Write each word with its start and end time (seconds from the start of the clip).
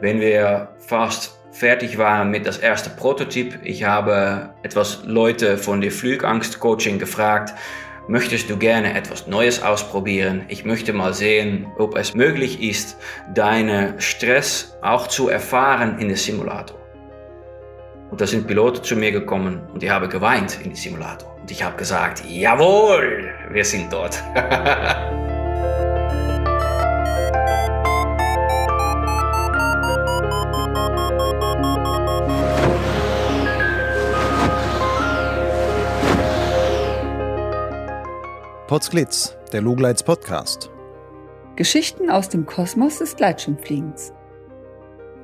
wenn 0.00 0.20
wir 0.20 0.68
fast 0.78 1.38
fertig 1.52 1.98
waren 1.98 2.30
mit 2.30 2.46
das 2.46 2.58
erste 2.58 2.90
Prototyp, 2.90 3.58
ich 3.62 3.84
habe 3.84 4.50
etwas 4.62 5.02
Leute 5.04 5.56
von 5.56 5.80
der 5.80 5.92
Flugangst-Coaching 5.92 6.98
gefragt, 6.98 7.54
möchtest 8.08 8.50
du 8.50 8.56
gerne 8.56 8.94
etwas 8.94 9.26
Neues 9.26 9.62
ausprobieren? 9.62 10.44
Ich 10.48 10.64
möchte 10.64 10.92
mal 10.92 11.14
sehen, 11.14 11.66
ob 11.78 11.96
es 11.96 12.14
möglich 12.14 12.62
ist, 12.62 12.96
deine 13.34 13.94
Stress 13.98 14.76
auch 14.82 15.06
zu 15.06 15.28
erfahren 15.28 15.98
in 15.98 16.08
der 16.08 16.16
Simulator. 16.16 16.78
Und 18.10 18.20
da 18.20 18.26
sind 18.26 18.46
Piloten 18.46 18.84
zu 18.84 18.96
mir 18.96 19.12
gekommen 19.12 19.60
und 19.72 19.82
die 19.82 19.90
haben 19.90 20.08
geweint 20.08 20.58
in 20.62 20.70
die 20.70 20.76
Simulator. 20.76 21.34
Und 21.40 21.50
ich 21.50 21.62
habe 21.62 21.76
gesagt, 21.76 22.22
jawohl, 22.28 23.32
wir 23.50 23.64
sind 23.64 23.92
dort. 23.92 24.22
Potsglitz, 38.66 39.36
der 39.52 39.60
Lugleits 39.60 40.02
Podcast. 40.02 40.70
Geschichten 41.54 42.08
aus 42.08 42.30
dem 42.30 42.46
Kosmos 42.46 42.98
des 42.98 43.14
Gleitschirmfliegens. 43.14 44.14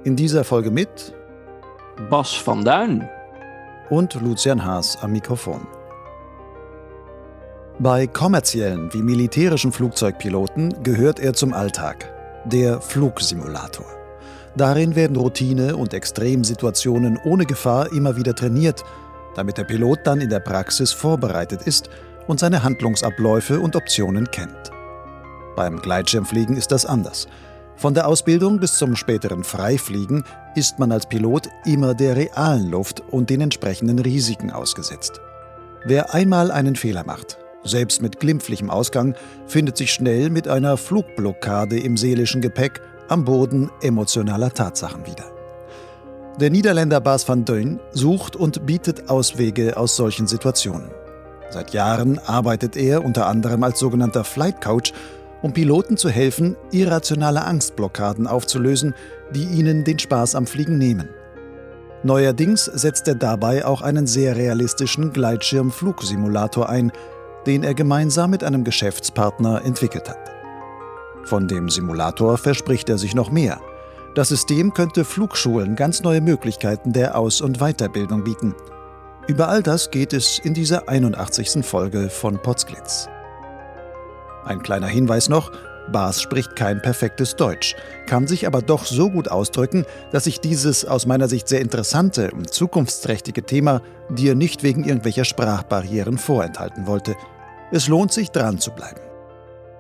In 0.05 0.15
dieser 0.15 0.45
Folge 0.45 0.71
mit 0.71 1.15
Bas 2.11 2.47
van 2.47 2.63
Duin 2.63 3.09
und 3.89 4.13
Lucian 4.21 4.63
Haas 4.63 4.99
am 5.01 5.13
Mikrofon. 5.13 5.67
Bei 7.79 8.07
kommerziellen 8.07 8.93
wie 8.93 9.03
militärischen 9.03 9.73
Flugzeugpiloten 9.73 10.83
gehört 10.83 11.19
er 11.19 11.33
zum 11.33 11.55
Alltag, 11.55 12.13
der 12.45 12.83
Flugsimulator. 12.83 13.87
Darin 14.55 14.95
werden 14.97 15.17
Routine 15.17 15.77
und 15.79 15.95
Extremsituationen 15.95 17.19
ohne 17.25 17.47
Gefahr 17.47 17.91
immer 17.91 18.17
wieder 18.17 18.35
trainiert, 18.35 18.85
damit 19.35 19.57
der 19.57 19.65
Pilot 19.65 20.01
dann 20.05 20.21
in 20.21 20.29
der 20.29 20.41
Praxis 20.41 20.93
vorbereitet 20.93 21.63
ist 21.63 21.89
und 22.31 22.39
seine 22.39 22.63
Handlungsabläufe 22.63 23.59
und 23.59 23.75
Optionen 23.75 24.31
kennt. 24.31 24.71
Beim 25.57 25.83
Gleitschirmfliegen 25.83 26.57
ist 26.57 26.71
das 26.71 26.87
anders. 26.87 27.27
Von 27.75 27.93
der 27.93 28.07
Ausbildung 28.07 28.61
bis 28.61 28.75
zum 28.75 28.95
späteren 28.95 29.43
Freifliegen 29.43 30.23
ist 30.55 30.79
man 30.79 30.93
als 30.93 31.09
Pilot 31.09 31.49
immer 31.65 31.93
der 31.93 32.15
realen 32.15 32.71
Luft 32.71 33.03
und 33.11 33.31
den 33.31 33.41
entsprechenden 33.41 33.99
Risiken 33.99 34.53
ausgesetzt. 34.53 35.21
Wer 35.85 36.15
einmal 36.15 36.53
einen 36.53 36.77
Fehler 36.77 37.05
macht, 37.05 37.39
selbst 37.65 38.01
mit 38.01 38.21
glimpflichem 38.21 38.71
Ausgang, 38.71 39.15
findet 39.47 39.77
sich 39.77 39.93
schnell 39.93 40.31
mit 40.31 40.47
einer 40.47 40.77
Flugblockade 40.77 41.81
im 41.81 41.97
seelischen 41.97 42.41
Gepäck 42.41 42.81
am 43.09 43.25
Boden 43.25 43.71
emotionaler 43.83 44.55
Tatsachen 44.55 45.05
wieder. 45.05 45.25
Der 46.39 46.51
Niederländer 46.51 47.01
Bas 47.01 47.29
van 47.29 47.45
Deun 47.45 47.81
sucht 47.91 48.37
und 48.37 48.67
bietet 48.67 49.11
Auswege 49.11 49.77
aus 49.77 49.97
solchen 49.97 50.29
Situationen. 50.29 51.00
Seit 51.51 51.73
Jahren 51.73 52.21
arbeitet 52.21 52.77
er 52.77 53.05
unter 53.05 53.27
anderem 53.27 53.65
als 53.65 53.81
sogenannter 53.81 54.23
Flight 54.23 54.61
Coach, 54.61 54.93
um 55.43 55.53
Piloten 55.53 55.97
zu 55.97 56.09
helfen, 56.09 56.57
irrationale 56.71 57.45
Angstblockaden 57.45 58.27
aufzulösen, 58.27 58.95
die 59.35 59.45
ihnen 59.45 59.85
den 59.85 59.99
Spaß 59.99 60.37
am 60.37 60.47
Fliegen 60.47 60.79
nehmen. 60.79 61.09
Neuerdings 62.03 62.65
setzt 62.65 63.09
er 63.09 63.17
dabei 63.17 63.65
auch 63.65 63.83
einen 63.83 64.07
sehr 64.07 64.37
realistischen 64.37 65.13
Gleitschirm-Flugsimulator 65.13 66.69
ein, 66.69 66.93
den 67.47 67.65
er 67.65 67.75
gemeinsam 67.75 68.31
mit 68.31 68.45
einem 68.45 68.65
Geschäftspartner 68.65 69.65
entwickelt 69.65 70.09
hat. 70.09 70.31
Von 71.25 71.49
dem 71.49 71.69
Simulator 71.69 72.39
verspricht 72.39 72.89
er 72.89 72.97
sich 72.97 73.15
noch 73.15 73.31
mehr. 73.31 73.61
Das 74.15 74.29
System 74.29 74.73
könnte 74.73 75.05
Flugschulen 75.05 75.77
ganz 75.77 76.03
neue 76.03 76.21
Möglichkeiten 76.21 76.93
der 76.93 77.19
Aus- 77.19 77.41
und 77.41 77.59
Weiterbildung 77.59 78.23
bieten– 78.23 78.55
über 79.31 79.49
all 79.49 79.63
das 79.63 79.93
geht 79.93 80.13
es 80.13 80.41
in 80.41 80.55
dieser 80.55 80.89
81. 80.89 81.65
Folge 81.65 82.11
von 82.11 82.43
Potsglitz. 82.43 83.09
Ein 84.45 84.61
kleiner 84.61 84.89
Hinweis 84.89 85.29
noch, 85.29 85.53
Bas 85.93 86.21
spricht 86.21 86.57
kein 86.57 86.83
perfektes 86.83 87.37
Deutsch, 87.37 87.77
kann 88.07 88.27
sich 88.27 88.49
aber 88.49 88.61
doch 88.61 88.85
so 88.85 89.09
gut 89.09 89.29
ausdrücken, 89.29 89.87
dass 90.11 90.27
ich 90.27 90.41
dieses 90.41 90.85
aus 90.85 91.07
meiner 91.07 91.29
Sicht 91.29 91.47
sehr 91.47 91.61
interessante 91.61 92.33
und 92.33 92.53
zukunftsträchtige 92.53 93.45
Thema 93.45 93.83
dir 94.09 94.35
nicht 94.35 94.65
wegen 94.65 94.83
irgendwelcher 94.83 95.25
Sprachbarrieren 95.25 96.19
vorenthalten 96.19 96.89
wollte. 96.89 97.15
Es 97.71 97.87
lohnt 97.87 98.13
sich 98.13 98.33
dran 98.33 98.59
zu 98.59 98.73
bleiben. 98.73 99.01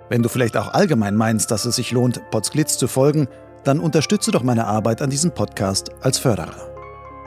Wenn 0.08 0.22
du 0.22 0.28
vielleicht 0.28 0.56
auch 0.56 0.72
allgemein 0.74 1.16
meinst, 1.16 1.50
dass 1.50 1.64
es 1.64 1.74
sich 1.74 1.90
lohnt, 1.90 2.20
Potsglitz 2.30 2.78
zu 2.78 2.86
folgen, 2.86 3.26
dann 3.64 3.80
unterstütze 3.80 4.30
doch 4.30 4.44
meine 4.44 4.66
Arbeit 4.68 5.02
an 5.02 5.10
diesem 5.10 5.32
Podcast 5.32 5.90
als 6.02 6.18
Förderer. 6.18 6.69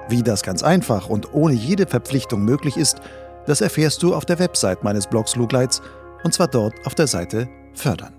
Wie 0.10 0.22
das 0.22 0.44
ganz 0.44 0.64
einfach 0.64 1.08
und 1.10 1.34
ohne 1.34 1.54
jede 1.54 1.88
Verpflichtung 1.88 2.44
möglich 2.44 2.78
ist, 2.78 2.98
das 3.46 3.62
erfährst 3.62 4.04
du 4.04 4.14
auf 4.14 4.26
der 4.26 4.40
Website 4.40 4.84
meines 4.84 5.08
Blogs 5.08 5.36
Lugleits 5.36 5.82
und 6.24 6.34
zwar 6.34 6.48
dort 6.48 6.74
auf 6.86 6.96
der 6.96 7.08
Seite 7.08 7.50
Fördern. 7.74 8.14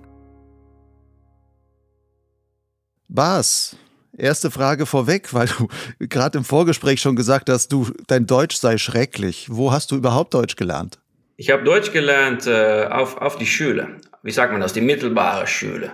Bas, 3.09 3.77
erste 4.17 4.51
Frage 4.51 4.87
vorweg, 4.87 5.33
weil 5.35 5.47
du 5.47 5.69
gerade 6.09 6.39
im 6.39 6.45
Vorgespräch 6.45 7.01
schon 7.01 7.17
gesagt 7.17 7.49
hast, 7.49 7.69
du, 7.69 7.91
dein 8.07 8.27
Deutsch 8.27 8.57
sei 8.57 8.79
schrecklich. 8.79 9.49
Wo 9.51 9.73
hast 9.73 9.91
du 9.91 9.97
überhaupt 9.97 10.35
Deutsch 10.35 10.57
gelernt? 10.57 10.99
Ich 11.37 11.51
habe 11.51 11.65
Deutsch 11.65 11.93
gelernt 11.93 12.47
äh, 12.47 12.87
auf, 12.91 13.19
auf 13.19 13.37
die 13.37 13.47
Schule. 13.47 14.01
Wie 14.23 14.31
sagt 14.31 14.53
man 14.53 14.61
das? 14.61 14.73
Die 14.73 14.81
mittelbare 14.81 15.47
Schule. 15.47 15.93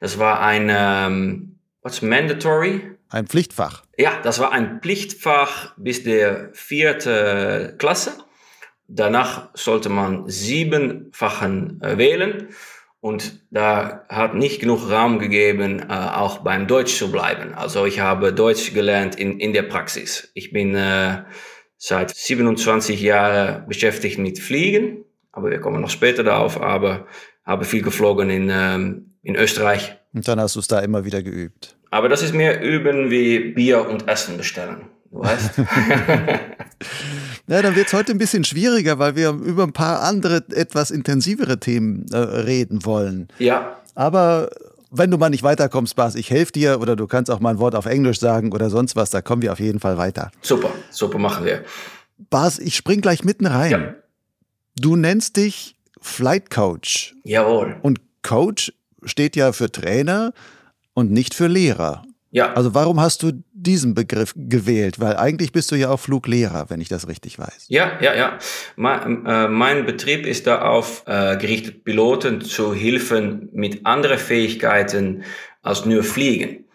Das 0.00 0.18
war 0.18 0.40
ein, 0.40 0.68
ähm, 0.70 1.58
what's 1.82 2.02
mandatory? 2.02 2.97
Ein 3.10 3.26
Pflichtfach. 3.26 3.84
Ja, 3.96 4.20
das 4.22 4.38
war 4.38 4.52
ein 4.52 4.80
Pflichtfach 4.80 5.74
bis 5.76 6.02
der 6.02 6.50
vierte 6.52 7.74
Klasse. 7.78 8.12
Danach 8.86 9.50
sollte 9.54 9.88
man 9.88 10.28
sieben 10.28 11.10
Fachen 11.12 11.80
äh, 11.82 11.98
wählen. 11.98 12.48
Und 13.00 13.40
da 13.50 14.04
hat 14.08 14.34
nicht 14.34 14.60
genug 14.60 14.90
Raum 14.90 15.18
gegeben, 15.18 15.80
äh, 15.88 15.92
auch 15.92 16.38
beim 16.38 16.66
Deutsch 16.66 16.96
zu 16.96 17.12
bleiben. 17.12 17.54
Also 17.54 17.86
ich 17.86 18.00
habe 18.00 18.32
Deutsch 18.32 18.74
gelernt 18.74 19.14
in, 19.14 19.38
in 19.38 19.52
der 19.52 19.62
Praxis. 19.62 20.30
Ich 20.34 20.52
bin 20.52 20.74
äh, 20.74 21.22
seit 21.76 22.14
27 22.14 23.00
Jahren 23.00 23.66
beschäftigt 23.68 24.18
mit 24.18 24.40
Fliegen, 24.40 25.04
aber 25.30 25.50
wir 25.50 25.60
kommen 25.60 25.80
noch 25.80 25.90
später 25.90 26.24
darauf, 26.24 26.60
aber 26.60 27.06
habe 27.44 27.64
viel 27.64 27.82
geflogen 27.82 28.30
in, 28.30 28.50
ähm, 28.50 29.14
in 29.22 29.36
Österreich. 29.36 29.96
Und 30.18 30.26
dann 30.26 30.40
hast 30.40 30.56
du 30.56 30.60
es 30.60 30.66
da 30.66 30.80
immer 30.80 31.04
wieder 31.04 31.22
geübt. 31.22 31.76
Aber 31.92 32.08
das 32.08 32.24
ist 32.24 32.34
mehr 32.34 32.60
Üben 32.60 33.08
wie 33.08 33.52
Bier 33.52 33.88
und 33.88 34.08
Essen 34.08 34.36
bestellen. 34.36 34.86
Du 35.12 35.20
weißt? 35.20 35.58
ja, 37.46 37.62
dann 37.62 37.76
wird 37.76 37.86
es 37.86 37.92
heute 37.92 38.10
ein 38.10 38.18
bisschen 38.18 38.42
schwieriger, 38.42 38.98
weil 38.98 39.14
wir 39.14 39.30
über 39.30 39.62
ein 39.62 39.72
paar 39.72 40.02
andere, 40.02 40.42
etwas 40.50 40.90
intensivere 40.90 41.60
Themen 41.60 42.06
äh, 42.10 42.16
reden 42.16 42.84
wollen. 42.84 43.28
Ja. 43.38 43.76
Aber 43.94 44.50
wenn 44.90 45.08
du 45.12 45.18
mal 45.18 45.30
nicht 45.30 45.44
weiterkommst, 45.44 45.94
Bas, 45.94 46.16
ich 46.16 46.32
helfe 46.32 46.50
dir 46.50 46.80
oder 46.80 46.96
du 46.96 47.06
kannst 47.06 47.30
auch 47.30 47.38
mal 47.38 47.50
ein 47.50 47.60
Wort 47.60 47.76
auf 47.76 47.86
Englisch 47.86 48.18
sagen 48.18 48.50
oder 48.52 48.70
sonst 48.70 48.96
was, 48.96 49.10
da 49.10 49.22
kommen 49.22 49.42
wir 49.42 49.52
auf 49.52 49.60
jeden 49.60 49.78
Fall 49.78 49.98
weiter. 49.98 50.32
Super, 50.42 50.70
super 50.90 51.18
machen 51.18 51.44
wir. 51.44 51.62
Bas, 52.28 52.58
ich 52.58 52.74
spring 52.74 53.02
gleich 53.02 53.22
mitten 53.22 53.46
rein. 53.46 53.70
Ja. 53.70 53.94
Du 54.80 54.96
nennst 54.96 55.36
dich 55.36 55.76
Flight 56.00 56.50
Coach. 56.50 57.14
Jawohl. 57.22 57.76
Und 57.82 58.00
Coach 58.22 58.72
steht 59.04 59.36
ja 59.36 59.52
für 59.52 59.70
Trainer 59.70 60.32
und 60.94 61.10
nicht 61.10 61.34
für 61.34 61.46
Lehrer. 61.46 62.02
Ja. 62.30 62.52
Also 62.52 62.74
warum 62.74 63.00
hast 63.00 63.22
du 63.22 63.32
diesen 63.52 63.94
Begriff 63.94 64.34
gewählt? 64.36 65.00
Weil 65.00 65.16
eigentlich 65.16 65.52
bist 65.52 65.70
du 65.70 65.76
ja 65.76 65.88
auch 65.88 65.98
Fluglehrer, 65.98 66.66
wenn 66.68 66.80
ich 66.80 66.88
das 66.88 67.08
richtig 67.08 67.38
weiß. 67.38 67.66
Ja, 67.68 67.92
ja, 68.02 68.14
ja. 68.14 68.38
Mein, 68.76 69.24
äh, 69.24 69.48
mein 69.48 69.86
Betrieb 69.86 70.26
ist 70.26 70.46
darauf 70.46 71.04
äh, 71.06 71.38
gerichtet, 71.38 71.84
Piloten 71.84 72.42
zu 72.42 72.74
helfen 72.74 73.48
mit 73.52 73.86
anderen 73.86 74.18
Fähigkeiten 74.18 75.24
als 75.62 75.86
nur 75.86 76.04
Fliegen. 76.04 76.67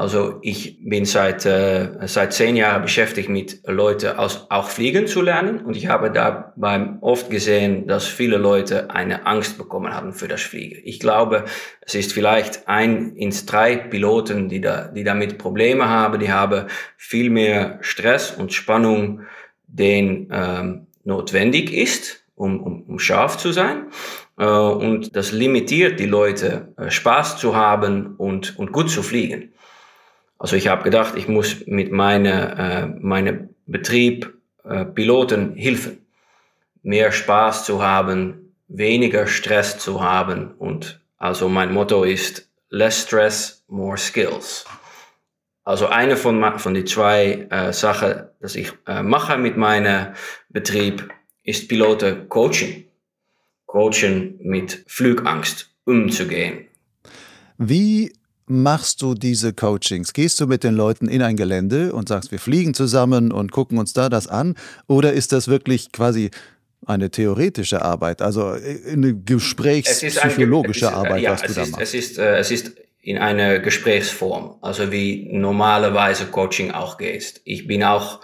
Also 0.00 0.38
ich 0.40 0.78
bin 0.80 1.04
seit, 1.04 1.44
äh, 1.44 1.90
seit 2.06 2.32
zehn 2.32 2.56
Jahren 2.56 2.80
beschäftigt 2.80 3.28
mit 3.28 3.60
Leuten 3.66 4.16
aus, 4.16 4.46
auch 4.48 4.70
fliegen 4.70 5.06
zu 5.06 5.20
lernen 5.20 5.60
und 5.60 5.76
ich 5.76 5.88
habe 5.88 6.10
dabei 6.10 6.94
oft 7.02 7.28
gesehen, 7.28 7.86
dass 7.86 8.06
viele 8.06 8.38
Leute 8.38 8.88
eine 8.88 9.26
Angst 9.26 9.58
bekommen 9.58 9.92
haben 9.92 10.14
für 10.14 10.26
das 10.26 10.40
Fliegen. 10.40 10.80
Ich 10.84 11.00
glaube, 11.00 11.44
es 11.82 11.94
ist 11.94 12.14
vielleicht 12.14 12.66
ein 12.66 13.14
ins 13.14 13.44
drei 13.44 13.76
Piloten, 13.76 14.48
die, 14.48 14.62
da, 14.62 14.88
die 14.88 15.04
damit 15.04 15.36
Probleme 15.36 15.90
haben, 15.90 16.18
die 16.18 16.32
haben 16.32 16.68
viel 16.96 17.28
mehr 17.28 17.76
Stress 17.82 18.30
und 18.30 18.54
Spannung, 18.54 19.20
den 19.66 20.30
ähm, 20.32 20.86
notwendig 21.04 21.74
ist, 21.74 22.24
um, 22.36 22.58
um, 22.62 22.84
um 22.84 22.98
scharf 22.98 23.36
zu 23.36 23.52
sein. 23.52 23.88
Äh, 24.38 24.46
und 24.46 25.14
das 25.14 25.32
limitiert 25.32 26.00
die 26.00 26.06
Leute, 26.06 26.72
äh, 26.78 26.90
Spaß 26.90 27.36
zu 27.36 27.54
haben 27.54 28.14
und, 28.16 28.58
und 28.58 28.72
gut 28.72 28.88
zu 28.88 29.02
fliegen. 29.02 29.52
Also 30.40 30.56
ich 30.56 30.68
habe 30.68 30.82
gedacht, 30.84 31.16
ich 31.16 31.28
muss 31.28 31.66
mit 31.66 31.92
meinem 31.92 32.26
äh, 32.26 32.86
meine 32.86 33.50
Betrieb 33.66 34.32
äh, 34.64 34.86
Piloten 34.86 35.54
helfen, 35.54 36.06
mehr 36.82 37.12
Spaß 37.12 37.66
zu 37.66 37.82
haben, 37.82 38.54
weniger 38.66 39.26
Stress 39.26 39.78
zu 39.78 40.02
haben 40.02 40.52
und 40.52 40.98
also 41.18 41.50
mein 41.50 41.74
Motto 41.74 42.04
ist 42.04 42.48
less 42.70 43.02
stress, 43.02 43.62
more 43.68 43.98
skills. 43.98 44.64
Also 45.62 45.88
eine 45.88 46.16
von, 46.16 46.58
von 46.58 46.72
die 46.72 46.86
zwei 46.86 47.46
äh, 47.50 47.74
Sachen, 47.74 48.22
dass 48.40 48.56
ich 48.56 48.72
äh, 48.86 49.02
mache 49.02 49.36
mit 49.36 49.58
meinem 49.58 50.14
Betrieb, 50.48 51.06
ist 51.44 51.68
Piloten 51.68 52.30
Coaching. 52.30 52.86
Coaching 53.66 54.38
mit 54.40 54.84
Flugangst 54.86 55.70
umzugehen. 55.84 56.66
Wie 57.58 58.14
machst 58.50 59.00
du 59.02 59.14
diese 59.14 59.52
Coachings? 59.52 60.12
Gehst 60.12 60.40
du 60.40 60.46
mit 60.46 60.64
den 60.64 60.74
Leuten 60.74 61.08
in 61.08 61.22
ein 61.22 61.36
Gelände 61.36 61.92
und 61.92 62.08
sagst, 62.08 62.32
wir 62.32 62.38
fliegen 62.38 62.74
zusammen 62.74 63.32
und 63.32 63.52
gucken 63.52 63.78
uns 63.78 63.92
da 63.92 64.08
das 64.08 64.26
an? 64.26 64.56
Oder 64.86 65.12
ist 65.12 65.32
das 65.32 65.48
wirklich 65.48 65.92
quasi 65.92 66.30
eine 66.86 67.10
theoretische 67.10 67.82
Arbeit, 67.82 68.22
also 68.22 68.54
äh, 68.54 68.92
eine 68.92 69.14
gesprächspsychologische 69.14 70.88
ein, 70.88 70.94
Arbeit, 70.94 71.22
ja, 71.22 71.32
was 71.32 71.42
du 71.42 71.52
da 71.52 71.62
ist, 71.62 71.70
machst? 71.70 71.82
Es 71.82 71.94
ist, 71.94 72.18
äh, 72.18 72.38
es 72.38 72.50
ist 72.50 72.72
in 73.02 73.18
einer 73.18 73.58
Gesprächsform, 73.60 74.56
also 74.60 74.90
wie 74.92 75.28
normalerweise 75.32 76.26
Coaching 76.26 76.70
auch 76.70 76.98
geht. 76.98 77.40
Ich 77.44 77.66
bin 77.66 77.82
auch 77.84 78.20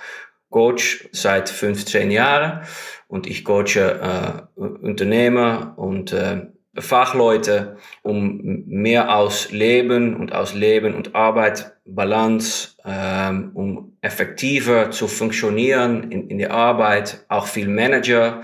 Coach 0.50 1.08
seit 1.12 1.49
15 1.49 2.11
Jahren 2.11 2.62
und 3.08 3.26
ich 3.26 3.44
coache 3.44 4.46
äh, 4.56 4.61
Unternehmer 4.61 5.75
und 5.76 6.12
äh, 6.12 6.46
Fachleute, 6.78 7.76
um 8.02 8.64
mehr 8.67 9.14
aus 9.17 9.50
Leben 9.50 10.17
und 10.17 10.32
aus 10.32 10.55
Leben 10.55 10.94
und 10.94 11.14
Arbeit 11.14 11.76
Balance, 11.84 12.70
ähm, 12.84 13.50
um 13.55 13.96
effektiver 14.00 14.90
zu 14.90 15.08
funktionieren 15.08 16.11
in, 16.11 16.28
in 16.28 16.38
der 16.38 16.52
Arbeit, 16.52 17.25
auch 17.28 17.46
viel 17.46 17.69
Manager, 17.69 18.43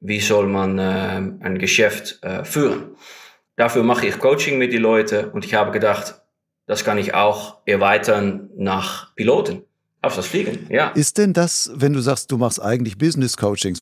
wie 0.00 0.20
soll 0.20 0.46
man 0.46 0.78
äh, 0.78 1.22
ein 1.40 1.58
Geschäft 1.58 2.18
äh, 2.22 2.44
führen. 2.44 2.96
Dafür 3.56 3.82
mache 3.82 4.06
ich 4.06 4.18
Coaching 4.18 4.58
mit 4.58 4.72
den 4.72 4.82
Leuten 4.82 5.26
und 5.30 5.44
ich 5.44 5.54
habe 5.54 5.70
gedacht, 5.70 6.20
das 6.66 6.84
kann 6.84 6.98
ich 6.98 7.14
auch 7.14 7.58
erweitern 7.66 8.48
nach 8.56 9.14
Piloten. 9.16 9.62
Auf 10.02 10.16
das 10.16 10.26
Fliegen, 10.26 10.66
ja. 10.70 10.88
Ist 10.92 11.18
denn 11.18 11.34
das, 11.34 11.70
wenn 11.74 11.92
du 11.92 12.00
sagst, 12.00 12.32
du 12.32 12.38
machst 12.38 12.62
eigentlich 12.62 12.96
Business 12.96 13.36
Coachings, 13.36 13.80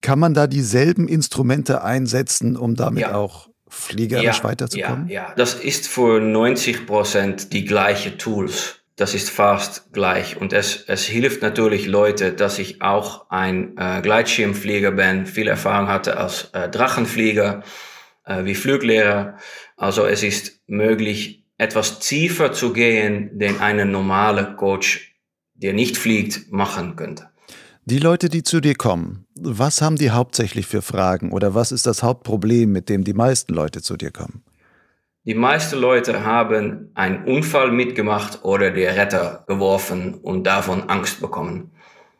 kann 0.00 0.18
man 0.18 0.34
da 0.34 0.46
dieselben 0.46 1.08
Instrumente 1.08 1.82
einsetzen, 1.82 2.56
um 2.56 2.74
damit 2.76 3.02
ja. 3.02 3.14
auch 3.14 3.48
fliegerisch 3.68 4.38
ja, 4.38 4.44
weiterzukommen? 4.44 5.08
Ja, 5.08 5.28
ja, 5.28 5.34
das 5.36 5.54
ist 5.54 5.88
für 5.88 6.20
90 6.20 6.86
Prozent 6.86 7.52
die 7.52 7.64
gleiche 7.64 8.16
Tools. 8.16 8.76
Das 8.96 9.14
ist 9.14 9.30
fast 9.30 9.92
gleich. 9.92 10.36
Und 10.40 10.52
es, 10.52 10.84
es 10.88 11.04
hilft 11.04 11.40
natürlich 11.42 11.86
Leute, 11.86 12.32
dass 12.32 12.58
ich 12.58 12.82
auch 12.82 13.30
ein 13.30 13.76
äh, 13.76 14.00
Gleitschirmflieger 14.02 14.90
bin, 14.90 15.26
viel 15.26 15.46
Erfahrung 15.46 15.88
hatte 15.88 16.16
als 16.16 16.50
äh, 16.52 16.68
Drachenflieger, 16.68 17.62
äh, 18.24 18.44
wie 18.44 18.56
Fluglehrer. 18.56 19.36
Also 19.76 20.04
es 20.04 20.24
ist 20.24 20.62
möglich, 20.66 21.44
etwas 21.58 22.00
tiefer 22.00 22.52
zu 22.52 22.72
gehen, 22.72 23.38
den 23.38 23.60
ein 23.60 23.90
normaler 23.90 24.56
Coach, 24.56 25.14
der 25.54 25.74
nicht 25.74 25.96
fliegt, 25.96 26.50
machen 26.50 26.96
könnte. 26.96 27.30
Die 27.84 27.98
Leute, 27.98 28.28
die 28.28 28.42
zu 28.42 28.60
dir 28.60 28.74
kommen, 28.74 29.27
was 29.40 29.82
haben 29.82 29.96
die 29.96 30.10
hauptsächlich 30.10 30.66
für 30.66 30.82
Fragen 30.82 31.32
oder 31.32 31.54
was 31.54 31.72
ist 31.72 31.86
das 31.86 32.02
Hauptproblem, 32.02 32.70
mit 32.70 32.88
dem 32.88 33.04
die 33.04 33.14
meisten 33.14 33.54
Leute 33.54 33.82
zu 33.82 33.96
dir 33.96 34.10
kommen? 34.10 34.42
Die 35.24 35.34
meisten 35.34 35.78
Leute 35.78 36.24
haben 36.24 36.90
einen 36.94 37.24
Unfall 37.24 37.70
mitgemacht 37.70 38.44
oder 38.44 38.70
der 38.70 38.96
Retter 38.96 39.44
geworfen 39.46 40.14
und 40.14 40.44
davon 40.44 40.88
Angst 40.88 41.20
bekommen. 41.20 41.70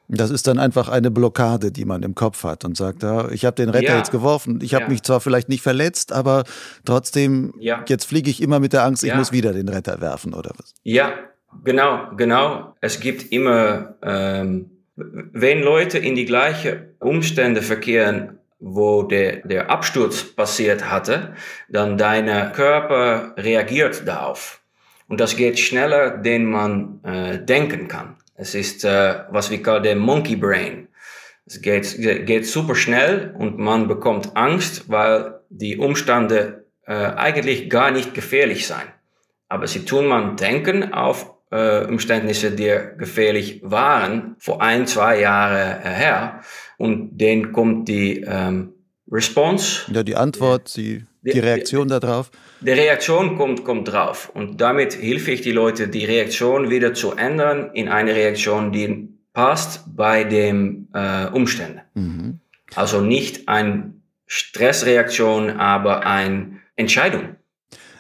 Das 0.09 0.31
ist 0.31 0.47
dann 0.47 0.59
einfach 0.59 0.88
eine 0.88 1.11
Blockade, 1.11 1.70
die 1.70 1.85
man 1.85 2.03
im 2.03 2.15
Kopf 2.15 2.43
hat 2.43 2.65
und 2.65 2.76
sagt, 2.76 3.03
ja, 3.03 3.31
ich 3.31 3.44
habe 3.44 3.56
den 3.56 3.69
Retter 3.69 3.93
ja. 3.93 3.99
jetzt 3.99 4.11
geworfen, 4.11 4.61
ich 4.62 4.75
habe 4.75 4.85
ja. 4.85 4.91
mich 4.91 5.03
zwar 5.03 5.21
vielleicht 5.21 5.50
nicht 5.50 5.62
verletzt, 5.62 6.12
aber 6.12 6.44
trotzdem, 6.87 7.53
ja. 7.59 7.85
jetzt 7.88 8.06
fliege 8.06 8.31
ich 8.31 8.43
immer 8.43 8.59
mit 8.59 8.73
der 8.73 8.85
Angst, 8.85 9.05
ich 9.05 9.14
muss 9.14 9.32
wieder 9.32 9.53
den 9.53 9.69
Retter 9.69 10.00
werfen 10.00 10.32
oder 10.32 10.50
was? 10.56 10.75
Ja, 10.82 11.12
genau, 11.62 12.09
genau. 12.17 12.75
Es 12.81 13.00
gibt 13.00 13.32
immer 13.32 13.97
ähm, 14.03 14.78
wenn 14.99 15.62
Leute 15.62 15.99
in 15.99 16.15
die 16.15 16.25
gleichen 16.25 16.95
Umstände 16.99 17.62
verkehren, 17.62 18.39
wo 18.59 19.05
der, 19.05 19.47
der 19.47 19.71
Absturz 19.71 20.25
passiert 20.25 20.91
hatte, 20.91 21.35
dann 21.69 21.97
deine 21.97 22.53
Körper 22.55 23.35
reagiert 23.37 24.06
darauf. 24.06 24.61
Und 25.06 25.21
das 25.21 25.37
geht 25.37 25.59
schneller, 25.59 26.19
den 26.19 26.45
man 26.45 27.00
äh, 27.05 27.39
denken 27.39 27.87
kann. 27.89 28.17
Es 28.35 28.55
ist, 28.55 28.85
äh, 28.85 29.21
was 29.31 29.50
wir 29.50 29.62
kallen 29.62 29.85
der 29.85 29.97
Monkey 29.97 30.37
Brain. 30.37 30.89
Es 31.47 31.62
geht, 31.62 31.97
geht 32.27 32.47
super 32.47 32.75
schnell 32.75 33.35
und 33.39 33.59
man 33.59 33.89
bekommt 33.89 34.37
Angst, 34.37 34.91
weil 34.91 35.41
die 35.49 35.79
Umstände 35.79 36.67
äh, 36.87 36.93
eigentlich 36.93 37.71
gar 37.71 37.91
nicht 37.91 38.12
gefährlich 38.12 38.67
sein. 38.67 38.87
Aber 39.49 39.67
sie 39.67 39.85
tun 39.85 40.06
man 40.06 40.37
denken 40.37 40.93
auf 40.93 41.38
äh, 41.50 41.85
Umständnisse, 41.87 42.50
die 42.53 42.77
gefährlich 42.99 43.61
waren, 43.62 44.37
vor 44.39 44.61
ein, 44.62 44.87
zwei 44.87 45.21
Jahren 45.21 45.83
äh, 45.83 45.89
her. 45.89 46.41
Und 46.77 47.19
dann 47.21 47.53
kommt 47.53 47.89
die 47.89 48.21
ähm, 48.21 48.75
Response. 49.11 49.91
Ja, 49.93 50.03
die 50.03 50.17
Antwort, 50.17 50.77
die, 50.77 51.05
die 51.23 51.39
Reaktion 51.39 51.89
darauf. 51.89 52.31
Die 52.61 52.71
Reaktion 52.71 53.37
kommt, 53.37 53.65
kommt 53.65 53.89
drauf. 53.91 54.31
Und 54.35 54.61
damit 54.61 54.93
hilfe 54.93 55.31
ich 55.31 55.41
die 55.41 55.53
Leute, 55.53 55.89
die 55.89 56.05
Reaktion 56.05 56.71
wieder 56.71 56.95
zu 56.95 57.12
ändern 57.12 57.71
in 57.73 57.89
eine 57.89 58.15
Reaktion, 58.15 58.73
die 58.73 59.09
passt 59.33 59.85
bei 59.97 60.25
den 60.25 60.89
äh, 60.93 61.27
Umständen. 61.27 61.81
Mhm. 61.95 62.41
Also 62.75 63.00
nicht 63.00 63.49
eine 63.49 63.95
Stressreaktion, 64.27 65.50
aber 65.50 66.05
eine 66.05 66.59
Entscheidung. 66.77 67.37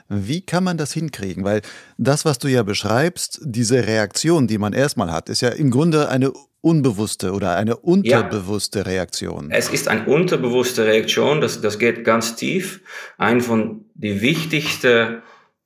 Wie 0.08 0.40
kann 0.40 0.64
man 0.64 0.78
das 0.78 0.92
hinkriegen? 0.92 1.44
Weil 1.44 1.60
das, 1.98 2.24
was 2.24 2.38
du 2.38 2.48
ja 2.48 2.62
beschreibst, 2.62 3.40
diese 3.42 3.86
Reaktion, 3.86 4.46
die 4.46 4.58
man 4.58 4.72
erstmal 4.72 5.12
hat, 5.12 5.28
ist 5.28 5.42
ja 5.42 5.50
im 5.50 5.70
Grunde 5.70 6.08
eine 6.08 6.32
unbewusste 6.60 7.32
oder 7.32 7.56
eine 7.56 7.76
unterbewusste 7.76 8.80
ja. 8.80 8.84
Reaktion. 8.86 9.50
Es 9.50 9.68
ist 9.68 9.88
eine 9.88 10.06
unterbewusste 10.06 10.86
Reaktion, 10.86 11.40
das, 11.40 11.60
das 11.60 11.78
geht 11.78 12.04
ganz 12.04 12.36
tief. 12.36 12.80
Ein 13.16 13.40
von 13.40 13.84
die 13.94 14.20
wichtigsten, 14.20 15.22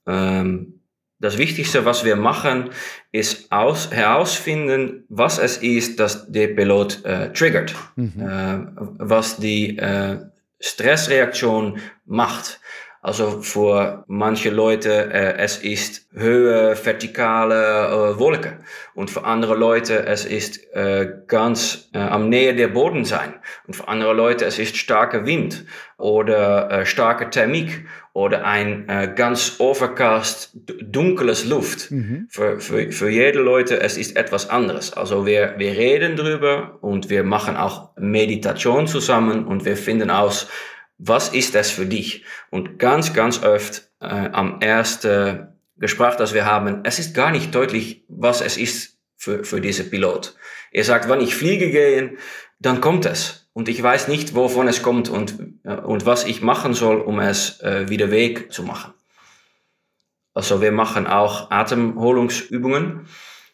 ähm, 0.06 0.80
das 1.18 1.38
Wichtigste, 1.38 1.84
was 1.84 2.04
wir 2.04 2.16
machen, 2.16 2.70
ist 3.12 3.52
aus, 3.52 3.92
herausfinden, 3.92 5.04
was 5.08 5.38
es 5.38 5.58
ist, 5.58 6.00
das 6.00 6.30
der 6.30 6.48
Pilot 6.48 7.04
äh, 7.04 7.32
triggert, 7.32 7.74
mhm. 7.94 8.12
äh, 8.18 8.58
was 8.98 9.36
die 9.36 9.78
äh, 9.78 10.18
Stressreaktion 10.58 11.78
macht. 12.04 12.60
Also 13.04 13.42
für 13.42 14.04
manche 14.06 14.50
Leute 14.50 15.12
äh, 15.12 15.36
es 15.38 15.58
ist 15.58 16.06
Höhe, 16.12 16.76
vertikale 16.84 18.14
äh, 18.14 18.18
Wolken 18.20 18.58
und 18.94 19.10
für 19.10 19.24
andere 19.24 19.56
Leute 19.56 20.06
es 20.06 20.24
ist 20.24 20.72
äh, 20.72 21.08
ganz 21.26 21.90
äh, 21.94 21.98
am 21.98 22.28
Nähe 22.28 22.54
der 22.54 22.68
Boden 22.68 23.04
sein 23.04 23.34
und 23.66 23.74
für 23.74 23.88
andere 23.88 24.14
Leute 24.14 24.44
es 24.44 24.60
ist 24.60 24.76
starker 24.76 25.26
Wind 25.26 25.64
oder 25.98 26.70
äh, 26.70 26.86
starke 26.86 27.28
Thermik 27.28 27.86
oder 28.12 28.44
ein 28.44 28.88
äh, 28.88 29.12
ganz 29.16 29.56
overcast 29.58 30.56
dunkles 30.82 31.44
Luft. 31.44 31.90
Mhm. 31.90 32.28
Für, 32.30 32.60
für, 32.60 32.92
für 32.92 33.08
jede 33.08 33.40
Leute 33.40 33.80
es 33.80 33.96
ist 33.96 34.16
etwas 34.16 34.48
anderes. 34.48 34.92
Also 34.92 35.26
wir, 35.26 35.54
wir 35.56 35.72
reden 35.72 36.14
drüber 36.14 36.78
und 36.82 37.10
wir 37.10 37.24
machen 37.24 37.56
auch 37.56 37.90
Meditation 37.96 38.86
zusammen 38.86 39.44
und 39.44 39.64
wir 39.64 39.76
finden 39.76 40.10
aus, 40.10 40.48
was 41.04 41.30
ist 41.30 41.54
das 41.54 41.70
für 41.70 41.86
dich? 41.86 42.24
Und 42.50 42.78
ganz, 42.78 43.12
ganz 43.12 43.42
oft 43.42 43.90
äh, 44.00 44.06
am 44.06 44.60
ersten 44.60 45.48
Gespräch, 45.76 46.14
das 46.14 46.32
wir 46.32 46.46
haben, 46.46 46.80
es 46.84 46.98
ist 47.00 47.14
gar 47.14 47.32
nicht 47.32 47.54
deutlich, 47.54 48.04
was 48.08 48.40
es 48.40 48.56
ist 48.56 48.98
für, 49.16 49.42
für 49.42 49.60
diese 49.60 49.84
Pilot. 49.84 50.36
Er 50.70 50.84
sagt, 50.84 51.08
wenn 51.08 51.20
ich 51.20 51.34
fliege 51.34 51.70
gehen, 51.70 52.18
dann 52.60 52.80
kommt 52.80 53.04
es. 53.04 53.48
Und 53.52 53.68
ich 53.68 53.82
weiß 53.82 54.08
nicht, 54.08 54.34
wovon 54.34 54.68
es 54.68 54.82
kommt 54.82 55.08
und, 55.08 55.38
äh, 55.64 55.74
und 55.74 56.06
was 56.06 56.24
ich 56.24 56.40
machen 56.40 56.72
soll, 56.72 57.00
um 57.00 57.18
es 57.18 57.60
äh, 57.60 57.88
wieder 57.88 58.10
weg 58.12 58.52
zu 58.52 58.62
machen. 58.62 58.94
Also 60.34 60.62
wir 60.62 60.72
machen 60.72 61.06
auch 61.06 61.50
Atemholungsübungen 61.50 63.08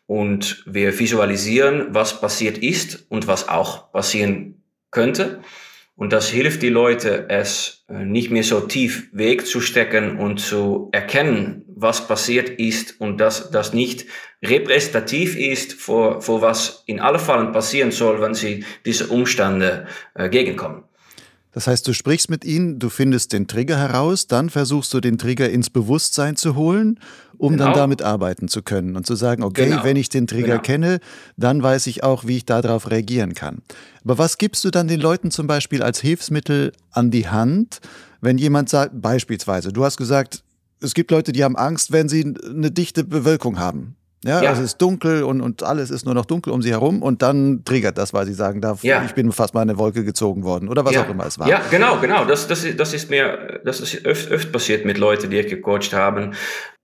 und 0.06 0.62
wir 0.66 0.96
visualisieren, 0.98 1.94
was 1.94 2.20
passiert 2.20 2.58
ist 2.58 3.10
und 3.10 3.26
was 3.26 3.48
auch 3.48 3.90
passieren 3.90 4.62
könnte. 4.90 5.40
Und 5.98 6.12
das 6.12 6.28
hilft 6.28 6.62
die 6.62 6.68
Leute, 6.68 7.28
es 7.28 7.84
äh, 7.88 8.04
nicht 8.04 8.30
mehr 8.30 8.44
so 8.44 8.60
tief 8.60 9.08
wegzustecken 9.12 10.16
und 10.20 10.38
zu 10.38 10.90
erkennen, 10.92 11.64
was 11.66 12.06
passiert 12.06 12.50
ist 12.50 13.00
und 13.00 13.18
dass 13.18 13.50
das 13.50 13.74
nicht 13.74 14.06
repräsentativ 14.40 15.36
ist 15.36 15.72
für, 15.72 16.20
für 16.20 16.40
was 16.40 16.84
in 16.86 17.00
alle 17.00 17.18
Fällen 17.18 17.50
passieren 17.50 17.90
soll, 17.90 18.20
wenn 18.20 18.34
sie 18.34 18.64
diese 18.86 19.08
Umstände 19.08 19.88
äh, 20.14 20.28
gegenkommen. 20.28 20.84
Das 21.50 21.66
heißt, 21.66 21.88
du 21.88 21.92
sprichst 21.92 22.30
mit 22.30 22.44
ihnen, 22.44 22.78
du 22.78 22.90
findest 22.90 23.32
den 23.32 23.48
Trigger 23.48 23.76
heraus, 23.76 24.28
dann 24.28 24.50
versuchst 24.50 24.94
du 24.94 25.00
den 25.00 25.18
Trigger 25.18 25.50
ins 25.50 25.68
Bewusstsein 25.68 26.36
zu 26.36 26.54
holen, 26.54 27.00
um 27.38 27.52
genau. 27.52 27.66
dann 27.66 27.74
damit 27.74 28.02
arbeiten 28.02 28.48
zu 28.48 28.62
können 28.62 28.96
und 28.96 29.06
zu 29.06 29.14
sagen, 29.14 29.42
okay, 29.42 29.70
genau. 29.70 29.84
wenn 29.84 29.96
ich 29.96 30.08
den 30.08 30.26
Trigger 30.26 30.58
genau. 30.58 30.62
kenne, 30.62 31.00
dann 31.36 31.62
weiß 31.62 31.86
ich 31.86 32.04
auch, 32.04 32.26
wie 32.26 32.38
ich 32.38 32.44
darauf 32.44 32.90
reagieren 32.90 33.34
kann. 33.34 33.62
Aber 34.04 34.18
was 34.18 34.38
gibst 34.38 34.64
du 34.64 34.70
dann 34.70 34.88
den 34.88 35.00
Leuten 35.00 35.30
zum 35.30 35.46
Beispiel 35.46 35.82
als 35.82 36.00
Hilfsmittel 36.00 36.72
an 36.90 37.10
die 37.10 37.28
Hand, 37.28 37.80
wenn 38.20 38.38
jemand 38.38 38.68
sagt, 38.68 39.00
beispielsweise, 39.00 39.72
du 39.72 39.84
hast 39.84 39.96
gesagt, 39.96 40.42
es 40.80 40.94
gibt 40.94 41.10
Leute, 41.10 41.32
die 41.32 41.44
haben 41.44 41.56
Angst, 41.56 41.92
wenn 41.92 42.08
sie 42.08 42.34
eine 42.44 42.70
dichte 42.70 43.04
Bewölkung 43.04 43.58
haben. 43.58 43.96
Ja, 44.24 44.42
ja. 44.42 44.50
Also 44.50 44.62
es 44.62 44.72
ist 44.72 44.82
dunkel 44.82 45.22
und, 45.22 45.40
und 45.40 45.62
alles 45.62 45.90
ist 45.90 46.04
nur 46.04 46.14
noch 46.14 46.24
dunkel 46.24 46.52
um 46.52 46.60
sie 46.60 46.70
herum 46.70 47.02
und 47.02 47.22
dann 47.22 47.62
triggert 47.64 47.96
das, 47.98 48.12
weil 48.12 48.26
sie 48.26 48.34
sagen, 48.34 48.60
da, 48.60 48.76
ja. 48.82 49.04
ich 49.04 49.14
bin 49.14 49.30
fast 49.30 49.54
mal 49.54 49.62
in 49.62 49.70
eine 49.70 49.78
Wolke 49.78 50.04
gezogen 50.04 50.42
worden 50.42 50.68
oder 50.68 50.84
was 50.84 50.94
ja. 50.94 51.04
auch 51.04 51.08
immer 51.08 51.26
es 51.26 51.38
war. 51.38 51.48
Ja, 51.48 51.62
genau, 51.70 52.00
genau. 52.00 52.24
Das, 52.24 52.48
das, 52.48 52.64
ist, 52.64 52.80
das 52.80 52.94
ist 52.94 53.10
mir, 53.10 53.60
das 53.64 53.80
ist 53.80 54.04
öfter 54.04 54.32
öft 54.32 54.52
passiert 54.52 54.84
mit 54.84 54.98
Leuten, 54.98 55.30
die 55.30 55.38
ich 55.38 55.46
gecoacht 55.46 55.92
haben. 55.92 56.34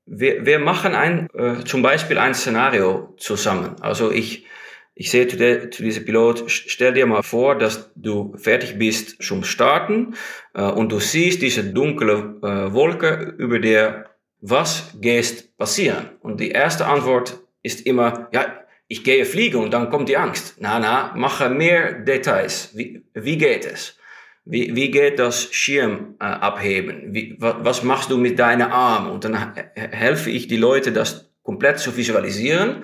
Wir, 0.07 0.45
wir 0.45 0.59
machen 0.59 0.95
ein, 0.95 1.29
äh, 1.35 1.65
zum 1.65 1.83
Beispiel 1.83 2.19
ein 2.19 2.35
Szenario 2.35 3.15
zusammen. 3.17 3.77
Also 3.81 4.11
ich, 4.11 4.47
ich 4.95 5.11
sehe 5.11 5.27
zu, 5.27 5.37
zu 5.71 5.83
diesem 5.83 6.05
Pilot, 6.05 6.45
stell 6.47 6.93
dir 6.93 7.07
mal 7.07 7.23
vor, 7.23 7.57
dass 7.57 7.91
du 7.95 8.37
fertig 8.37 8.79
bist 8.79 9.23
zum 9.23 9.45
Starten 9.45 10.15
äh, 10.55 10.63
und 10.63 10.93
du 10.93 11.01
siehst 11.01 11.43
diese 11.43 11.65
dunkle 11.65 12.37
äh, 12.43 12.73
Wolke 12.73 13.35
über 13.39 13.59
der 13.59 14.11
was 14.47 14.93
geht 15.01 15.57
passieren? 15.57 16.11
Und 16.21 16.39
die 16.39 16.51
erste 16.51 16.85
Antwort 16.85 17.41
ist 17.63 17.87
immer, 17.87 18.29
ja, 18.33 18.45
ich 18.89 19.03
gehe 19.03 19.25
fliegen 19.25 19.57
und 19.57 19.73
dann 19.73 19.89
kommt 19.89 20.11
die 20.11 20.19
Angst. 20.19 20.57
Na, 20.59 20.79
na, 20.79 21.15
mache 21.17 21.49
mehr 21.49 21.93
Details. 21.93 22.71
Wie, 22.75 23.03
wie 23.15 23.39
geht 23.39 23.65
es? 23.65 23.99
Wie, 24.45 24.77
wie 24.77 24.91
geht 24.91 25.19
das 25.19 25.53
Schirm 25.53 26.17
äh, 26.21 26.25
abheben? 26.25 27.15
Wie, 27.15 27.37
was 27.39 27.83
machst 27.83 28.11
du 28.11 28.19
mit 28.19 28.39
deinen 28.39 28.71
Armen? 28.71 29.11
Und 29.11 29.25
dann 29.25 29.55
helfe 29.75 30.31
ich 30.31 30.49
die 30.49 30.59
Leute, 30.59 30.93
das 30.93 31.31
komplett 31.43 31.79
zu 31.79 31.97
visualisieren. 31.97 32.83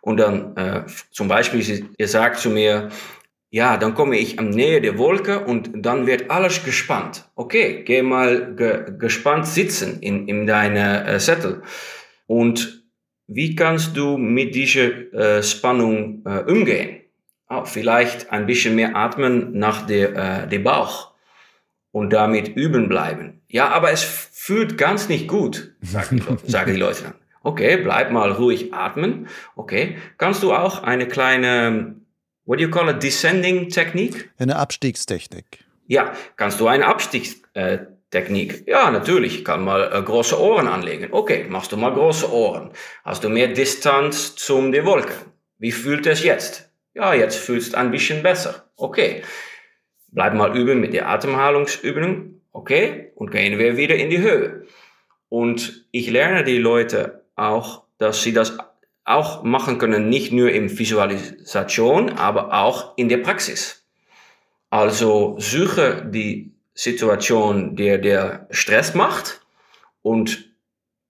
Und 0.00 0.16
dann 0.18 0.56
äh, 0.56 0.84
zum 1.10 1.28
Beispiel, 1.28 1.86
ihr 1.96 2.08
sagt 2.08 2.38
zu 2.38 2.50
mir, 2.50 2.88
ja, 3.50 3.76
dann 3.76 3.94
komme 3.94 4.16
ich 4.16 4.38
am 4.38 4.48
Nähe 4.48 4.80
der 4.80 4.96
Wolke 4.96 5.40
und 5.44 5.70
dann 5.74 6.06
wird 6.06 6.30
alles 6.30 6.64
gespannt. 6.64 7.30
Okay, 7.34 7.82
geh 7.84 8.00
mal 8.00 8.56
ge 8.56 8.94
gespannt 8.98 9.46
sitzen 9.46 10.00
in, 10.00 10.26
in 10.26 10.46
deine 10.46 11.04
äh, 11.06 11.20
Sättel. 11.20 11.62
Und 12.26 12.82
wie 13.26 13.54
kannst 13.54 13.94
du 13.96 14.16
mit 14.16 14.54
dieser 14.54 15.12
äh, 15.12 15.42
Spannung 15.42 16.24
äh, 16.24 16.50
umgehen? 16.50 17.01
Oh, 17.54 17.66
vielleicht 17.66 18.32
ein 18.32 18.46
bisschen 18.46 18.74
mehr 18.76 18.96
atmen 18.96 19.58
nach 19.58 19.86
der, 19.86 20.44
äh, 20.44 20.48
der 20.48 20.60
Bauch 20.60 21.12
und 21.90 22.10
damit 22.14 22.48
üben 22.48 22.88
bleiben. 22.88 23.42
Ja, 23.48 23.68
aber 23.68 23.92
es 23.92 24.02
fühlt 24.02 24.78
ganz 24.78 25.10
nicht 25.10 25.28
gut, 25.28 25.74
sagen 25.82 26.16
die, 26.16 26.50
sagen 26.50 26.72
die 26.72 26.80
Leute 26.80 27.02
dann. 27.02 27.14
Okay, 27.42 27.76
bleib 27.76 28.10
mal 28.10 28.32
ruhig 28.32 28.72
atmen. 28.72 29.28
Okay, 29.54 29.98
kannst 30.16 30.42
du 30.42 30.54
auch 30.54 30.82
eine 30.82 31.06
kleine 31.06 31.96
what 32.46 32.58
do 32.58 32.62
you 32.62 32.70
call 32.70 32.88
it, 32.88 33.02
descending 33.02 33.68
Technik? 33.68 34.30
Eine 34.38 34.56
Abstiegstechnik. 34.56 35.64
Ja, 35.86 36.12
kannst 36.36 36.58
du 36.58 36.68
eine 36.68 36.86
Abstiegstechnik? 36.86 38.66
Ja, 38.66 38.90
natürlich, 38.90 39.44
kann 39.44 39.62
mal 39.62 39.92
äh, 39.92 40.02
große 40.02 40.40
Ohren 40.40 40.68
anlegen. 40.68 41.08
Okay, 41.10 41.44
machst 41.50 41.72
du 41.72 41.76
mal 41.76 41.92
große 41.92 42.32
Ohren. 42.32 42.70
Hast 43.04 43.24
du 43.24 43.28
mehr 43.28 43.48
Distanz 43.48 44.36
zum 44.36 44.72
der 44.72 44.86
Wolke? 44.86 45.12
Wie 45.58 45.72
fühlt 45.72 46.06
es 46.06 46.24
jetzt? 46.24 46.71
Ja, 46.94 47.14
jetzt 47.14 47.36
fühlst 47.36 47.72
du 47.72 47.78
ein 47.78 47.90
bisschen 47.90 48.22
besser. 48.22 48.68
Okay. 48.76 49.22
Bleib 50.08 50.34
mal 50.34 50.56
üben 50.56 50.80
mit 50.80 50.92
der 50.92 51.08
Atemhalungsübung. 51.08 52.40
Okay. 52.52 53.12
Und 53.14 53.30
gehen 53.30 53.58
wir 53.58 53.76
wieder 53.76 53.96
in 53.96 54.10
die 54.10 54.18
Höhe. 54.18 54.66
Und 55.28 55.86
ich 55.90 56.10
lerne 56.10 56.44
die 56.44 56.58
Leute 56.58 57.24
auch, 57.36 57.84
dass 57.98 58.22
sie 58.22 58.34
das 58.34 58.58
auch 59.04 59.42
machen 59.42 59.78
können, 59.78 60.08
nicht 60.08 60.32
nur 60.32 60.50
in 60.50 60.78
Visualisation, 60.78 62.10
aber 62.10 62.52
auch 62.52 62.96
in 62.96 63.08
der 63.08 63.18
Praxis. 63.18 63.86
Also 64.70 65.36
suche 65.38 66.06
die 66.06 66.52
Situation, 66.74 67.76
der 67.76 67.98
der 67.98 68.46
Stress 68.50 68.94
macht 68.94 69.40
und 70.02 70.50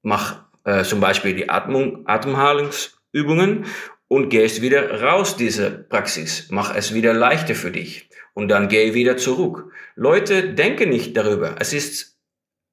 mach 0.02 0.44
äh, 0.64 0.84
zum 0.84 1.00
Beispiel 1.00 1.34
die 1.34 1.48
Atmung, 1.48 2.06
Atemhalungsübungen 2.06 3.66
und 4.12 4.28
gehst 4.28 4.61
wieder 4.61 5.00
raus 5.00 5.38
diese 5.38 5.71
Praxis. 5.71 6.49
Mach 6.50 6.76
es 6.76 6.92
wieder 6.92 7.14
leichter 7.14 7.54
für 7.54 7.71
dich 7.71 8.11
und 8.35 8.49
dann 8.49 8.69
geh 8.69 8.92
wieder 8.92 9.16
zurück. 9.16 9.73
Leute 9.97 10.52
denken 10.52 10.90
nicht 10.90 11.16
darüber. 11.16 11.57
Es 11.59 11.73
ist 11.73 12.19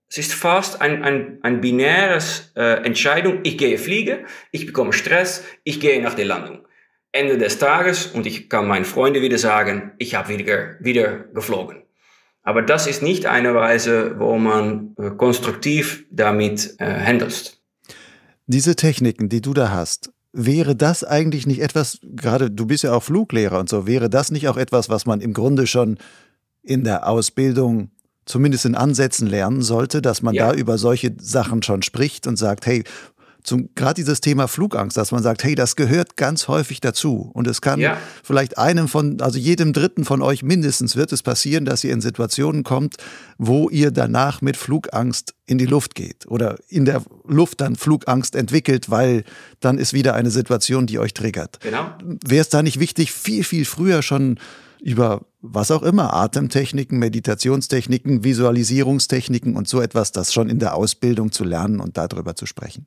es 0.10 0.17
ist 0.17 0.34
fast 0.34 0.81
ein, 0.81 1.03
ein, 1.03 1.38
ein 1.43 1.62
binäres 1.62 2.51
äh, 2.55 2.84
Entscheidung. 2.84 3.39
Ich 3.43 3.58
gehe 3.58 3.77
fliegen, 3.77 4.25
ich 4.51 4.65
bekomme 4.65 4.91
Stress, 4.91 5.46
ich 5.63 5.79
gehe 5.79 6.01
nach 6.01 6.15
der 6.15 6.25
Landung. 6.25 6.67
Ende 7.13 7.38
des 7.38 7.58
Tages 7.58 8.08
und 8.08 8.25
ich 8.25 8.50
kann 8.50 8.67
meinen 8.67 8.86
Freunden 8.86 9.22
wieder 9.22 9.38
sagen, 9.38 9.93
ich 9.98 10.15
habe 10.15 10.29
wieder, 10.29 10.75
wieder 10.79 11.19
geflogen. 11.34 11.84
Aber 12.41 12.63
das 12.63 12.88
ist 12.88 13.01
nicht 13.01 13.27
eine 13.27 13.53
Weise, 13.53 14.19
wo 14.19 14.38
man 14.38 14.96
äh, 14.98 15.12
konstruktiv 15.12 16.05
damit 16.10 16.75
äh, 16.79 16.86
handelt. 16.86 17.62
Diese 18.48 18.75
Techniken, 18.75 19.29
die 19.29 19.41
du 19.41 19.53
da 19.53 19.69
hast, 19.69 20.12
wäre 20.31 20.75
das 20.75 21.03
eigentlich 21.03 21.48
nicht 21.48 21.62
etwas, 21.62 22.00
gerade 22.03 22.51
du 22.51 22.65
bist 22.65 22.83
ja 22.83 22.93
auch 22.93 23.03
Fluglehrer 23.03 23.59
und 23.59 23.69
so, 23.69 23.88
wäre 23.88 24.09
das 24.09 24.31
nicht 24.31 24.48
auch 24.48 24.57
etwas, 24.57 24.89
was 24.89 25.05
man 25.05 25.21
im 25.21 25.33
Grunde 25.33 25.67
schon 25.67 25.98
in 26.62 26.83
der 26.83 27.07
Ausbildung 27.07 27.89
zumindest 28.25 28.65
in 28.65 28.75
Ansätzen 28.75 29.27
lernen 29.27 29.63
sollte, 29.63 30.01
dass 30.01 30.21
man 30.21 30.36
ja. 30.36 30.51
da 30.51 30.57
über 30.57 30.77
solche 30.77 31.15
Sachen 31.19 31.63
schon 31.63 31.81
spricht 31.81 32.27
und 32.27 32.38
sagt, 32.38 32.67
hey, 32.67 32.83
zum 33.43 33.69
gerade 33.75 33.96
dieses 33.96 34.22
Thema 34.22 34.48
Flugangst, 34.48 34.98
dass 34.98 35.12
man 35.12 35.24
sagt, 35.24 35.43
hey, 35.43 35.55
das 35.55 35.75
gehört 35.75 36.17
ganz 36.17 36.48
häufig 36.48 36.81
dazu 36.81 37.31
und 37.34 37.48
es 37.48 37.62
kann 37.62 37.79
ja. 37.79 37.98
vielleicht 38.24 38.58
einem 38.58 38.88
von, 38.88 39.22
also 39.22 39.39
jedem 39.39 39.74
Dritten 39.74 40.05
von 40.05 40.22
euch 40.22 40.43
mindestens 40.43 40.96
wird 40.96 41.12
es 41.12 41.24
passieren, 41.24 41.65
dass 41.65 41.84
ihr 41.84 41.93
in 41.93 42.01
Situationen 42.01 42.63
kommt, 42.63 42.98
wo 43.38 43.69
ihr 43.69 43.91
danach 43.91 44.41
mit 44.41 44.58
Flugangst 44.58 45.36
in 45.46 45.58
die 45.58 45.65
Luft 45.65 45.96
geht 45.96 46.27
oder 46.27 46.58
in 46.67 46.86
der 46.86 47.01
Luft 47.25 47.62
dann 47.62 47.75
Flugangst 47.75 48.36
entwickelt, 48.36 48.89
weil 48.89 49.24
dann 49.60 49.77
ist 49.77 49.93
wieder 49.93 50.13
eine 50.15 50.31
Situation, 50.31 50.86
die 50.86 51.00
euch 51.00 51.13
triggert. 51.13 51.60
Genau. 51.62 51.91
Wäre 52.25 52.41
es 52.41 52.50
da 52.50 52.62
nicht 52.62 52.79
wichtig, 52.79 53.12
viel 53.12 53.43
viel 53.43 53.65
früher 53.65 54.01
schon 54.01 54.39
über 54.81 55.25
was 55.41 55.72
auch 55.72 55.84
immer, 55.84 56.13
Atemtechniken, 56.13 57.00
Meditationstechniken, 57.00 58.24
Visualisierungstechniken 58.24 59.55
und 59.55 59.67
so 59.67 59.81
etwas, 59.81 60.12
das 60.12 60.34
schon 60.34 60.50
in 60.50 60.60
der 60.60 60.75
Ausbildung 60.75 61.31
zu 61.31 61.43
lernen 61.43 61.79
und 61.79 61.98
darüber 61.98 62.36
zu 62.36 62.46
sprechen? 62.46 62.86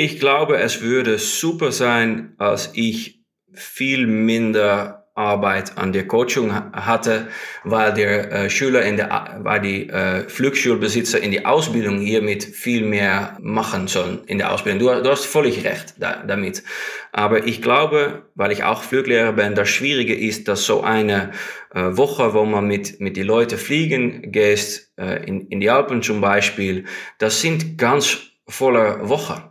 Ich 0.00 0.20
glaube, 0.20 0.58
es 0.58 0.80
würde 0.80 1.18
super 1.18 1.72
sein, 1.72 2.34
als 2.38 2.70
ich 2.74 3.24
viel 3.52 4.06
minder 4.06 5.08
Arbeit 5.16 5.76
an 5.76 5.92
der 5.92 6.06
Coaching 6.06 6.52
hatte, 6.54 7.26
weil 7.64 7.94
der 7.94 8.30
äh, 8.30 8.48
Schüler 8.48 8.82
in 8.82 8.96
der, 8.96 9.40
weil 9.40 9.60
die 9.60 9.88
äh, 9.88 10.28
Flugschulbesitzer 10.28 11.20
in 11.20 11.32
die 11.32 11.44
Ausbildung 11.44 11.98
hiermit 11.98 12.44
viel 12.44 12.84
mehr 12.84 13.36
machen 13.40 13.88
sollen 13.88 14.20
in 14.26 14.38
der 14.38 14.52
Ausbildung. 14.52 14.78
Du, 14.78 15.02
du 15.02 15.10
hast 15.10 15.24
völlig 15.24 15.64
recht 15.64 15.94
da, 15.98 16.22
damit. 16.24 16.62
Aber 17.10 17.44
ich 17.44 17.60
glaube, 17.60 18.22
weil 18.36 18.52
ich 18.52 18.62
auch 18.62 18.84
Fluglehrer 18.84 19.32
bin, 19.32 19.56
das 19.56 19.68
Schwierige 19.68 20.14
ist, 20.14 20.46
dass 20.46 20.64
so 20.64 20.80
eine 20.80 21.32
äh, 21.74 21.96
Woche, 21.96 22.34
wo 22.34 22.44
man 22.44 22.68
mit, 22.68 23.00
mit 23.00 23.16
die 23.16 23.24
Leute 23.24 23.58
fliegen 23.58 24.30
geht, 24.30 24.90
äh, 24.96 25.26
in, 25.26 25.48
in 25.48 25.58
die 25.58 25.70
Alpen 25.70 26.04
zum 26.04 26.20
Beispiel, 26.20 26.84
das 27.18 27.40
sind 27.40 27.78
ganz 27.78 28.18
volle 28.46 29.08
Wochen. 29.08 29.42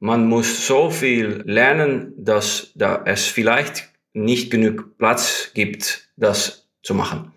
Man 0.00 0.26
muss 0.26 0.66
so 0.66 0.90
viel 0.90 1.42
lernen, 1.44 2.14
dass 2.16 2.72
da 2.74 3.02
es 3.04 3.26
vielleicht 3.26 3.90
nicht 4.14 4.50
genug 4.50 4.96
Platz 4.98 5.50
gibt, 5.54 6.08
das 6.16 6.68
zu 6.82 6.94
machen. 6.94 7.32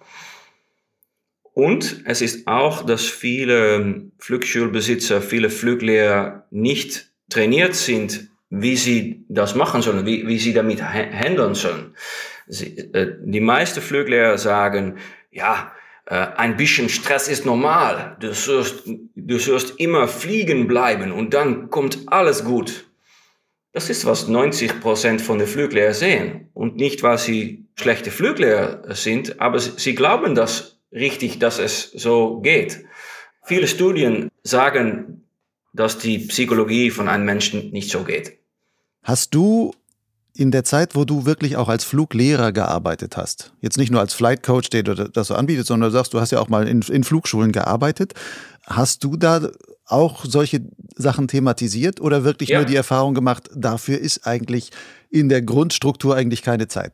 Und 1.53 2.01
es 2.05 2.21
ist 2.21 2.47
auch, 2.47 2.85
dass 2.85 3.05
viele 3.05 4.09
Flugschulbesitzer, 4.17 5.21
viele 5.21 5.49
Fluglehrer 5.49 6.47
nicht 6.49 7.11
trainiert 7.29 7.75
sind, 7.75 8.29
wie 8.49 8.75
sie 8.75 9.25
das 9.27 9.55
machen 9.55 9.81
sollen, 9.81 10.05
wie, 10.05 10.25
wie 10.27 10.39
sie 10.39 10.53
damit 10.53 10.81
handeln 10.81 11.55
sollen. 11.55 11.95
Sie, 12.47 12.77
äh, 12.93 13.17
die 13.23 13.39
meisten 13.39 13.81
Fluglehrer 13.81 14.37
sagen, 14.37 14.97
ja, 15.31 15.71
ein 16.05 16.57
bisschen 16.57 16.89
Stress 16.89 17.27
ist 17.27 17.45
normal. 17.45 18.17
Du 18.19 18.33
sollst, 18.33 18.83
du 19.15 19.39
sollst 19.39 19.79
immer 19.79 20.07
fliegen 20.07 20.67
bleiben 20.67 21.11
und 21.11 21.33
dann 21.33 21.69
kommt 21.69 21.99
alles 22.07 22.43
gut. 22.43 22.85
Das 23.71 23.89
ist, 23.89 24.05
was 24.05 24.27
90 24.27 24.81
Prozent 24.81 25.21
von 25.21 25.39
den 25.39 25.47
Fluglehrer 25.47 25.93
sehen. 25.93 26.49
Und 26.53 26.75
nicht, 26.75 27.01
weil 27.01 27.17
sie 27.17 27.65
schlechte 27.75 28.11
Fluglehrer 28.11 28.93
sind, 28.93 29.39
aber 29.41 29.59
sie 29.59 29.95
glauben 29.95 30.35
das 30.35 30.77
richtig, 30.91 31.39
dass 31.39 31.57
es 31.57 31.91
so 31.91 32.39
geht. 32.41 32.85
Viele 33.43 33.67
Studien 33.67 34.29
sagen, 34.43 35.23
dass 35.73 35.97
die 35.97 36.19
Psychologie 36.19 36.91
von 36.91 37.09
einem 37.09 37.25
Menschen 37.25 37.71
nicht 37.71 37.89
so 37.89 38.03
geht. 38.03 38.37
Hast 39.01 39.33
du 39.33 39.73
in 40.35 40.51
der 40.51 40.63
Zeit, 40.63 40.95
wo 40.95 41.05
du 41.05 41.25
wirklich 41.25 41.57
auch 41.57 41.69
als 41.69 41.83
Fluglehrer 41.83 42.51
gearbeitet 42.51 43.17
hast, 43.17 43.53
jetzt 43.61 43.77
nicht 43.77 43.91
nur 43.91 44.01
als 44.01 44.13
Flight 44.13 44.43
Coach, 44.43 44.69
der 44.69 44.83
das 44.83 45.27
so 45.27 45.35
anbietet, 45.35 45.67
sondern 45.67 45.91
du 45.91 45.93
sagst, 45.93 46.13
du 46.13 46.19
hast 46.19 46.31
ja 46.31 46.39
auch 46.39 46.49
mal 46.49 46.67
in, 46.67 46.81
in 46.81 47.03
Flugschulen 47.03 47.51
gearbeitet, 47.51 48.13
hast 48.65 49.03
du 49.03 49.15
da 49.15 49.49
auch 49.85 50.25
solche 50.25 50.61
Sachen 50.95 51.27
thematisiert 51.27 52.01
oder 52.01 52.23
wirklich 52.23 52.49
ja. 52.49 52.59
nur 52.59 52.65
die 52.65 52.75
Erfahrung 52.75 53.13
gemacht, 53.13 53.49
dafür 53.53 53.99
ist 53.99 54.25
eigentlich 54.25 54.71
in 55.09 55.29
der 55.29 55.41
Grundstruktur 55.41 56.15
eigentlich 56.15 56.41
keine 56.41 56.67
Zeit? 56.67 56.93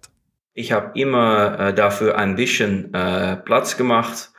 Ich 0.53 0.72
habe 0.74 1.00
immer 1.00 1.60
äh, 1.60 1.74
dafür 1.74 2.17
ein 2.17 2.36
bisschen 2.36 2.93
äh, 2.93 3.38
Platz 3.38 3.77
gemacht, 3.77 4.31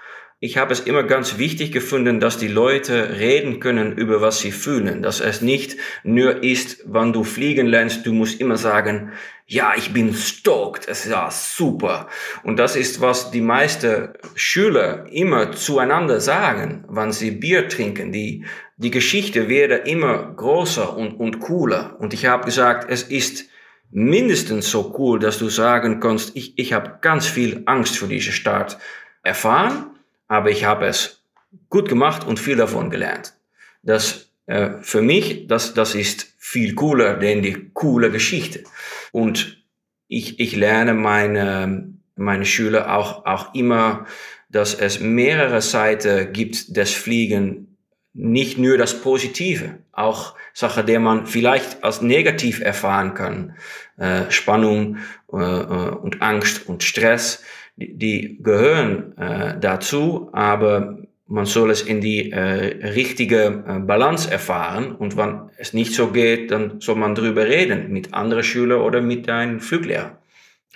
ich 0.42 0.56
habe 0.56 0.73
es 0.73 0.80
immer 0.80 1.02
ganz 1.02 1.37
wichtig 1.37 1.70
gefunden, 1.70 2.18
dass 2.18 2.38
die 2.38 2.49
Leute 2.49 3.18
reden 3.18 3.61
können 3.61 3.92
über 3.92 4.23
was 4.23 4.40
sie 4.40 4.52
fühlen. 4.52 5.02
Dass 5.02 5.20
es 5.20 5.42
nicht 5.42 5.76
nur 6.02 6.42
ist, 6.42 6.82
wann 6.87 7.12
du 7.12 7.25
fliegen 7.25 7.66
lernst, 7.66 8.06
du 8.06 8.14
musst 8.14 8.40
immer 8.40 8.56
sagen, 8.56 9.12
ja, 9.47 9.75
ich 9.76 9.92
bin 9.92 10.14
stoked, 10.14 10.88
es 10.88 11.06
ja 11.06 11.30
super. 11.30 12.09
Und 12.42 12.59
das 12.59 12.75
ist, 12.75 13.02
was 13.02 13.30
die 13.30 13.42
meisten 13.42 14.14
Schüler 14.35 15.06
immer 15.12 15.52
zueinander 15.52 16.20
sagen, 16.20 16.85
wann 16.88 17.12
sie 17.12 17.32
Bier 17.32 17.68
trinken. 17.68 18.11
Die, 18.11 18.47
die 18.78 18.90
Geschichte 18.90 19.50
werde 19.50 19.75
immer 19.75 20.32
größer 20.37 20.97
und, 20.97 21.20
und 21.20 21.40
cooler. 21.40 21.97
Und 21.99 22.14
ich 22.14 22.25
habe 22.25 22.47
gesagt, 22.47 22.90
es 22.90 23.02
ist 23.02 23.50
mindestens 23.90 24.70
so 24.70 24.94
cool, 24.99 25.18
dass 25.18 25.38
du 25.38 25.50
sagen 25.50 26.00
kannst, 26.00 26.35
ich, 26.35 26.59
ich 26.59 26.73
habe 26.73 26.99
ganz 27.02 27.26
viel 27.26 27.62
Angst 27.66 27.99
vor 27.99 28.09
diesem 28.09 28.32
Start 28.32 28.78
erfahren 29.23 29.90
aber 30.30 30.50
ich 30.50 30.64
habe 30.64 30.87
es 30.87 31.25
gut 31.68 31.88
gemacht 31.88 32.25
und 32.25 32.38
viel 32.38 32.56
davon 32.56 32.88
gelernt. 32.88 33.34
Das 33.82 34.30
äh, 34.46 34.80
für 34.80 35.02
mich, 35.02 35.49
das, 35.49 35.75
das 35.75 35.96
ist 35.96 36.34
viel 36.38 36.76
cooler, 36.76 37.14
denn 37.14 37.42
die 37.42 37.70
coole 37.75 38.12
Geschichte. 38.12 38.62
Und 39.10 39.66
ich, 40.06 40.38
ich 40.38 40.54
lerne 40.54 40.94
meine, 40.94 41.94
meine 42.14 42.44
Schüler 42.44 42.96
auch, 42.96 43.26
auch 43.26 43.54
immer, 43.54 44.06
dass 44.49 44.75
es 44.75 45.00
mehrere 45.00 45.60
Seiten 45.62 46.32
gibt 46.32 46.76
des 46.76 46.92
Fliegen, 46.92 47.76
nicht 48.12 48.56
nur 48.56 48.78
das 48.78 49.00
Positive, 49.02 49.78
auch 49.90 50.37
Sachen, 50.54 50.87
die 50.87 50.99
man 50.99 51.26
vielleicht 51.26 51.82
als 51.82 52.02
negativ 52.02 52.60
erfahren 52.60 53.14
kann, 53.14 53.56
äh, 53.96 54.30
Spannung 54.30 54.99
äh 55.32 55.34
und 55.34 56.22
Angst 56.22 56.68
und 56.68 56.84
Stress 56.84 57.42
die, 57.80 58.38
gehören 58.42 59.16
äh, 59.18 59.58
dazu, 59.58 60.28
aber 60.32 60.99
man 61.26 61.46
soll 61.46 61.70
es 61.70 61.82
in 61.82 62.00
die 62.00 62.32
äh, 62.32 62.88
richtige 62.88 63.64
äh, 63.66 63.78
Balance 63.78 64.30
erfahren 64.30 64.92
und 64.92 65.16
wenn 65.16 65.42
es 65.58 65.72
nicht 65.72 65.94
so 65.94 66.08
geht, 66.08 66.50
dann 66.50 66.80
soll 66.80 66.96
man 66.96 67.14
darüber 67.14 67.46
reden 67.46 67.92
mit 67.92 68.12
anderen 68.12 68.42
Schülern 68.42 68.80
oder 68.80 69.00
mit 69.00 69.28
einem 69.28 69.60
Fluglehrer. 69.60 70.18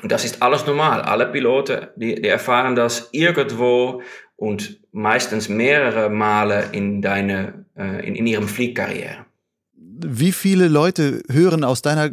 Und 0.02 0.12
das 0.12 0.24
ist 0.24 0.42
alles 0.42 0.66
normal. 0.66 1.00
Alle 1.02 1.26
Piloten, 1.26 1.88
die, 1.96 2.20
die 2.20 2.28
erfahren 2.28 2.74
das 2.76 3.08
irgendwo 3.12 4.02
und 4.36 4.80
meistens 4.92 5.48
mehrere 5.48 6.08
Male 6.10 6.66
in, 6.72 7.02
deine, 7.02 7.66
äh, 7.76 8.06
in, 8.06 8.14
in 8.14 8.26
ihrem 8.26 8.48
Fliegkarriere. 8.48 9.26
Wie 9.76 10.32
viele 10.32 10.68
Leute 10.68 11.22
hören 11.30 11.64
aus 11.64 11.82
deiner 11.82 12.10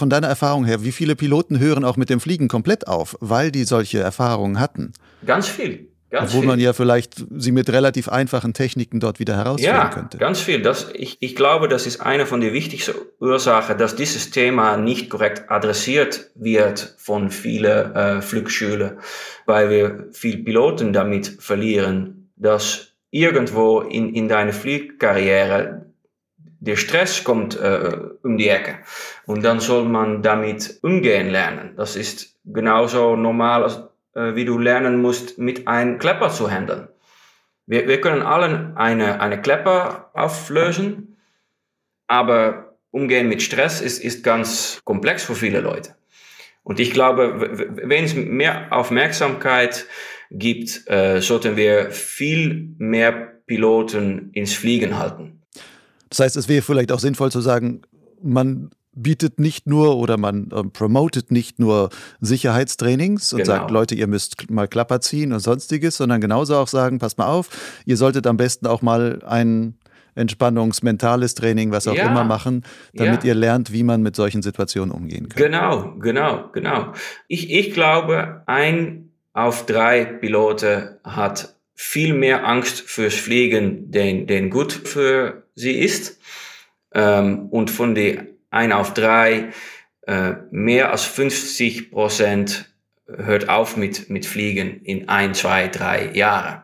von 0.00 0.10
deiner 0.10 0.26
Erfahrung 0.26 0.64
her, 0.64 0.82
wie 0.82 0.90
viele 0.90 1.14
Piloten 1.14 1.60
hören 1.60 1.84
auch 1.84 1.96
mit 1.96 2.10
dem 2.10 2.18
Fliegen 2.18 2.48
komplett 2.48 2.88
auf, 2.88 3.16
weil 3.20 3.52
die 3.52 3.62
solche 3.64 4.00
Erfahrungen 4.00 4.58
hatten? 4.58 4.92
Ganz 5.24 5.46
viel. 5.46 5.90
Ganz 6.10 6.30
Obwohl 6.30 6.40
viel. 6.40 6.48
man 6.48 6.58
ja 6.58 6.72
vielleicht 6.72 7.24
sie 7.36 7.52
mit 7.52 7.70
relativ 7.70 8.08
einfachen 8.08 8.52
Techniken 8.52 8.98
dort 8.98 9.20
wieder 9.20 9.36
herausfinden 9.36 9.76
ja, 9.76 9.88
könnte. 9.90 10.18
Ganz 10.18 10.40
viel. 10.40 10.60
Das, 10.60 10.90
ich, 10.92 11.18
ich 11.20 11.36
glaube, 11.36 11.68
das 11.68 11.86
ist 11.86 12.00
eine 12.00 12.26
von 12.26 12.40
den 12.40 12.52
wichtigsten 12.52 12.94
Ursachen, 13.20 13.78
dass 13.78 13.94
dieses 13.94 14.30
Thema 14.30 14.76
nicht 14.76 15.08
korrekt 15.08 15.44
adressiert 15.50 16.30
wird 16.34 16.96
von 16.98 17.30
vielen 17.30 17.94
äh, 17.94 18.22
Flugschulen, 18.22 18.98
weil 19.46 19.70
wir 19.70 20.08
viele 20.10 20.38
Piloten 20.38 20.92
damit 20.92 21.28
verlieren, 21.38 22.32
dass 22.34 22.88
irgendwo 23.12 23.80
in, 23.80 24.12
in 24.12 24.26
deiner 24.26 24.52
Flugkarriere 24.52 25.86
der 26.60 26.76
Stress 26.76 27.24
kommt 27.24 27.58
äh, 27.58 27.96
um 28.22 28.36
die 28.36 28.48
Ecke. 28.48 28.78
Und 29.30 29.44
dann 29.44 29.60
soll 29.60 29.84
man 29.84 30.22
damit 30.22 30.80
umgehen 30.82 31.30
lernen. 31.30 31.74
Das 31.76 31.94
ist 31.94 32.34
genauso 32.44 33.14
normal, 33.14 33.62
als, 33.62 33.76
äh, 34.14 34.34
wie 34.34 34.44
du 34.44 34.58
lernen 34.58 35.00
musst, 35.00 35.38
mit 35.38 35.68
einem 35.68 36.00
Klepper 36.00 36.30
zu 36.30 36.50
handeln. 36.50 36.88
Wir, 37.64 37.86
wir 37.86 38.00
können 38.00 38.22
allen 38.22 38.76
eine, 38.76 39.20
eine 39.20 39.40
Klepper 39.40 40.10
auflösen, 40.14 41.16
aber 42.08 42.74
umgehen 42.90 43.28
mit 43.28 43.40
Stress 43.40 43.80
ist, 43.80 44.02
ist 44.02 44.24
ganz 44.24 44.80
komplex 44.82 45.22
für 45.22 45.36
viele 45.36 45.60
Leute. 45.60 45.94
Und 46.64 46.80
ich 46.80 46.90
glaube, 46.90 47.52
wenn 47.84 48.06
es 48.06 48.16
mehr 48.16 48.72
Aufmerksamkeit 48.72 49.86
gibt, 50.32 50.90
äh, 50.90 51.20
sollten 51.20 51.56
wir 51.56 51.92
viel 51.92 52.74
mehr 52.78 53.12
Piloten 53.46 54.30
ins 54.32 54.54
Fliegen 54.54 54.98
halten. 54.98 55.40
Das 56.08 56.18
heißt, 56.18 56.36
es 56.36 56.48
wäre 56.48 56.62
vielleicht 56.62 56.90
auch 56.90 56.98
sinnvoll 56.98 57.30
zu 57.30 57.40
sagen, 57.40 57.82
man 58.20 58.72
bietet 58.92 59.38
nicht 59.38 59.66
nur 59.66 59.96
oder 59.96 60.16
man 60.16 60.50
äh, 60.50 60.64
promotet 60.64 61.30
nicht 61.30 61.58
nur 61.58 61.90
Sicherheitstrainings 62.20 63.32
und 63.32 63.42
genau. 63.42 63.52
sagt, 63.52 63.70
Leute, 63.70 63.94
ihr 63.94 64.06
müsst 64.06 64.50
mal 64.50 64.68
Klapper 64.68 65.00
ziehen 65.00 65.32
und 65.32 65.40
sonstiges, 65.40 65.96
sondern 65.96 66.20
genauso 66.20 66.56
auch 66.56 66.68
sagen, 66.68 66.98
passt 66.98 67.18
mal 67.18 67.26
auf, 67.26 67.48
ihr 67.86 67.96
solltet 67.96 68.26
am 68.26 68.36
besten 68.36 68.66
auch 68.66 68.82
mal 68.82 69.20
ein 69.24 69.74
Entspannungs-, 70.16 70.84
mentales 70.84 71.34
Training, 71.34 71.70
was 71.70 71.86
auch 71.86 71.94
ja, 71.94 72.10
immer 72.10 72.24
machen, 72.24 72.64
damit 72.94 73.22
ja. 73.22 73.28
ihr 73.28 73.34
lernt, 73.34 73.72
wie 73.72 73.84
man 73.84 74.02
mit 74.02 74.16
solchen 74.16 74.42
Situationen 74.42 74.90
umgehen 74.90 75.28
kann. 75.28 75.42
Genau, 75.42 75.94
genau, 76.00 76.50
genau. 76.52 76.92
Ich, 77.28 77.50
ich 77.50 77.72
glaube, 77.72 78.42
ein 78.46 79.12
auf 79.32 79.66
drei 79.66 80.04
Piloten 80.04 80.96
hat 81.04 81.54
viel 81.74 82.12
mehr 82.12 82.46
Angst 82.46 82.80
fürs 82.80 83.14
Fliegen, 83.14 83.90
den, 83.90 84.26
den 84.26 84.50
gut 84.50 84.72
für 84.72 85.44
sie 85.54 85.78
ist. 85.78 86.20
Ähm, 86.92 87.46
und 87.50 87.70
von 87.70 87.94
die 87.94 88.18
ein 88.50 88.72
auf 88.72 88.94
drei, 88.94 89.50
äh, 90.06 90.32
mehr 90.50 90.90
als 90.90 91.04
50 91.04 91.90
Prozent 91.90 92.66
hört 93.06 93.48
auf 93.48 93.76
mit, 93.76 94.10
mit 94.10 94.26
Fliegen 94.26 94.82
in 94.82 95.08
ein, 95.08 95.34
zwei, 95.34 95.68
drei 95.68 96.10
Jahren. 96.12 96.62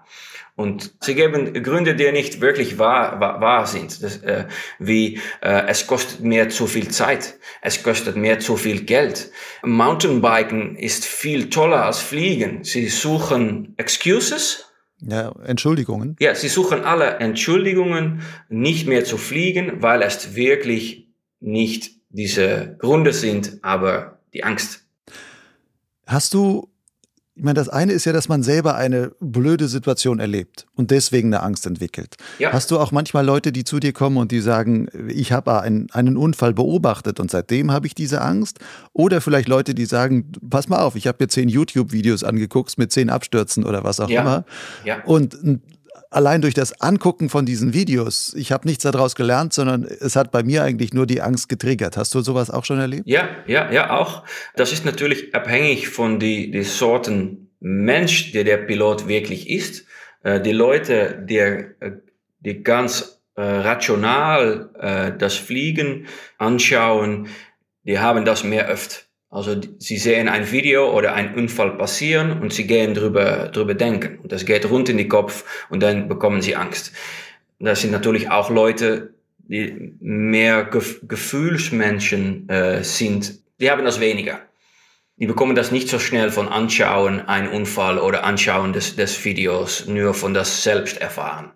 Und 0.56 0.94
sie 1.00 1.14
geben 1.14 1.52
Gründe, 1.62 1.94
die 1.94 2.10
nicht 2.12 2.40
wirklich 2.40 2.78
wahr, 2.78 3.20
wahr, 3.20 3.42
wahr 3.42 3.66
sind, 3.66 4.02
das, 4.02 4.16
äh, 4.22 4.46
wie 4.78 5.20
äh, 5.42 5.66
es 5.66 5.86
kostet 5.86 6.20
mehr 6.20 6.48
zu 6.48 6.66
viel 6.66 6.88
Zeit, 6.88 7.34
es 7.60 7.82
kostet 7.82 8.16
mehr 8.16 8.38
zu 8.38 8.56
viel 8.56 8.84
Geld. 8.84 9.30
Mountainbiken 9.62 10.76
ist 10.76 11.04
viel 11.04 11.50
toller 11.50 11.84
als 11.84 11.98
Fliegen. 11.98 12.64
Sie 12.64 12.88
suchen 12.88 13.74
Excuses, 13.76 14.62
ja, 14.98 15.30
Entschuldigungen. 15.44 16.16
Ja, 16.20 16.34
sie 16.34 16.48
suchen 16.48 16.84
alle 16.84 17.18
Entschuldigungen, 17.18 18.22
nicht 18.48 18.88
mehr 18.88 19.04
zu 19.04 19.18
fliegen, 19.18 19.82
weil 19.82 20.00
es 20.00 20.34
wirklich 20.34 21.05
nicht 21.40 21.92
diese 22.10 22.76
Gründe 22.78 23.12
sind, 23.12 23.58
aber 23.62 24.20
die 24.32 24.44
Angst. 24.44 24.84
Hast 26.06 26.34
du 26.34 26.68
ich 27.38 27.42
meine, 27.42 27.58
das 27.58 27.68
eine 27.68 27.92
ist 27.92 28.06
ja, 28.06 28.14
dass 28.14 28.30
man 28.30 28.42
selber 28.42 28.76
eine 28.76 29.12
blöde 29.20 29.68
Situation 29.68 30.20
erlebt 30.20 30.66
und 30.74 30.90
deswegen 30.90 31.28
eine 31.28 31.42
Angst 31.42 31.66
entwickelt. 31.66 32.16
Ja. 32.38 32.54
Hast 32.54 32.70
du 32.70 32.78
auch 32.78 32.92
manchmal 32.92 33.26
Leute, 33.26 33.52
die 33.52 33.62
zu 33.62 33.78
dir 33.78 33.92
kommen 33.92 34.16
und 34.16 34.32
die 34.32 34.40
sagen, 34.40 34.88
ich 35.08 35.32
habe 35.32 35.60
einen, 35.60 35.90
einen 35.90 36.16
Unfall 36.16 36.54
beobachtet 36.54 37.20
und 37.20 37.30
seitdem 37.30 37.72
habe 37.72 37.86
ich 37.86 37.94
diese 37.94 38.22
Angst? 38.22 38.60
Oder 38.94 39.20
vielleicht 39.20 39.48
Leute, 39.48 39.74
die 39.74 39.84
sagen, 39.84 40.32
pass 40.48 40.70
mal 40.70 40.78
auf, 40.78 40.96
ich 40.96 41.06
habe 41.06 41.18
mir 41.20 41.28
zehn 41.28 41.50
YouTube-Videos 41.50 42.24
angeguckt 42.24 42.78
mit 42.78 42.90
zehn 42.90 43.10
Abstürzen 43.10 43.64
oder 43.64 43.84
was 43.84 44.00
auch 44.00 44.08
ja. 44.08 44.22
immer. 44.22 44.44
Ja. 44.86 45.04
Und 45.04 45.60
allein 46.10 46.40
durch 46.40 46.54
das 46.54 46.80
Angucken 46.80 47.28
von 47.28 47.46
diesen 47.46 47.74
Videos, 47.74 48.34
ich 48.34 48.52
habe 48.52 48.66
nichts 48.66 48.84
daraus 48.84 49.14
gelernt, 49.14 49.52
sondern 49.52 49.84
es 49.84 50.16
hat 50.16 50.30
bei 50.30 50.42
mir 50.42 50.62
eigentlich 50.62 50.92
nur 50.92 51.06
die 51.06 51.20
Angst 51.20 51.48
getriggert. 51.48 51.96
Hast 51.96 52.14
du 52.14 52.20
sowas 52.20 52.50
auch 52.50 52.64
schon 52.64 52.78
erlebt? 52.78 53.06
Ja, 53.06 53.28
ja, 53.46 53.70
ja, 53.70 53.90
auch. 53.90 54.24
Das 54.54 54.72
ist 54.72 54.84
natürlich 54.84 55.34
abhängig 55.34 55.88
von 55.88 56.18
die, 56.18 56.50
die 56.50 56.62
Sorten 56.62 57.50
Mensch, 57.60 58.32
der 58.32 58.44
der 58.44 58.58
Pilot 58.58 59.08
wirklich 59.08 59.50
ist. 59.50 59.86
Äh, 60.22 60.40
die 60.40 60.52
Leute, 60.52 61.24
die, 61.28 61.38
äh, 61.38 61.66
die 62.40 62.62
ganz 62.62 63.20
äh, 63.34 63.42
rational 63.42 65.14
das 65.18 65.34
Fliegen 65.34 66.06
anschauen, 66.38 67.28
die 67.84 67.98
haben 67.98 68.24
das 68.24 68.44
mehr 68.44 68.66
öfter. 68.66 69.05
Also 69.30 69.60
sie 69.78 69.98
sehen 69.98 70.28
ein 70.28 70.50
Video 70.52 70.96
oder 70.96 71.14
ein 71.14 71.34
Unfall 71.34 71.76
passieren 71.76 72.40
und 72.40 72.52
sie 72.52 72.66
gehen 72.66 72.94
drüber, 72.94 73.48
drüber 73.48 73.74
denken. 73.74 74.18
Und 74.22 74.32
das 74.32 74.46
geht 74.46 74.68
rund 74.70 74.88
in 74.88 74.96
den 74.96 75.08
Kopf 75.08 75.44
und 75.68 75.82
dann 75.82 76.08
bekommen 76.08 76.42
sie 76.42 76.56
Angst. 76.56 76.92
Das 77.58 77.80
sind 77.80 77.90
natürlich 77.90 78.30
auch 78.30 78.50
Leute, 78.50 79.14
die 79.38 79.94
mehr 80.00 80.64
Gef 80.64 81.00
Gefühlsmenschen 81.06 82.48
äh, 82.48 82.84
sind. 82.84 83.40
Die 83.60 83.70
haben 83.70 83.84
das 83.84 84.00
weniger. 84.00 84.40
Die 85.18 85.26
bekommen 85.26 85.56
das 85.56 85.72
nicht 85.72 85.88
so 85.88 85.98
schnell 85.98 86.30
von 86.30 86.48
Anschauen 86.48 87.20
ein 87.20 87.48
Unfall 87.48 87.98
oder 87.98 88.24
Anschauen 88.24 88.74
des, 88.74 88.96
des 88.96 89.24
Videos, 89.24 89.86
nur 89.86 90.12
von 90.12 90.34
das 90.34 90.62
selbst 90.62 90.98
erfahren. 91.00 91.52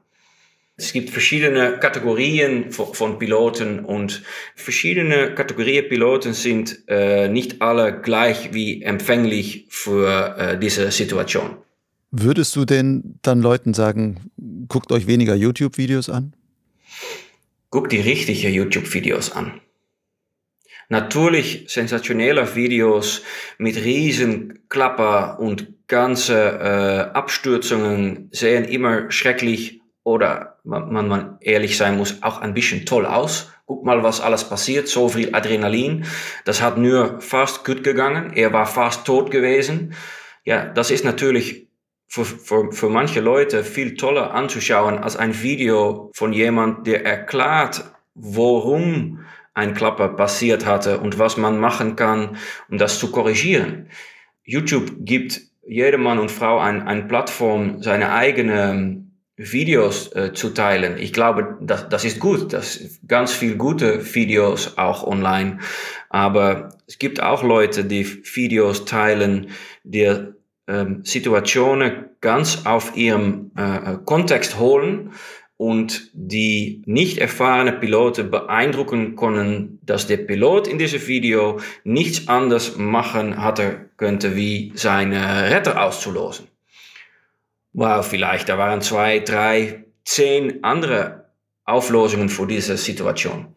Es 0.80 0.94
gibt 0.94 1.10
verschiedene 1.10 1.78
Kategorien 1.78 2.72
von 2.72 3.18
Piloten 3.18 3.80
und 3.80 4.22
verschiedene 4.56 5.34
Kategorien 5.34 5.86
Piloten 5.90 6.32
sind 6.32 6.84
äh, 6.88 7.28
nicht 7.28 7.60
alle 7.60 8.00
gleich 8.00 8.54
wie 8.54 8.82
empfänglich 8.82 9.66
für 9.68 10.36
äh, 10.38 10.58
diese 10.58 10.90
Situation. 10.90 11.58
Würdest 12.10 12.56
du 12.56 12.64
denn 12.64 13.18
dann 13.20 13.42
Leuten 13.42 13.74
sagen, 13.74 14.30
guckt 14.68 14.90
euch 14.90 15.06
weniger 15.06 15.34
YouTube-Videos 15.34 16.08
an? 16.08 16.32
Guckt 17.68 17.92
die 17.92 18.00
richtigen 18.00 18.50
YouTube-Videos 18.50 19.32
an. 19.32 19.60
Natürlich 20.88 21.66
sensationelle 21.68 22.56
Videos 22.56 23.20
mit 23.58 23.76
riesen 23.76 24.60
Klapper 24.70 25.38
und 25.40 25.74
ganze 25.88 26.34
äh, 26.34 27.14
Abstürzungen 27.14 28.30
sehen 28.32 28.64
immer 28.64 29.10
schrecklich 29.10 29.82
oder 30.04 30.49
man, 30.64 31.08
man 31.08 31.38
ehrlich 31.40 31.76
sein 31.76 31.96
muss, 31.96 32.22
auch 32.22 32.40
ein 32.40 32.54
bisschen 32.54 32.86
toll 32.86 33.06
aus. 33.06 33.52
Guck 33.66 33.84
mal, 33.84 34.02
was 34.02 34.20
alles 34.20 34.48
passiert, 34.48 34.88
so 34.88 35.08
viel 35.08 35.34
Adrenalin. 35.34 36.04
Das 36.44 36.60
hat 36.60 36.76
nur 36.76 37.20
fast 37.20 37.64
gut 37.64 37.84
gegangen. 37.84 38.32
Er 38.34 38.52
war 38.52 38.66
fast 38.66 39.06
tot 39.06 39.30
gewesen. 39.30 39.94
Ja, 40.44 40.66
das 40.66 40.90
ist 40.90 41.04
natürlich 41.04 41.68
für, 42.08 42.24
für, 42.24 42.72
für 42.72 42.90
manche 42.90 43.20
Leute 43.20 43.62
viel 43.62 43.94
toller 43.94 44.34
anzuschauen 44.34 44.98
als 44.98 45.16
ein 45.16 45.42
Video 45.42 46.10
von 46.14 46.32
jemand, 46.32 46.86
der 46.86 47.06
erklärt, 47.06 47.84
warum 48.14 49.20
ein 49.54 49.74
Klapper 49.74 50.08
passiert 50.08 50.66
hatte 50.66 50.98
und 50.98 51.18
was 51.18 51.36
man 51.36 51.58
machen 51.58 51.94
kann, 51.96 52.36
um 52.68 52.78
das 52.78 52.98
zu 52.98 53.12
korrigieren. 53.12 53.90
YouTube 54.44 54.90
gibt 54.98 55.40
jedem 55.64 56.02
Mann 56.02 56.18
und 56.18 56.30
Frau 56.30 56.58
eine 56.58 56.86
ein 56.86 57.06
Plattform, 57.06 57.82
seine 57.82 58.12
eigene 58.12 59.04
Videos 59.40 60.14
äh, 60.14 60.34
zu 60.34 60.50
teilen. 60.50 60.98
Ich 60.98 61.14
glaube, 61.14 61.56
das, 61.62 61.88
das 61.88 62.04
ist 62.04 62.20
gut. 62.20 62.52
Das 62.52 62.78
ganz 63.08 63.32
viel 63.32 63.56
gute 63.56 64.14
Videos 64.14 64.76
auch 64.76 65.06
online. 65.06 65.60
Aber 66.10 66.68
es 66.86 66.98
gibt 66.98 67.22
auch 67.22 67.42
Leute, 67.42 67.84
die 67.84 68.04
Videos 68.34 68.84
teilen, 68.84 69.48
die 69.82 70.14
ähm, 70.66 71.00
Situationen 71.04 72.10
ganz 72.20 72.66
auf 72.66 72.94
ihrem 72.96 73.52
äh, 73.56 73.96
Kontext 74.04 74.58
holen 74.58 75.12
und 75.56 76.10
die 76.12 76.82
nicht 76.84 77.16
erfahrene 77.16 77.72
Piloten 77.72 78.30
beeindrucken 78.30 79.16
können, 79.16 79.78
dass 79.82 80.06
der 80.06 80.18
Pilot 80.18 80.68
in 80.68 80.78
diesem 80.78 81.06
Video 81.06 81.60
nichts 81.82 82.28
anders 82.28 82.76
machen 82.76 83.42
hatte 83.42 83.88
könnte, 83.96 84.36
wie 84.36 84.72
seine 84.74 85.50
Retter 85.50 85.82
auszulosen. 85.82 86.49
Wow, 87.72 88.06
vielleicht, 88.06 88.48
da 88.48 88.58
waren 88.58 88.80
zwei, 88.82 89.20
drei, 89.20 89.84
zehn 90.04 90.64
andere 90.64 91.26
Auflösungen 91.64 92.28
für 92.28 92.46
diese 92.46 92.76
Situation. 92.76 93.54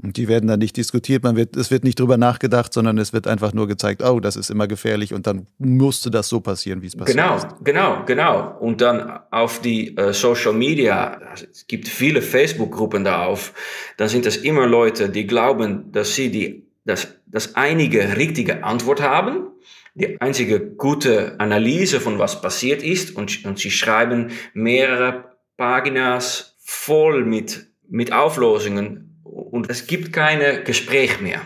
Und 0.00 0.16
die 0.16 0.28
werden 0.28 0.46
dann 0.46 0.60
nicht 0.60 0.76
diskutiert, 0.76 1.24
man 1.24 1.34
wird, 1.34 1.56
es 1.56 1.72
wird 1.72 1.82
nicht 1.82 1.98
drüber 1.98 2.16
nachgedacht, 2.16 2.72
sondern 2.72 2.98
es 2.98 3.12
wird 3.12 3.26
einfach 3.26 3.52
nur 3.52 3.66
gezeigt, 3.66 4.00
oh, 4.00 4.20
das 4.20 4.36
ist 4.36 4.48
immer 4.48 4.68
gefährlich 4.68 5.12
und 5.12 5.26
dann 5.26 5.48
musste 5.58 6.10
das 6.10 6.28
so 6.28 6.40
passieren, 6.40 6.82
wie 6.82 6.86
es 6.86 6.96
passiert 6.96 7.16
genau, 7.16 7.36
ist. 7.36 7.48
Genau, 7.64 8.04
genau. 8.06 8.56
Und 8.60 8.80
dann 8.80 9.18
auf 9.32 9.60
die 9.60 9.96
äh, 9.96 10.12
Social 10.12 10.52
Media, 10.52 11.20
es 11.34 11.66
gibt 11.66 11.88
viele 11.88 12.22
Facebook-Gruppen 12.22 13.02
darauf, 13.02 13.52
dann 13.96 14.08
sind 14.08 14.24
es 14.26 14.36
immer 14.36 14.68
Leute, 14.68 15.08
die 15.08 15.26
glauben, 15.26 15.90
dass 15.90 16.14
sie 16.14 16.30
die, 16.30 16.64
dass, 16.84 17.08
dass 17.26 17.56
einige 17.56 18.16
richtige 18.16 18.62
Antwort 18.62 19.02
haben, 19.02 19.48
die 19.94 20.20
einzige 20.20 20.60
gute 20.60 21.38
Analyse 21.38 22.00
von 22.00 22.18
was 22.18 22.40
passiert 22.40 22.82
ist 22.82 23.16
und, 23.16 23.44
und 23.44 23.58
sie 23.58 23.70
schreiben 23.70 24.32
mehrere 24.54 25.36
Paginas 25.56 26.56
voll 26.60 27.24
mit, 27.24 27.66
mit 27.88 28.12
Auflösungen 28.12 29.20
und 29.24 29.70
es 29.70 29.86
gibt 29.86 30.12
keine 30.12 30.62
Gespräch 30.62 31.20
mehr. 31.20 31.40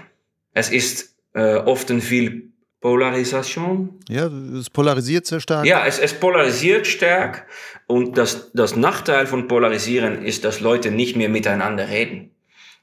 Es 0.52 0.70
ist 0.70 1.16
äh, 1.35 1.57
oft 1.57 1.90
ein 1.90 2.00
viel 2.00 2.52
Polarisation. 2.81 4.00
Ja, 4.09 4.26
es 4.26 4.68
polarisiert 4.68 5.24
sehr 5.24 5.40
stark. 5.40 5.64
Ja, 5.64 5.87
es, 5.87 5.98
es 5.98 6.12
polarisiert 6.12 6.87
stark. 6.87 7.46
Und 7.87 8.18
das, 8.18 8.50
das 8.52 8.76
Nachteil 8.76 9.26
von 9.26 9.46
Polarisieren 9.46 10.24
ist, 10.24 10.44
dass 10.44 10.61
Leute 10.61 10.90
nicht 10.90 11.16
mehr 11.16 11.28
miteinander 11.28 11.88
reden. 11.88 12.33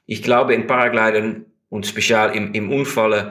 Ich 0.06 0.22
glaube, 0.22 0.54
in 0.54 0.66
Paragliden 0.66 1.46
und 1.68 1.86
speziell 1.86 2.34
im, 2.34 2.52
im 2.54 2.72
Unfall, 2.72 3.12
äh, 3.12 3.30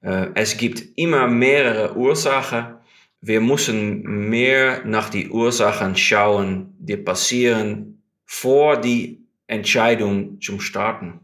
es 0.00 0.56
gibt 0.56 0.82
immer 0.96 1.26
mehrere 1.26 1.96
Ursachen. 1.96 2.76
Wir 3.20 3.40
müssen 3.40 4.02
mehr 4.02 4.84
nach 4.84 5.08
die 5.08 5.30
Ursachen 5.30 5.96
schauen, 5.96 6.74
die 6.78 6.96
passieren 6.96 8.02
vor 8.24 8.80
die 8.80 9.26
Entscheidung 9.46 10.40
zum 10.40 10.60
Starten. 10.60 11.20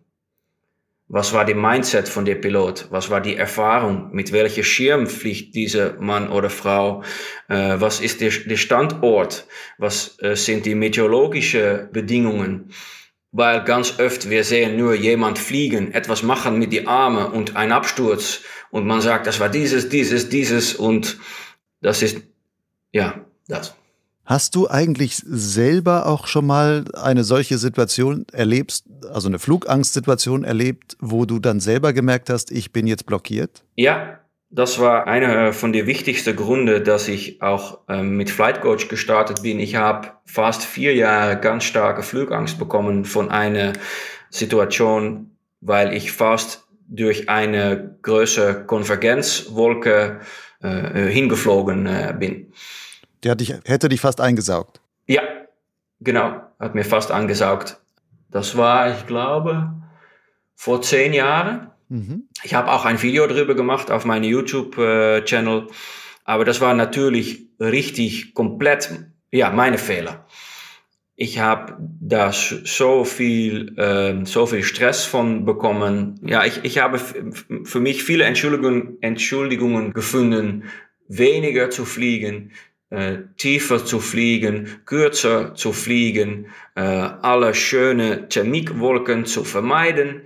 Was 1.14 1.34
war 1.34 1.44
die 1.44 1.52
Mindset 1.52 2.08
von 2.08 2.24
der 2.24 2.36
Pilot? 2.36 2.86
Was 2.90 3.10
war 3.10 3.20
die 3.20 3.36
Erfahrung? 3.36 4.08
Mit 4.12 4.32
welcher 4.32 4.62
Schirm 4.62 5.06
fliegt 5.06 5.54
dieser 5.54 6.00
Mann 6.00 6.30
oder 6.30 6.48
Frau? 6.48 7.02
Äh, 7.48 7.74
was 7.78 8.00
ist 8.00 8.22
der, 8.22 8.30
der 8.30 8.56
Standort? 8.56 9.46
Was 9.76 10.16
äh, 10.22 10.36
sind 10.36 10.64
die 10.64 10.74
meteorologischen 10.74 11.90
Bedingungen? 11.92 12.70
Weil 13.32 13.64
ganz 13.64 13.98
oft 13.98 14.28
wir 14.28 14.44
sehen 14.44 14.76
nur 14.76 14.94
jemand 14.94 15.38
fliegen, 15.38 15.92
etwas 15.92 16.22
machen 16.22 16.58
mit 16.58 16.72
die 16.72 16.86
Arme 16.86 17.30
und 17.30 17.56
ein 17.56 17.72
Absturz 17.72 18.40
und 18.70 18.86
man 18.86 19.00
sagt, 19.00 19.26
das 19.26 19.40
war 19.40 19.48
dieses, 19.48 19.88
dieses, 19.88 20.28
dieses 20.28 20.74
und 20.74 21.18
das 21.80 22.02
ist, 22.02 22.22
ja, 22.92 23.24
das. 23.48 23.74
Hast 24.24 24.54
du 24.54 24.68
eigentlich 24.68 25.16
selber 25.16 26.06
auch 26.06 26.26
schon 26.26 26.46
mal 26.46 26.84
eine 26.94 27.24
solche 27.24 27.58
Situation 27.58 28.24
erlebt, 28.32 28.84
also 29.12 29.28
eine 29.28 29.38
Flugangstsituation 29.38 30.44
erlebt, 30.44 30.96
wo 31.00 31.24
du 31.24 31.40
dann 31.40 31.58
selber 31.58 31.92
gemerkt 31.92 32.30
hast, 32.30 32.50
ich 32.52 32.70
bin 32.70 32.86
jetzt 32.86 33.04
blockiert? 33.04 33.64
Ja, 33.74 34.20
das 34.54 34.78
war 34.78 35.06
einer 35.06 35.54
von 35.54 35.72
den 35.72 35.86
wichtigsten 35.86 36.36
Gründen, 36.36 36.84
dass 36.84 37.08
ich 37.08 37.40
auch 37.40 37.80
ähm, 37.88 38.18
mit 38.18 38.28
Flight 38.28 38.60
Coach 38.60 38.88
gestartet 38.88 39.42
bin. 39.42 39.58
Ich 39.58 39.76
habe 39.76 40.08
fast 40.26 40.62
vier 40.62 40.94
Jahre 40.94 41.40
ganz 41.40 41.64
starke 41.64 42.02
Flugangst 42.02 42.58
bekommen 42.58 43.06
von 43.06 43.30
einer 43.30 43.72
Situation, 44.28 45.30
weil 45.62 45.94
ich 45.94 46.12
fast 46.12 46.66
durch 46.86 47.30
eine 47.30 47.96
größere 48.02 48.66
Konvergenzwolke 48.66 50.20
äh, 50.62 51.06
hingeflogen 51.06 51.86
äh, 51.86 52.14
bin. 52.18 52.52
Der 53.24 53.34
dich, 53.34 53.54
hätte 53.64 53.88
dich 53.88 54.02
fast 54.02 54.20
eingesaugt. 54.20 54.82
Ja, 55.06 55.22
genau, 56.00 56.42
hat 56.60 56.74
mir 56.74 56.84
fast 56.84 57.10
angesaugt. 57.10 57.78
Das 58.30 58.54
war, 58.58 58.90
ich 58.90 59.06
glaube, 59.06 59.72
vor 60.54 60.82
zehn 60.82 61.14
Jahren. 61.14 61.71
Mhm. 61.92 62.28
Ich 62.42 62.54
habe 62.54 62.72
auch 62.72 62.86
ein 62.86 63.02
Video 63.02 63.26
darüber 63.26 63.54
gemacht 63.54 63.90
auf 63.90 64.06
meinem 64.06 64.24
YouTube-Channel. 64.24 65.66
Aber 66.24 66.44
das 66.46 66.62
war 66.62 66.72
natürlich 66.72 67.48
richtig 67.60 68.32
komplett, 68.32 68.90
ja, 69.30 69.50
meine 69.50 69.76
Fehler. 69.76 70.26
Ich 71.16 71.38
habe 71.38 71.76
da 71.78 72.32
so 72.32 73.04
viel, 73.04 73.78
äh, 73.78 74.24
so 74.24 74.46
viel 74.46 74.62
Stress 74.62 75.04
von 75.04 75.44
bekommen. 75.44 76.18
Ja, 76.24 76.46
ich, 76.46 76.60
ich 76.64 76.78
habe 76.78 76.98
für 77.64 77.80
mich 77.80 78.02
viele 78.02 78.24
Entschuldigungen, 78.24 78.96
Entschuldigungen 79.02 79.92
gefunden, 79.92 80.64
weniger 81.08 81.68
zu 81.68 81.84
fliegen, 81.84 82.52
äh, 82.88 83.18
tiefer 83.36 83.84
zu 83.84 84.00
fliegen, 84.00 84.80
kürzer 84.86 85.54
zu 85.54 85.74
fliegen, 85.74 86.46
äh, 86.74 86.80
alle 86.80 87.52
schöne 87.52 88.28
Thermikwolken 88.30 89.26
zu 89.26 89.44
vermeiden 89.44 90.22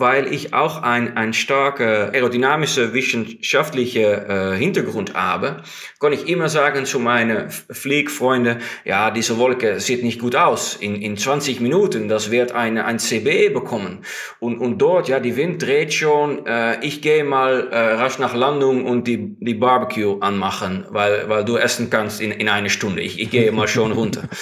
weil 0.00 0.32
ich 0.32 0.54
auch 0.54 0.82
ein, 0.82 1.16
ein 1.16 1.32
starker 1.34 2.12
aerodynamischer 2.12 2.94
wissenschaftlicher 2.94 4.54
äh, 4.54 4.56
Hintergrund 4.56 5.14
habe, 5.14 5.62
kann 6.00 6.12
ich 6.12 6.26
immer 6.28 6.48
sagen 6.48 6.86
zu 6.86 6.98
meinen 6.98 7.50
Fliegfreunden, 7.50 8.58
ja, 8.84 9.10
diese 9.10 9.38
Wolke 9.38 9.78
sieht 9.78 10.02
nicht 10.02 10.18
gut 10.18 10.34
aus. 10.34 10.74
In, 10.76 10.96
in 10.96 11.16
20 11.16 11.60
Minuten, 11.60 12.08
das 12.08 12.30
wird 12.30 12.52
eine, 12.52 12.86
ein 12.86 12.98
CBE 12.98 13.50
bekommen. 13.50 14.04
Und, 14.38 14.58
und 14.58 14.78
dort, 14.78 15.08
ja, 15.08 15.20
die 15.20 15.36
Wind 15.36 15.62
dreht 15.62 15.92
schon, 15.92 16.46
äh, 16.46 16.84
ich 16.84 17.02
gehe 17.02 17.22
mal 17.22 17.68
äh, 17.70 17.76
rasch 17.94 18.18
nach 18.18 18.34
Landung 18.34 18.86
und 18.86 19.06
die, 19.06 19.36
die 19.38 19.54
Barbecue 19.54 20.18
anmachen, 20.20 20.86
weil, 20.88 21.28
weil 21.28 21.44
du 21.44 21.56
essen 21.56 21.90
kannst 21.90 22.20
in, 22.20 22.30
in 22.30 22.48
eine 22.48 22.70
Stunde. 22.70 23.02
Ich, 23.02 23.20
ich 23.20 23.30
gehe 23.30 23.52
mal 23.52 23.68
schon 23.68 23.92
runter. 23.92 24.22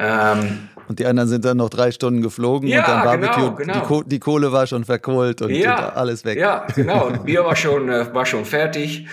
Ähm, 0.00 0.68
und 0.88 0.98
die 0.98 1.06
anderen 1.06 1.28
sind 1.28 1.44
dann 1.44 1.58
noch 1.58 1.68
drei 1.68 1.92
Stunden 1.92 2.22
geflogen 2.22 2.68
ja, 2.68 2.80
und 2.80 2.88
dann 2.88 3.04
Barbecue, 3.04 3.42
genau, 3.42 3.54
genau. 3.54 3.72
Die, 3.74 3.80
Koh 3.80 4.02
die, 4.02 4.18
Kohle 4.18 4.52
war 4.52 4.66
schon 4.66 4.84
verkohlt 4.84 5.42
und, 5.42 5.50
ja, 5.50 5.88
und 5.88 5.96
alles 5.96 6.24
weg. 6.24 6.38
Ja, 6.38 6.66
genau. 6.74 7.10
Bier 7.24 7.44
war 7.44 7.56
schon, 7.56 7.88
äh, 7.88 8.12
war 8.14 8.26
schon 8.26 8.44
fertig. 8.44 9.06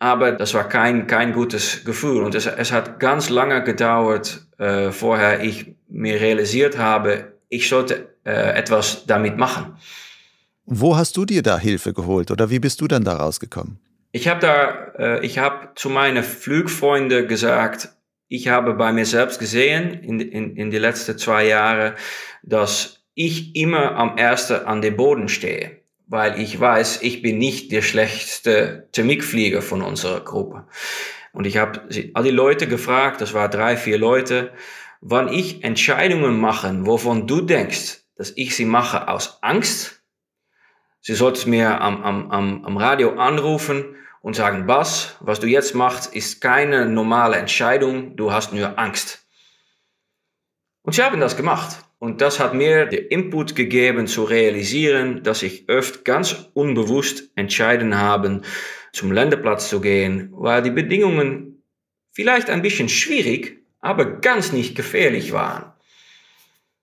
Aber 0.00 0.30
das 0.32 0.54
war 0.54 0.68
kein, 0.68 1.08
kein 1.08 1.32
gutes 1.32 1.84
Gefühl. 1.84 2.22
Und 2.22 2.36
es, 2.36 2.46
es 2.46 2.70
hat 2.70 3.00
ganz 3.00 3.30
lange 3.30 3.64
gedauert, 3.64 4.46
äh, 4.58 4.92
vorher 4.92 5.42
ich 5.42 5.74
mir 5.88 6.20
realisiert 6.20 6.78
habe, 6.78 7.32
ich 7.48 7.68
sollte 7.68 8.14
äh, 8.24 8.56
etwas 8.56 9.06
damit 9.06 9.36
machen. 9.36 9.76
Wo 10.66 10.96
hast 10.96 11.16
du 11.16 11.24
dir 11.24 11.42
da 11.42 11.58
Hilfe 11.58 11.92
geholt 11.92 12.30
oder 12.30 12.50
wie 12.50 12.60
bist 12.60 12.80
du 12.80 12.86
dann 12.86 13.02
da 13.02 13.16
rausgekommen? 13.16 13.80
Ich 14.12 14.28
habe 14.28 14.40
da, 14.40 14.68
äh, 14.98 15.26
ich 15.26 15.38
habe 15.38 15.70
zu 15.74 15.88
meinen 15.90 16.22
Flugfreunden 16.22 17.26
gesagt, 17.26 17.90
ich 18.28 18.48
habe 18.48 18.74
bei 18.74 18.92
mir 18.92 19.06
selbst 19.06 19.38
gesehen 19.38 19.94
in, 20.02 20.20
in, 20.20 20.56
in 20.56 20.70
die 20.70 20.78
letzten 20.78 21.18
zwei 21.18 21.46
Jahre, 21.46 21.94
dass 22.42 23.04
ich 23.14 23.56
immer 23.56 23.96
am 23.96 24.16
ersten 24.16 24.66
an 24.66 24.82
dem 24.82 24.96
Boden 24.96 25.28
stehe, 25.28 25.82
weil 26.06 26.40
ich 26.40 26.58
weiß, 26.58 27.02
ich 27.02 27.22
bin 27.22 27.38
nicht 27.38 27.72
der 27.72 27.82
schlechteste 27.82 28.88
Thermikflieger 28.92 29.62
von 29.62 29.82
unserer 29.82 30.20
Gruppe. 30.20 30.66
Und 31.32 31.46
ich 31.46 31.56
habe 31.56 31.88
all 32.14 32.22
die 32.22 32.30
Leute 32.30 32.68
gefragt, 32.68 33.20
das 33.20 33.34
waren 33.34 33.50
drei, 33.50 33.76
vier 33.76 33.98
Leute, 33.98 34.52
wann 35.00 35.32
ich 35.32 35.64
Entscheidungen 35.64 36.40
mache, 36.40 36.86
wovon 36.86 37.26
du 37.26 37.40
denkst, 37.40 38.02
dass 38.16 38.32
ich 38.36 38.54
sie 38.54 38.64
mache 38.64 39.08
aus 39.08 39.42
Angst, 39.42 39.98
Sie 41.00 41.14
sollte 41.14 41.48
mir 41.48 41.80
am, 41.80 42.02
am, 42.02 42.64
am 42.64 42.76
Radio 42.76 43.14
anrufen 43.14 43.96
und 44.20 44.34
sagen, 44.34 44.66
Bas, 44.66 45.16
was 45.20 45.40
du 45.40 45.46
jetzt 45.46 45.74
machst, 45.74 46.14
ist 46.14 46.40
keine 46.40 46.86
normale 46.86 47.36
Entscheidung, 47.36 48.16
du 48.16 48.32
hast 48.32 48.52
nur 48.52 48.78
Angst. 48.78 49.26
Und 50.82 50.94
sie 50.94 51.02
haben 51.02 51.20
das 51.20 51.36
gemacht. 51.36 51.84
Und 51.98 52.20
das 52.20 52.38
hat 52.38 52.54
mir 52.54 52.86
den 52.86 53.06
Input 53.06 53.56
gegeben 53.56 54.06
zu 54.06 54.22
realisieren, 54.22 55.22
dass 55.24 55.42
ich 55.42 55.68
oft 55.68 56.04
ganz 56.04 56.50
unbewusst 56.54 57.30
entscheiden 57.34 57.98
habe, 57.98 58.42
zum 58.92 59.10
Länderplatz 59.10 59.68
zu 59.68 59.80
gehen, 59.80 60.30
weil 60.32 60.62
die 60.62 60.70
Bedingungen 60.70 61.62
vielleicht 62.12 62.50
ein 62.50 62.62
bisschen 62.62 62.88
schwierig, 62.88 63.64
aber 63.80 64.20
ganz 64.20 64.52
nicht 64.52 64.76
gefährlich 64.76 65.32
waren. 65.32 65.72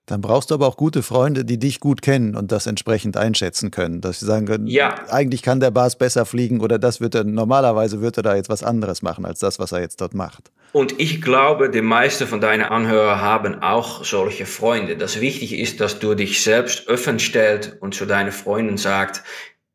Dann 0.06 0.20
brauchst 0.20 0.50
du 0.50 0.54
aber 0.54 0.68
auch 0.68 0.76
gute 0.76 1.02
Freunde, 1.02 1.44
die 1.44 1.58
dich 1.58 1.80
gut 1.80 2.00
kennen 2.00 2.36
und 2.36 2.52
das 2.52 2.68
entsprechend 2.68 3.16
einschätzen 3.16 3.72
können. 3.72 4.00
Dass 4.00 4.20
sie 4.20 4.26
sagen 4.26 4.46
können, 4.46 4.68
ja. 4.68 4.94
eigentlich 5.10 5.42
kann 5.42 5.58
der 5.58 5.72
Bas 5.72 5.98
besser 5.98 6.24
fliegen 6.24 6.60
oder 6.60 6.78
das 6.78 7.00
wird 7.00 7.16
er, 7.16 7.24
normalerweise 7.24 8.00
wird 8.00 8.16
er 8.16 8.22
da 8.22 8.36
jetzt 8.36 8.48
was 8.48 8.62
anderes 8.62 9.02
machen 9.02 9.26
als 9.26 9.40
das, 9.40 9.58
was 9.58 9.72
er 9.72 9.80
jetzt 9.80 10.00
dort 10.00 10.14
macht. 10.14 10.52
Und 10.72 11.00
ich 11.00 11.22
glaube, 11.22 11.70
die 11.70 11.82
meisten 11.82 12.26
von 12.26 12.40
deinen 12.40 12.62
Anhörern 12.62 13.20
haben 13.20 13.62
auch 13.62 14.04
solche 14.04 14.46
Freunde. 14.46 14.96
Das 14.96 15.20
wichtig 15.20 15.58
ist, 15.58 15.80
dass 15.80 15.98
du 15.98 16.14
dich 16.14 16.42
selbst 16.42 16.86
öffnen 16.86 17.18
stellst 17.18 17.76
und 17.80 17.94
zu 17.94 18.06
deinen 18.06 18.30
Freunden 18.30 18.76
sagst, 18.76 19.24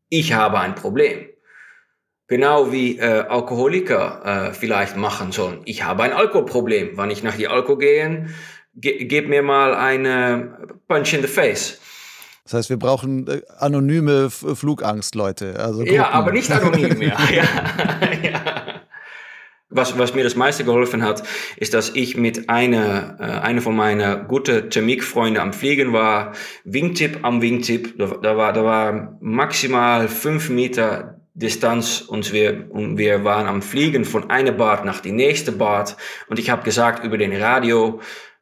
ich 0.08 0.34
habe 0.34 0.60
ein 0.60 0.76
Problem. 0.76 1.28
Genau 2.28 2.72
wie 2.72 2.98
äh, 2.98 3.26
Alkoholiker 3.28 4.22
äh, 4.52 4.54
vielleicht 4.54 4.96
machen 4.96 5.34
sollen. 5.34 5.62
Ich 5.65 5.84
habe 5.84 6.04
ein 6.04 6.13
Alkoholproblem. 6.13 6.98
Wenn 6.98 7.10
ich 7.10 7.24
nach 7.24 7.36
die 7.36 7.50
Alkohol 7.50 7.80
gehe, 7.80 8.28
ge 8.76 9.06
gib 9.06 9.30
mir 9.30 9.44
mal 9.44 9.74
eine 9.76 10.58
Punch 10.88 11.14
in 11.14 11.22
the 11.22 11.28
face. 11.28 11.80
Das 12.44 12.54
heißt, 12.54 12.70
wir 12.70 12.78
brauchen 12.78 13.28
äh, 13.28 13.42
anonyme 13.60 14.30
Flugangst-Leute. 14.30 15.60
Also 15.60 15.84
ja, 15.84 16.10
aber 16.10 16.32
nicht 16.32 16.52
anonym, 16.52 17.02
ja. 17.02 17.18
ja, 17.32 17.44
ja. 18.24 18.42
Was, 19.74 19.98
was 19.98 20.14
mir 20.14 20.26
das 20.26 20.36
meiste 20.36 20.66
geholfen 20.66 21.02
hat, 21.02 21.24
ist, 21.56 21.74
dass 21.74 21.92
ich 21.96 22.18
mit 22.18 22.50
einer, 22.50 23.18
äh, 23.22 23.24
einer 23.24 23.62
von 23.62 23.74
meinen 23.74 24.28
guten 24.28 24.70
Thermik-Freunden 24.70 25.40
am 25.40 25.54
Fliegen 25.54 25.94
war. 25.94 26.34
Wingtip 26.66 27.20
am 27.22 27.42
Wingtip. 27.42 27.98
Da, 27.98 28.08
da, 28.08 28.36
war, 28.36 28.52
da 28.52 28.66
war 28.66 29.18
maximal 29.22 30.10
fünf 30.10 30.50
Meter 30.50 31.22
Distanz 31.34 32.02
und 32.02 32.34
wir, 32.34 32.68
und 32.70 32.98
wir 32.98 33.24
waren 33.24 33.48
am 33.48 33.62
Fliegen 33.62 34.04
von 34.04 34.30
einer 34.30 34.52
Bad 34.52 34.84
nach 34.84 35.00
die 35.00 35.14
nächste 35.14 35.54
Bad. 35.54 35.96
Und 36.28 36.38
ich 36.38 36.50
habe 36.50 36.64
gesagt 36.64 37.06
über 37.06 37.18
den 37.18 37.34
Radio, 37.34 38.02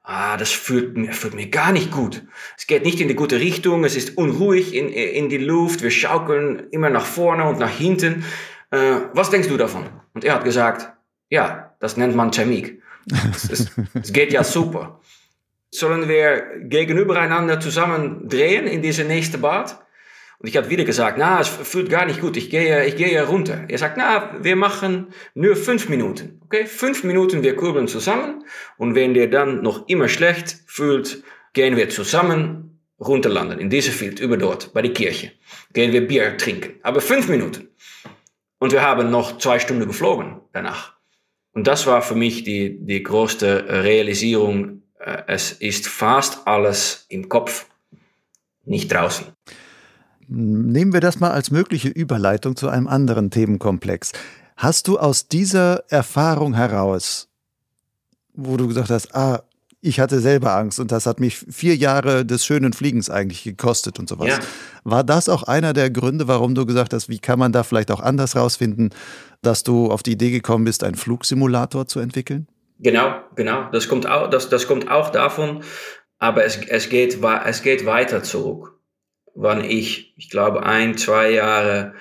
ah, 0.10 0.38
das 0.38 0.52
fühlt 0.52 0.98
mir, 0.98 1.14
fühlt 1.14 1.36
mir 1.36 1.50
gar 1.50 1.72
nicht 1.72 1.92
gut. 1.92 2.24
Es 2.58 2.66
geht 2.66 2.84
nicht 2.84 3.00
in 3.00 3.08
die 3.08 3.16
gute 3.16 3.40
Richtung, 3.40 3.84
es 3.84 3.96
ist 3.96 4.18
unruhig 4.18 4.74
in, 4.74 4.90
in 4.90 5.30
die 5.30 5.38
Luft, 5.38 5.84
wir 5.84 5.92
schaukeln 5.92 6.68
immer 6.72 6.90
nach 6.90 7.06
vorne 7.06 7.48
und 7.48 7.60
nach 7.60 7.70
hinten. 7.70 8.26
Äh, 8.72 9.02
was 9.14 9.30
denkst 9.30 9.48
du 9.48 9.58
davon? 9.58 9.86
Und 10.14 10.26
er 10.26 10.34
hat 10.34 10.44
gesagt, 10.44 10.92
ja, 11.30 11.76
das 11.80 11.96
nennt 11.96 12.16
man 12.16 12.32
Thermik. 12.32 12.82
Es, 13.32 13.72
es 13.94 14.14
geht 14.14 14.34
ja 14.34 14.44
super. 14.44 15.00
Sollen 15.72 16.08
wir 16.08 16.60
gegenübereinander 16.60 17.60
zusammen 17.60 18.28
drehen 18.28 18.66
in 18.66 18.82
diese 18.82 19.04
nächste 19.04 19.38
Bad? 19.38 19.80
Und 20.40 20.48
ich 20.48 20.56
habe 20.56 20.70
wieder 20.70 20.86
gesagt, 20.86 21.18
na, 21.18 21.42
es 21.42 21.50
fühlt 21.50 21.90
gar 21.90 22.06
nicht 22.06 22.22
gut, 22.22 22.38
ich 22.38 22.50
gehe, 22.50 22.86
ich 22.86 22.96
gehe 22.96 23.22
runter. 23.28 23.66
Er 23.68 23.78
sagt, 23.78 23.98
na, 23.98 24.38
wir 24.42 24.56
machen 24.56 25.08
nur 25.34 25.58
fünf 25.58 25.90
Minuten. 25.90 26.40
Okay, 26.46 26.66
fünf 26.66 27.04
Minuten, 27.04 27.44
wir 27.44 27.58
kurbeln 27.58 27.90
zusammen. 27.90 28.46
Und 28.78 28.96
wenn 28.96 29.14
der 29.14 29.28
dann 29.28 29.62
noch 29.62 29.88
immer 29.90 30.08
schlecht 30.08 30.58
fühlt, 30.66 31.24
gehen 31.52 31.76
wir 31.76 31.90
zusammen 31.90 32.80
runterlanden, 33.02 33.60
in 33.60 33.70
diese 33.70 33.92
Field, 33.92 34.22
über 34.22 34.38
dort, 34.38 34.74
bei 34.74 34.82
der 34.82 34.94
Kirche. 34.94 35.34
Gehen 35.74 35.92
wir 35.92 36.08
Bier 36.08 36.38
trinken. 36.38 36.80
Aber 36.84 37.02
fünf 37.02 37.28
Minuten. 37.28 37.68
Und 38.60 38.72
wir 38.72 38.82
haben 38.82 39.10
noch 39.10 39.40
zwei 39.40 39.60
Stunden 39.60 39.88
geflogen 39.88 40.40
danach. 40.54 40.94
Und 41.54 41.68
das 41.68 41.86
war 41.86 42.02
für 42.02 42.16
mich 42.16 42.44
die, 42.44 42.78
die 42.80 43.04
größte 43.04 43.84
Realisierung. 43.84 44.84
Äh, 45.00 45.24
es 45.28 45.52
ist 45.52 45.88
fast 45.88 46.48
alles 46.48 47.06
im 47.10 47.28
Kopf, 47.28 47.66
nicht 48.64 48.92
draußen. 48.92 49.28
Nehmen 50.32 50.94
wir 50.94 51.00
das 51.00 51.20
mal 51.20 51.32
als 51.32 51.50
mögliche 51.50 51.88
Überleitung 51.88 52.56
zu 52.56 52.70
einem 52.70 52.88
anderen 52.88 53.32
Themenkomplex. 53.32 54.12
Hast 54.58 54.88
du 54.88 55.00
aus 55.00 55.28
dieser 55.28 55.86
Erfahrung 55.90 56.54
heraus, 56.54 57.30
wo 58.34 58.56
du 58.56 58.68
gesagt 58.68 58.92
hast, 58.92 59.16
ah, 59.16 59.42
ich 59.82 60.00
hatte 60.00 60.20
selber 60.20 60.56
Angst 60.56 60.80
und 60.80 60.92
das 60.92 61.08
hat 61.08 61.20
mich 61.20 61.38
vier 61.38 61.76
Jahre 61.76 62.26
des 62.26 62.46
schönen 62.46 62.74
Fliegens 62.74 63.10
eigentlich 63.10 63.44
gekostet 63.44 63.98
und 63.98 64.08
sowas. 64.08 64.28
Ja. 64.28 64.40
War 64.84 65.04
das 65.04 65.30
auch 65.30 65.44
einer 65.44 65.74
der 65.74 65.90
Gründe, 65.90 66.28
warum 66.28 66.54
du 66.54 66.68
gesagt 66.68 66.94
hast, 66.94 67.10
wie 67.10 67.20
kann 67.20 67.40
man 67.40 67.52
da 67.52 67.64
vielleicht 67.64 67.90
auch 67.90 68.02
anders 68.02 68.36
rausfinden, 68.36 68.92
dass 69.42 69.64
du 69.64 69.90
auf 69.90 70.04
die 70.04 70.12
Idee 70.12 70.30
gekommen 70.30 70.66
bist, 70.66 70.84
einen 70.84 70.96
Flugsimulator 70.96 71.88
zu 71.88 72.02
entwickeln? 72.02 72.48
Genau, 72.78 73.16
genau. 73.36 73.70
Das 73.72 73.88
kommt 73.88 74.08
auch, 74.08 74.30
das, 74.30 74.50
das 74.50 74.68
kommt 74.68 74.92
auch 74.92 75.10
davon, 75.10 75.64
aber 76.20 76.44
es, 76.44 76.60
es, 76.68 76.90
geht, 76.90 77.20
es 77.46 77.62
geht 77.64 77.86
weiter 77.86 78.22
zurück 78.22 78.79
wann 79.40 79.64
ich, 79.64 80.14
ich 80.18 80.30
glaube, 80.30 80.64
ein, 80.64 80.98
zwei 80.98 81.32
Jahre 81.32 81.94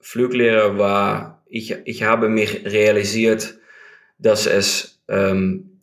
Fluglehrer 0.00 0.78
war, 0.78 1.42
ich, 1.48 1.76
ich 1.84 2.04
habe 2.04 2.28
mich 2.28 2.64
realisiert, 2.64 3.58
dass 4.18 4.46
es, 4.46 5.02
ähm, 5.08 5.80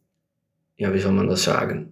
ja, 0.77 0.93
wie 0.93 0.99
soll 0.99 1.11
man 1.11 1.27
das 1.27 1.43
sagen? 1.43 1.91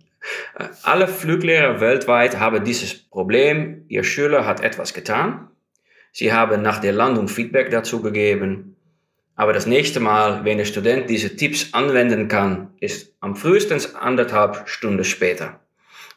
Alle 0.83 1.07
Fluglehrer 1.07 1.81
weltweit 1.81 2.39
haben 2.39 2.63
dieses 2.63 2.93
Problem. 2.93 3.83
Ihr 3.89 4.03
Schüler 4.03 4.45
hat 4.45 4.61
etwas 4.61 4.93
getan. 4.93 5.49
Sie 6.11 6.31
haben 6.31 6.61
nach 6.61 6.79
der 6.79 6.93
Landung 6.93 7.27
Feedback 7.27 7.71
dazu 7.71 8.01
gegeben. 8.01 8.77
Aber 9.35 9.53
das 9.53 9.65
nächste 9.65 9.99
Mal, 9.99 10.45
wenn 10.45 10.57
der 10.57 10.65
Student 10.65 11.09
diese 11.09 11.35
Tipps 11.35 11.73
anwenden 11.73 12.27
kann, 12.29 12.73
ist 12.79 13.13
am 13.19 13.35
frühestens 13.35 13.95
anderthalb 13.95 14.67
Stunden 14.67 15.03
später. 15.03 15.59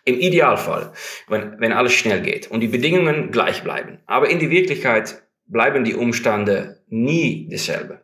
Im 0.05 0.19
Idealfall, 0.19 0.93
wenn, 1.29 1.61
wenn 1.61 1.73
alles 1.73 1.93
schnell 1.93 2.23
geht 2.23 2.51
und 2.51 2.61
die 2.61 2.69
Bedingungen 2.69 3.31
gleich 3.31 3.63
bleiben. 3.63 3.99
Aber 4.07 4.29
in 4.29 4.41
die 4.41 4.51
Wirklichkeit 4.51 5.23
bleiben 5.47 5.85
die 5.85 5.95
Umstände 5.95 6.81
nie 6.89 7.47
dieselbe. 7.49 8.01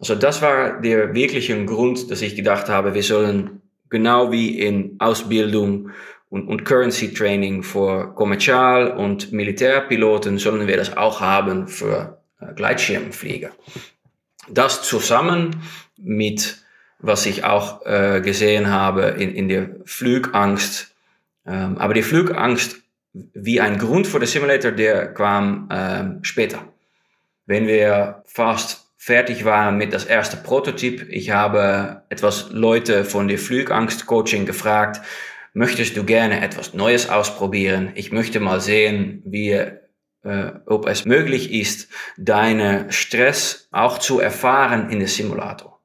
Also 0.00 0.14
das 0.14 0.42
war 0.42 0.80
der 0.80 1.14
wirkliche 1.14 1.64
Grund, 1.64 2.10
dass 2.10 2.22
ich 2.22 2.36
gedacht 2.36 2.68
habe, 2.68 2.94
wir 2.94 3.02
sollen 3.02 3.62
genau 3.90 4.30
wie 4.30 4.58
in 4.58 4.96
Ausbildung 4.98 5.90
und, 6.30 6.46
und 6.46 6.64
Currency 6.64 7.14
Training 7.14 7.62
für 7.62 8.14
Kommerzial- 8.14 8.96
und 8.96 9.32
Militärpiloten 9.32 10.38
sollen 10.38 10.66
wir 10.66 10.76
das 10.76 10.96
auch 10.96 11.20
haben 11.20 11.68
für 11.68 12.18
äh, 12.40 12.52
Gleitschirmflieger. 12.54 13.50
Das 14.48 14.82
zusammen 14.82 15.62
mit, 15.96 16.58
was 16.98 17.26
ich 17.26 17.44
auch 17.44 17.84
äh, 17.86 18.20
gesehen 18.20 18.70
habe 18.70 19.02
in, 19.18 19.34
in 19.34 19.48
der 19.48 19.70
Flugangst, 19.84 20.94
ähm, 21.48 21.78
aber 21.78 21.94
die 21.94 22.02
Flugangst 22.02 22.76
wie 23.12 23.60
ein 23.60 23.78
Grund 23.78 24.06
für 24.06 24.18
den 24.18 24.28
Simulator, 24.28 24.70
der 24.70 25.12
kam 25.14 25.68
ähm, 25.72 26.18
später. 26.22 26.72
Wenn 27.46 27.66
wir 27.66 28.22
fast 28.26 28.86
fertig 28.96 29.44
waren 29.44 29.78
mit 29.78 29.92
das 29.92 30.04
erste 30.04 30.36
Prototyp, 30.36 31.08
ich 31.08 31.30
habe 31.30 32.02
etwas 32.10 32.50
Leute 32.50 33.04
von 33.04 33.28
der 33.28 33.38
Flugangst-Coaching 33.38 34.44
gefragt, 34.44 35.00
möchtest 35.54 35.96
du 35.96 36.04
gerne 36.04 36.42
etwas 36.42 36.74
Neues 36.74 37.08
ausprobieren? 37.08 37.92
Ich 37.94 38.12
möchte 38.12 38.40
mal 38.40 38.60
sehen, 38.60 39.22
wie, 39.24 39.52
äh, 39.52 40.52
ob 40.66 40.86
es 40.86 41.06
möglich 41.06 41.52
ist, 41.52 41.88
deine 42.18 42.92
Stress 42.92 43.68
auch 43.70 43.98
zu 43.98 44.20
erfahren 44.20 44.90
in 44.90 44.98
den 44.98 45.08
Simulator. 45.08 45.77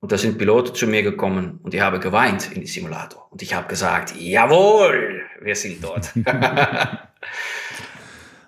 Und 0.00 0.12
da 0.12 0.18
sind 0.18 0.38
Piloten 0.38 0.74
zu 0.74 0.86
mir 0.86 1.02
gekommen 1.02 1.58
und 1.62 1.74
die 1.74 1.82
haben 1.82 2.00
geweint 2.00 2.52
in 2.52 2.60
die 2.60 2.68
Simulator. 2.68 3.26
Und 3.30 3.42
ich 3.42 3.52
habe 3.54 3.66
gesagt, 3.66 4.14
jawohl, 4.16 5.22
wir 5.40 5.56
sind 5.56 5.82
dort. 5.82 6.12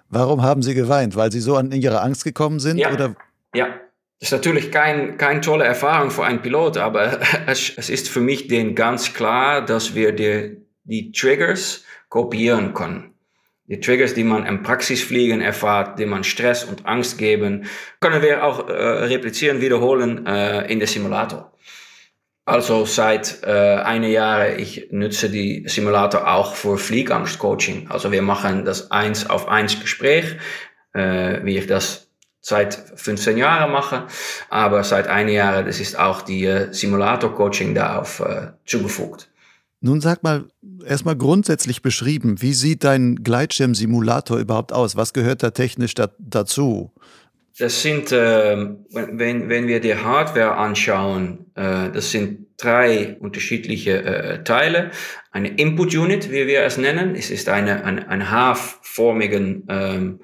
Warum 0.08 0.42
haben 0.42 0.62
sie 0.62 0.74
geweint? 0.74 1.16
Weil 1.16 1.32
sie 1.32 1.40
so 1.40 1.56
an 1.56 1.72
ihre 1.72 2.02
Angst 2.02 2.24
gekommen 2.24 2.60
sind? 2.60 2.78
Ja, 2.78 2.92
oder? 2.92 3.16
ja. 3.54 3.66
das 4.20 4.28
ist 4.28 4.32
natürlich 4.32 4.70
keine 4.70 5.16
kein 5.16 5.42
tolle 5.42 5.64
Erfahrung 5.64 6.10
für 6.10 6.24
einen 6.24 6.40
Pilot, 6.40 6.76
aber 6.76 7.20
es, 7.46 7.72
es 7.76 7.90
ist 7.90 8.08
für 8.08 8.20
mich 8.20 8.46
den 8.46 8.76
ganz 8.76 9.12
klar, 9.12 9.64
dass 9.64 9.94
wir 9.94 10.12
die, 10.12 10.56
die 10.84 11.10
Triggers 11.10 11.84
kopieren 12.08 12.74
können. 12.74 13.09
Die 13.70 13.78
Triggers, 13.78 14.14
die 14.14 14.24
man 14.24 14.46
im 14.46 14.64
Praxisfliegen 14.64 15.40
erfahrt, 15.40 16.00
die 16.00 16.06
man 16.06 16.24
Stress 16.24 16.64
und 16.64 16.86
Angst 16.86 17.18
geben, 17.18 17.66
können 18.00 18.20
wir 18.20 18.44
auch 18.44 18.68
äh, 18.68 18.72
replizieren, 18.72 19.60
wiederholen 19.60 20.26
äh, 20.26 20.66
in 20.66 20.80
der 20.80 20.88
Simulator. 20.88 21.52
Also 22.44 22.84
seit 22.84 23.44
äh, 23.44 23.76
einem 23.76 24.10
Jahr, 24.10 24.58
ich 24.58 24.88
nutze 24.90 25.30
die 25.30 25.62
Simulator 25.68 26.26
auch 26.26 26.56
für 26.56 26.78
Fliegangst-Coaching. 26.78 27.86
Also 27.90 28.10
wir 28.10 28.22
machen 28.22 28.64
das 28.64 28.90
eins 28.90 29.30
auf 29.30 29.46
eins 29.46 29.78
Gespräch, 29.78 30.36
äh, 30.92 31.38
wie 31.44 31.58
ich 31.58 31.68
das 31.68 32.08
seit 32.40 32.74
15 32.74 33.38
Jahren 33.38 33.70
mache. 33.70 34.08
Aber 34.48 34.82
seit 34.82 35.06
einem 35.06 35.28
Jahr, 35.28 35.62
das 35.62 35.78
ist 35.78 35.96
auch 35.96 36.22
die 36.22 36.44
äh, 36.44 36.72
Simulator-Coaching 36.72 37.76
darauf 37.76 38.18
äh, 38.18 38.48
zugefügt. 38.66 39.30
Nun 39.80 40.00
sag 40.00 40.22
mal, 40.22 40.44
erstmal 40.84 41.16
grundsätzlich 41.16 41.80
beschrieben, 41.80 42.42
wie 42.42 42.52
sieht 42.52 42.84
dein 42.84 43.16
Gleitschirmsimulator 43.16 44.38
überhaupt 44.38 44.72
aus? 44.72 44.96
Was 44.96 45.12
gehört 45.14 45.42
da 45.42 45.50
technisch 45.50 45.94
da, 45.94 46.10
dazu? 46.18 46.92
Das 47.58 47.82
sind, 47.82 48.12
äh, 48.12 48.56
wenn, 48.90 49.48
wenn 49.48 49.68
wir 49.68 49.80
die 49.80 49.94
Hardware 49.94 50.56
anschauen, 50.56 51.46
äh, 51.54 51.90
das 51.90 52.10
sind 52.10 52.46
drei 52.58 53.16
unterschiedliche 53.20 54.02
äh, 54.02 54.44
Teile. 54.44 54.90
Eine 55.30 55.48
Input 55.48 55.94
Unit, 55.94 56.30
wie 56.30 56.46
wir 56.46 56.62
es 56.62 56.76
nennen. 56.76 57.14
Es 57.14 57.30
ist 57.30 57.48
eine, 57.48 57.84
ein, 57.84 58.06
ein 58.06 58.30
haarformigen 58.30 59.64
ähm, 59.68 60.20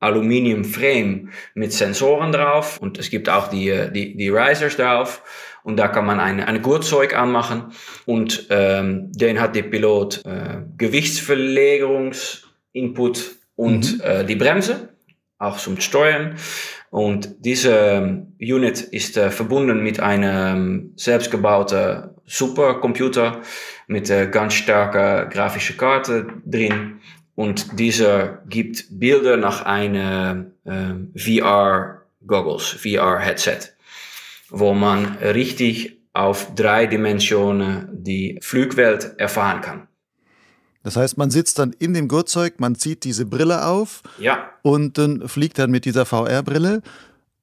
Aluminium-Frame 0.00 1.30
mit 1.54 1.72
Sensoren 1.72 2.32
drauf 2.32 2.78
und 2.78 2.98
es 2.98 3.10
gibt 3.10 3.28
auch 3.28 3.48
die, 3.48 3.68
äh, 3.68 3.92
die, 3.92 4.16
die 4.16 4.28
Risers 4.28 4.76
drauf 4.76 5.22
und 5.62 5.76
da 5.76 5.88
kann 5.88 6.06
man 6.06 6.20
ein, 6.20 6.40
ein 6.40 6.62
Gurtzeug 6.62 7.14
anmachen 7.16 7.72
und 8.06 8.46
ähm, 8.50 9.12
den 9.12 9.40
hat 9.40 9.56
der 9.56 9.62
Pilot 9.62 10.22
äh, 10.24 10.62
Gewichtsverlegerungsinput 10.76 13.30
und 13.56 13.98
mhm. 13.98 14.02
äh, 14.02 14.24
die 14.24 14.36
Bremse, 14.36 14.90
auch 15.38 15.58
zum 15.58 15.80
Steuern. 15.80 16.36
Und 16.90 17.36
diese 17.38 17.72
ähm, 17.72 18.34
Unit 18.40 18.80
ist 18.80 19.16
äh, 19.16 19.30
verbunden 19.30 19.82
mit 19.82 20.00
einem 20.00 20.92
selbstgebauten 20.96 22.10
Supercomputer 22.26 23.40
mit 23.86 24.10
äh, 24.10 24.28
ganz 24.28 24.54
starker 24.54 25.26
grafischer 25.26 25.74
Karte 25.74 26.26
drin 26.44 27.00
und 27.34 27.78
dieser 27.78 28.42
gibt 28.48 28.86
Bilder 28.90 29.36
nach 29.36 29.64
einer 29.64 30.46
äh, 30.64 30.94
VR-Goggles, 31.16 32.76
VR-Headset, 32.82 33.72
wo 34.50 34.74
man 34.74 35.16
richtig 35.18 36.00
auf 36.12 36.54
drei 36.54 36.86
Dimensionen 36.86 37.88
die 37.92 38.38
Flugwelt 38.42 39.14
erfahren 39.18 39.60
kann. 39.60 39.88
Das 40.82 40.96
heißt, 40.96 41.18
man 41.18 41.30
sitzt 41.30 41.58
dann 41.58 41.74
in 41.78 41.92
dem 41.92 42.08
Gurtzeug, 42.08 42.54
man 42.58 42.74
zieht 42.74 43.04
diese 43.04 43.26
Brille 43.26 43.66
auf 43.66 44.02
ja. 44.18 44.50
und 44.62 44.96
dann 44.96 45.28
fliegt 45.28 45.58
dann 45.58 45.70
mit 45.70 45.84
dieser 45.84 46.06
VR-Brille 46.06 46.82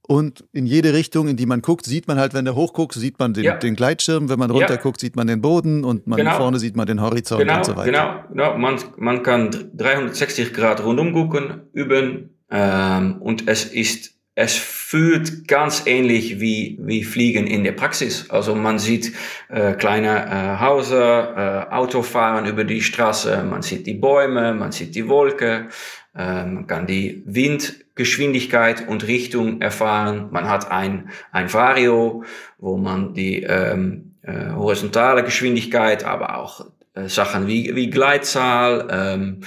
und 0.08 0.46
in 0.54 0.66
jede 0.66 0.94
Richtung, 0.94 1.28
in 1.28 1.36
die 1.36 1.46
man 1.46 1.62
guckt, 1.62 1.86
sieht 1.86 2.08
man 2.08 2.18
halt, 2.18 2.34
wenn 2.34 2.46
der 2.46 2.56
hochguckt, 2.56 2.94
sieht 2.94 3.20
man 3.20 3.34
den, 3.34 3.44
ja. 3.44 3.58
den 3.58 3.76
Gleitschirm. 3.76 4.30
Wenn 4.30 4.40
man 4.40 4.50
runter 4.50 4.76
ja. 4.76 4.82
guckt, 4.82 5.02
sieht 5.02 5.18
man 5.18 5.28
den 5.28 5.42
Boden 5.42 5.84
und 5.84 6.08
man 6.08 6.18
genau. 6.18 6.38
vorne 6.38 6.60
sieht 6.60 6.78
man 6.78 6.88
den 6.88 7.02
Horizont 7.02 7.42
genau, 7.42 7.58
und 7.58 7.66
so 7.66 7.76
weiter. 7.76 7.92
Genau, 7.92 8.24
genau. 8.30 8.58
Man, 8.58 8.80
man 8.96 9.22
kann 9.22 9.52
360 9.74 10.54
Grad 10.54 10.82
rundum 10.82 11.12
gucken, 11.12 11.64
üben 11.74 12.38
ähm, 12.50 13.18
und 13.22 13.50
es 13.50 13.66
ist 13.66 14.17
es 14.38 14.56
fühlt 14.56 15.48
ganz 15.48 15.88
ähnlich 15.88 16.40
wie, 16.40 16.78
wie 16.80 17.04
Fliegen 17.04 17.48
in 17.48 17.64
der 17.64 17.72
Praxis. 17.72 18.30
Also 18.30 18.54
man 18.54 18.78
sieht 18.78 19.14
äh, 19.50 19.74
kleine 19.74 20.28
äh, 20.28 20.64
Häuser, 20.64 21.68
äh, 21.72 21.74
Autofahren 21.74 22.46
über 22.46 22.64
die 22.64 22.84
Straße, 22.84 23.44
man 23.50 23.64
sieht 23.64 23.88
die 23.88 23.96
Bäume, 23.96 24.54
man 24.54 24.72
sieht 24.72 24.94
die 24.94 25.08
Wolke, 25.08 25.70
äh, 26.16 26.46
man 26.46 26.68
kann 26.68 26.86
die 26.86 27.24
Windgeschwindigkeit 27.26 28.88
und 28.88 29.08
Richtung 29.08 29.60
erfahren. 29.60 30.28
Man 30.30 30.48
hat 30.48 30.70
ein, 30.70 31.10
ein 31.32 31.52
Vario, 31.52 32.24
wo 32.60 32.78
man 32.78 33.16
die 33.16 33.42
ähm, 33.42 34.14
äh, 34.22 34.52
horizontale 34.52 35.24
Geschwindigkeit, 35.24 36.04
aber 36.04 36.38
auch 36.38 36.64
äh, 36.94 37.10
Sachen 37.10 37.48
wie, 37.48 37.76
wie 37.76 37.90
Gleitzahl 37.90 38.88
ähm, 38.92 39.40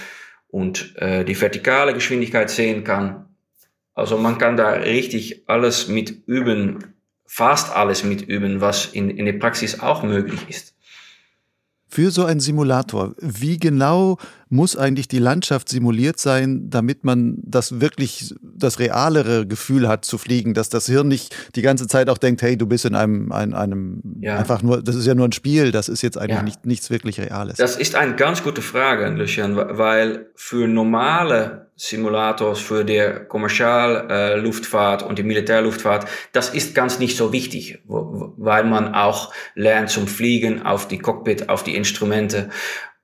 und 0.48 0.96
äh, 0.96 1.24
die 1.24 1.40
vertikale 1.40 1.94
Geschwindigkeit 1.94 2.50
sehen 2.50 2.82
kann. 2.82 3.29
Also 3.94 4.16
man 4.16 4.38
kann 4.38 4.56
da 4.56 4.70
richtig 4.70 5.48
alles 5.48 5.88
mit 5.88 6.26
üben, 6.26 6.94
fast 7.26 7.74
alles 7.74 8.04
mit 8.04 8.22
üben, 8.22 8.60
was 8.60 8.86
in, 8.86 9.10
in 9.10 9.26
der 9.26 9.34
Praxis 9.34 9.80
auch 9.80 10.02
möglich 10.02 10.40
ist. 10.48 10.74
Für 11.88 12.10
so 12.10 12.24
einen 12.24 12.40
Simulator, 12.40 13.14
wie 13.18 13.58
genau 13.58 14.18
muss 14.50 14.76
eigentlich 14.76 15.06
die 15.06 15.20
Landschaft 15.20 15.68
simuliert 15.68 16.18
sein, 16.18 16.68
damit 16.68 17.04
man 17.04 17.38
das 17.42 17.80
wirklich, 17.80 18.34
das 18.42 18.80
realere 18.80 19.46
Gefühl 19.46 19.88
hat 19.88 20.04
zu 20.04 20.18
fliegen, 20.18 20.54
dass 20.54 20.68
das 20.68 20.86
Hirn 20.86 21.08
nicht 21.08 21.34
die 21.54 21.62
ganze 21.62 21.86
Zeit 21.86 22.08
auch 22.08 22.18
denkt, 22.18 22.42
hey, 22.42 22.56
du 22.56 22.66
bist 22.66 22.84
in 22.84 22.96
einem, 22.96 23.30
einem, 23.30 23.54
einem 23.54 24.02
ja. 24.20 24.36
einfach 24.36 24.62
nur, 24.62 24.82
das 24.82 24.96
ist 24.96 25.06
ja 25.06 25.14
nur 25.14 25.28
ein 25.28 25.32
Spiel, 25.32 25.70
das 25.70 25.88
ist 25.88 26.02
jetzt 26.02 26.18
eigentlich 26.18 26.36
ja. 26.36 26.42
nicht, 26.42 26.66
nichts 26.66 26.90
wirklich 26.90 27.20
Reales. 27.20 27.58
Das 27.58 27.76
ist 27.76 27.94
eine 27.94 28.16
ganz 28.16 28.42
gute 28.42 28.60
Frage, 28.60 29.08
Lucian, 29.10 29.56
weil 29.56 30.26
für 30.34 30.66
normale 30.66 31.70
Simulators 31.82 32.60
für 32.60 32.84
die 32.84 33.02
Kommerzialluftfahrt 33.26 35.00
äh, 35.00 35.04
und 35.06 35.18
die 35.18 35.22
Militärluftfahrt, 35.22 36.06
das 36.32 36.50
ist 36.50 36.74
ganz 36.74 36.98
nicht 36.98 37.16
so 37.16 37.32
wichtig, 37.32 37.78
weil 37.86 38.64
man 38.64 38.94
auch 38.94 39.32
lernt 39.54 39.88
zum 39.88 40.06
Fliegen 40.06 40.60
auf 40.60 40.88
die 40.88 40.98
Cockpit, 40.98 41.48
auf 41.48 41.62
die 41.62 41.74
Instrumente. 41.74 42.50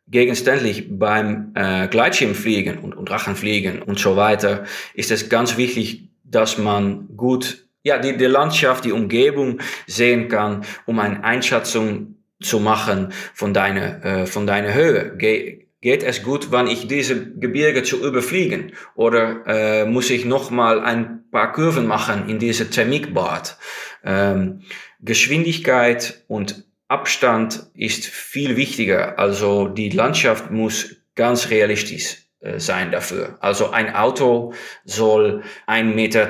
Gegenständlich 0.08 0.86
beim 0.88 1.52
äh, 1.54 1.88
Gleitschirmfliegen 1.88 2.78
und, 2.78 2.96
und 2.96 3.08
Drachenfliegen 3.08 3.82
und 3.82 3.98
so 3.98 4.16
weiter 4.16 4.64
ist 4.94 5.10
es 5.10 5.28
ganz 5.28 5.56
wichtig, 5.56 6.10
dass 6.22 6.58
man 6.58 7.08
gut 7.16 7.66
ja, 7.82 7.98
die, 7.98 8.16
die 8.16 8.24
Landschaft, 8.24 8.84
die 8.84 8.92
Umgebung 8.92 9.60
sehen 9.86 10.28
kann, 10.28 10.64
um 10.86 10.98
eine 10.98 11.22
Einschätzung 11.22 12.16
zu 12.42 12.58
machen 12.58 13.12
von 13.32 13.54
deiner, 13.54 14.04
äh, 14.04 14.26
von 14.26 14.46
deiner 14.46 14.74
Höhe. 14.74 15.16
Ge 15.16 15.66
geht 15.80 16.02
es 16.02 16.24
gut, 16.24 16.50
wenn 16.50 16.66
ich 16.66 16.88
diese 16.88 17.32
Gebirge 17.38 17.84
zu 17.84 18.04
überfliegen? 18.04 18.72
Oder 18.96 19.46
äh, 19.46 19.84
muss 19.84 20.10
ich 20.10 20.24
noch 20.24 20.50
mal 20.50 20.80
ein 20.80 21.30
paar 21.30 21.52
Kurven 21.52 21.86
machen 21.86 22.28
in 22.28 22.40
diese 22.40 22.70
Thermikbad? 22.70 23.56
Ähm, 24.02 24.62
Geschwindigkeit 25.00 26.24
und 26.26 26.65
Abstand 26.88 27.66
ist 27.74 28.06
viel 28.06 28.56
wichtiger. 28.56 29.18
Also 29.18 29.68
die 29.68 29.90
Landschaft 29.90 30.50
muss 30.50 30.96
ganz 31.14 31.50
realistisch 31.50 32.26
äh, 32.40 32.60
sein 32.60 32.92
dafür. 32.92 33.36
Also 33.40 33.70
ein 33.70 33.94
Auto 33.94 34.52
soll 34.84 35.42
1,20 35.66 35.84
Meter 35.94 36.28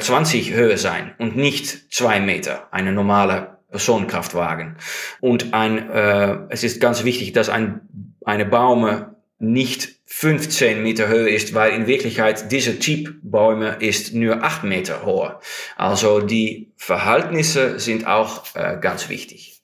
Höhe 0.57 0.79
sein 0.79 1.15
und 1.19 1.37
nicht 1.37 1.93
zwei 1.93 2.21
Meter, 2.21 2.69
eine 2.71 2.93
normale 2.93 3.59
Personenkraftwagen. 3.71 4.77
Und 5.21 5.53
ein, 5.53 5.91
äh, 5.91 6.39
es 6.49 6.65
ist 6.65 6.81
ganz 6.81 7.05
wichtig, 7.05 7.33
dass 7.33 7.49
ein, 7.49 7.81
eine 8.25 8.47
Baume 8.47 9.17
nicht 9.39 9.97
15 10.07 10.83
Meter 10.83 11.09
Höhe 11.09 11.29
ist, 11.29 11.53
weil 11.53 11.73
in 11.73 11.87
Wirklichkeit 11.87 12.51
diese 12.51 12.79
Typbäume 12.79 13.77
ist 13.81 14.15
nur 14.15 14.43
8 14.43 14.65
Meter 14.65 15.05
hoch. 15.05 15.35
Also 15.77 16.21
die 16.21 16.73
Verhältnisse 16.77 17.79
sind 17.79 18.07
auch 18.07 18.45
äh, 18.55 18.79
ganz 18.81 19.09
wichtig. 19.11 19.56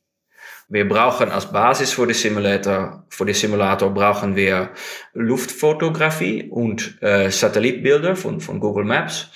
Wir 0.73 0.89
brauchen 0.89 1.31
als 1.31 1.53
Basis 1.53 1.93
für 1.93 2.07
die 2.07 2.15
Simulator, 2.15 3.05
für 3.11 3.27
die 3.27 3.35
Simulator 3.35 3.91
brauchen 3.91 4.35
wir 4.37 4.71
Luftfotografie 5.13 6.49
und 6.49 6.97
äh, 7.03 7.31
Satellitbilder 7.31 8.17
von, 8.17 8.41
von 8.41 8.59
Google 8.59 8.87
Maps 8.87 9.29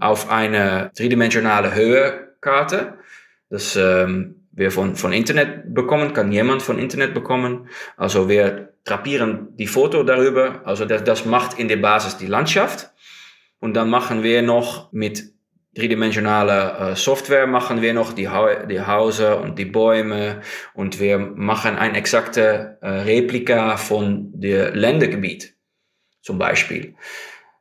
auf 0.00 0.28
eine 0.28 0.90
dreidimensionale 0.98 1.72
Höhekarte. 1.72 2.94
Das 3.48 3.76
ähm, 3.76 4.46
wir 4.50 4.72
von, 4.72 4.96
von 4.96 5.12
Internet 5.12 5.72
bekommen, 5.72 6.14
kann 6.14 6.32
jemand 6.32 6.62
von 6.62 6.80
Internet 6.80 7.14
bekommen. 7.14 7.68
Also 7.96 8.28
wir 8.28 8.74
drapieren 8.82 9.56
die 9.56 9.68
Foto 9.68 10.02
darüber. 10.02 10.62
Also 10.64 10.84
das, 10.84 11.04
das 11.04 11.24
macht 11.24 11.60
in 11.60 11.68
der 11.68 11.76
Basis 11.76 12.16
die 12.16 12.26
Landschaft. 12.26 12.90
Und 13.60 13.74
dann 13.74 13.88
machen 13.88 14.24
wir 14.24 14.42
noch 14.42 14.92
mit 14.92 15.31
dreidimensionaler 15.74 16.92
äh, 16.92 16.96
Software 16.96 17.46
machen 17.46 17.80
wir 17.82 17.94
noch 17.94 18.12
die, 18.12 18.28
ha 18.28 18.66
die 18.66 18.80
Häuser 18.80 19.40
und 19.40 19.58
die 19.58 19.64
Bäume. 19.64 20.42
Und 20.74 21.00
wir 21.00 21.18
machen 21.18 21.76
ein 21.76 21.94
exakte 21.94 22.78
äh, 22.82 22.88
Replika 22.88 23.76
von 23.76 24.30
der 24.34 24.74
Ländergebiet 24.74 25.54
zum 26.20 26.38
Beispiel. 26.38 26.94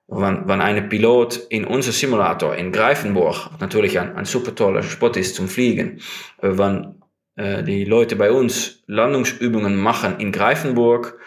Wenn, 0.08 0.48
wenn 0.48 0.60
ein 0.60 0.90
Pilot 0.90 1.38
in 1.50 1.66
unser 1.66 1.94
Simulator 1.94 2.56
in 2.56 2.74
Greifenburg, 2.74 3.50
natürlich 3.62 3.98
ein, 3.98 4.16
ein 4.18 4.26
super 4.26 4.54
toller 4.54 4.84
Spot 4.84 5.12
ist 5.12 5.36
zum 5.36 5.48
Fliegen, 5.48 6.02
äh, 6.42 6.58
wenn 6.58 7.02
äh, 7.38 7.64
die 7.64 7.86
Leute 7.86 8.18
bei 8.18 8.32
uns 8.32 8.84
Landungsübungen 8.88 9.78
machen 9.78 10.20
in 10.20 10.34
Greifenburg, 10.34 11.18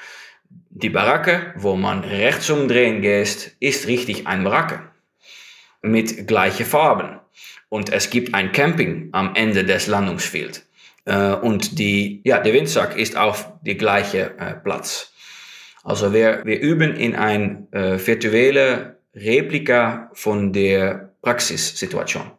die 0.77 0.90
Baracke, 0.90 1.55
wo 1.57 1.77
man 1.77 2.01
rechts 2.01 2.51
umdrehen 2.51 3.01
geht, 3.01 3.57
ist 3.61 3.87
richtig 3.87 4.27
ein 4.27 4.44
Baracke 4.44 4.94
mit 5.85 6.27
gleichen 6.27 6.66
Farben. 6.66 7.20
Und 7.68 7.92
es 7.92 8.11
gibt 8.11 8.35
ein 8.35 8.53
Camping 8.53 9.11
am 9.12 9.35
Ende 9.35 9.64
des 9.64 9.87
Landungsfields. 9.87 10.67
Äh, 11.04 11.35
und 11.35 11.79
die, 11.79 12.23
ja, 12.25 12.40
der 12.40 12.54
Windsack 12.54 12.96
ist 12.96 13.17
auf 13.17 13.52
der 13.63 13.75
gleiche 13.75 14.33
äh, 14.38 14.54
Platz. 14.54 15.13
Also 15.83 16.15
wir, 16.15 16.42
wir 16.44 16.61
üben 16.61 16.96
in 16.96 17.15
ein 17.15 17.69
äh, 17.73 17.98
virtuelle 18.04 18.96
Replika 19.15 20.11
von 20.15 20.52
der 20.52 21.13
Praxissituation. 21.21 22.31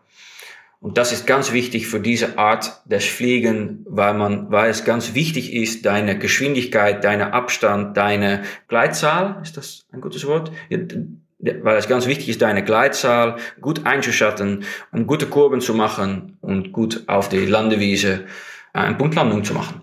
Und 0.80 0.98
das 0.98 1.12
ist 1.12 1.26
ganz 1.26 1.52
wichtig 1.52 1.88
für 1.88 2.00
diese 2.00 2.38
Art 2.38 2.82
des 2.86 3.06
Fliegen, 3.06 3.86
weil 3.88 4.14
man, 4.14 4.52
weil 4.52 4.70
es 4.70 4.84
ganz 4.84 5.16
wichtig 5.16 5.54
ist, 5.54 5.86
deine 5.86 6.18
Geschwindigkeit, 6.18 7.04
deine 7.04 7.34
Abstand, 7.34 7.98
deine 7.98 8.44
Gleitzahl, 8.68 9.40
ist 9.42 9.58
das 9.58 9.86
ein 9.92 10.02
gutes 10.02 10.28
Wort? 10.28 10.52
Weil 11.40 11.78
es 11.78 11.88
ganz 11.88 12.08
wichtig 12.08 12.30
ist, 12.30 12.42
deine 12.42 12.64
Gleitzahl 12.64 13.38
gut 13.62 13.86
einzuschatten, 13.86 14.64
um 14.92 15.08
gute 15.08 15.28
Kurven 15.28 15.62
zu 15.62 15.74
machen 15.74 16.38
und 16.42 16.72
gut 16.72 17.04
auf 17.08 17.30
die 17.30 17.46
Landewiese 17.46 18.26
eine 18.74 18.96
Punktlandung 18.96 19.44
zu 19.44 19.54
machen. 19.54 19.82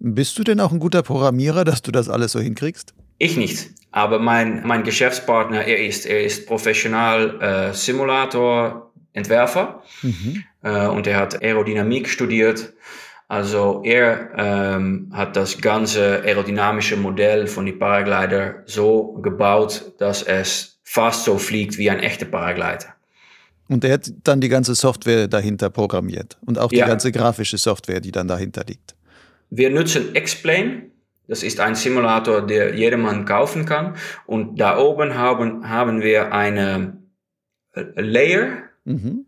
Bist 0.00 0.38
du 0.38 0.44
denn 0.44 0.60
auch 0.60 0.72
ein 0.72 0.80
guter 0.80 1.02
Programmierer, 1.02 1.64
dass 1.64 1.82
du 1.82 1.90
das 1.90 2.08
alles 2.08 2.32
so 2.32 2.40
hinkriegst? 2.40 2.94
Ich 3.18 3.36
nicht, 3.36 3.70
aber 3.92 4.18
mein, 4.18 4.66
mein 4.66 4.82
Geschäftspartner, 4.82 5.64
er 5.64 5.86
ist, 5.86 6.04
er 6.04 6.24
ist 6.24 6.46
professional 6.46 7.40
äh, 7.40 7.72
Simulator-Entwerfer 7.72 9.82
mhm. 10.02 10.42
äh, 10.62 10.88
und 10.88 11.06
er 11.06 11.18
hat 11.18 11.42
Aerodynamik 11.42 12.08
studiert. 12.08 12.72
Also 13.28 13.82
er 13.84 14.30
ähm, 14.36 15.10
hat 15.12 15.36
das 15.36 15.60
ganze 15.60 16.22
aerodynamische 16.22 16.96
Modell 16.96 17.46
von 17.46 17.66
den 17.66 17.78
Paraglider 17.78 18.62
so 18.66 19.14
gebaut, 19.14 19.92
dass 19.98 20.22
es 20.22 20.78
fast 20.82 21.24
so 21.24 21.38
fliegt 21.38 21.78
wie 21.78 21.90
ein 21.90 22.00
echter 22.00 22.26
Paraglider. 22.26 22.94
Und 23.68 23.82
er 23.84 23.94
hat 23.94 24.12
dann 24.24 24.40
die 24.40 24.50
ganze 24.50 24.74
Software 24.74 25.26
dahinter 25.26 25.70
programmiert 25.70 26.36
und 26.44 26.58
auch 26.58 26.68
die 26.68 26.76
ja. 26.76 26.86
ganze 26.86 27.10
grafische 27.12 27.56
Software, 27.56 28.00
die 28.00 28.12
dann 28.12 28.28
dahinter 28.28 28.64
liegt. 28.66 28.94
Wir 29.50 29.70
nutzen 29.70 30.14
X-Plane. 30.14 30.90
Das 31.26 31.42
ist 31.42 31.58
ein 31.58 31.74
Simulator, 31.74 32.46
der 32.46 32.74
jedermann 32.74 33.24
kaufen 33.24 33.64
kann. 33.64 33.96
Und 34.26 34.60
da 34.60 34.78
oben 34.78 35.14
haben, 35.14 35.66
haben 35.68 36.02
wir 36.02 36.32
eine 36.32 36.98
Layer. 37.74 38.64
Mhm. 38.84 39.24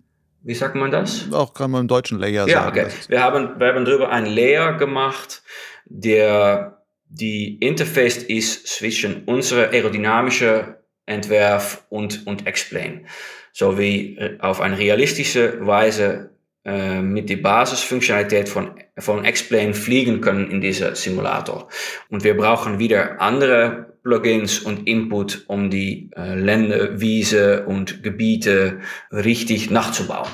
Wie 0.46 0.54
sagt 0.54 0.76
man 0.76 0.92
das? 0.92 1.26
Auch 1.32 1.52
kann 1.54 1.72
man 1.72 1.80
im 1.82 1.88
deutschen 1.88 2.20
Layer 2.20 2.46
ja, 2.46 2.62
sagen. 2.62 2.78
Okay. 2.78 2.92
Wir 3.08 3.20
haben, 3.20 3.58
wir 3.58 3.66
haben 3.66 3.84
drüber 3.84 4.10
ein 4.10 4.26
Layer 4.26 4.74
gemacht, 4.74 5.42
der 5.86 6.84
die 7.08 7.56
Interface 7.56 8.18
ist 8.18 8.68
zwischen 8.68 9.24
unserer 9.24 9.70
aerodynamischen 9.72 10.76
Entwerf 11.04 11.84
und, 11.88 12.28
und 12.28 12.46
Explain. 12.46 13.08
So 13.52 13.76
wie 13.76 14.16
äh, 14.18 14.38
auf 14.38 14.60
eine 14.60 14.78
realistische 14.78 15.66
Weise 15.66 16.30
äh, 16.64 17.00
mit 17.00 17.28
der 17.28 17.38
Basisfunktionalität 17.38 18.48
von, 18.48 18.70
von 18.98 19.24
Explain 19.24 19.74
fliegen 19.74 20.20
können 20.20 20.48
in 20.52 20.60
dieser 20.60 20.94
Simulator. 20.94 21.68
Und 22.08 22.22
wir 22.22 22.36
brauchen 22.36 22.78
wieder 22.78 23.20
andere 23.20 23.95
Plugins 24.06 24.60
und 24.60 24.86
Input, 24.86 25.44
um 25.48 25.68
die 25.68 26.10
äh, 26.16 26.36
Länder, 26.38 27.00
Wiese 27.00 27.66
und 27.66 28.04
Gebiete 28.04 28.78
richtig 29.10 29.68
nachzubauen. 29.68 30.28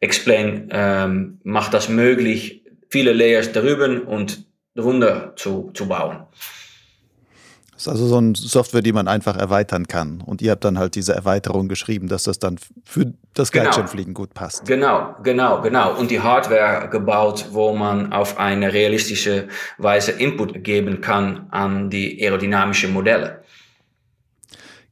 Explain 0.00 0.68
ähm, 0.72 1.38
macht 1.44 1.74
das 1.74 1.88
möglich, 1.88 2.64
viele 2.90 3.12
Layers 3.12 3.52
darüber 3.52 4.08
und 4.08 4.46
drunter 4.74 5.34
zu, 5.36 5.70
zu 5.74 5.86
bauen. 5.86 6.26
Das 7.76 7.82
ist 7.82 7.88
also 7.88 8.06
so 8.06 8.16
eine 8.16 8.32
Software, 8.34 8.80
die 8.80 8.92
man 8.94 9.06
einfach 9.06 9.36
erweitern 9.36 9.86
kann. 9.86 10.22
Und 10.22 10.40
ihr 10.40 10.52
habt 10.52 10.64
dann 10.64 10.78
halt 10.78 10.94
diese 10.94 11.12
Erweiterung 11.12 11.68
geschrieben, 11.68 12.08
dass 12.08 12.22
das 12.22 12.38
dann 12.38 12.56
für 12.86 13.12
das 13.34 13.52
genau. 13.52 13.64
Gleitschirmfliegen 13.64 14.14
gut 14.14 14.32
passt. 14.32 14.64
Genau, 14.64 15.14
genau, 15.22 15.60
genau. 15.60 15.94
Und 15.94 16.10
die 16.10 16.20
Hardware 16.20 16.88
gebaut, 16.88 17.48
wo 17.50 17.74
man 17.74 18.14
auf 18.14 18.38
eine 18.38 18.72
realistische 18.72 19.48
Weise 19.76 20.12
Input 20.12 20.64
geben 20.64 21.02
kann 21.02 21.48
an 21.50 21.90
die 21.90 22.18
aerodynamischen 22.22 22.94
Modelle. 22.94 23.42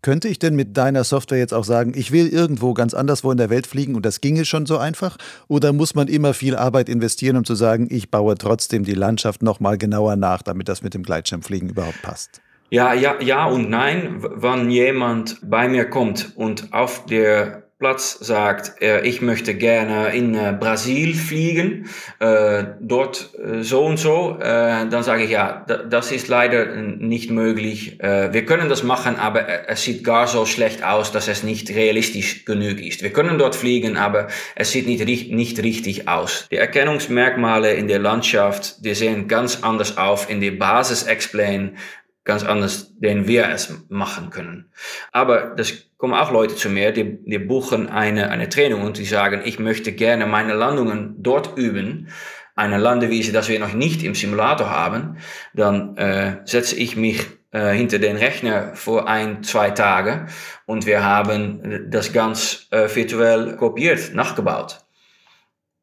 Könnte 0.02 0.28
ich 0.28 0.38
denn 0.38 0.54
mit 0.54 0.76
deiner 0.76 1.02
Software 1.04 1.38
jetzt 1.38 1.54
auch 1.54 1.64
sagen, 1.64 1.94
ich 1.96 2.12
will 2.12 2.28
irgendwo 2.28 2.74
ganz 2.74 2.92
anderswo 2.92 3.30
in 3.30 3.38
der 3.38 3.48
Welt 3.48 3.66
fliegen 3.66 3.94
und 3.94 4.04
das 4.04 4.20
ginge 4.20 4.44
schon 4.44 4.66
so 4.66 4.76
einfach? 4.76 5.16
Oder 5.48 5.72
muss 5.72 5.94
man 5.94 6.08
immer 6.08 6.34
viel 6.34 6.54
Arbeit 6.54 6.90
investieren, 6.90 7.38
um 7.38 7.46
zu 7.46 7.54
sagen, 7.54 7.86
ich 7.88 8.10
baue 8.10 8.34
trotzdem 8.34 8.84
die 8.84 8.92
Landschaft 8.92 9.42
nochmal 9.42 9.78
genauer 9.78 10.16
nach, 10.16 10.42
damit 10.42 10.68
das 10.68 10.82
mit 10.82 10.92
dem 10.92 11.02
Gleitschirmfliegen 11.02 11.70
überhaupt 11.70 12.02
passt? 12.02 12.42
Ja, 12.70 12.92
ja, 12.94 13.20
ja 13.20 13.44
und 13.46 13.70
nein. 13.70 14.16
Wenn 14.20 14.70
jemand 14.70 15.38
bei 15.42 15.68
mir 15.68 15.84
kommt 15.84 16.32
und 16.36 16.72
auf 16.72 17.06
der 17.06 17.64
Platz 17.84 18.18
sagt, 18.18 18.80
äh, 18.80 19.02
ich 19.02 19.20
möchte 19.20 19.54
gerne 19.54 20.14
in 20.14 20.34
äh, 20.34 20.56
Brasil 20.58 21.14
fliegen, 21.14 21.90
äh, 22.18 22.64
dort 22.80 23.30
so 23.60 23.84
und 23.84 23.98
so, 23.98 24.38
dann 24.40 25.02
sage 25.02 25.24
ich 25.24 25.30
ja, 25.30 25.66
das 25.66 26.10
ist 26.10 26.28
leider 26.28 26.76
nicht 26.76 27.30
möglich. 27.30 27.98
Wir 28.00 28.44
können 28.46 28.68
das 28.68 28.82
machen, 28.82 29.16
aber 29.16 29.68
es 29.68 29.82
sieht 29.82 30.02
gar 30.02 30.26
so 30.26 30.46
schlecht 30.46 30.82
aus, 30.82 31.12
dass 31.12 31.28
es 31.28 31.42
nicht 31.42 31.70
realistisch 31.70 32.44
genug 32.44 32.80
ist. 32.80 33.02
Wir 33.02 33.10
können 33.10 33.38
dort 33.38 33.54
fliegen, 33.54 33.96
aber 33.96 34.28
es 34.54 34.70
sieht 34.70 34.86
nicht, 34.86 35.32
nicht 35.32 35.62
richtig 35.62 36.08
aus. 36.08 36.48
Die 36.50 36.56
Erkennungsmerkmale 36.56 37.74
in 37.74 37.88
der 37.88 37.98
Landschaft, 37.98 38.84
die 38.84 38.94
sehen 38.94 39.28
ganz 39.28 39.62
anders 39.62 39.98
auf 39.98 40.30
in 40.30 40.40
der 40.40 40.52
Basis-Explain 40.52 41.76
ganz 42.24 42.42
anders, 42.42 42.92
den 42.98 43.28
wir 43.28 43.48
es 43.50 43.84
machen 43.88 44.30
können. 44.30 44.70
Aber 45.12 45.54
das 45.56 45.90
kommen 45.98 46.14
auch 46.14 46.32
Leute 46.32 46.56
zu 46.56 46.70
mir, 46.70 46.92
die, 46.92 47.18
die 47.24 47.38
buchen 47.38 47.88
eine, 47.88 48.30
eine 48.30 48.48
Training 48.48 48.82
und 48.82 48.98
die 48.98 49.04
sagen, 49.04 49.42
ich 49.44 49.58
möchte 49.58 49.92
gerne 49.92 50.26
meine 50.26 50.54
Landungen 50.54 51.16
dort 51.18 51.56
üben, 51.56 52.08
eine 52.56 52.78
Landewiese, 52.78 53.32
das 53.32 53.48
wir 53.48 53.58
noch 53.58 53.72
nicht 53.72 54.02
im 54.02 54.14
Simulator 54.14 54.70
haben, 54.70 55.18
dann 55.54 55.96
äh, 55.96 56.36
setze 56.44 56.76
ich 56.76 56.96
mich 56.96 57.26
äh, 57.50 57.72
hinter 57.72 57.98
den 57.98 58.16
Rechner 58.16 58.74
vor 58.74 59.08
ein, 59.08 59.42
zwei 59.42 59.70
Tage 59.70 60.26
und 60.66 60.86
wir 60.86 61.04
haben 61.04 61.90
das 61.90 62.12
ganz 62.12 62.68
äh, 62.70 62.88
virtuell 62.94 63.56
kopiert, 63.56 64.14
nachgebaut. 64.14 64.80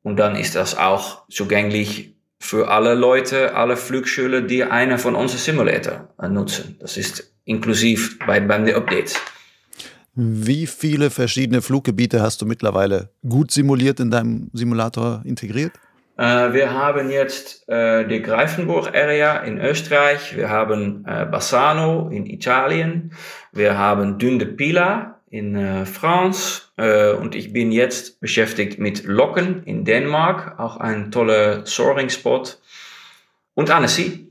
Und 0.03 0.17
dann 0.17 0.35
ist 0.35 0.55
das 0.55 0.77
auch 0.77 1.27
zugänglich 1.29 2.10
für 2.41 2.69
alle 2.69 2.95
Leute, 2.95 3.55
alle 3.55 3.77
Flugschule, 3.77 4.43
die 4.43 4.63
eine 4.63 4.97
von 4.97 5.15
unseren 5.15 5.37
Simulator 5.37 6.09
nutzen. 6.27 6.75
Das 6.79 6.97
ist 6.97 7.31
inklusiv 7.45 8.17
bei, 8.25 8.39
beim 8.39 8.67
Updates. 8.67 9.15
Wie 10.15 10.67
viele 10.67 11.11
verschiedene 11.11 11.61
Fluggebiete 11.61 12.21
hast 12.21 12.41
du 12.41 12.45
mittlerweile 12.45 13.11
gut 13.27 13.51
simuliert 13.51 13.99
in 13.99 14.09
deinem 14.09 14.49
Simulator 14.53 15.21
integriert? 15.23 15.71
Äh, 16.17 16.51
wir 16.51 16.73
haben 16.73 17.09
jetzt 17.11 17.69
äh, 17.69 18.07
die 18.07 18.21
Greifenburg-Area 18.21 19.37
in 19.43 19.59
Österreich, 19.59 20.35
wir 20.35 20.49
haben 20.49 21.05
äh, 21.07 21.25
Bassano 21.25 22.09
in 22.09 22.25
Italien, 22.25 23.13
wir 23.53 23.77
haben 23.77 24.17
Dünde 24.17 24.47
Pila 24.47 25.20
in 25.31 25.55
äh, 25.55 25.85
France 25.85 26.63
äh, 26.77 27.13
und 27.13 27.35
ich 27.35 27.53
bin 27.53 27.71
jetzt 27.71 28.19
beschäftigt 28.19 28.79
mit 28.79 29.05
Locken 29.05 29.63
in 29.63 29.85
Dänemark, 29.85 30.59
auch 30.59 30.77
ein 30.77 31.09
toller 31.09 31.65
Soaring-Spot 31.65 32.43
und 33.53 33.71
Annecy. 33.71 34.27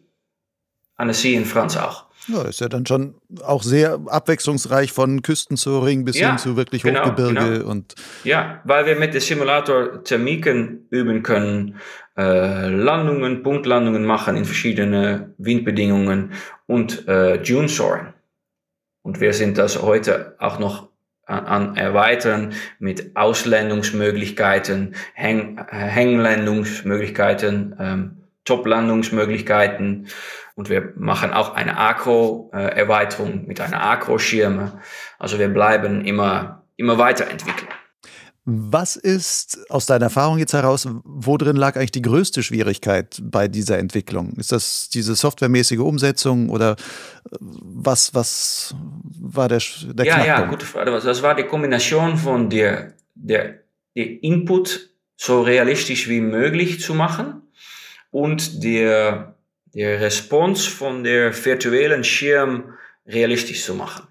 Annecy 0.97 1.35
in 1.35 1.47
France 1.47 1.83
auch. 1.83 2.05
Ja, 2.29 2.43
ist 2.43 2.61
ja 2.61 2.69
dann 2.69 2.85
schon 2.85 3.15
auch 3.43 3.63
sehr 3.63 3.99
abwechslungsreich 4.07 4.93
von 4.93 5.23
Küstensoaring 5.23 6.05
bis 6.05 6.19
ja, 6.19 6.29
hin 6.29 6.39
zu 6.39 6.57
wirklich 6.57 6.83
genau, 6.83 7.07
Hochgebirge 7.07 7.61
genau. 7.61 7.71
und 7.71 7.95
ja, 8.25 8.61
weil 8.65 8.85
wir 8.85 8.97
mit 8.97 9.15
dem 9.15 9.23
Simulator 9.23 10.05
Thermiken 10.05 10.87
üben 10.91 11.23
können, 11.23 11.77
äh, 12.19 12.69
Landungen, 12.69 13.43
Punktlandungen 13.43 14.05
machen 14.05 14.37
in 14.37 14.45
verschiedene 14.45 15.35
Windbedingungen 15.39 16.33
und 16.67 17.09
äh, 17.09 17.43
Dune 17.43 17.71
Soaring. 17.71 18.13
Und 19.03 19.21
wir 19.21 19.33
sind 19.33 19.57
das 19.57 19.81
heute 19.81 20.37
auch 20.39 20.59
noch 20.59 20.90
an 21.31 21.77
erweitern 21.77 22.55
mit 22.79 23.17
Auslandungsmöglichkeiten, 23.17 24.95
Häng, 25.15 25.65
Hänglandungsmöglichkeiten, 25.69 27.77
ähm, 27.79 28.17
Top-Landungsmöglichkeiten. 28.45 30.09
Und 30.55 30.69
wir 30.69 30.93
machen 30.97 31.33
auch 31.33 31.55
eine 31.55 31.79
Akro-Erweiterung 31.79 33.47
mit 33.47 33.61
einer 33.61 33.83
Akro-Schirme. 33.83 34.81
Also 35.19 35.39
wir 35.39 35.49
bleiben 35.49 36.05
immer, 36.05 36.65
immer 36.77 36.99
weiterentwickeln. 36.99 37.69
Was 38.47 38.97
ist 38.97 39.71
aus 39.71 39.85
deiner 39.85 40.07
Erfahrung 40.07 40.39
jetzt 40.39 40.55
heraus, 40.55 40.89
wo 41.05 41.37
drin 41.37 41.57
lag 41.57 41.77
eigentlich 41.77 41.91
die 41.93 42.03
größte 42.03 42.43
Schwierigkeit 42.43 43.21
bei 43.23 43.49
dieser 43.49 43.79
Entwicklung? 43.79 44.33
Ist 44.39 44.51
das 44.51 44.89
diese 44.89 45.15
softwaremäßige 45.15 45.79
Umsetzung 45.81 46.49
oder 46.49 46.73
äh, 46.73 47.37
was, 47.41 48.15
was 48.15 48.75
war 49.21 49.49
der, 49.49 49.61
der 49.93 50.07
Ja, 50.07 50.15
Knackpunkt? 50.15 50.27
ja, 50.27 50.47
gute 50.47 50.67
Frage. 50.67 50.91
Das 50.91 51.23
war 51.23 51.35
die 51.35 51.45
Kombination 51.45 52.17
von 52.17 52.49
der, 52.49 52.95
der, 53.15 53.61
der 53.95 54.23
Input 54.23 54.89
so 55.17 55.43
realistisch 55.43 56.09
wie 56.09 56.23
möglich 56.23 56.81
zu 56.81 56.95
machen 56.95 57.43
und 58.11 58.65
der, 58.65 59.35
der 59.75 60.01
Response 60.01 60.69
von 60.71 61.05
der 61.05 61.33
virtuellen 61.45 62.05
Schirm 62.05 62.73
realistisch 63.07 63.65
zu 63.65 63.75
machen. 63.75 64.07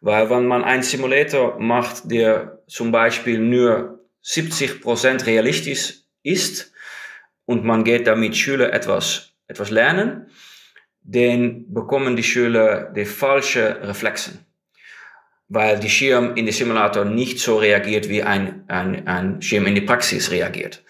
Weil 0.00 0.30
wenn 0.30 0.46
man 0.46 0.64
einen 0.64 0.82
Simulator 0.82 1.58
macht, 1.60 2.10
der 2.10 2.55
zum 2.66 2.92
Beispiel 2.92 3.38
nur 3.38 4.00
70% 4.24 5.26
realistisch 5.26 6.00
ist 6.22 6.72
und 7.44 7.64
man 7.64 7.84
geht 7.84 8.06
damit 8.06 8.36
Schüler 8.36 8.72
etwas, 8.72 9.32
etwas 9.46 9.70
lernen, 9.70 10.26
dann 11.02 11.72
bekommen 11.72 12.16
die 12.16 12.24
Schüler 12.24 12.92
die 12.92 13.04
falsche 13.04 13.80
Reflexen. 13.82 14.44
Weil 15.48 15.78
die 15.78 15.88
Schirm 15.88 16.34
in 16.34 16.46
der 16.46 16.52
Simulator 16.52 17.04
nicht 17.04 17.38
so 17.38 17.58
reagiert, 17.58 18.08
wie 18.08 18.24
ein, 18.24 18.64
ein, 18.66 19.06
ein 19.06 19.40
Schirm 19.40 19.66
in 19.66 19.76
die 19.76 19.80
Praxis 19.80 20.32
reagiert. 20.32 20.82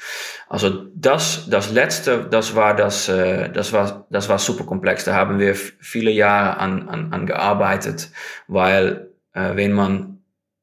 Also 0.48 0.86
das, 0.94 1.46
das 1.50 1.70
letzte, 1.70 2.26
das 2.30 2.54
war 2.54 2.74
das, 2.74 3.06
äh, 3.10 3.50
das 3.50 3.74
war, 3.74 4.06
das 4.08 4.30
war 4.30 4.38
super 4.38 4.64
komplex. 4.64 5.04
Da 5.04 5.12
haben 5.12 5.38
wir 5.38 5.54
viele 5.54 6.10
Jahre 6.10 6.56
an, 6.56 6.88
an, 6.88 7.12
an 7.12 7.26
gearbeitet, 7.26 8.10
weil 8.48 9.10
äh, 9.34 9.56
wenn 9.56 9.72
man 9.72 10.15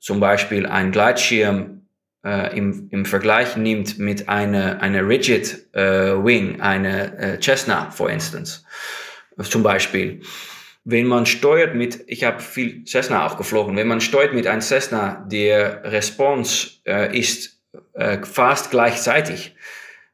zum 0.04 0.20
Beispiel 0.20 0.66
einen 0.66 0.92
Gleitschirm 0.92 1.88
äh, 2.26 2.58
im, 2.58 2.90
im 2.92 3.06
Vergleich 3.06 3.56
nimmt 3.56 4.00
mit 4.00 4.28
einer 4.28 4.82
eine 4.82 5.08
Rigid 5.08 5.74
äh, 5.74 5.82
Wing, 5.82 6.60
eine 6.60 7.18
äh, 7.18 7.40
Cessna, 7.42 7.90
for 7.90 8.10
instance, 8.10 8.66
zum 9.42 9.64
Beispiel. 9.64 10.20
Wenn 10.84 11.08
man 11.08 11.26
steuert 11.26 11.76
mit, 11.76 12.04
ich 12.08 12.26
habe 12.26 12.42
viel 12.42 12.84
Cessna 12.86 13.26
auch 13.26 13.38
geflogen, 13.38 13.78
wenn 13.78 13.88
man 13.88 14.02
steuert 14.02 14.34
mit 14.34 14.46
einem 14.46 14.60
Cessna, 14.60 15.26
der 15.32 15.86
Response 15.86 16.82
äh, 16.86 17.18
ist 17.18 17.62
äh, 17.94 18.18
fast 18.24 18.72
gleichzeitig. 18.72 19.56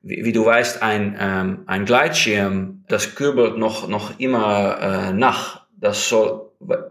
Wie, 0.04 0.24
wie, 0.24 0.32
du 0.32 0.46
weißt, 0.46 0.84
ein, 0.84 1.18
ähm, 1.20 1.64
ein 1.66 1.86
Gleitschirm, 1.86 2.84
das 2.88 3.16
kürbelt 3.16 3.58
noch, 3.58 3.88
noch 3.88 4.20
immer 4.20 5.10
äh, 5.10 5.14
nach. 5.14 5.66
Das 5.76 6.10
soll, 6.10 6.49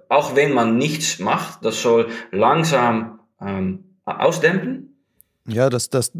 auch 0.08 0.34
wenn 0.34 0.52
man 0.52 0.78
nichts 0.78 1.18
macht, 1.18 1.64
das 1.64 1.82
soll 1.82 2.08
langsam 2.30 3.20
ähm, 3.40 3.84
ausdämpfen. 4.04 4.96
Ja, 5.46 5.70
dass 5.70 5.90
das 5.90 6.12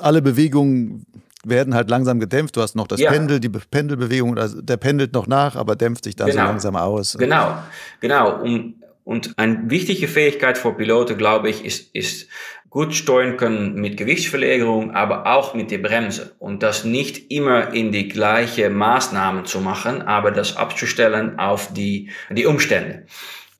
alle 0.00 0.22
Bewegungen 0.22 1.06
werden 1.44 1.74
halt 1.74 1.90
langsam 1.90 2.20
gedämpft. 2.20 2.56
Du 2.56 2.62
hast 2.62 2.74
noch 2.74 2.86
das 2.86 3.00
ja. 3.00 3.10
Pendel, 3.10 3.40
die 3.40 3.48
Pendelbewegung, 3.48 4.36
also 4.36 4.60
der 4.60 4.76
pendelt 4.76 5.12
noch 5.12 5.26
nach, 5.26 5.56
aber 5.56 5.76
dämpft 5.76 6.04
sich 6.04 6.16
dann 6.16 6.28
genau. 6.28 6.42
so 6.42 6.46
langsam 6.48 6.76
aus. 6.76 7.16
Genau, 7.18 7.58
genau. 8.00 8.40
Und, 8.42 8.74
und 9.04 9.38
eine 9.38 9.70
wichtige 9.70 10.08
Fähigkeit 10.08 10.58
für 10.58 10.72
Piloten, 10.74 11.16
glaube 11.16 11.48
ich, 11.48 11.64
ist, 11.64 11.94
ist 11.94 12.28
gut 12.76 12.94
steuern 12.94 13.38
können 13.38 13.76
mit 13.76 13.96
Gewichtsverlegerung, 13.96 14.90
aber 14.90 15.26
auch 15.26 15.54
mit 15.54 15.70
der 15.70 15.78
Bremse. 15.78 16.36
Und 16.38 16.62
das 16.62 16.84
nicht 16.84 17.30
immer 17.30 17.72
in 17.72 17.90
die 17.90 18.06
gleiche 18.06 18.68
Maßnahmen 18.68 19.46
zu 19.46 19.62
machen, 19.62 20.02
aber 20.02 20.30
das 20.30 20.58
abzustellen 20.58 21.38
auf 21.38 21.72
die, 21.72 22.10
die 22.28 22.44
Umstände. 22.44 23.06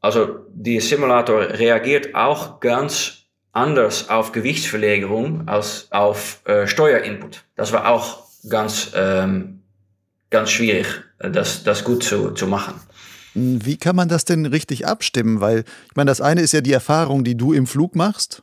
Also 0.02 0.40
der 0.50 0.82
Simulator 0.82 1.40
reagiert 1.48 2.14
auch 2.14 2.60
ganz 2.60 3.22
anders 3.52 4.10
auf 4.10 4.32
Gewichtsverlegerung 4.32 5.48
als 5.48 5.88
auf 5.92 6.42
äh, 6.44 6.66
Steuerinput. 6.66 7.42
Das 7.54 7.72
war 7.72 7.88
auch 7.88 8.22
ganz, 8.50 8.92
ähm, 8.94 9.62
ganz 10.28 10.50
schwierig, 10.50 10.88
äh, 11.20 11.30
das, 11.30 11.64
das 11.64 11.84
gut 11.84 12.04
zu, 12.04 12.32
zu 12.32 12.46
machen. 12.46 12.74
Wie 13.32 13.78
kann 13.78 13.96
man 13.96 14.10
das 14.10 14.26
denn 14.26 14.44
richtig 14.44 14.86
abstimmen? 14.86 15.40
Weil, 15.40 15.60
ich 15.60 15.96
meine, 15.96 16.10
das 16.10 16.20
eine 16.20 16.42
ist 16.42 16.52
ja 16.52 16.60
die 16.60 16.74
Erfahrung, 16.74 17.24
die 17.24 17.34
du 17.34 17.54
im 17.54 17.66
Flug 17.66 17.96
machst. 17.96 18.42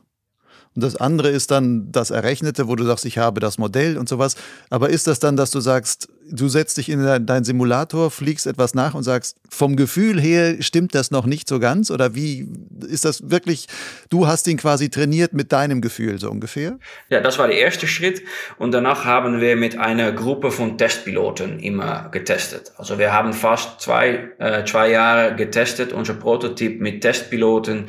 Und 0.74 0.82
das 0.82 0.96
andere 0.96 1.28
ist 1.28 1.50
dann 1.50 1.92
das 1.92 2.10
Errechnete, 2.10 2.66
wo 2.66 2.74
du 2.74 2.84
sagst, 2.84 3.04
ich 3.04 3.18
habe 3.18 3.40
das 3.40 3.58
Modell 3.58 3.96
und 3.96 4.08
sowas. 4.08 4.34
Aber 4.70 4.90
ist 4.90 5.06
das 5.06 5.20
dann, 5.20 5.36
dass 5.36 5.52
du 5.52 5.60
sagst, 5.60 6.08
du 6.30 6.48
setzt 6.48 6.78
dich 6.78 6.88
in 6.88 7.04
deinen 7.26 7.44
Simulator, 7.44 8.10
fliegst 8.10 8.46
etwas 8.46 8.74
nach 8.74 8.94
und 8.94 9.04
sagst, 9.04 9.36
vom 9.48 9.76
Gefühl 9.76 10.20
her 10.20 10.56
stimmt 10.60 10.94
das 10.94 11.12
noch 11.12 11.26
nicht 11.26 11.48
so 11.48 11.60
ganz? 11.60 11.90
Oder 11.92 12.16
wie 12.16 12.48
ist 12.88 13.04
das 13.04 13.30
wirklich, 13.30 13.68
du 14.10 14.26
hast 14.26 14.48
ihn 14.48 14.56
quasi 14.56 14.90
trainiert 14.90 15.32
mit 15.32 15.52
deinem 15.52 15.80
Gefühl 15.80 16.18
so 16.18 16.28
ungefähr? 16.30 16.78
Ja, 17.08 17.20
das 17.20 17.38
war 17.38 17.46
der 17.46 17.58
erste 17.58 17.86
Schritt. 17.86 18.22
Und 18.58 18.72
danach 18.72 19.04
haben 19.04 19.40
wir 19.40 19.54
mit 19.54 19.78
einer 19.78 20.10
Gruppe 20.10 20.50
von 20.50 20.76
Testpiloten 20.76 21.60
immer 21.60 22.08
getestet. 22.10 22.72
Also 22.76 22.98
wir 22.98 23.12
haben 23.12 23.32
fast 23.32 23.80
zwei, 23.80 24.30
äh, 24.38 24.64
zwei 24.64 24.90
Jahre 24.90 25.36
getestet, 25.36 25.92
unser 25.92 26.14
Prototyp 26.14 26.80
mit 26.80 27.02
Testpiloten 27.02 27.86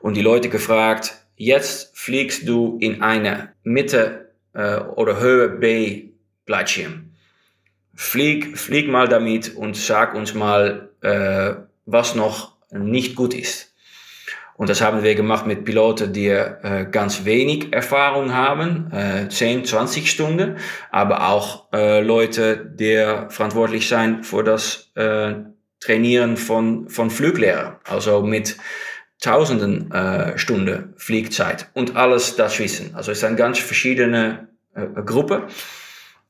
und 0.00 0.16
die 0.16 0.22
Leute 0.22 0.48
gefragt, 0.48 1.23
jetzt 1.36 1.96
fliegst 1.96 2.48
du 2.48 2.78
in 2.80 3.02
eine 3.02 3.52
Mitte 3.62 4.30
äh, 4.52 4.76
oder 4.78 5.20
Höhe 5.20 5.48
B 5.48 6.10
Gleitschirm. 6.46 7.10
Flieg, 7.94 8.58
flieg 8.58 8.88
mal 8.88 9.08
damit 9.08 9.54
und 9.54 9.76
sag 9.76 10.14
uns 10.14 10.34
mal, 10.34 10.90
äh, 11.00 11.54
was 11.86 12.14
noch 12.14 12.56
nicht 12.70 13.14
gut 13.14 13.34
ist. 13.34 13.72
Und 14.56 14.68
das 14.68 14.80
haben 14.80 15.02
wir 15.02 15.14
gemacht 15.16 15.46
mit 15.46 15.64
Piloten, 15.64 16.12
die 16.12 16.28
äh, 16.28 16.86
ganz 16.90 17.24
wenig 17.24 17.72
Erfahrung 17.72 18.32
haben, 18.32 18.90
äh, 18.92 19.28
10, 19.28 19.64
20 19.64 20.08
Stunden, 20.08 20.58
aber 20.92 21.28
auch 21.28 21.72
äh, 21.72 22.00
Leute, 22.00 22.64
die 22.64 23.04
verantwortlich 23.30 23.88
sind 23.88 24.24
für 24.24 24.44
das 24.44 24.90
äh, 24.94 25.34
Trainieren 25.80 26.38
von, 26.38 26.88
von 26.88 27.10
Fluglehrern. 27.10 27.76
Also 27.84 28.22
mit 28.22 28.56
tausenden 29.20 29.90
äh, 29.92 30.38
Stunden 30.38 30.94
Fliegzeit 30.96 31.70
und 31.74 31.96
alles 31.96 32.36
dazwischen. 32.36 32.94
Also 32.94 33.12
es 33.12 33.18
eine 33.24 33.36
ganz 33.36 33.58
verschiedene 33.58 34.48
äh, 34.74 34.86
Gruppe. 35.02 35.48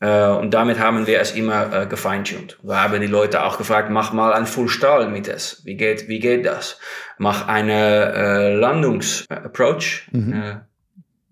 Äh, 0.01 0.29
und 0.29 0.53
damit 0.53 0.79
haben 0.79 1.07
wir 1.07 1.21
es 1.21 1.33
immer 1.33 1.73
äh, 1.73 1.87
gefeintuned. 1.87 2.59
Wir 2.63 2.83
haben 2.83 3.01
die 3.01 3.07
Leute 3.07 3.43
auch 3.43 3.59
gefragt, 3.59 3.91
mach 3.91 4.13
mal 4.13 4.33
ein 4.33 4.47
Full-Stahl 4.47 5.09
mit 5.09 5.29
es. 5.29 5.63
Wie 5.65 5.77
geht, 5.77 6.09
wie 6.09 6.19
geht 6.19 6.47
das? 6.47 6.79
Mach 7.19 7.49
eine 7.49 8.13
äh, 8.13 8.55
Landungsapproach. 8.55 10.09
Mhm. 10.13 10.33
Äh, 10.33 10.57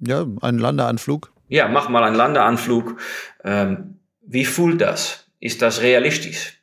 ja, 0.00 0.26
einen 0.40 0.58
Landeanflug. 0.58 1.32
Ja, 1.48 1.68
mach 1.68 1.88
mal 1.88 2.02
einen 2.02 2.16
Landeanflug. 2.16 2.98
Ähm, 3.44 3.98
wie 4.22 4.44
fühlt 4.44 4.80
das? 4.80 5.26
Ist 5.38 5.60
das 5.60 5.82
realistisch? 5.82 6.58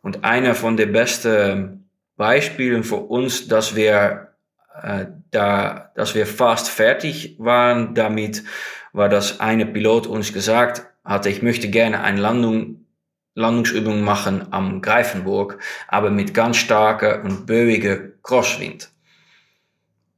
Und 0.00 0.24
einer 0.24 0.54
von 0.54 0.76
den 0.76 0.92
besten 0.92 1.83
Beispielen 2.16 2.84
für 2.84 2.96
uns, 2.96 3.48
dass 3.48 3.74
wir 3.74 4.34
äh, 4.82 5.06
da, 5.30 5.90
dass 5.94 6.14
wir 6.14 6.26
fast 6.26 6.68
fertig 6.68 7.36
waren 7.38 7.94
damit, 7.94 8.44
war, 8.92 9.08
dass 9.08 9.40
eine 9.40 9.66
Pilot 9.66 10.06
uns 10.06 10.32
gesagt 10.32 10.86
hatte, 11.04 11.28
ich 11.28 11.42
möchte 11.42 11.68
gerne 11.68 12.02
eine 12.02 12.20
Landung, 12.20 12.86
Landungsübung 13.34 14.02
machen 14.02 14.52
am 14.52 14.80
Greifenburg, 14.80 15.58
aber 15.88 16.10
mit 16.10 16.34
ganz 16.34 16.56
starker 16.56 17.24
und 17.24 17.46
böiger 17.46 17.98
Crosswind. 18.22 18.90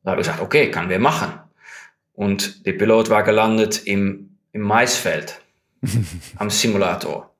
Da 0.04 0.12
habe 0.12 0.20
ich 0.20 0.26
gesagt, 0.26 0.42
okay, 0.42 0.70
kann 0.70 0.88
wir 0.88 0.98
machen. 0.98 1.32
Und 2.12 2.66
der 2.66 2.72
Pilot 2.74 3.10
war 3.10 3.22
gelandet 3.22 3.86
im, 3.86 4.36
im 4.52 4.62
Maisfeld 4.62 5.40
am 6.36 6.50
Simulator. 6.50 7.35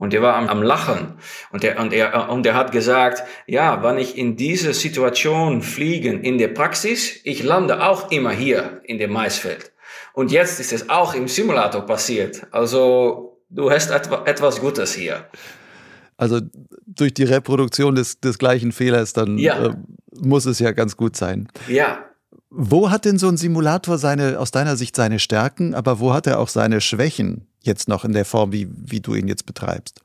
Und 0.00 0.14
er 0.14 0.22
war 0.22 0.34
am, 0.34 0.48
am 0.48 0.62
Lachen. 0.62 1.18
Und 1.52 1.62
er, 1.62 1.78
und, 1.78 1.92
er, 1.92 2.30
und 2.30 2.46
er 2.46 2.54
hat 2.54 2.72
gesagt, 2.72 3.22
ja, 3.46 3.82
wenn 3.82 3.98
ich 3.98 4.16
in 4.16 4.34
diese 4.34 4.72
Situation 4.72 5.60
fliegen 5.60 6.24
in 6.24 6.38
der 6.38 6.48
Praxis, 6.48 7.20
ich 7.22 7.42
lande 7.42 7.86
auch 7.86 8.10
immer 8.10 8.30
hier 8.30 8.80
in 8.84 8.96
dem 8.96 9.12
Maisfeld. 9.12 9.72
Und 10.14 10.32
jetzt 10.32 10.58
ist 10.58 10.72
es 10.72 10.88
auch 10.88 11.14
im 11.14 11.28
Simulator 11.28 11.82
passiert. 11.82 12.46
Also 12.50 13.38
du 13.50 13.70
hast 13.70 13.90
etwa, 13.90 14.24
etwas 14.24 14.60
Gutes 14.60 14.94
hier. 14.94 15.26
Also 16.16 16.40
durch 16.86 17.12
die 17.12 17.24
Reproduktion 17.24 17.94
des, 17.94 18.20
des 18.20 18.38
gleichen 18.38 18.72
Fehlers, 18.72 19.12
dann 19.12 19.36
ja. 19.36 19.66
äh, 19.66 19.74
muss 20.18 20.46
es 20.46 20.60
ja 20.60 20.72
ganz 20.72 20.96
gut 20.96 21.14
sein. 21.14 21.46
Ja. 21.68 21.98
Wo 22.48 22.90
hat 22.90 23.04
denn 23.04 23.18
so 23.18 23.28
ein 23.28 23.36
Simulator 23.36 23.98
seine, 23.98 24.38
aus 24.38 24.50
deiner 24.50 24.76
Sicht 24.76 24.96
seine 24.96 25.18
Stärken, 25.18 25.74
aber 25.74 26.00
wo 26.00 26.14
hat 26.14 26.26
er 26.26 26.38
auch 26.38 26.48
seine 26.48 26.80
Schwächen? 26.80 27.49
Jetzt 27.62 27.88
noch 27.88 28.04
in 28.04 28.12
der 28.12 28.24
Form, 28.24 28.52
wie, 28.52 28.68
wie 28.70 29.00
du 29.00 29.14
ihn 29.14 29.28
jetzt 29.28 29.46
betreibst? 29.46 30.02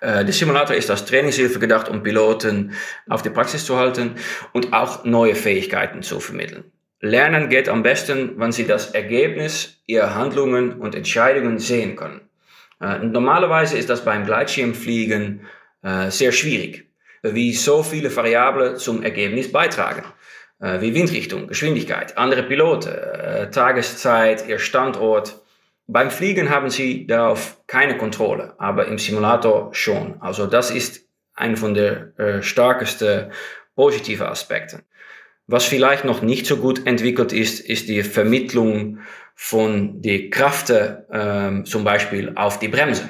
Äh, 0.00 0.24
der 0.24 0.32
Simulator 0.32 0.76
ist 0.76 0.90
als 0.90 1.04
Trainingshilfe 1.04 1.58
gedacht, 1.58 1.88
um 1.88 2.02
Piloten 2.02 2.72
auf 3.08 3.22
die 3.22 3.30
Praxis 3.30 3.64
zu 3.64 3.76
halten 3.76 4.16
und 4.52 4.72
auch 4.72 5.04
neue 5.04 5.34
Fähigkeiten 5.34 6.02
zu 6.02 6.20
vermitteln. 6.20 6.64
Lernen 7.00 7.48
geht 7.48 7.68
am 7.68 7.82
besten, 7.82 8.38
wenn 8.38 8.52
Sie 8.52 8.66
das 8.66 8.92
Ergebnis 8.92 9.82
Ihrer 9.86 10.14
Handlungen 10.14 10.80
und 10.80 10.94
Entscheidungen 10.94 11.58
sehen 11.58 11.96
können. 11.96 12.22
Äh, 12.80 12.98
normalerweise 12.98 13.76
ist 13.76 13.90
das 13.90 14.04
beim 14.04 14.24
Gleitschirmfliegen 14.24 15.46
äh, 15.82 16.10
sehr 16.10 16.32
schwierig, 16.32 16.90
wie 17.22 17.52
so 17.52 17.82
viele 17.82 18.14
Variablen 18.14 18.76
zum 18.76 19.02
Ergebnis 19.02 19.50
beitragen, 19.50 20.04
wie 20.58 20.94
Windrichtung, 20.94 21.48
Geschwindigkeit, 21.48 22.16
andere 22.16 22.42
Piloten, 22.44 23.50
Tageszeit, 23.50 24.46
Ihr 24.48 24.58
Standort. 24.58 25.42
Beim 25.88 26.10
Fliegen 26.10 26.50
haben 26.50 26.68
Sie 26.68 27.06
darauf 27.06 27.62
keine 27.66 27.96
Kontrolle, 27.96 28.54
aber 28.58 28.86
im 28.88 28.98
Simulator 28.98 29.72
schon. 29.72 30.20
Also 30.20 30.46
das 30.46 30.70
ist 30.70 31.06
ein 31.34 31.56
von 31.56 31.74
der 31.74 32.18
äh, 32.18 32.42
stärksten 32.42 33.30
positiven 33.76 34.26
Aspekten. 34.26 34.82
Was 35.46 35.64
vielleicht 35.64 36.04
noch 36.04 36.22
nicht 36.22 36.46
so 36.46 36.56
gut 36.56 36.86
entwickelt 36.86 37.32
ist, 37.32 37.60
ist 37.60 37.88
die 37.88 38.02
Vermittlung 38.02 38.98
von 39.36 40.02
die 40.02 40.30
Kräfte 40.30 41.06
ähm, 41.12 41.64
zum 41.66 41.84
Beispiel 41.84 42.32
auf 42.34 42.58
die 42.58 42.68
Bremse. 42.68 43.08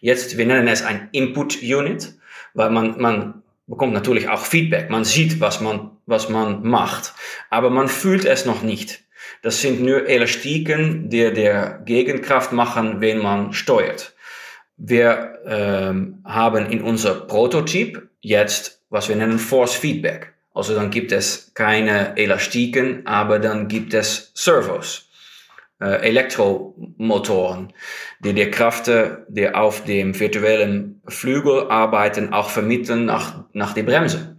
Jetzt, 0.00 0.38
wir 0.38 0.46
nennen 0.46 0.68
es 0.68 0.82
ein 0.82 1.08
Input 1.12 1.62
Unit, 1.62 2.14
weil 2.54 2.70
man, 2.70 3.00
man 3.00 3.42
bekommt 3.66 3.92
natürlich 3.92 4.28
auch 4.28 4.46
Feedback. 4.46 4.88
Man 4.88 5.04
sieht, 5.04 5.40
was 5.40 5.60
man, 5.60 5.90
was 6.06 6.30
man 6.30 6.66
macht, 6.66 7.12
aber 7.50 7.68
man 7.68 7.88
fühlt 7.88 8.24
es 8.24 8.46
noch 8.46 8.62
nicht. 8.62 9.03
Das 9.44 9.60
sind 9.60 9.82
nur 9.82 10.08
Elastiken, 10.08 11.10
die 11.10 11.30
der 11.30 11.82
Gegenkraft 11.84 12.52
machen, 12.52 13.02
wenn 13.02 13.18
man 13.18 13.52
steuert. 13.52 14.14
Wir 14.78 15.38
ähm, 15.44 16.22
haben 16.24 16.70
in 16.70 16.80
unser 16.80 17.14
Prototyp 17.26 18.08
jetzt, 18.22 18.80
was 18.88 19.10
wir 19.10 19.16
nennen 19.16 19.38
Force 19.38 19.74
Feedback. 19.74 20.32
Also 20.54 20.74
dann 20.74 20.90
gibt 20.90 21.12
es 21.12 21.52
keine 21.52 22.16
Elastiken, 22.16 23.06
aber 23.06 23.38
dann 23.38 23.68
gibt 23.68 23.92
es 23.92 24.32
Servos, 24.32 25.10
äh, 25.78 26.08
Elektromotoren, 26.08 27.74
die 28.20 28.32
die 28.32 28.50
Kräfte, 28.50 29.26
die 29.28 29.50
auf 29.50 29.84
dem 29.84 30.18
virtuellen 30.18 31.02
Flügel 31.06 31.68
arbeiten, 31.68 32.32
auch 32.32 32.48
vermitteln 32.48 33.04
nach, 33.04 33.44
nach 33.52 33.74
der 33.74 33.82
Bremse. 33.82 34.33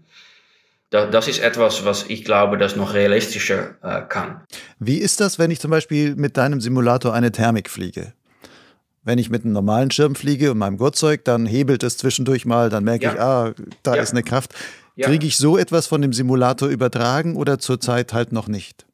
Das 0.95 1.27
ist 1.27 1.39
etwas, 1.39 1.85
was 1.85 2.05
ich 2.07 2.23
glaube, 2.23 2.57
das 2.57 2.75
noch 2.75 2.93
realistischer 2.93 3.75
äh, 3.81 4.01
kann. 4.07 4.41
Wie 4.79 4.97
ist 4.97 5.19
das, 5.19 5.39
wenn 5.39 5.51
ich 5.51 5.59
zum 5.59 5.71
Beispiel 5.71 6.15
mit 6.15 6.37
deinem 6.37 6.61
Simulator 6.61 7.13
eine 7.13 7.31
Thermik 7.31 7.69
fliege? 7.69 8.13
Wenn 9.03 9.19
ich 9.19 9.29
mit 9.29 9.43
einem 9.43 9.53
normalen 9.53 9.91
Schirm 9.91 10.15
fliege 10.15 10.51
und 10.51 10.57
meinem 10.57 10.77
Gurtzeug, 10.77 11.25
dann 11.25 11.45
hebelt 11.45 11.83
es 11.83 11.97
zwischendurch 11.97 12.45
mal, 12.45 12.69
dann 12.69 12.83
merke 12.83 13.05
ja. 13.05 13.13
ich, 13.13 13.19
ah, 13.19 13.53
da 13.83 13.95
ja. 13.95 14.01
ist 14.01 14.11
eine 14.11 14.23
Kraft. 14.23 14.53
Ja. 14.95 15.07
Kriege 15.07 15.27
ich 15.27 15.37
so 15.37 15.57
etwas 15.57 15.87
von 15.87 16.01
dem 16.01 16.13
Simulator 16.13 16.69
übertragen 16.69 17.35
oder 17.35 17.59
zurzeit 17.59 18.13
halt 18.13 18.31
noch 18.31 18.47
nicht? 18.47 18.85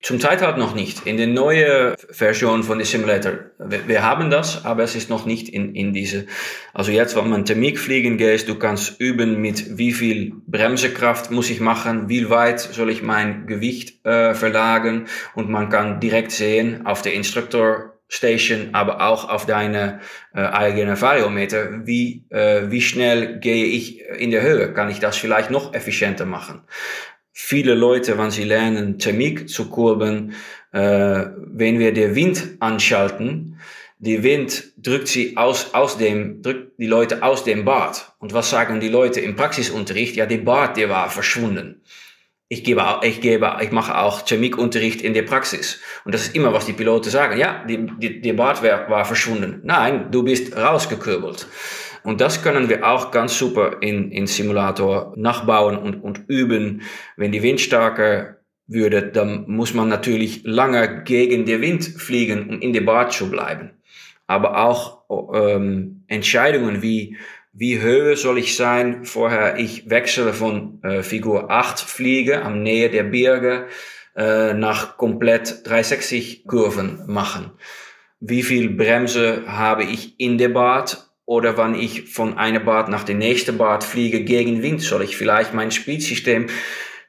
Zum 0.00 0.20
Zeit 0.20 0.42
halt 0.42 0.58
noch 0.58 0.76
nicht. 0.76 1.06
In 1.06 1.16
der 1.16 1.26
neuen 1.26 1.96
Version 2.10 2.62
von 2.62 2.78
dem 2.78 2.86
Simulator, 2.86 3.32
wir, 3.58 3.88
wir, 3.88 4.02
haben 4.04 4.30
das, 4.30 4.64
aber 4.64 4.84
es 4.84 4.94
ist 4.94 5.10
noch 5.10 5.26
nicht 5.26 5.48
in, 5.48 5.74
in 5.74 5.92
diese. 5.92 6.26
Also 6.72 6.92
jetzt, 6.92 7.16
wenn 7.16 7.28
man 7.28 7.44
Thermik 7.44 7.80
fliegen 7.80 8.16
geht, 8.16 8.48
du 8.48 8.54
kannst 8.54 9.00
üben 9.00 9.40
mit 9.40 9.76
wie 9.76 9.92
viel 9.92 10.34
Bremsekraft 10.46 11.32
muss 11.32 11.50
ich 11.50 11.60
machen, 11.60 12.08
wie 12.08 12.30
weit 12.30 12.60
soll 12.60 12.90
ich 12.90 13.02
mein 13.02 13.48
Gewicht 13.48 14.06
äh, 14.06 14.34
verlagern 14.34 15.08
und 15.34 15.50
man 15.50 15.68
kann 15.68 15.98
direkt 15.98 16.30
sehen 16.30 16.86
auf 16.86 17.02
der 17.02 17.14
Instructor 17.14 17.98
Station, 18.08 18.70
aber 18.72 19.06
auch 19.06 19.28
auf 19.28 19.44
deine 19.44 20.00
äh, 20.32 20.40
eigene 20.40 20.98
Variometer, 20.98 21.86
wie, 21.86 22.24
äh, 22.30 22.70
wie 22.70 22.80
schnell 22.80 23.38
gehe 23.38 23.66
ich 23.66 24.00
in 24.00 24.30
der 24.30 24.42
Höhe? 24.42 24.72
Kann 24.72 24.88
ich 24.88 24.98
das 24.98 25.18
vielleicht 25.18 25.50
noch 25.50 25.74
effizienter 25.74 26.24
machen? 26.24 26.62
Viele 27.40 27.74
Leute, 27.74 28.18
wenn 28.18 28.32
sie 28.32 28.42
lernen, 28.42 28.98
Thermik 28.98 29.48
zu 29.48 29.70
kurbeln, 29.70 30.34
äh, 30.72 31.26
wenn 31.36 31.78
wir 31.78 31.92
den 31.92 32.16
Wind 32.16 32.56
anschalten, 32.58 33.60
die 34.00 34.24
Wind 34.24 34.72
drückt 34.76 35.06
sie 35.06 35.36
aus, 35.36 35.72
aus 35.72 35.98
dem, 35.98 36.42
drückt 36.42 36.80
die 36.80 36.88
Leute 36.88 37.22
aus 37.22 37.44
dem 37.44 37.64
Bad. 37.64 38.12
Und 38.18 38.32
was 38.32 38.50
sagen 38.50 38.80
die 38.80 38.88
Leute 38.88 39.20
im 39.20 39.36
Praxisunterricht? 39.36 40.16
Ja, 40.16 40.26
der 40.26 40.38
Bad, 40.38 40.76
der 40.76 40.88
war 40.88 41.10
verschwunden 41.10 41.80
ich 42.50 42.64
gebe, 42.64 42.82
ich 43.02 43.20
gebe, 43.20 43.58
ich 43.60 43.70
mache 43.72 43.98
auch 43.98 44.24
Chemikunterricht 44.26 45.02
in 45.02 45.12
der 45.12 45.22
Praxis. 45.22 45.80
Und 46.04 46.14
das 46.14 46.22
ist 46.22 46.34
immer, 46.34 46.54
was 46.54 46.64
die 46.64 46.72
Piloten 46.72 47.10
sagen. 47.10 47.38
Ja, 47.38 47.62
die, 47.68 47.90
die, 47.98 48.22
die 48.22 48.32
Bartwerk 48.32 48.88
war 48.88 49.04
verschwunden. 49.04 49.60
Nein, 49.64 50.10
du 50.10 50.22
bist 50.22 50.56
rausgekurbelt. 50.56 51.46
Und 52.08 52.22
das 52.22 52.42
können 52.42 52.70
wir 52.70 52.88
auch 52.88 53.10
ganz 53.10 53.36
super 53.38 53.82
in, 53.82 54.10
in 54.12 54.26
Simulator 54.26 55.12
nachbauen 55.14 55.76
und, 55.76 56.02
und 56.02 56.24
üben. 56.26 56.80
Wenn 57.18 57.32
die 57.32 57.42
Wind 57.42 57.60
stärker 57.60 58.38
würde, 58.66 59.02
dann 59.02 59.44
muss 59.46 59.74
man 59.74 59.90
natürlich 59.90 60.40
lange 60.44 61.02
gegen 61.04 61.44
den 61.44 61.60
Wind 61.60 61.84
fliegen, 61.84 62.48
um 62.48 62.62
in 62.62 62.72
der 62.72 62.80
Bad 62.80 63.12
zu 63.12 63.30
bleiben. 63.30 63.72
Aber 64.26 64.58
auch 64.58 65.02
ähm, 65.34 66.04
Entscheidungen 66.06 66.80
wie 66.80 67.18
wie 67.52 67.78
höher 67.78 68.16
soll 68.16 68.38
ich 68.38 68.56
sein, 68.56 69.04
vorher 69.04 69.58
ich 69.58 69.90
wechsle 69.90 70.32
von 70.32 70.82
äh, 70.84 71.02
Figur 71.02 71.50
8 71.50 71.78
fliege 71.78 72.40
am 72.40 72.62
Nähe 72.62 72.88
der 72.88 73.02
Berge 73.02 73.66
äh, 74.16 74.54
nach 74.54 74.96
komplett 74.96 75.66
360 75.66 76.46
Kurven 76.46 77.02
machen. 77.06 77.50
Wie 78.18 78.42
viel 78.42 78.70
Bremse 78.70 79.42
habe 79.46 79.84
ich 79.84 80.18
in 80.18 80.38
der 80.38 80.48
Bad 80.48 81.07
oder 81.28 81.58
wann 81.58 81.74
ich 81.74 82.08
von 82.08 82.38
einer 82.38 82.58
Bad 82.58 82.88
nach 82.88 83.04
der 83.04 83.14
nächsten 83.14 83.58
Bad 83.58 83.84
fliege 83.84 84.24
gegen 84.24 84.62
Wind, 84.62 84.80
soll 84.80 85.02
ich 85.02 85.14
vielleicht 85.14 85.52
mein 85.52 85.70
Speedsystem 85.70 86.46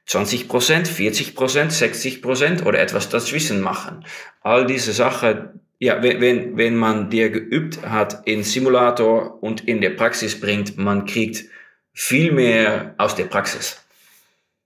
20%, 0.09 0.49
40%, 0.49 1.33
60% 1.35 2.65
oder 2.65 2.79
etwas 2.79 3.07
dazwischen 3.07 3.61
machen. 3.61 4.03
All 4.41 4.67
diese 4.67 4.91
Sachen, 4.91 5.61
ja, 5.79 6.03
wenn, 6.03 6.57
wenn 6.57 6.75
man 6.75 7.09
dir 7.09 7.29
geübt 7.29 7.81
hat 7.83 8.23
in 8.25 8.43
Simulator 8.43 9.41
und 9.41 9.65
in 9.65 9.79
der 9.79 9.91
Praxis 9.91 10.37
bringt, 10.37 10.77
man 10.77 11.05
kriegt 11.05 11.45
viel 11.93 12.33
mehr 12.33 12.95
aus 12.97 13.15
der 13.15 13.23
Praxis. 13.23 13.77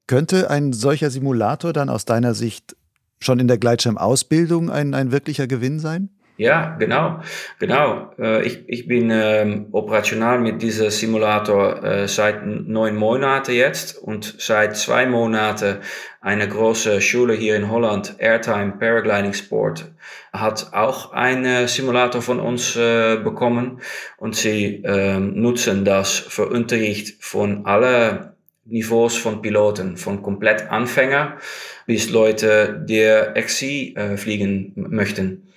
Könnte 0.07 0.49
ein 0.49 0.73
solcher 0.73 1.11
Simulator 1.11 1.73
dann 1.73 1.89
aus 1.89 2.05
deiner 2.05 2.33
Sicht 2.33 2.75
schon 3.19 3.37
in 3.37 3.47
der 3.47 3.59
Gleitschirmausbildung 3.59 4.71
ein, 4.71 4.95
ein 4.95 5.11
wirklicher 5.11 5.45
Gewinn 5.45 5.79
sein? 5.79 6.09
Ja, 6.35 6.75
genau, 6.79 7.19
genau. 7.59 8.11
Äh, 8.17 8.43
ich, 8.43 8.63
ich 8.67 8.87
bin 8.87 9.11
ähm, 9.11 9.67
operational 9.71 10.39
mit 10.39 10.63
diesem 10.63 10.89
Simulator 10.89 11.83
äh, 11.83 12.07
seit 12.07 12.43
neun 12.43 12.95
Monaten 12.95 13.53
jetzt 13.53 13.99
und 13.99 14.35
seit 14.39 14.75
zwei 14.75 15.05
Monaten 15.05 15.77
eine 16.21 16.47
große 16.47 17.01
Schule 17.01 17.35
hier 17.35 17.55
in 17.55 17.69
Holland, 17.69 18.15
Airtime 18.17 18.73
Paragliding 18.79 19.33
Sport, 19.33 19.91
hat 20.31 20.73
auch 20.73 21.11
einen 21.11 21.67
Simulator 21.67 22.23
von 22.23 22.39
uns 22.39 22.75
äh, 22.75 23.17
bekommen 23.17 23.81
und 24.17 24.35
sie 24.35 24.81
ähm, 24.83 25.39
nutzen 25.39 25.85
das 25.85 26.17
für 26.17 26.47
Unterricht 26.47 27.23
von 27.23 27.67
alle 27.67 28.33
Niveaus 28.65 29.17
von 29.17 29.41
Piloten, 29.43 29.97
von 29.97 30.23
komplett 30.23 30.71
Anfänger 30.71 31.37
bis 31.85 32.09
Leute, 32.09 32.83
die 32.87 33.05
XC 33.39 33.95
äh, 33.95 34.17
fliegen 34.17 34.71
möchten. 34.75 35.52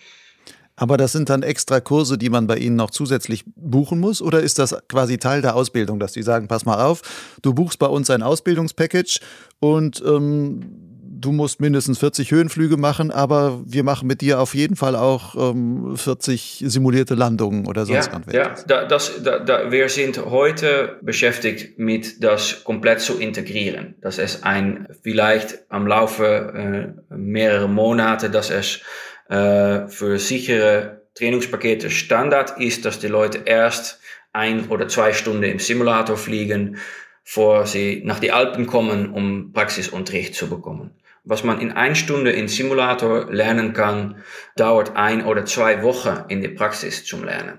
Aber 0.77 0.97
das 0.97 1.13
sind 1.13 1.31
dann 1.31 1.43
extra 1.43 1.81
Kurse, 1.81 2.19
die 2.19 2.31
man 2.31 2.47
bei 2.47 2.59
Ihnen 2.59 2.77
noch 2.77 2.91
zusätzlich 2.91 3.45
buchen 3.57 3.99
muss? 3.99 4.21
Oder 4.21 4.41
ist 4.41 4.59
das 4.59 4.77
quasi 4.89 5.19
Teil 5.19 5.43
der 5.43 5.57
Ausbildung, 5.57 5.99
dass 5.99 6.13
die 6.13 6.23
sagen, 6.23 6.49
pass 6.49 6.65
mal 6.65 6.85
auf, 6.85 7.03
du 7.43 7.55
buchst 7.55 7.79
bei 7.79 7.87
uns 7.87 8.11
ein 8.11 8.23
Ausbildungspackage 8.23 9.21
und 9.59 10.03
ähm, 10.07 10.87
du 11.19 11.33
musst 11.33 11.61
mindestens 11.61 11.99
40 11.99 12.31
Höhenflüge 12.31 12.77
machen, 12.77 13.11
aber 13.11 13.63
wir 13.67 13.85
machen 13.85 14.07
mit 14.07 14.21
dir 14.21 14.41
auf 14.41 14.55
jeden 14.55 14.77
Fall 14.77 14.97
auch 14.97 15.35
ähm, 15.51 15.97
40 15.97 16.65
simulierte 16.67 17.15
Landungen 17.15 17.67
oder 17.67 17.87
sonst 17.87 18.11
ja, 18.13 18.33
Ja, 18.33 18.55
da, 18.67 18.85
das, 18.85 19.23
da, 19.23 19.39
da, 19.39 19.71
wir 19.71 19.89
sind 19.89 20.25
heute 20.25 20.99
beschäftigt 21.03 21.79
mit 21.79 22.23
das 22.23 22.65
komplett 22.65 23.01
zu 23.01 23.19
integrieren. 23.19 23.95
Das 24.01 24.19
ist 24.19 24.45
ein, 24.45 24.87
vielleicht 25.03 25.65
am 25.71 25.87
Laufe 25.87 26.95
äh, 27.11 27.15
mehrere 27.15 27.69
Monate, 27.69 28.31
dass 28.31 28.51
es 28.51 28.81
für 29.29 30.19
sichere 30.19 31.03
Trainingspakete 31.15 31.91
Standard 31.91 32.61
ist, 32.61 32.85
dass 32.85 32.99
die 32.99 33.09
Leute 33.09 33.43
erst 33.45 34.01
ein 34.33 34.69
oder 34.69 34.87
zwei 34.87 35.13
Stunden 35.13 35.43
im 35.45 35.59
Simulator 35.59 36.17
fliegen, 36.17 36.77
bevor 37.25 37.67
sie 37.67 38.03
nach 38.05 38.21
die 38.21 38.33
Alpen 38.33 38.67
kommen, 38.67 39.11
um 39.11 39.53
Praxisunterricht 39.53 40.35
zu 40.35 40.49
bekommen. 40.49 40.93
Was 41.25 41.43
man 41.43 41.61
in 41.61 41.73
ein 41.73 41.97
Stunde 41.97 42.31
im 42.31 42.47
Simulator 42.47 43.33
lernen 43.33 43.73
kann, 43.73 44.23
dauert 44.57 44.95
ein 44.95 45.25
oder 45.25 45.45
zwei 45.45 45.83
Wochen 45.83 46.25
in 46.29 46.41
der 46.41 46.51
Praxis 46.51 47.05
zum 47.05 47.25
Lernen. 47.25 47.59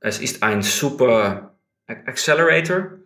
Es 0.00 0.18
ist 0.18 0.42
ein 0.42 0.60
super 0.62 1.54
Accelerator. 1.86 2.98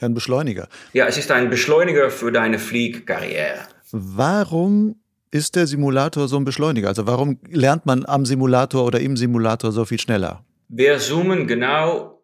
Ein 0.00 0.14
Beschleuniger. 0.14 0.68
Ja, 0.92 1.06
es 1.06 1.18
ist 1.18 1.30
ein 1.30 1.50
Beschleuniger 1.50 2.08
für 2.10 2.32
deine 2.32 2.58
Fliegkarriere. 2.58 3.66
Warum 3.90 4.96
ist 5.34 5.56
der 5.56 5.66
Simulator 5.66 6.28
so 6.28 6.36
ein 6.36 6.44
Beschleuniger? 6.44 6.86
Also 6.86 7.08
warum 7.08 7.40
lernt 7.50 7.86
man 7.86 8.06
am 8.06 8.24
Simulator 8.24 8.86
oder 8.86 9.00
im 9.00 9.16
Simulator 9.16 9.72
so 9.72 9.84
viel 9.84 9.98
schneller? 9.98 10.44
Wir 10.68 10.98
zoomen 10.98 11.48
genau 11.48 12.22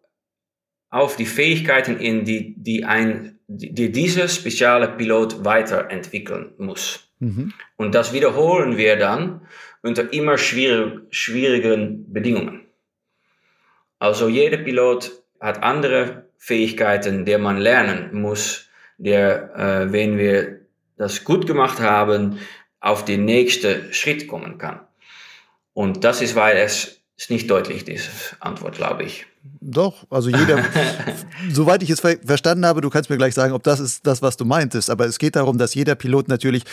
auf 0.89 1.17
die 1.17 1.25
Fähigkeiten 1.25 1.97
in, 1.97 2.23
die, 2.23 2.55
die, 2.57 2.85
ein, 2.85 3.37
die 3.47 3.91
dieser 3.91 4.29
spezielle 4.29 4.87
Pilot 4.87 5.43
weiterentwickeln 5.43 6.53
muss. 6.57 7.11
Mhm. 7.19 7.51
Und 7.75 7.95
das 7.95 8.13
wiederholen 8.13 8.77
wir 8.77 8.95
dann 8.95 9.41
unter 9.81 10.13
immer 10.13 10.37
schwierig, 10.37 11.01
schwierigen 11.09 12.13
Bedingungen. 12.13 12.61
Also 13.99 14.29
jeder 14.29 14.57
Pilot 14.57 15.11
hat 15.41 15.61
andere 15.63 16.27
Fähigkeiten, 16.37 17.25
die 17.25 17.37
man 17.37 17.57
lernen 17.57 18.21
muss, 18.21 18.69
der, 18.97 19.53
äh, 19.55 19.91
wenn 19.91 20.17
wir 20.17 20.61
das 20.97 21.23
gut 21.23 21.47
gemacht 21.47 21.81
haben, 21.81 22.37
auf 22.81 23.05
den 23.05 23.25
nächsten 23.25 23.93
Schritt 23.93 24.27
kommen 24.27 24.57
kann. 24.57 24.79
Und 25.73 26.03
das 26.03 26.21
ist, 26.21 26.35
weil 26.35 26.57
es 26.57 27.01
ist 27.15 27.29
nicht 27.29 27.49
deutlich, 27.49 27.85
diese 27.85 28.09
Antwort, 28.39 28.75
glaube 28.75 29.03
ich. 29.03 29.25
Doch, 29.61 30.05
also 30.09 30.29
jeder, 30.29 30.65
soweit 31.51 31.81
ich 31.83 31.89
es 31.89 31.99
ver 31.99 32.17
verstanden 32.25 32.65
habe, 32.65 32.81
du 32.81 32.89
kannst 32.89 33.09
mir 33.09 33.17
gleich 33.17 33.33
sagen, 33.33 33.53
ob 33.53 33.63
das 33.63 33.79
ist 33.79 34.05
das, 34.05 34.21
was 34.21 34.37
du 34.37 34.45
meintest, 34.45 34.89
aber 34.89 35.05
es 35.05 35.19
geht 35.19 35.35
darum, 35.35 35.57
dass 35.57 35.73
jeder 35.73 35.95
Pilot 35.95 36.27
natürlich 36.27 36.63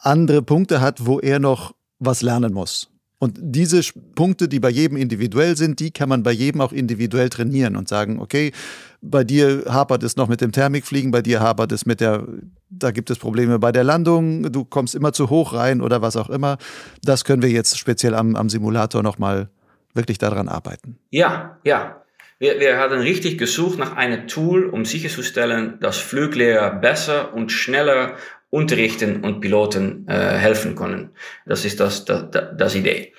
andere 0.00 0.42
Punkte 0.42 0.80
hat, 0.80 1.06
wo 1.06 1.20
er 1.20 1.38
noch 1.38 1.74
was 1.98 2.22
lernen 2.22 2.52
muss. 2.52 2.90
Und 3.24 3.38
diese 3.40 3.80
Punkte, 4.14 4.48
die 4.48 4.60
bei 4.60 4.68
jedem 4.68 4.98
individuell 4.98 5.56
sind, 5.56 5.80
die 5.80 5.90
kann 5.90 6.10
man 6.10 6.22
bei 6.22 6.30
jedem 6.30 6.60
auch 6.60 6.72
individuell 6.72 7.30
trainieren 7.30 7.74
und 7.74 7.88
sagen, 7.88 8.20
okay, 8.20 8.52
bei 9.00 9.24
dir 9.24 9.64
hapert 9.66 10.02
es 10.02 10.16
noch 10.16 10.28
mit 10.28 10.42
dem 10.42 10.52
Thermikfliegen, 10.52 11.10
bei 11.10 11.22
dir 11.22 11.40
hapert 11.40 11.72
es 11.72 11.86
mit 11.86 12.02
der, 12.02 12.26
da 12.68 12.90
gibt 12.90 13.08
es 13.08 13.18
Probleme 13.18 13.58
bei 13.58 13.72
der 13.72 13.82
Landung, 13.82 14.52
du 14.52 14.66
kommst 14.66 14.94
immer 14.94 15.14
zu 15.14 15.30
hoch 15.30 15.54
rein 15.54 15.80
oder 15.80 16.02
was 16.02 16.18
auch 16.18 16.28
immer. 16.28 16.58
Das 17.02 17.24
können 17.24 17.40
wir 17.40 17.48
jetzt 17.48 17.78
speziell 17.78 18.14
am, 18.14 18.36
am 18.36 18.50
Simulator 18.50 19.02
nochmal 19.02 19.48
wirklich 19.94 20.18
daran 20.18 20.50
arbeiten. 20.50 20.98
Ja, 21.08 21.58
ja. 21.64 22.02
Wir, 22.38 22.60
wir 22.60 22.78
hatten 22.78 22.98
richtig 22.98 23.38
gesucht 23.38 23.78
nach 23.78 23.96
einem 23.96 24.28
Tool, 24.28 24.66
um 24.66 24.84
sicherzustellen, 24.84 25.80
dass 25.80 25.96
Fluglehrer 25.96 26.72
besser 26.72 27.32
und 27.32 27.50
schneller 27.50 28.16
unterrichten 28.54 29.24
und 29.24 29.40
Piloten 29.40 30.06
äh, 30.06 30.14
helfen 30.14 30.76
können. 30.76 31.10
Das 31.44 31.64
ist 31.64 31.80
das, 31.80 32.04
das, 32.04 32.26
das 32.56 32.74
Idee. 32.76 33.12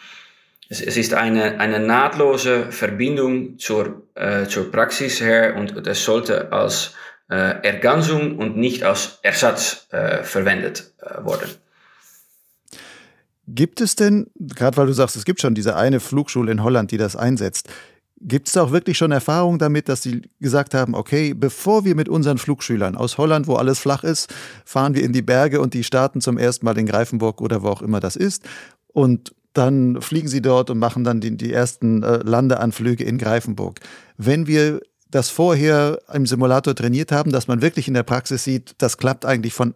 Es, 0.69 0.81
es 0.81 0.95
ist 0.95 1.13
eine, 1.13 1.59
eine 1.59 1.79
nahtlose 1.79 2.71
Verbindung 2.71 3.59
zur, 3.59 4.07
äh, 4.15 4.45
zur 4.45 4.71
Praxis 4.71 5.19
her 5.19 5.57
und 5.57 5.85
es 5.85 6.05
sollte 6.05 6.53
als 6.53 6.93
äh, 7.29 7.35
Ergänzung 7.35 8.37
und 8.37 8.55
nicht 8.55 8.83
als 8.83 9.19
Ersatz 9.23 9.87
äh, 9.91 10.23
verwendet 10.23 10.93
äh, 11.01 11.23
worden. 11.25 11.49
Gibt 13.47 13.81
es 13.81 13.95
denn, 13.95 14.27
gerade 14.39 14.77
weil 14.77 14.87
du 14.87 14.93
sagst, 14.93 15.17
es 15.17 15.25
gibt 15.25 15.41
schon 15.41 15.53
diese 15.53 15.75
eine 15.75 15.99
Flugschule 15.99 16.51
in 16.51 16.63
Holland, 16.63 16.91
die 16.91 16.97
das 16.97 17.15
einsetzt, 17.17 17.69
gibt 18.21 18.47
es 18.47 18.57
auch 18.57 18.71
wirklich 18.71 18.97
schon 18.97 19.11
Erfahrung 19.11 19.59
damit, 19.59 19.89
dass 19.89 20.01
sie 20.01 20.21
gesagt 20.39 20.73
haben, 20.73 20.95
okay, 20.95 21.33
bevor 21.33 21.85
wir 21.85 21.95
mit 21.95 22.09
unseren 22.09 22.37
Flugschülern 22.37 22.95
aus 22.95 23.17
Holland, 23.17 23.47
wo 23.47 23.55
alles 23.55 23.79
flach 23.79 24.03
ist, 24.03 24.33
fahren 24.63 24.95
wir 24.95 25.03
in 25.03 25.13
die 25.13 25.21
Berge 25.21 25.61
und 25.61 25.73
die 25.73 25.83
starten 25.83 26.21
zum 26.21 26.37
ersten 26.37 26.65
Mal 26.65 26.77
in 26.77 26.85
Greifenburg 26.85 27.41
oder 27.41 27.61
wo 27.61 27.69
auch 27.69 27.81
immer 27.81 27.99
das 27.99 28.15
ist 28.15 28.43
und 28.93 29.33
dann 29.53 30.01
fliegen 30.01 30.27
sie 30.27 30.41
dort 30.41 30.69
und 30.69 30.79
machen 30.79 31.03
dann 31.03 31.21
die, 31.21 31.35
die 31.37 31.53
ersten 31.53 32.03
äh, 32.03 32.17
Landeanflüge 32.17 33.03
in 33.03 33.17
Greifenburg. 33.17 33.79
Wenn 34.17 34.47
wir 34.47 34.81
das 35.09 35.29
vorher 35.29 35.99
im 36.13 36.25
Simulator 36.25 36.75
trainiert 36.75 37.11
haben, 37.11 37.31
dass 37.31 37.47
man 37.47 37.61
wirklich 37.61 37.87
in 37.87 37.93
der 37.93 38.03
Praxis 38.03 38.43
sieht, 38.43 38.75
das 38.79 38.97
klappt 38.97 39.25
eigentlich 39.25 39.53
von 39.53 39.73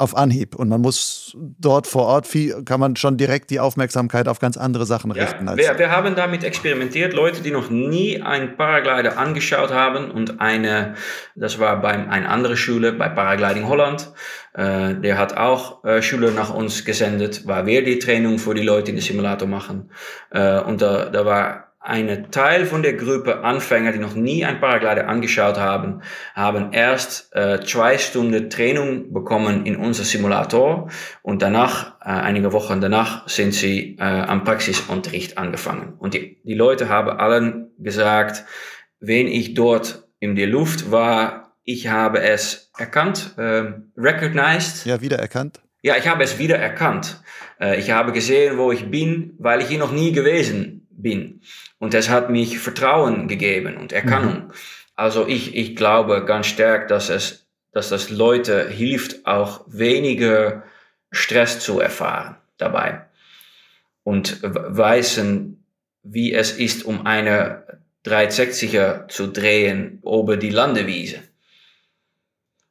auf 0.00 0.16
Anhieb. 0.16 0.54
Und 0.54 0.68
man 0.68 0.80
muss 0.80 1.36
dort 1.36 1.86
vor 1.86 2.06
Ort 2.06 2.26
viel, 2.26 2.64
kann 2.64 2.80
man 2.80 2.96
schon 2.96 3.16
direkt 3.16 3.50
die 3.50 3.60
Aufmerksamkeit 3.60 4.28
auf 4.28 4.38
ganz 4.38 4.56
andere 4.56 4.86
Sachen 4.86 5.10
richten. 5.10 5.46
Ja, 5.46 5.56
wir, 5.56 5.78
wir, 5.78 5.90
haben 5.90 6.14
damit 6.14 6.44
experimentiert. 6.44 7.12
Leute, 7.12 7.42
die 7.42 7.50
noch 7.50 7.70
nie 7.70 8.22
einen 8.22 8.56
Paraglider 8.56 9.18
angeschaut 9.18 9.70
haben 9.70 10.10
und 10.10 10.40
eine, 10.40 10.94
das 11.36 11.58
war 11.58 11.80
bei 11.80 11.90
einer 11.90 12.30
anderen 12.30 12.56
Schule, 12.56 12.92
bei 12.92 13.08
Paragliding 13.08 13.68
Holland, 13.68 14.12
äh, 14.54 14.94
der 14.94 15.18
hat 15.18 15.36
auch 15.36 15.84
äh, 15.84 16.02
Schüler 16.02 16.30
nach 16.30 16.52
uns 16.52 16.84
gesendet, 16.84 17.46
weil 17.46 17.66
wir 17.66 17.84
die 17.84 17.98
Training 17.98 18.38
für 18.38 18.54
die 18.54 18.62
Leute 18.62 18.90
in 18.90 18.96
den 18.96 19.02
Simulator 19.02 19.46
machen. 19.46 19.90
Äh, 20.30 20.60
und 20.60 20.82
da, 20.82 21.06
da 21.06 21.24
war 21.24 21.69
eine 21.80 22.30
Teil 22.30 22.66
von 22.66 22.82
der 22.82 22.92
Gruppe 22.92 23.42
Anfänger, 23.42 23.92
die 23.92 23.98
noch 23.98 24.14
nie 24.14 24.44
ein 24.44 24.60
Paraglider 24.60 25.08
angeschaut 25.08 25.56
haben, 25.56 26.02
haben 26.34 26.72
erst 26.72 27.34
äh, 27.34 27.60
zwei 27.64 27.96
Stunden 27.96 28.50
Training 28.50 29.14
bekommen 29.14 29.64
in 29.64 29.76
unser 29.76 30.04
Simulator 30.04 30.90
und 31.22 31.40
danach, 31.40 31.98
äh, 32.00 32.10
einige 32.10 32.52
Wochen 32.52 32.82
danach, 32.82 33.26
sind 33.28 33.54
sie 33.54 33.96
äh, 33.98 34.02
am 34.02 34.44
Praxisunterricht 34.44 35.38
angefangen. 35.38 35.94
Und 35.98 36.12
die, 36.12 36.38
die 36.44 36.54
Leute 36.54 36.90
haben 36.90 37.08
allen 37.08 37.70
gesagt, 37.78 38.44
wenn 39.00 39.26
ich 39.26 39.54
dort 39.54 40.06
in 40.18 40.36
der 40.36 40.48
Luft 40.48 40.90
war, 40.90 41.54
ich 41.64 41.88
habe 41.88 42.20
es 42.20 42.70
erkannt, 42.76 43.34
äh, 43.38 43.72
recognized. 43.96 44.84
Ja, 44.84 45.00
wiedererkannt. 45.00 45.60
Ja, 45.82 45.96
ich 45.96 46.06
habe 46.06 46.22
es 46.22 46.38
wiedererkannt. 46.38 47.22
Äh, 47.58 47.78
ich 47.80 47.90
habe 47.90 48.12
gesehen, 48.12 48.58
wo 48.58 48.70
ich 48.70 48.90
bin, 48.90 49.34
weil 49.38 49.62
ich 49.62 49.68
hier 49.68 49.78
noch 49.78 49.92
nie 49.92 50.12
gewesen 50.12 50.86
bin. 50.90 51.40
Und 51.80 51.94
das 51.94 52.10
hat 52.10 52.30
mich 52.30 52.58
Vertrauen 52.58 53.26
gegeben 53.26 53.78
und 53.78 53.92
Erkennung. 53.92 54.48
Mhm. 54.48 54.52
Also 54.94 55.26
ich, 55.26 55.56
ich 55.56 55.74
glaube 55.74 56.26
ganz 56.26 56.46
stark, 56.46 56.88
dass 56.88 57.08
es, 57.08 57.46
dass 57.72 57.88
das 57.88 58.10
Leute 58.10 58.68
hilft, 58.68 59.26
auch 59.26 59.62
weniger 59.66 60.62
Stress 61.10 61.58
zu 61.58 61.80
erfahren 61.80 62.36
dabei. 62.58 63.06
Und 64.04 64.40
weisen, 64.42 65.64
wie 66.02 66.34
es 66.34 66.52
ist, 66.52 66.84
um 66.84 67.06
eine 67.06 67.80
360er 68.04 69.08
zu 69.08 69.28
drehen 69.28 70.02
über 70.02 70.36
die 70.36 70.50
Landewiese. 70.50 71.22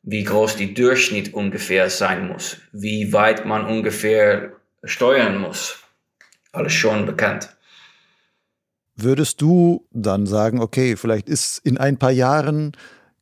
Wie 0.04 0.24
groß 0.24 0.56
die 0.56 0.76
Durchschnitt 0.76 1.34
ungefähr 1.34 1.90
sein 1.90 2.28
muss. 2.28 2.58
Wie 2.72 3.12
weit 3.12 3.46
man 3.46 3.66
ungefähr 3.66 4.54
steuern 4.84 5.40
muss. 5.40 5.80
Alles 6.52 6.74
schon 6.74 7.08
bekannt. 7.08 7.50
Würdest 9.02 9.42
du 9.42 9.86
dann 9.92 10.26
sagen, 10.26 10.62
okay, 10.62 10.96
vielleicht 10.96 11.30
ist 11.30 11.60
in 11.64 11.78
ein 11.78 11.98
paar 11.98 12.12
Jahren 12.12 12.74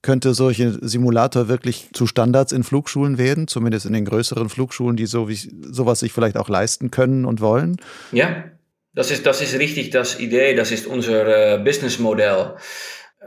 könnte 0.02 0.34
solche 0.34 0.78
Simulator 0.88 1.50
wirklich 1.50 1.90
zu 1.92 2.08
Standards 2.08 2.52
in 2.52 2.64
Flugschulen 2.64 3.18
werden, 3.18 3.48
zumindest 3.48 3.86
in 3.86 3.94
den 3.94 4.06
größeren 4.06 4.48
Flugschulen, 4.50 4.96
die 4.96 5.06
so 5.06 5.28
wie, 5.28 5.36
sowas 5.36 6.00
sich 6.00 6.14
vielleicht 6.14 6.38
auch 6.38 6.50
leisten 6.50 6.92
können 6.92 7.26
und 7.26 7.42
wollen? 7.42 7.78
Ja, 8.12 8.46
das 8.94 9.12
ist, 9.12 9.26
das 9.26 9.42
ist 9.42 9.60
richtig 9.60 9.90
das 9.90 10.20
Idee, 10.20 10.56
das 10.56 10.72
ist 10.72 10.88
unser 10.88 11.56
äh, 11.56 11.64
Businessmodell. 11.64 12.56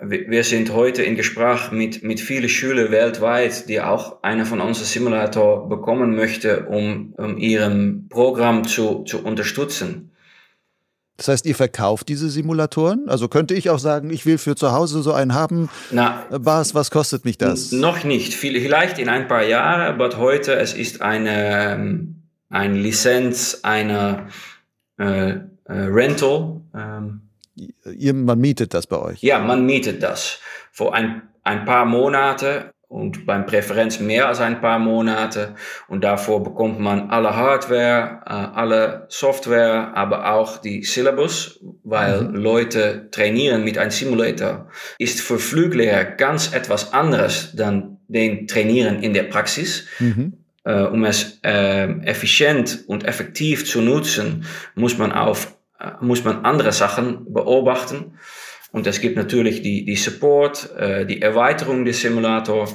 Wir 0.03 0.44
sind 0.44 0.72
heute 0.72 1.03
in 1.03 1.16
Gespräch 1.16 1.70
mit, 1.72 2.03
mit 2.03 2.20
vielen 2.20 2.48
Schülern 2.48 2.90
weltweit, 2.90 3.68
die 3.68 3.80
auch 3.80 4.22
einer 4.22 4.46
von 4.46 4.61
unseren 4.61 4.86
Simulator 4.86 5.68
bekommen 5.68 6.16
möchte, 6.16 6.66
um, 6.66 7.12
um 7.18 7.36
ihrem 7.36 8.09
Programm 8.09 8.66
zu, 8.66 9.05
zu 9.05 9.22
unterstützen. 9.22 10.12
Das 11.20 11.28
heißt, 11.28 11.44
ihr 11.44 11.54
verkauft 11.54 12.08
diese 12.08 12.30
Simulatoren? 12.30 13.10
Also 13.10 13.28
könnte 13.28 13.52
ich 13.52 13.68
auch 13.68 13.78
sagen, 13.78 14.08
ich 14.08 14.24
will 14.24 14.38
für 14.38 14.56
zu 14.56 14.72
Hause 14.72 15.02
so 15.02 15.12
einen 15.12 15.34
haben. 15.34 15.68
Na, 15.90 16.24
was, 16.30 16.74
was 16.74 16.90
kostet 16.90 17.26
mich 17.26 17.36
das? 17.36 17.72
Noch 17.72 18.04
nicht. 18.04 18.32
Vielleicht 18.32 18.98
in 18.98 19.10
ein 19.10 19.28
paar 19.28 19.44
Jahren, 19.44 19.82
aber 19.82 20.16
heute 20.16 20.54
es 20.54 20.72
ist 20.72 21.02
eine, 21.02 21.74
ähm, 21.74 22.22
eine 22.48 22.78
Lizenz, 22.78 23.60
eine 23.64 24.28
äh, 24.98 25.32
äh, 25.32 25.40
Rental. 25.66 26.62
Ähm. 26.74 27.20
Ihr, 27.84 28.14
man 28.14 28.38
mietet 28.38 28.72
das 28.72 28.86
bei 28.86 28.96
euch? 28.96 29.22
Ja, 29.22 29.40
man 29.40 29.66
mietet 29.66 30.02
das. 30.02 30.38
Vor 30.72 30.94
ein, 30.94 31.20
ein 31.44 31.66
paar 31.66 31.84
Monaten 31.84 32.70
und 32.91 33.24
beim 33.24 33.47
Präferenz 33.47 34.01
mehr 34.01 34.26
als 34.26 34.41
ein 34.41 34.61
paar 34.61 34.80
Monate. 34.80 35.55
Und 35.86 36.03
davor 36.03 36.43
bekommt 36.43 36.80
man 36.80 37.09
alle 37.11 37.36
Hardware, 37.36 38.20
äh, 38.26 38.30
alle 38.32 39.07
Software, 39.09 39.93
aber 39.95 40.32
auch 40.32 40.59
die 40.59 40.82
Syllabus, 40.82 41.61
weil 41.84 42.22
mhm. 42.22 42.34
Leute 42.34 43.09
trainieren 43.12 43.62
mit 43.62 43.78
einem 43.78 43.93
Simulator, 43.93 44.68
ist 44.99 45.20
für 45.20 45.38
Fluglehrer 45.38 46.05
ganz 46.05 46.53
etwas 46.53 46.93
anderes 46.93 47.53
dann 47.55 47.99
den 48.09 48.49
Trainieren 48.49 49.05
in 49.05 49.14
der 49.14 49.22
Praxis. 49.22 49.86
Mhm. 50.01 50.32
Äh, 50.64 50.82
um 50.82 51.05
es 51.05 51.38
äh, 51.45 51.86
effizient 52.03 52.84
und 52.88 53.05
effektiv 53.05 53.66
zu 53.66 53.82
nutzen, 53.82 54.47
muss 54.74 54.99
man 54.99 55.12
auf 55.12 55.57
äh, 55.78 55.93
muss 56.01 56.24
man 56.24 56.45
andere 56.45 56.72
Sachen 56.72 57.32
beobachten. 57.32 58.18
Und 58.72 58.86
es 58.86 59.00
gibt 59.00 59.16
natürlich 59.16 59.62
die, 59.62 59.84
die 59.84 59.96
Support, 59.96 60.74
äh, 60.76 61.06
die 61.06 61.22
Erweiterung 61.22 61.84
des 61.84 62.00
Simulator, 62.00 62.68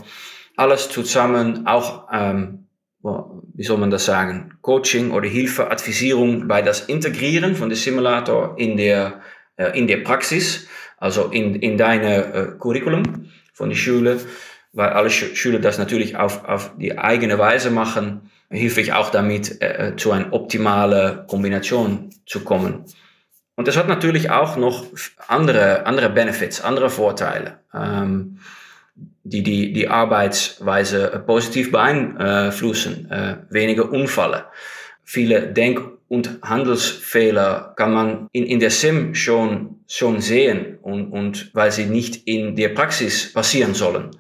alles 0.58 0.90
zusammen, 0.90 1.68
auch, 1.68 2.08
ähm, 2.12 2.68
wie 3.02 3.64
soll 3.64 3.78
man 3.78 3.92
das 3.92 4.06
sagen, 4.06 4.58
Coaching 4.62 5.12
oder 5.12 5.28
Hilfe, 5.28 5.70
Advisierung 5.70 6.48
bei 6.48 6.62
das 6.62 6.82
Integrieren 6.82 7.56
von 7.56 7.70
dem 7.70 7.76
Simulator 7.76 8.56
in 8.58 8.78
der, 8.78 9.22
äh, 9.58 9.78
in 9.78 9.88
der 9.88 9.98
Praxis, 9.98 10.68
also 10.98 11.26
in, 11.26 11.56
in 11.56 11.78
deine 11.78 12.34
äh, 12.34 12.48
Curriculum 12.58 13.30
von 13.54 13.70
der 13.70 13.76
Schule, 13.76 14.20
weil 14.74 14.90
alle 14.90 15.10
Sch 15.10 15.36
Schüler 15.36 15.60
das 15.60 15.78
natürlich 15.78 16.18
auf, 16.18 16.44
auf 16.46 16.72
die 16.78 16.98
eigene 16.98 17.38
Weise 17.38 17.70
machen, 17.70 18.32
hilft 18.50 18.78
ich 18.78 18.94
auch 18.94 19.10
damit, 19.10 19.62
äh, 19.62 19.94
zu 19.98 20.12
einer 20.12 20.34
optimalen 20.34 21.28
Kombination 21.28 22.10
zu 22.26 22.42
kommen. 22.42 22.86
Und 23.56 23.68
das 23.68 23.78
hat 23.78 23.88
natürlich 23.88 24.30
auch 24.30 24.58
noch 24.58 24.86
andere, 25.28 25.86
andere 25.86 26.10
Benefits, 26.10 26.62
andere 26.62 26.90
Vorteile, 26.90 27.60
ähm, 27.74 28.40
die, 29.24 29.44
die 29.44 29.74
die 29.74 29.88
Arbeitsweise 29.88 31.24
positiv 31.26 31.72
beeinflussen. 31.72 33.10
Äh, 33.10 33.38
weniger 33.50 33.92
Unfälle. 33.92 34.46
Viele 35.04 35.54
Denk- 35.54 35.96
und 36.08 36.40
Handelsfehler 36.44 37.74
kann 37.76 37.94
man 37.94 38.28
in, 38.32 38.46
in 38.46 38.60
der 38.60 38.70
Sim 38.70 39.16
schon, 39.16 39.82
schon 39.88 40.22
sehen 40.22 40.78
und, 40.82 41.12
und 41.12 41.52
weil 41.54 41.72
sie 41.72 41.86
nicht 41.86 42.28
in 42.28 42.56
der 42.56 42.70
Praxis 42.70 43.34
passieren 43.34 43.74
sollen. 43.74 44.12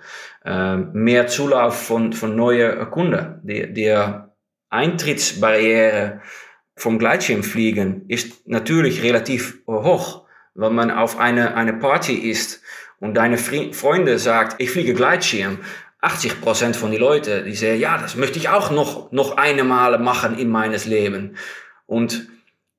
Äh, 0.43 0.77
mehr 0.77 1.27
Zulauf 1.27 1.85
von, 1.87 2.13
von 2.13 2.35
neuen 2.35 2.89
Kunden. 2.89 3.39
Der, 3.43 3.67
der 3.67 4.35
Eintrittsbarriere 4.69 6.21
vom 6.75 6.99
Gleitschirmfliegen 6.99 8.05
ist 8.09 8.47
natürlich 8.47 9.01
relativ 9.01 9.59
hoch. 9.67 10.25
Wenn 10.53 10.75
man 10.75 10.91
auf 10.91 11.17
eine, 11.17 11.55
eine 11.55 11.73
Party 11.73 12.13
ist 12.15 12.61
und 12.99 13.15
deine 13.15 13.37
Freunde 13.37 14.19
sagt, 14.19 14.61
ich 14.61 14.71
fliege 14.71 14.93
Gleitschirm, 14.93 15.59
80 16.01 16.41
Prozent 16.41 16.75
von 16.75 16.91
den 16.91 16.99
Leuten, 16.99 17.45
die 17.45 17.55
sagen, 17.55 17.79
ja, 17.79 17.97
das 17.97 18.15
möchte 18.15 18.37
ich 18.37 18.49
auch 18.49 18.71
noch, 18.71 19.11
noch 19.11 19.37
eine 19.37 19.63
Male 19.63 19.97
machen 19.97 20.37
in 20.37 20.49
meines 20.49 20.85
Leben. 20.85 21.35
Und 21.87 22.27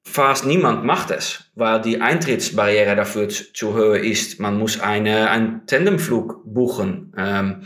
fast 0.05 0.47
niemand 0.47 0.85
macht 0.85 1.11
es, 1.11 1.51
weil 1.55 1.81
die 1.81 2.01
Eintrittsbarriere 2.01 2.95
dafür 2.95 3.29
zu, 3.29 3.75
hoch 3.75 3.95
ist. 3.95 4.39
Man 4.41 4.59
muss 4.59 4.81
eine, 4.81 5.31
einen 5.31 5.67
Tandemflug 5.67 6.43
buchen. 6.45 7.13
Ähm, 7.17 7.63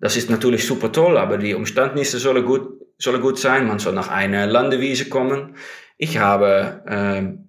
das 0.00 0.16
ist 0.16 0.30
natürlich 0.30 0.66
super 0.66 0.92
toll, 0.92 1.18
aber 1.18 1.38
die 1.38 1.54
Umstandnisse 1.54 2.18
sollen 2.18 2.44
gut 2.44 2.75
soll 2.98 3.20
gut 3.20 3.38
sein, 3.38 3.66
man 3.66 3.78
soll 3.78 3.92
nach 3.92 4.08
einer 4.08 4.46
Landewiese 4.46 5.08
kommen. 5.08 5.56
Ich 5.98 6.18
habe 6.18 6.82
ähm, 6.88 7.48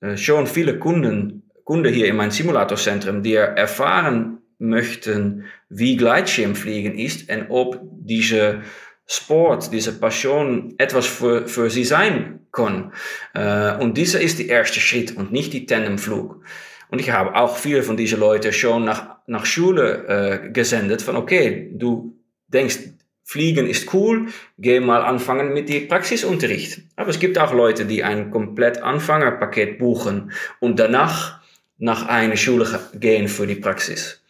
äh, 0.00 0.16
schon 0.16 0.46
viele 0.46 0.78
Kunden, 0.78 1.50
Kunden 1.64 1.92
hier 1.92 2.06
in 2.06 2.16
meinem 2.16 2.30
Simulatorzentrum, 2.30 3.22
die 3.22 3.34
erfahren 3.34 4.38
möchten, 4.58 5.44
wie 5.68 5.96
Gleitschirmfliegen 5.96 6.98
ist 6.98 7.30
und 7.30 7.46
ob 7.48 7.80
diese 7.82 8.62
Sport, 9.06 9.72
diese 9.72 9.98
Passion 9.98 10.74
etwas 10.78 11.06
für, 11.06 11.46
für 11.46 11.70
sie 11.70 11.84
sein 11.84 12.40
kann. 12.52 12.92
Äh, 13.34 13.76
und 13.76 13.96
dieser 13.96 14.20
ist 14.20 14.38
der 14.38 14.48
erste 14.48 14.80
Schritt 14.80 15.16
und 15.16 15.32
nicht 15.32 15.52
die 15.52 15.66
Tandemflug. 15.66 16.42
Und 16.88 17.00
ich 17.00 17.10
habe 17.10 17.34
auch 17.34 17.56
viele 17.56 17.82
von 17.82 17.96
diesen 17.96 18.20
Leuten 18.20 18.52
schon 18.52 18.84
nach, 18.84 19.16
nach 19.26 19.46
Schule 19.46 20.06
äh, 20.46 20.50
gesendet 20.50 21.02
von, 21.02 21.16
okay, 21.16 21.70
du 21.74 22.16
denkst, 22.48 22.78
Fliegen 23.24 23.66
ist 23.66 23.92
cool, 23.94 24.26
geh 24.58 24.80
mal 24.80 25.02
anfangen 25.02 25.52
mit 25.52 25.68
dem 25.68 25.88
Praxisunterricht. 25.88 26.82
Aber 26.96 27.10
es 27.10 27.18
gibt 27.18 27.38
auch 27.38 27.54
Leute, 27.54 27.86
die 27.86 28.04
ein 28.04 28.30
komplett 28.30 28.82
Anfängerpaket 28.82 29.78
buchen 29.78 30.32
und 30.60 30.78
danach 30.78 31.40
nach 31.78 32.06
einer 32.06 32.36
Schule 32.36 32.66
gehen 32.94 33.28
für 33.28 33.46
die 33.46 33.56
Praxis. 33.56 34.22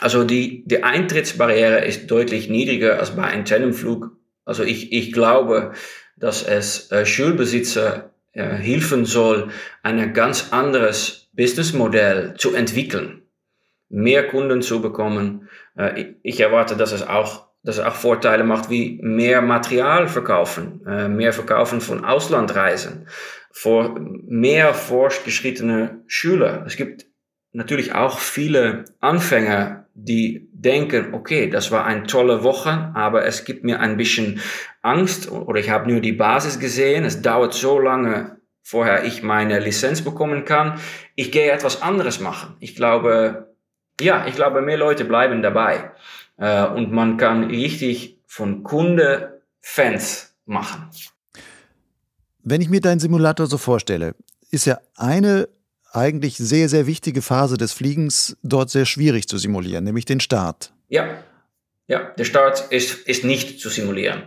Also 0.00 0.24
die, 0.24 0.64
die 0.66 0.82
Eintrittsbarriere 0.82 1.84
ist 1.84 2.10
deutlich 2.10 2.48
niedriger 2.48 2.98
als 2.98 3.14
bei 3.14 3.24
einem 3.24 3.44
Tandemflug. 3.44 4.16
Also 4.44 4.64
ich, 4.64 4.92
ich 4.92 5.12
glaube, 5.12 5.72
dass 6.16 6.42
es 6.42 6.90
äh, 6.90 7.06
Schulbesitzer 7.06 8.10
äh, 8.32 8.42
helfen 8.42 9.04
soll, 9.04 9.50
ein 9.82 10.12
ganz 10.12 10.52
anderes 10.52 11.28
Businessmodell 11.32 12.34
zu 12.36 12.54
entwickeln, 12.54 13.22
mehr 13.88 14.26
Kunden 14.26 14.62
zu 14.62 14.80
bekommen. 14.80 15.48
Äh, 15.76 16.00
ich, 16.00 16.06
ich 16.22 16.40
erwarte, 16.40 16.76
dass 16.76 16.92
es 16.92 17.02
auch 17.02 17.46
dass 17.62 17.78
es 17.78 17.84
auch 17.84 17.94
Vorteile 17.94 18.44
macht 18.44 18.70
wie 18.70 18.98
mehr 19.02 19.40
Material 19.42 20.08
verkaufen, 20.08 20.84
äh, 20.86 21.08
mehr 21.08 21.32
verkaufen 21.32 21.80
von 21.80 22.04
Auslandreisen, 22.04 23.06
vor 23.50 23.98
mehr 23.98 24.74
fortgeschrittene 24.74 26.02
Schüler. 26.06 26.64
Es 26.66 26.76
gibt 26.76 27.06
natürlich 27.52 27.94
auch 27.94 28.18
viele 28.18 28.84
Anfänger, 29.00 29.86
die 29.94 30.48
denken, 30.52 31.12
okay, 31.12 31.50
das 31.50 31.70
war 31.70 31.84
eine 31.84 32.04
tolle 32.04 32.42
Woche, 32.42 32.90
aber 32.94 33.26
es 33.26 33.44
gibt 33.44 33.62
mir 33.62 33.80
ein 33.80 33.96
bisschen 33.96 34.40
Angst 34.80 35.30
oder 35.30 35.60
ich 35.60 35.70
habe 35.70 35.90
nur 35.90 36.00
die 36.00 36.12
Basis 36.12 36.58
gesehen, 36.58 37.04
es 37.04 37.20
dauert 37.20 37.52
so 37.52 37.78
lange, 37.78 38.38
vorher 38.62 39.04
ich 39.04 39.22
meine 39.22 39.58
Lizenz 39.58 40.02
bekommen 40.02 40.44
kann. 40.44 40.80
Ich 41.14 41.30
gehe 41.30 41.50
etwas 41.50 41.82
anderes 41.82 42.20
machen. 42.20 42.56
Ich 42.60 42.74
glaube, 42.74 43.54
ja, 44.00 44.26
ich 44.26 44.34
glaube, 44.34 44.62
mehr 44.62 44.78
Leute 44.78 45.04
bleiben 45.04 45.42
dabei. 45.42 45.92
Äh, 46.36 46.66
und 46.66 46.92
man 46.92 47.16
kann 47.16 47.44
richtig 47.44 48.18
von 48.26 48.62
Kunde 48.62 49.42
Fans 49.60 50.34
machen. 50.46 50.90
Wenn 52.42 52.60
ich 52.60 52.68
mir 52.68 52.80
deinen 52.80 52.98
Simulator 52.98 53.46
so 53.46 53.58
vorstelle, 53.58 54.14
ist 54.50 54.64
ja 54.64 54.80
eine 54.96 55.48
eigentlich 55.92 56.36
sehr, 56.36 56.68
sehr 56.68 56.86
wichtige 56.86 57.22
Phase 57.22 57.56
des 57.56 57.72
Fliegens 57.72 58.36
dort 58.42 58.70
sehr 58.70 58.86
schwierig 58.86 59.28
zu 59.28 59.38
simulieren, 59.38 59.84
nämlich 59.84 60.06
den 60.06 60.20
Start. 60.20 60.72
Ja, 60.88 61.22
ja 61.86 62.10
der 62.18 62.24
Start 62.24 62.72
ist, 62.72 63.06
ist 63.06 63.24
nicht 63.24 63.60
zu 63.60 63.68
simulieren. 63.68 64.24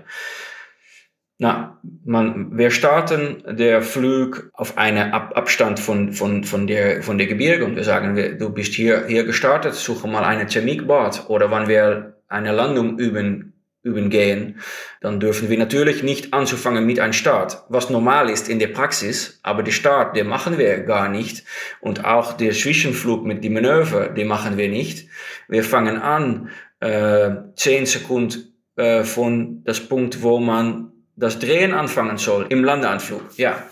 Na, 1.37 1.81
man, 2.05 2.57
wir 2.57 2.71
starten 2.71 3.43
der 3.57 3.81
Flug 3.81 4.49
auf 4.53 4.77
einen 4.77 5.11
Ab 5.11 5.33
Abstand 5.35 5.81
von, 5.81 6.13
von, 6.13 6.45
von, 6.45 6.65
der, 6.65 7.03
von 7.03 7.17
der 7.17 7.27
Gebirge 7.27 7.65
und 7.65 7.75
wir 7.75 7.83
sagen, 7.83 8.15
wir, 8.15 8.37
du 8.37 8.49
bist 8.51 8.73
hier, 8.73 9.05
hier 9.07 9.25
gestartet, 9.25 9.73
suche 9.73 10.07
mal 10.07 10.23
eine 10.23 10.45
Thermikbad 10.45 11.29
oder 11.29 11.51
wenn 11.51 11.67
wir 11.67 12.15
eine 12.29 12.53
Landung 12.53 12.97
üben, 12.99 13.53
üben 13.83 14.09
gehen, 14.09 14.61
dann 15.01 15.19
dürfen 15.19 15.49
wir 15.49 15.57
natürlich 15.57 16.03
nicht 16.03 16.33
anzufangen 16.33 16.85
mit 16.85 17.01
einem 17.01 17.11
Start, 17.11 17.65
was 17.67 17.89
normal 17.89 18.29
ist 18.29 18.47
in 18.47 18.59
der 18.59 18.67
Praxis, 18.67 19.41
aber 19.43 19.61
der 19.61 19.73
Start, 19.73 20.15
den 20.15 20.27
machen 20.27 20.57
wir 20.57 20.83
gar 20.83 21.09
nicht 21.09 21.43
und 21.81 22.05
auch 22.05 22.31
der 22.31 22.53
Zwischenflug 22.53 23.25
mit 23.25 23.43
die 23.43 23.49
Manöver, 23.49 24.07
den 24.07 24.27
machen 24.27 24.57
wir 24.57 24.69
nicht. 24.69 25.09
Wir 25.49 25.65
fangen 25.65 25.97
an, 25.97 26.49
äh, 26.79 27.31
10 27.57 27.85
Sekunden 27.87 28.53
äh, 28.77 29.03
von 29.03 29.63
das 29.65 29.81
Punkt, 29.81 30.23
wo 30.23 30.39
man 30.39 30.93
das 31.15 31.39
Drehen 31.39 31.73
anfangen 31.73 32.17
soll 32.17 32.47
im 32.49 32.63
Landeanflug. 32.63 33.37
Ja, 33.37 33.63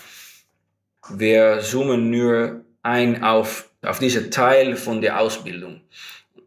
wir 1.10 1.60
zoomen 1.62 2.10
nur 2.10 2.64
ein 2.82 3.24
auf, 3.24 3.70
auf 3.82 4.00
diese 4.00 4.30
Teil 4.30 4.76
von 4.76 5.02
der 5.02 5.20
Ausbildung. 5.20 5.82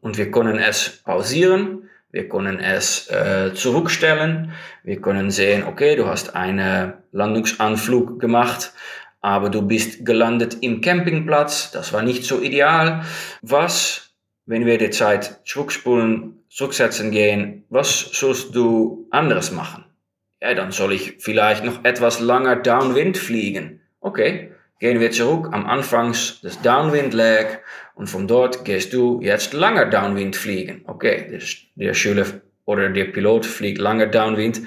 Und 0.01 0.19
wir 0.19 0.31
können 0.31 0.59
es 0.59 1.03
pausieren, 1.05 1.89
wir 2.11 2.29
können 2.29 2.61
es 2.61 3.11
äh, 3.11 3.53
zurückstellen, 3.55 4.53
wir 4.85 5.01
können 5.01 5.31
sehen, 5.31 5.65
okay, 5.65 5.97
du 5.97 6.07
hast 6.07 6.35
einen 6.35 6.95
Landungsanflug 7.13 8.21
gemacht, 8.21 8.73
aber 9.21 9.51
du 9.51 9.63
bist 9.63 10.07
gelandet 10.07 10.59
im 10.61 10.81
Campingplatz, 10.81 11.73
das 11.73 11.93
war 11.93 12.03
nicht 12.03 12.25
so 12.25 12.41
ideal. 12.41 13.05
Was, 13.43 14.15
wenn 14.47 14.65
wir 14.65 14.79
die 14.79 14.91
Zeit 14.91 15.41
zurückspulen, 15.45 16.45
zurücksetzen 16.49 17.11
gehen, 17.11 17.65
was 17.69 18.01
sollst 18.13 18.55
du 18.55 19.09
anderes 19.11 19.51
machen? 19.51 19.85
Ja, 20.41 20.55
dann 20.55 20.73
soll 20.73 20.93
ich 20.93 21.17
vielleicht 21.19 21.65
noch 21.65 21.85
etwas 21.85 22.21
länger 22.21 22.57
Downwind 22.57 23.17
fliegen. 23.17 23.81
Okay, 24.01 24.53
gehen 24.79 25.01
wir 25.01 25.11
zurück 25.11 25.49
am 25.53 25.67
Anfang 25.67 26.13
des 26.13 26.61
Downwind 26.63 27.15
Lag 27.15 27.59
und 27.95 28.09
von 28.09 28.29
dort 28.29 28.65
gehst 28.65 28.93
du 28.93 29.21
jetzt 29.23 29.53
langer 29.53 29.87
Downwind 29.87 30.37
fliegen. 30.37 30.85
Okay, 30.87 31.29
der, 31.31 31.41
der 31.77 31.95
Schüler 31.95 32.27
oder 32.65 32.91
der 32.91 33.07
Pilot 33.07 33.47
fliegt 33.47 33.79
langer 33.79 34.07
Downwind. 34.07 34.63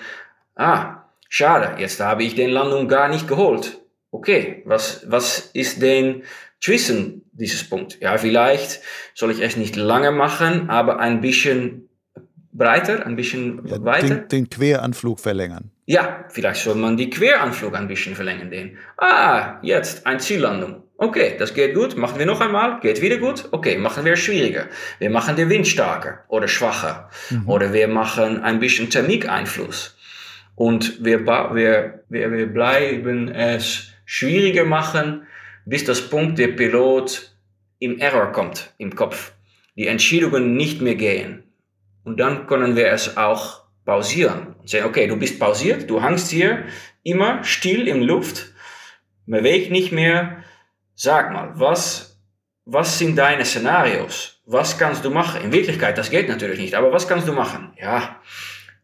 Ah, 0.55 1.03
schade, 1.29 1.79
jetzt 1.79 1.99
habe 1.99 2.23
ich 2.23 2.35
den 2.35 2.49
Landung 2.49 2.87
gar 2.87 3.07
nicht 3.07 3.27
geholt. 3.27 3.79
Okay, 4.11 4.63
was, 4.65 5.05
was 5.07 5.51
ist 5.53 5.81
denn 5.81 6.23
zwischen 6.59 7.29
dieses 7.31 7.69
Punkt? 7.69 7.99
Ja, 8.01 8.17
vielleicht 8.17 8.81
soll 9.13 9.31
ich 9.31 9.41
es 9.41 9.55
nicht 9.55 9.75
lange 9.75 10.11
machen, 10.11 10.69
aber 10.69 10.99
ein 10.99 11.21
bisschen 11.21 11.88
breiter, 12.51 13.05
ein 13.05 13.15
bisschen 13.15 13.65
ja, 13.65 13.83
weiter. 13.83 14.15
Den, 14.15 14.27
den, 14.27 14.49
Queranflug 14.49 15.19
verlängern. 15.19 15.71
Ja, 15.85 16.25
vielleicht 16.29 16.63
soll 16.63 16.75
man 16.75 16.97
die 16.97 17.09
Queranflug 17.09 17.75
ein 17.75 17.87
bisschen 17.87 18.15
verlängern. 18.15 18.49
Den. 18.49 18.77
Ah, 18.97 19.59
jetzt 19.61 20.05
eine 20.05 20.19
Ziellandung. 20.19 20.83
Okay, 20.97 21.35
das 21.39 21.53
geht 21.53 21.75
gut. 21.75 21.95
Machen 21.95 22.19
wir 22.19 22.25
noch 22.25 22.41
einmal. 22.41 22.79
Geht 22.81 23.01
wieder 23.01 23.17
gut. 23.17 23.47
Okay, 23.51 23.77
machen 23.77 24.03
wir 24.03 24.15
schwieriger. 24.15 24.67
Wir 24.99 25.09
machen 25.09 25.35
den 25.35 25.49
Wind 25.49 25.67
starker 25.67 26.25
oder 26.27 26.47
schwacher. 26.47 27.09
Mhm. 27.29 27.47
Oder 27.47 27.73
wir 27.73 27.87
machen 27.87 28.41
ein 28.43 28.59
bisschen 28.59 28.89
Thermikeinfluss. 28.89 29.95
Und 30.55 31.03
wir, 31.03 31.25
wir, 31.25 32.03
wir, 32.09 32.31
wir 32.31 32.47
bleiben 32.47 33.29
es 33.29 33.93
schwieriger 34.05 34.65
machen, 34.65 35.25
bis 35.65 35.85
das 35.85 36.01
Punkt 36.01 36.37
der 36.37 36.49
Pilot 36.49 37.33
im 37.79 37.97
Error 37.99 38.33
kommt, 38.33 38.73
im 38.77 38.93
Kopf. 38.93 39.31
Die 39.77 39.87
Entscheidungen 39.87 40.57
nicht 40.57 40.81
mehr 40.81 40.95
gehen. 40.95 41.43
Und 42.09 42.19
dann 42.19 42.47
können 42.47 42.75
wir 42.75 42.87
es 42.87 43.17
auch 43.17 43.65
pausieren. 43.85 44.55
Und 44.59 44.67
sagen, 44.67 44.85
okay, 44.85 45.05
du 45.05 45.15
bist 45.15 45.39
pausiert, 45.39 45.87
du 45.87 46.01
hängst 46.01 46.31
hier 46.31 46.63
immer 47.03 47.43
still 47.43 47.87
in 47.87 48.01
Luft, 48.01 48.47
beweg 49.27 49.69
nicht 49.69 49.91
mehr. 49.91 50.43
Sag 50.95 51.31
mal, 51.31 51.51
was, 51.53 52.19
was 52.65 52.97
sind 52.97 53.15
deine 53.15 53.45
Szenarios? 53.45 54.41
Was 54.47 54.79
kannst 54.79 55.05
du 55.05 55.11
machen? 55.11 55.43
In 55.43 55.51
Wirklichkeit, 55.51 55.99
das 55.99 56.09
geht 56.09 56.29
natürlich 56.29 56.59
nicht, 56.59 56.73
aber 56.73 56.91
was 56.91 57.07
kannst 57.07 57.27
du 57.27 57.33
machen? 57.33 57.73
Ja, 57.79 58.19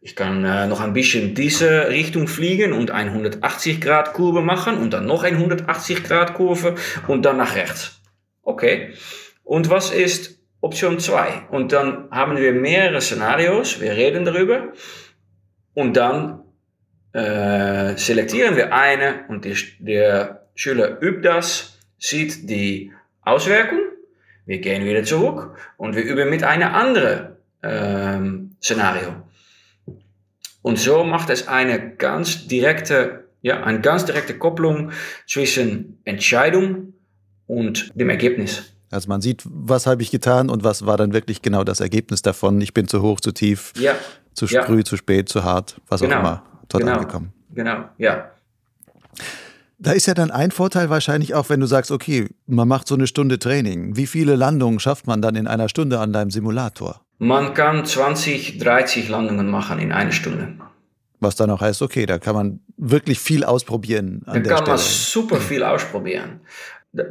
ich 0.00 0.14
kann 0.14 0.44
äh, 0.44 0.68
noch 0.68 0.80
ein 0.80 0.92
bisschen 0.92 1.34
diese 1.34 1.88
Richtung 1.88 2.28
fliegen 2.28 2.72
und 2.72 2.92
eine 2.92 3.10
180 3.10 3.80
Grad 3.80 4.12
Kurve 4.12 4.40
machen 4.40 4.78
und 4.78 4.92
dann 4.92 5.04
noch 5.04 5.24
eine 5.24 5.38
180 5.38 6.04
Grad 6.04 6.34
Kurve 6.34 6.76
und 7.08 7.24
dann 7.24 7.38
nach 7.38 7.56
rechts. 7.56 8.00
Okay. 8.42 8.94
Und 9.42 9.68
was 9.68 9.90
ist 9.90 10.35
Option 10.60 10.98
2. 10.98 11.48
Und 11.50 11.72
dann 11.72 12.08
haben 12.10 12.36
wir 12.36 12.52
mehrere 12.52 13.00
Szenarios, 13.00 13.80
wir 13.80 13.92
reden 13.92 14.24
darüber 14.24 14.72
und 15.74 15.96
dann 15.96 16.42
äh, 17.12 17.96
selektieren 17.96 18.56
wir 18.56 18.74
eine 18.74 19.24
und 19.28 19.44
die, 19.44 19.56
der 19.78 20.46
Schüler 20.54 21.00
übt 21.00 21.22
das, 21.22 21.78
sieht 21.98 22.48
die 22.48 22.92
Auswirkung, 23.22 23.80
wir 24.44 24.58
gehen 24.58 24.84
wieder 24.84 25.02
zurück 25.02 25.56
und 25.76 25.96
wir 25.96 26.04
üben 26.04 26.30
mit 26.30 26.42
einem 26.44 26.74
anderen 26.74 27.36
ähm, 27.62 28.56
Szenario. 28.62 29.22
Und 30.62 30.78
so 30.78 31.04
macht 31.04 31.30
es 31.30 31.46
eine 31.46 31.94
ganz 31.96 32.48
direkte, 32.48 33.28
ja, 33.42 33.62
eine 33.62 33.80
ganz 33.80 34.04
direkte 34.04 34.36
Kopplung 34.36 34.90
zwischen 35.26 36.00
Entscheidung 36.04 36.94
und 37.46 37.92
dem 37.94 38.10
Ergebnis. 38.10 38.75
Also 38.90 39.08
man 39.08 39.20
sieht, 39.20 39.42
was 39.44 39.86
habe 39.86 40.02
ich 40.02 40.10
getan 40.10 40.48
und 40.48 40.62
was 40.64 40.86
war 40.86 40.96
dann 40.96 41.12
wirklich 41.12 41.42
genau 41.42 41.64
das 41.64 41.80
Ergebnis 41.80 42.22
davon. 42.22 42.60
Ich 42.60 42.72
bin 42.72 42.86
zu 42.86 43.02
hoch, 43.02 43.20
zu 43.20 43.32
tief, 43.32 43.72
ja. 43.76 43.94
zu 44.34 44.46
früh, 44.46 44.78
ja. 44.78 44.84
zu 44.84 44.96
spät, 44.96 45.28
zu 45.28 45.44
hart, 45.44 45.80
was 45.88 46.00
genau. 46.00 46.16
auch 46.16 46.20
immer, 46.20 46.42
dort 46.68 46.84
genau. 46.84 46.96
angekommen. 46.96 47.32
Genau, 47.54 47.84
ja. 47.98 48.30
Da 49.78 49.92
ist 49.92 50.06
ja 50.06 50.14
dann 50.14 50.30
ein 50.30 50.52
Vorteil 50.52 50.88
wahrscheinlich 50.88 51.34
auch, 51.34 51.50
wenn 51.50 51.60
du 51.60 51.66
sagst, 51.66 51.90
okay, 51.90 52.28
man 52.46 52.66
macht 52.66 52.88
so 52.88 52.94
eine 52.94 53.06
Stunde 53.06 53.38
Training. 53.38 53.96
Wie 53.96 54.06
viele 54.06 54.36
Landungen 54.36 54.78
schafft 54.80 55.06
man 55.06 55.20
dann 55.20 55.34
in 55.34 55.46
einer 55.46 55.68
Stunde 55.68 55.98
an 55.98 56.12
deinem 56.12 56.30
Simulator? 56.30 57.02
Man 57.18 57.54
kann 57.54 57.84
20, 57.84 58.58
30 58.58 59.08
Landungen 59.08 59.50
machen 59.50 59.78
in 59.78 59.92
einer 59.92 60.12
Stunde. 60.12 60.54
Was 61.20 61.34
dann 61.34 61.50
auch 61.50 61.60
heißt, 61.60 61.82
okay, 61.82 62.06
da 62.06 62.18
kann 62.18 62.34
man 62.34 62.60
wirklich 62.76 63.18
viel 63.18 63.42
ausprobieren. 63.42 64.22
An 64.26 64.42
da 64.44 64.48
kann 64.48 64.58
Stelle. 64.58 64.70
man 64.70 64.78
super 64.78 65.36
viel 65.36 65.62
ausprobieren 65.62 66.40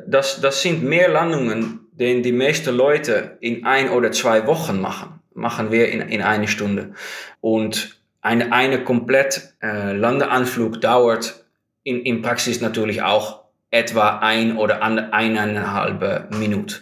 das, 0.08 0.42
das 0.42 0.62
sind 0.62 0.84
mehr 0.84 1.10
Landungen, 1.10 1.88
die 1.92 2.22
die 2.22 2.32
meisten 2.32 2.76
Leute 2.76 3.38
in 3.40 3.66
ein 3.66 3.90
oder 3.90 4.12
zwei 4.12 4.48
Wochen 4.48 4.82
machen. 4.82 5.20
Machen 5.34 5.72
wir 5.72 5.90
in, 5.90 6.02
in 6.02 6.22
eine 6.22 6.48
Stunde. 6.48 6.94
Und 7.42 8.00
eine, 8.22 8.52
eine 8.52 8.84
komplett 8.84 9.54
äh, 9.62 9.94
Landeanflug 9.94 10.82
dauert 10.82 11.46
in, 11.84 12.02
in 12.02 12.22
Praxis 12.22 12.62
natürlich 12.62 13.02
auch 13.04 13.44
etwa 13.70 14.20
ein 14.20 14.58
oder 14.58 14.82
eineinhalb 14.82 16.34
Minuten. 16.36 16.76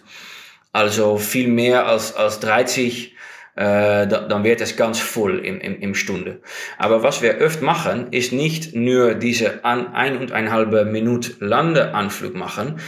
Also 0.71 1.17
viel 1.17 1.47
mehr 1.47 1.87
als, 1.87 2.15
als 2.15 2.39
30, 2.39 3.15
äh, 3.55 4.07
dann 4.07 4.43
wird 4.43 4.61
es 4.61 4.75
ganz 4.75 4.99
voll 4.99 5.39
im, 5.39 5.59
im, 5.59 5.79
im 5.79 5.95
Stunde. 5.95 6.41
Aber 6.77 7.03
was 7.03 7.21
wir 7.21 7.39
oft 7.41 7.61
machen, 7.61 8.07
ist 8.11 8.33
nicht 8.33 8.75
nur 8.75 9.13
diese 9.13 9.63
an, 9.63 9.93
ein 9.93 10.17
und 10.17 10.31
eineinhalb 10.31 10.91
Minute 10.91 11.33
Landeanflug 11.39 12.33
machen, 12.33 12.79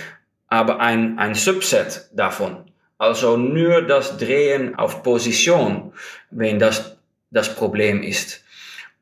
aber 0.47 0.79
ein, 0.79 1.19
ein 1.19 1.35
Subset 1.35 2.09
davon. 2.13 2.65
Also 2.97 3.37
nur 3.37 3.81
das 3.81 4.17
Drehen 4.17 4.75
auf 4.75 5.03
Position, 5.03 5.93
wenn 6.31 6.59
das 6.59 6.97
das 7.29 7.55
Problem 7.55 8.01
ist. 8.01 8.43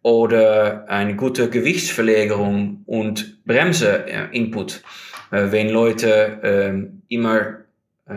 Oder 0.01 0.89
eine 0.89 1.16
gute 1.16 1.49
Gewichtsverlegerung 1.49 2.84
und 2.86 3.45
Bremse-Input, 3.45 4.84
äh, 5.32 5.51
wenn 5.51 5.70
Leute 5.70 6.39
äh, 6.43 7.14
immer 7.14 7.59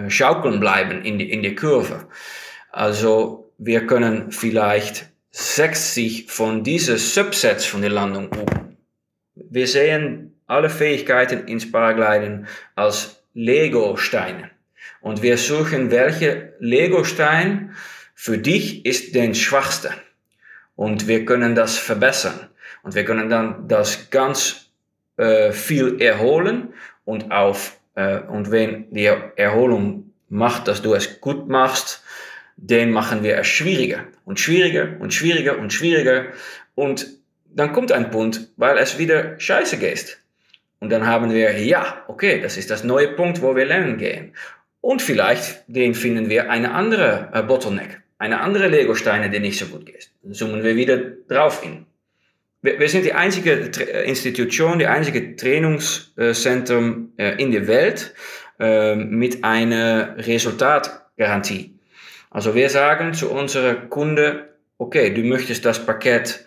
schaukeln 0.09 0.59
bleiben 0.59 1.05
in, 1.05 1.21
die, 1.21 1.31
in 1.31 1.45
der 1.45 1.55
Kurve. 1.55 2.09
Also 2.77 3.51
wir 3.57 3.87
können 3.87 4.33
vielleicht 4.33 5.07
60 5.31 6.31
von 6.31 6.63
diesen 6.63 6.99
Subsets 6.99 7.65
von 7.65 7.81
der 7.81 7.89
Landung 7.89 8.27
üben. 8.27 8.77
Wir 9.35 9.67
sehen 9.67 10.39
alle 10.47 10.69
Fähigkeiten 10.69 11.49
ins 11.49 11.73
Paragliden 11.73 12.49
als 12.75 13.23
Lego-Steine. 13.33 14.51
Und 15.01 15.23
wir 15.23 15.39
suchen, 15.39 15.91
welche 15.91 16.53
Lego-Stein 16.59 17.75
für 18.15 18.37
dich 18.37 18.85
ist 18.85 19.15
den 19.15 19.35
schwachste. 19.35 19.93
Und 20.75 21.09
wir 21.09 21.25
können 21.25 21.55
das 21.55 21.79
verbessern. 21.79 22.51
Und 22.83 22.95
wir 22.95 23.07
können 23.07 23.31
dann 23.31 23.69
das 23.69 24.11
ganz 24.11 24.71
äh, 25.17 25.51
viel 25.51 26.03
erholen 26.03 26.75
und 27.07 27.33
auf, 27.33 27.79
äh, 27.95 28.19
und 28.19 28.51
wenn 28.51 28.91
die 28.91 29.07
Erholung 29.07 30.13
macht, 30.29 30.69
dass 30.69 30.83
du 30.83 30.93
es 30.93 31.23
gut 31.23 31.49
machst, 31.49 32.03
den 32.57 32.91
machen 32.91 33.23
wir 33.23 33.37
es 33.39 33.47
schwieriger 33.47 34.05
und 34.25 34.41
schwieriger 34.41 34.97
und 34.99 35.13
schwieriger 35.13 35.59
und 35.59 35.73
schwieriger. 35.73 36.27
Und 36.75 37.07
dann 37.55 37.73
kommt 37.73 37.93
ein 37.93 38.11
Punkt, 38.11 38.49
weil 38.57 38.79
es 38.79 38.99
wieder 38.99 39.39
scheiße 39.39 39.79
geht. 39.79 40.19
Und 40.79 40.91
dann 40.91 41.07
haben 41.07 41.33
wir, 41.33 41.59
ja, 41.63 42.05
okay, 42.09 42.41
das 42.41 42.57
ist 42.57 42.71
das 42.71 42.85
neue 42.85 43.09
Punkt, 43.09 43.41
wo 43.43 43.57
wir 43.57 43.65
lernen 43.65 43.99
gehen. 43.99 44.35
Und 44.81 45.03
vielleicht, 45.03 45.65
den 45.67 45.95
finden 45.95 46.29
wir 46.29 46.51
eine 46.51 46.73
andere 46.73 47.31
äh, 47.33 47.43
Bottleneck, 47.43 48.03
eine 48.19 48.41
andere 48.41 48.69
Lego-Steine, 48.69 49.31
die 49.31 49.41
nicht 49.41 49.59
so 49.59 49.67
gut 49.67 49.87
geht. 49.87 50.11
Dann 50.23 50.33
zoomen 50.33 50.63
wir 50.63 50.77
wieder 50.77 50.99
drauf 51.29 51.63
hin. 51.63 51.87
Wir, 52.63 52.79
wir 52.79 52.89
sind 52.89 53.05
die 53.05 53.13
einzige 53.13 53.71
äh, 53.81 54.09
Institution, 54.09 54.79
die 54.79 54.87
einzige 54.87 55.35
Trainingszentrum 55.35 57.13
äh, 57.17 57.43
in 57.43 57.53
der 57.53 57.67
Welt 57.67 58.15
äh, 58.61 58.95
mit 58.95 59.45
einer 59.45 60.17
Resultatgarantie. 60.19 61.76
Also 62.37 62.55
wir 62.55 62.69
sagen 62.69 63.15
zu 63.15 63.31
unseren 63.31 63.89
Kunden, 63.89 64.41
okay, 64.77 65.09
du 65.09 65.23
möchtest 65.23 65.65
das 65.65 65.87
Paket 65.87 66.45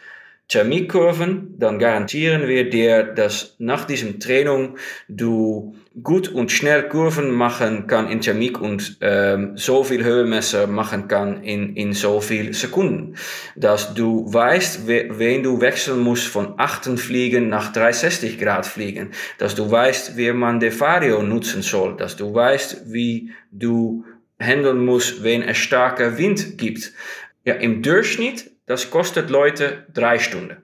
Thermikkurven, 0.47 1.55
dann 1.57 1.79
garantieren 1.79 2.47
wir 2.47 2.69
dir, 2.69 3.01
dass 3.01 3.55
nach 3.57 3.85
diesem 3.85 4.19
Training 4.19 4.77
du 5.07 5.75
gut 6.03 6.27
und 6.27 6.51
schnell 6.51 6.87
Kurven 6.89 7.31
machen 7.31 7.87
kann 7.87 8.07
in 8.07 8.21
Thermik 8.21 8.61
und 8.61 8.97
ähm, 9.01 9.57
so 9.57 9.83
viel 9.83 10.03
Höhenmesser 10.03 10.67
machen 10.67 11.07
kann 11.07 11.41
in, 11.41 11.75
in 11.75 11.93
so 11.93 12.21
viel 12.21 12.53
Sekunden. 12.53 13.15
Dass 13.55 13.95
du 13.95 14.31
weißt, 14.31 14.87
wen 14.87 15.41
du 15.41 15.59
wechseln 15.59 16.01
musst 16.01 16.27
von 16.27 16.53
8 16.57 16.99
Fliegen 16.99 17.49
nach 17.49 17.73
360 17.73 18.37
Grad 18.37 18.67
Fliegen. 18.67 19.09
Dass 19.39 19.55
du 19.55 19.71
weißt, 19.71 20.17
wie 20.17 20.33
man 20.33 20.59
de 20.59 20.71
Vario 20.79 21.23
nutzen 21.23 21.63
soll. 21.63 21.97
Dass 21.97 22.15
du 22.15 22.31
weißt, 22.31 22.93
wie 22.93 23.31
du 23.51 24.05
handeln 24.39 24.85
musst, 24.85 25.23
wenn 25.23 25.41
es 25.41 25.57
starker 25.57 26.17
Wind 26.17 26.57
gibt. 26.57 26.93
Ja, 27.43 27.55
im 27.55 27.81
Durchschnitt 27.81 28.51
das 28.69 28.91
kostet 28.91 29.31
Leute 29.31 29.87
drei 29.95 30.19
Stunden 30.19 30.57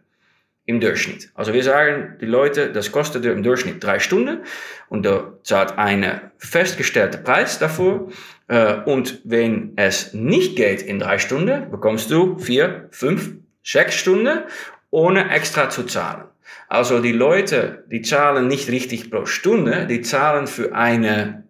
im 0.68 0.80
Durchschnitt. 0.80 1.32
Also 1.34 1.54
wir 1.54 1.64
sagen, 1.64 2.18
die 2.22 2.28
Leute, 2.28 2.72
das 2.72 2.92
kostet 2.92 3.26
im 3.26 3.42
Durchschnitt 3.42 3.84
drei 3.84 3.98
Stunden 3.98 4.44
und 4.90 5.08
da 5.08 5.34
zahlt 5.42 5.80
eine 5.80 6.30
festgestellte 6.38 7.18
Preis 7.18 7.58
dafür. 7.58 8.10
Äh, 8.48 8.76
und 8.86 9.22
wenn 9.24 9.74
es 9.76 10.14
nicht 10.14 10.56
geht 10.56 10.84
in 10.84 11.00
drei 11.00 11.18
Stunden, 11.18 11.72
bekommst 11.72 12.12
du 12.12 12.38
vier, 12.38 12.90
fünf, 12.92 13.32
sechs 13.64 13.96
Stunden 13.96 14.44
ohne 14.92 15.32
extra 15.32 15.72
zu 15.72 15.82
zahlen. 15.82 16.26
Also 16.68 17.00
die 17.00 17.12
Leute, 17.12 17.86
die 17.90 18.04
zahlen 18.04 18.48
nicht 18.48 18.70
richtig 18.70 19.10
pro 19.10 19.26
Stunde, 19.26 19.88
die 19.88 20.02
zahlen 20.02 20.46
für 20.46 20.76
eine, 20.76 21.45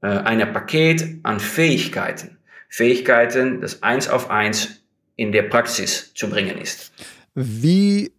äh, 0.00 0.06
eine 0.08 0.46
Paket 0.46 1.20
an 1.22 1.40
Fähigkeiten. 1.40 2.38
Fähigkeiten, 2.68 3.60
das 3.60 3.82
eins 3.82 4.08
auf 4.08 4.30
eins 4.30 4.82
in 5.16 5.32
der 5.32 5.42
Praxis 5.42 6.12
zu 6.14 6.28
bringen 6.28 6.58
ist. 6.58 6.92
Wie 7.34 8.12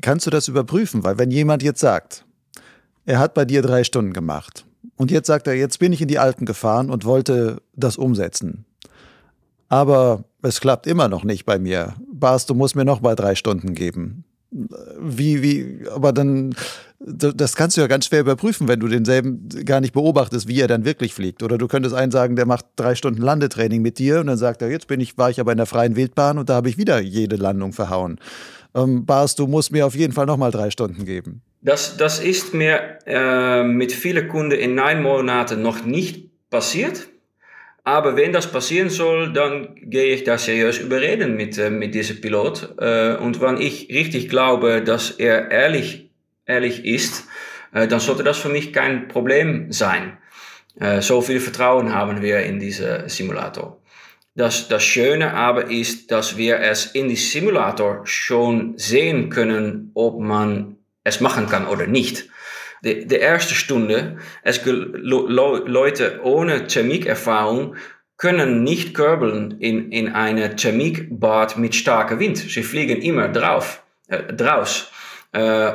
kannst 0.00 0.26
du 0.26 0.30
das 0.30 0.48
überprüfen? 0.48 1.04
Weil 1.04 1.18
wenn 1.18 1.30
jemand 1.30 1.62
jetzt 1.62 1.80
sagt, 1.80 2.24
er 3.04 3.18
hat 3.18 3.34
bei 3.34 3.44
dir 3.44 3.62
drei 3.62 3.84
Stunden 3.84 4.12
gemacht 4.12 4.64
und 4.96 5.10
jetzt 5.10 5.26
sagt 5.26 5.46
er, 5.46 5.54
jetzt 5.54 5.78
bin 5.78 5.92
ich 5.92 6.00
in 6.00 6.08
die 6.08 6.18
Alpen 6.18 6.46
gefahren 6.46 6.90
und 6.90 7.04
wollte 7.04 7.62
das 7.74 7.96
umsetzen. 7.96 8.64
Aber 9.68 10.24
es 10.42 10.60
klappt 10.60 10.86
immer 10.86 11.08
noch 11.08 11.24
nicht 11.24 11.44
bei 11.44 11.58
mir. 11.58 11.94
Bas, 12.12 12.46
du 12.46 12.54
musst 12.54 12.74
mir 12.74 12.84
noch 12.84 13.00
mal 13.00 13.14
drei 13.14 13.34
Stunden 13.34 13.74
geben. 13.74 14.24
Wie, 14.50 15.42
wie, 15.42 15.88
aber 15.88 16.12
dann 16.12 16.54
das 17.02 17.56
kannst 17.56 17.76
du 17.76 17.80
ja 17.80 17.86
ganz 17.86 18.06
schwer 18.06 18.20
überprüfen, 18.20 18.68
wenn 18.68 18.78
du 18.78 18.86
denselben 18.86 19.48
gar 19.64 19.80
nicht 19.80 19.94
beobachtest, 19.94 20.48
wie 20.48 20.60
er 20.60 20.68
dann 20.68 20.84
wirklich 20.84 21.14
fliegt. 21.14 21.42
Oder 21.42 21.56
du 21.56 21.66
könntest 21.66 21.94
einen 21.94 22.12
sagen, 22.12 22.36
der 22.36 22.44
macht 22.44 22.66
drei 22.76 22.94
Stunden 22.94 23.22
Landetraining 23.22 23.80
mit 23.80 23.98
dir 23.98 24.20
und 24.20 24.26
dann 24.26 24.36
sagt 24.36 24.60
er, 24.60 24.70
jetzt 24.70 24.86
bin 24.86 25.00
ich, 25.00 25.16
war 25.16 25.30
ich 25.30 25.40
aber 25.40 25.52
in 25.52 25.56
der 25.56 25.66
freien 25.66 25.96
Wildbahn 25.96 26.36
und 26.36 26.50
da 26.50 26.54
habe 26.54 26.68
ich 26.68 26.76
wieder 26.76 27.00
jede 27.00 27.36
Landung 27.36 27.72
verhauen. 27.72 28.20
Ähm, 28.74 29.06
Bas, 29.06 29.34
du 29.34 29.46
musst 29.46 29.72
mir 29.72 29.86
auf 29.86 29.94
jeden 29.94 30.12
Fall 30.12 30.26
nochmal 30.26 30.50
drei 30.50 30.70
Stunden 30.70 31.06
geben. 31.06 31.40
Das, 31.62 31.96
das 31.96 32.20
ist 32.20 32.52
mir 32.52 32.98
äh, 33.06 33.62
mit 33.64 33.92
vielen 33.92 34.28
Kunden 34.28 34.52
in 34.52 34.74
neun 34.74 35.02
Monaten 35.02 35.62
noch 35.62 35.84
nicht 35.84 36.50
passiert. 36.50 37.08
Aber 37.82 38.14
wenn 38.14 38.32
das 38.32 38.46
passieren 38.46 38.90
soll, 38.90 39.32
dann 39.32 39.74
gehe 39.74 40.14
ich 40.14 40.24
da 40.24 40.36
seriös 40.36 40.78
überreden 40.78 41.34
mit, 41.34 41.56
äh, 41.56 41.70
mit 41.70 41.94
diesem 41.94 42.20
Pilot. 42.20 42.74
Äh, 42.78 43.16
und 43.16 43.40
wenn 43.40 43.56
ich 43.56 43.88
richtig 43.88 44.28
glaube, 44.28 44.82
dass 44.82 45.10
er 45.10 45.50
ehrlich 45.50 46.09
ehrlich 46.50 46.84
ist, 46.84 47.24
äh, 47.72 47.86
dann 47.86 48.00
sollte 48.00 48.24
das 48.24 48.38
für 48.38 48.48
mich 48.48 48.72
kein 48.72 49.08
Problem 49.08 49.72
sein. 49.72 50.18
Äh, 50.78 51.00
so 51.00 51.20
viel 51.20 51.40
Vertrauen 51.40 51.94
haben 51.94 52.22
wir 52.22 52.40
in 52.40 52.58
diese 52.58 53.04
Simulator. 53.08 53.80
Das, 54.34 54.68
das 54.68 54.84
Schöne 54.84 55.34
aber 55.34 55.70
ist, 55.70 56.10
dass 56.10 56.36
wir 56.36 56.60
es 56.60 56.86
in 56.86 57.08
die 57.08 57.16
Simulator 57.16 58.02
schon 58.04 58.78
sehen 58.78 59.28
können, 59.28 59.90
ob 59.94 60.20
man 60.20 60.76
es 61.04 61.20
machen 61.20 61.48
kann 61.48 61.66
oder 61.66 61.86
nicht. 61.86 62.28
Die, 62.82 63.06
die 63.06 63.16
erste 63.16 63.54
Stunde, 63.54 64.18
es 64.42 64.60
Leute 64.64 66.20
ohne 66.22 66.66
Thermikerfahrung 66.66 67.76
können 68.16 68.62
nicht 68.62 68.94
körbeln 68.94 69.56
in, 69.60 69.90
in 69.92 70.08
eine 70.14 70.54
Thermikbad 70.54 71.58
mit 71.58 71.74
starker 71.74 72.18
Wind. 72.18 72.38
Sie 72.38 72.62
fliegen 72.62 73.02
immer 73.02 73.28
drauf, 73.28 73.82
äh, 74.08 74.32
draus. 74.32 74.90
Äh, 75.32 75.72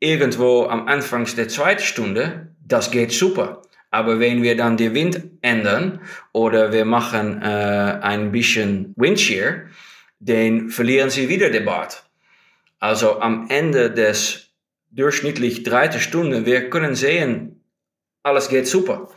irgendwo 0.00 0.64
am 0.64 0.88
Anfang 0.88 1.26
der 1.36 1.48
zweiten 1.48 1.82
Stunde, 1.82 2.54
das 2.66 2.90
geht 2.90 3.12
super. 3.12 3.62
Aber 3.90 4.20
wenn 4.20 4.42
wir 4.42 4.56
dann 4.56 4.76
den 4.76 4.94
Wind 4.94 5.22
ändern 5.42 6.00
oder 6.32 6.72
wir 6.72 6.84
machen 6.84 7.42
äh, 7.42 7.44
ein 7.44 8.32
bisschen 8.32 8.94
Windshear, 8.96 9.66
dann 10.20 10.68
verlieren 10.68 11.10
sie 11.10 11.28
wieder 11.28 11.50
den 11.50 11.64
Bart. 11.64 12.04
Also 12.78 13.20
am 13.20 13.48
Ende 13.50 13.90
des 13.90 14.50
durchschnittlich 14.90 15.62
dritten 15.64 16.00
Stunde, 16.00 16.46
wir 16.46 16.70
können 16.70 16.94
sehen, 16.94 17.64
alles 18.22 18.48
geht 18.48 18.66
super. 18.66 19.08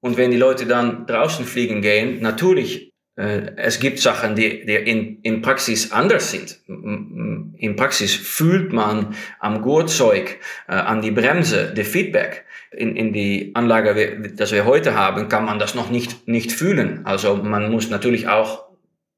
Und 0.00 0.16
wenn 0.16 0.30
die 0.30 0.36
Leute 0.36 0.66
dann 0.66 1.06
draußen 1.06 1.44
fliegen 1.44 1.82
gehen, 1.82 2.20
natürlich 2.20 2.94
es 3.18 3.80
gibt 3.80 3.98
Sachen, 3.98 4.36
die, 4.36 4.64
die 4.64 4.74
in, 4.74 5.20
in 5.22 5.42
Praxis 5.42 5.90
anders 5.90 6.30
sind. 6.30 6.60
In 6.68 7.74
Praxis 7.76 8.14
fühlt 8.14 8.72
man 8.72 9.16
am 9.40 9.62
Gurtzeug, 9.62 10.38
äh, 10.68 10.74
an 10.74 11.02
die 11.02 11.10
Bremse, 11.10 11.72
der 11.74 11.84
Feedback. 11.84 12.44
In, 12.70 12.94
in 12.94 13.12
die 13.12 13.52
Anlage, 13.54 14.30
das 14.36 14.52
wir 14.52 14.66
heute 14.66 14.94
haben, 14.94 15.28
kann 15.28 15.44
man 15.44 15.58
das 15.58 15.74
noch 15.74 15.90
nicht, 15.90 16.28
nicht 16.28 16.52
fühlen. 16.52 17.00
Also 17.04 17.36
man 17.36 17.72
muss 17.72 17.90
natürlich 17.90 18.28
auch 18.28 18.68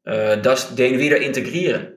äh, 0.05 0.39
das, 0.39 0.77
den 0.77 0.99
wieder 0.99 1.21
integrieren. 1.21 1.89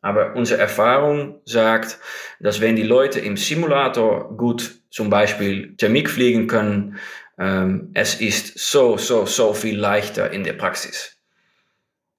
Aber 0.00 0.34
unsere 0.34 0.60
Erfahrung 0.60 1.40
sagt, 1.44 1.98
dass 2.40 2.60
wenn 2.60 2.76
die 2.76 2.82
Leute 2.82 3.20
im 3.20 3.36
Simulator 3.36 4.36
gut 4.36 4.80
zum 4.90 5.10
Beispiel 5.10 5.76
Thermik 5.76 6.08
fliegen 6.08 6.46
können, 6.46 6.98
ähm, 7.38 7.90
es 7.94 8.20
ist 8.20 8.58
so, 8.58 8.96
so, 8.96 9.26
so 9.26 9.52
viel 9.52 9.78
leichter 9.78 10.30
in 10.30 10.44
der 10.44 10.54
Praxis. 10.54 11.11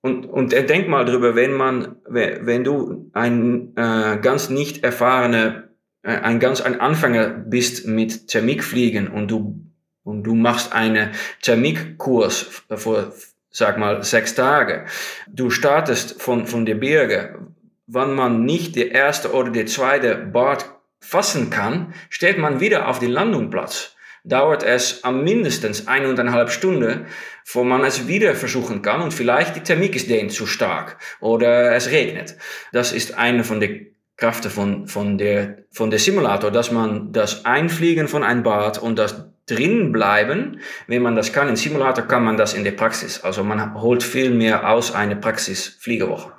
Und, 0.06 0.26
und 0.26 0.51
denk 0.51 0.89
mal 0.89 1.06
drüber, 1.06 1.34
wenn 1.34 1.54
man, 1.54 1.95
wenn 2.06 2.66
du 2.66 3.10
ein 3.14 3.74
äh, 3.78 4.18
ganz 4.22 4.49
nicht 4.49 4.84
erfahrene 4.84 5.70
äh, 6.04 6.18
ein 6.18 6.41
ganz 6.41 6.60
ein 6.60 6.82
Anfänger 6.82 7.30
bist 7.30 7.88
mit 7.88 8.28
Thermikfliegen 8.28 9.08
und 9.08 9.32
du 9.32 9.60
und 10.04 10.24
du 10.24 10.36
machst 10.36 10.74
einen 10.74 11.12
Thermikkurs 11.41 12.66
vor, 12.76 13.14
sag 13.49 13.78
mal, 13.78 14.04
sechs 14.04 14.36
Tage. 14.36 14.84
Du 15.30 15.49
startest 15.49 16.22
von, 16.22 16.45
von 16.45 16.66
der 16.66 16.76
Berge. 16.76 17.47
Wenn 17.88 18.14
man 18.14 18.43
nicht 18.43 18.76
der 18.76 18.91
erste 18.91 19.32
oder 19.32 19.51
der 19.51 19.66
zweite 19.68 20.16
Bart 20.16 20.70
fassen 20.99 21.49
kann, 21.49 21.93
stellt 22.10 22.38
man 22.38 22.60
wieder 22.60 22.89
auf 22.89 22.99
den 22.99 23.12
Landungsplatz. 23.12 23.93
Dauert 24.26 24.64
es 24.64 25.04
am 25.04 25.24
mindestens 25.24 25.88
eineinhalb 25.88 26.50
Stunden, 26.50 27.08
wo 27.52 27.64
man 27.64 27.84
es 27.84 28.08
wieder 28.08 28.36
versuchen 28.36 28.82
kann 28.82 29.02
und 29.02 29.14
vielleicht 29.14 29.56
die 29.56 29.60
Thermik 29.60 29.96
ist 29.96 30.10
denen 30.10 30.30
zu 30.30 30.46
stark 30.46 30.98
oder 31.20 31.76
es 31.76 31.92
regnet. 31.92 32.38
Das 32.72 32.94
ist 32.94 33.18
eine 33.18 33.44
von 33.44 33.60
den 33.60 33.88
Kräften 34.16 34.50
von, 34.50 34.88
von, 34.88 35.18
der, 35.18 35.66
von 35.72 35.90
der 35.90 36.00
Simulator, 36.00 36.52
dass 36.52 36.72
man 36.72 37.12
das 37.12 37.44
Einfliegen 37.46 38.08
von 38.08 38.24
einem 38.24 38.44
Bad 38.44 38.78
und 38.78 38.98
das 38.98 39.26
drin 39.46 39.92
bleiben, 39.92 40.60
wenn 40.88 41.02
man 41.02 41.16
das 41.16 41.34
kann. 41.34 41.50
Im 41.50 41.56
Simulator 41.56 42.06
kann 42.06 42.24
man 42.24 42.38
das 42.38 42.54
in 42.54 42.64
der 42.64 42.72
Praxis. 42.72 43.22
Also 43.22 43.44
man 43.44 43.82
holt 43.82 44.04
viel 44.04 44.30
mehr 44.30 44.70
aus 44.70 44.94
einer 44.94 45.16
Praxis-Fliegerwoche. 45.16 46.32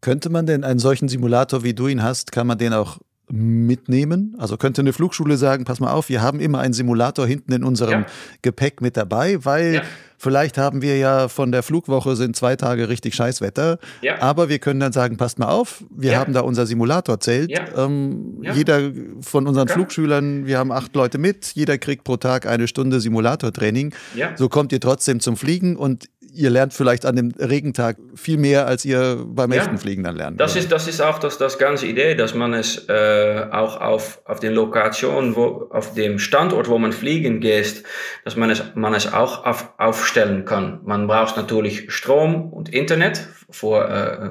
Könnte 0.00 0.30
man 0.30 0.46
denn 0.46 0.64
einen 0.64 0.78
solchen 0.78 1.08
Simulator, 1.08 1.64
wie 1.64 1.74
du 1.74 1.88
ihn 1.88 2.02
hast, 2.02 2.32
kann 2.32 2.46
man 2.46 2.58
den 2.58 2.72
auch 2.72 2.98
mitnehmen? 3.32 4.36
Also 4.38 4.58
könnte 4.58 4.82
eine 4.82 4.92
Flugschule 4.92 5.38
sagen, 5.38 5.64
pass 5.64 5.80
mal 5.80 5.90
auf, 5.90 6.10
wir 6.10 6.20
haben 6.20 6.38
immer 6.38 6.60
einen 6.60 6.74
Simulator 6.74 7.26
hinten 7.26 7.52
in 7.52 7.64
unserem 7.64 8.02
ja. 8.02 8.06
Gepäck 8.42 8.82
mit 8.82 8.96
dabei, 8.98 9.42
weil 9.44 9.74
ja. 9.76 9.82
vielleicht 10.18 10.58
haben 10.58 10.82
wir 10.82 10.98
ja 10.98 11.28
von 11.28 11.50
der 11.50 11.62
Flugwoche 11.62 12.14
sind 12.14 12.36
zwei 12.36 12.56
Tage 12.56 12.90
richtig 12.90 13.14
Scheißwetter, 13.14 13.78
ja. 14.02 14.20
aber 14.20 14.50
wir 14.50 14.58
können 14.58 14.80
dann 14.80 14.92
sagen, 14.92 15.16
passt 15.16 15.38
mal 15.38 15.48
auf, 15.48 15.82
wir 15.90 16.18
haben 16.18 16.34
da 16.34 16.40
unser 16.40 16.66
Simulatorzelt. 16.66 17.50
Ähm, 17.74 18.42
jeder 18.54 18.90
von 19.22 19.46
unseren 19.46 19.68
Flugschülern, 19.68 20.46
wir 20.46 20.58
haben 20.58 20.70
acht 20.70 20.94
Leute 20.94 21.16
mit, 21.16 21.52
jeder 21.54 21.78
kriegt 21.78 22.04
pro 22.04 22.18
Tag 22.18 22.46
eine 22.46 22.68
Stunde 22.68 23.00
Simulatortraining. 23.00 23.94
So 24.36 24.50
kommt 24.50 24.72
ihr 24.72 24.80
trotzdem 24.80 25.20
zum 25.20 25.38
Fliegen 25.38 25.76
und 25.76 26.08
ihr 26.34 26.50
lernt 26.50 26.72
vielleicht 26.72 27.04
an 27.06 27.16
dem 27.16 27.32
Regentag 27.38 27.96
viel 28.14 28.38
mehr, 28.38 28.66
als 28.66 28.84
ihr 28.84 29.24
beim 29.26 29.52
ja, 29.52 29.62
echten 29.62 29.78
Fliegen 29.78 30.02
dann 30.02 30.16
lernt. 30.16 30.40
Das 30.40 30.56
ist, 30.56 30.72
das 30.72 30.88
ist 30.88 31.00
auch 31.00 31.18
das, 31.18 31.38
das 31.38 31.58
ganze 31.58 31.86
Idee, 31.86 32.14
dass 32.14 32.34
man 32.34 32.54
es 32.54 32.88
äh, 32.88 33.46
auch 33.50 33.80
auf, 33.80 34.22
auf 34.24 34.40
den 34.40 34.54
Lokationen, 34.54 35.36
wo, 35.36 35.68
auf 35.70 35.94
dem 35.94 36.18
Standort, 36.18 36.68
wo 36.68 36.78
man 36.78 36.92
fliegen 36.92 37.40
geht, 37.40 37.82
dass 38.24 38.36
man 38.36 38.50
es, 38.50 38.62
man 38.74 38.94
es 38.94 39.12
auch 39.12 39.44
auf, 39.44 39.72
aufstellen 39.78 40.44
kann. 40.44 40.80
Man 40.84 41.06
braucht 41.06 41.36
natürlich 41.36 41.92
Strom 41.92 42.52
und 42.52 42.68
Internet 42.68 43.28
vor 43.50 43.88
äh, 43.88 44.30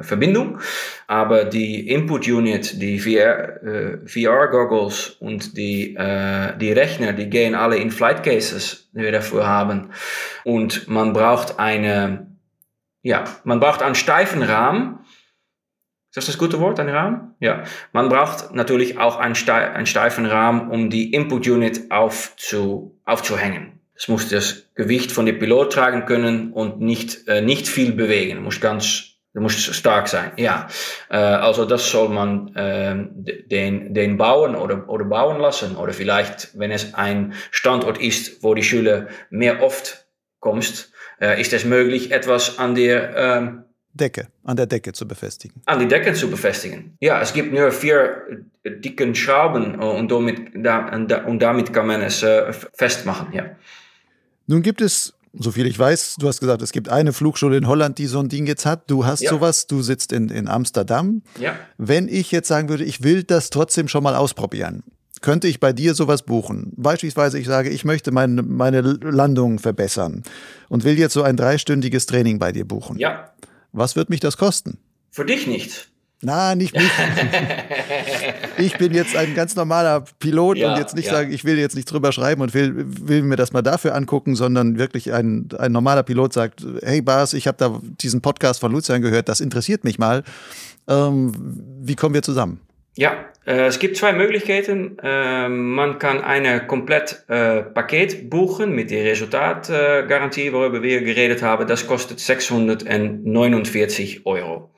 Verbindung, 0.00 0.58
aber 1.06 1.44
die 1.44 1.88
Input 1.88 2.26
Unit, 2.26 2.80
die 2.80 2.98
VR, 2.98 3.62
äh, 3.62 3.98
VR 4.06 4.48
Goggles 4.48 5.10
und 5.20 5.56
die, 5.56 5.94
äh, 5.94 6.56
die 6.58 6.72
Rechner, 6.72 7.12
die 7.12 7.30
gehen 7.30 7.54
alle 7.54 7.76
in 7.76 7.90
Flight 7.90 8.24
Cases, 8.24 8.90
die 8.92 9.02
wir 9.02 9.12
dafür 9.12 9.46
haben. 9.46 9.90
Und 10.44 10.88
man 10.88 11.12
braucht 11.12 11.60
eine, 11.60 12.26
ja, 13.02 13.24
man 13.44 13.60
braucht 13.60 13.82
einen 13.82 13.94
steifen 13.94 14.42
Rahmen. 14.42 15.00
Ist 16.10 16.16
das 16.16 16.26
das 16.26 16.38
gute 16.38 16.60
Wort, 16.60 16.80
ein 16.80 16.88
Rahmen? 16.88 17.34
Ja. 17.40 17.64
Man 17.92 18.08
braucht 18.08 18.54
natürlich 18.54 18.98
auch 18.98 19.18
einen 19.18 19.34
steifen 19.34 20.26
Rahmen, 20.26 20.70
um 20.70 20.90
die 20.90 21.12
Input 21.12 21.46
Unit 21.46 21.90
aufzu 21.90 23.00
aufzuhängen. 23.04 23.80
Es 23.94 24.08
muss 24.08 24.28
das 24.28 24.68
Gewicht 24.74 25.12
von 25.12 25.26
dem 25.26 25.38
Pilot 25.38 25.72
tragen 25.72 26.04
können 26.04 26.52
und 26.52 26.80
nicht, 26.80 27.28
äh, 27.28 27.40
nicht 27.40 27.68
viel 27.68 27.92
bewegen. 27.92 28.42
Muss 28.42 28.60
ganz 28.60 29.13
Du 29.34 29.40
musst 29.40 29.58
stark 29.74 30.06
sein, 30.06 30.30
ja. 30.36 30.68
Äh, 31.10 31.16
also 31.16 31.64
das 31.64 31.90
soll 31.90 32.08
man 32.08 32.54
äh, 32.54 32.94
den, 33.50 33.92
den 33.92 34.16
bauen 34.16 34.54
oder, 34.54 34.88
oder 34.88 35.04
bauen 35.04 35.40
lassen. 35.40 35.76
Oder 35.76 35.92
vielleicht, 35.92 36.56
wenn 36.56 36.70
es 36.70 36.94
ein 36.94 37.34
Standort 37.50 37.98
ist, 37.98 38.44
wo 38.44 38.54
die 38.54 38.62
Schüler 38.62 39.08
mehr 39.30 39.60
oft 39.60 40.06
kommst, 40.38 40.92
äh, 41.20 41.40
ist 41.40 41.52
es 41.52 41.64
möglich, 41.64 42.12
etwas 42.12 42.60
an 42.60 42.76
der 42.76 43.16
ähm, 43.16 43.64
Decke, 43.92 44.28
an 44.44 44.56
der 44.56 44.66
Decke 44.66 44.92
zu 44.92 45.06
befestigen. 45.06 45.62
An 45.66 45.80
die 45.80 45.88
Decke 45.88 46.14
zu 46.14 46.30
befestigen. 46.30 46.96
Ja, 47.00 47.20
es 47.20 47.32
gibt 47.32 47.52
nur 47.52 47.72
vier 47.72 48.44
dicken 48.64 49.14
Schrauben 49.14 49.76
und 49.76 50.10
damit, 50.10 50.50
da, 50.54 50.88
und 51.26 51.40
damit 51.40 51.72
kann 51.72 51.86
man 51.86 52.02
es 52.02 52.22
äh, 52.22 52.52
festmachen, 52.52 53.32
ja. 53.32 53.56
Nun 54.46 54.62
gibt 54.62 54.80
es 54.80 55.14
so 55.38 55.50
viel 55.50 55.66
ich 55.66 55.78
weiß, 55.78 56.16
du 56.18 56.28
hast 56.28 56.40
gesagt, 56.40 56.62
es 56.62 56.72
gibt 56.72 56.88
eine 56.88 57.12
Flugschule 57.12 57.56
in 57.56 57.66
Holland, 57.66 57.98
die 57.98 58.06
so 58.06 58.20
ein 58.20 58.28
Ding 58.28 58.46
jetzt 58.46 58.66
hat. 58.66 58.90
Du 58.90 59.04
hast 59.04 59.20
ja. 59.20 59.30
sowas, 59.30 59.66
du 59.66 59.82
sitzt 59.82 60.12
in, 60.12 60.28
in 60.28 60.48
Amsterdam. 60.48 61.22
Ja. 61.38 61.56
Wenn 61.78 62.08
ich 62.08 62.30
jetzt 62.30 62.48
sagen 62.48 62.68
würde, 62.68 62.84
ich 62.84 63.02
will 63.02 63.24
das 63.24 63.50
trotzdem 63.50 63.88
schon 63.88 64.02
mal 64.02 64.14
ausprobieren, 64.14 64.84
könnte 65.20 65.48
ich 65.48 65.58
bei 65.58 65.72
dir 65.72 65.94
sowas 65.94 66.22
buchen? 66.22 66.72
Beispielsweise, 66.76 67.38
ich 67.38 67.46
sage, 67.46 67.70
ich 67.70 67.84
möchte 67.84 68.12
meine, 68.12 68.42
meine 68.42 68.80
Landung 68.80 69.58
verbessern 69.58 70.22
und 70.68 70.84
will 70.84 70.98
jetzt 70.98 71.14
so 71.14 71.22
ein 71.22 71.36
dreistündiges 71.36 72.06
Training 72.06 72.38
bei 72.38 72.52
dir 72.52 72.66
buchen. 72.66 72.98
Ja. 72.98 73.32
Was 73.72 73.96
wird 73.96 74.10
mich 74.10 74.20
das 74.20 74.36
kosten? 74.36 74.78
Für 75.10 75.24
dich 75.24 75.46
nicht. 75.46 75.88
Na, 76.22 76.54
nicht 76.54 76.74
mich. 76.74 76.84
ich 78.58 78.78
bin 78.78 78.94
jetzt 78.94 79.14
ein 79.14 79.34
ganz 79.34 79.56
normaler 79.56 80.04
Pilot 80.18 80.56
ja, 80.56 80.72
und 80.72 80.78
jetzt 80.78 80.94
nicht 80.94 81.06
ja. 81.06 81.12
sagen, 81.12 81.32
ich 81.32 81.44
will 81.44 81.58
jetzt 81.58 81.76
nicht 81.76 81.90
drüber 81.90 82.12
schreiben 82.12 82.40
und 82.40 82.54
will, 82.54 82.84
will 82.86 83.22
mir 83.22 83.36
das 83.36 83.52
mal 83.52 83.62
dafür 83.62 83.94
angucken, 83.94 84.34
sondern 84.34 84.78
wirklich 84.78 85.12
ein, 85.12 85.48
ein 85.58 85.72
normaler 85.72 86.02
Pilot 86.02 86.32
sagt, 86.32 86.64
hey 86.82 87.02
Bas, 87.02 87.34
ich 87.34 87.46
habe 87.46 87.58
da 87.58 87.78
diesen 88.00 88.22
Podcast 88.22 88.60
von 88.60 88.72
Lucian 88.72 89.02
gehört, 89.02 89.28
das 89.28 89.40
interessiert 89.40 89.84
mich 89.84 89.98
mal. 89.98 90.22
Ähm, 90.88 91.32
wie 91.82 91.94
kommen 91.94 92.14
wir 92.14 92.22
zusammen? 92.22 92.60
Ja, 92.96 93.24
äh, 93.44 93.66
es 93.66 93.80
gibt 93.80 93.96
zwei 93.96 94.12
Möglichkeiten. 94.12 94.98
Äh, 95.02 95.48
man 95.48 95.98
kann 95.98 96.22
eine 96.22 96.64
komplett 96.66 97.24
äh, 97.28 97.62
Paket 97.62 98.30
buchen 98.30 98.72
mit 98.74 98.90
der 98.90 99.04
Resultatgarantie, 99.04 100.52
worüber 100.52 100.82
wir 100.82 101.02
geredet 101.02 101.42
haben. 101.42 101.66
Das 101.66 101.88
kostet 101.88 102.20
649 102.20 104.26
Euro. 104.26 104.70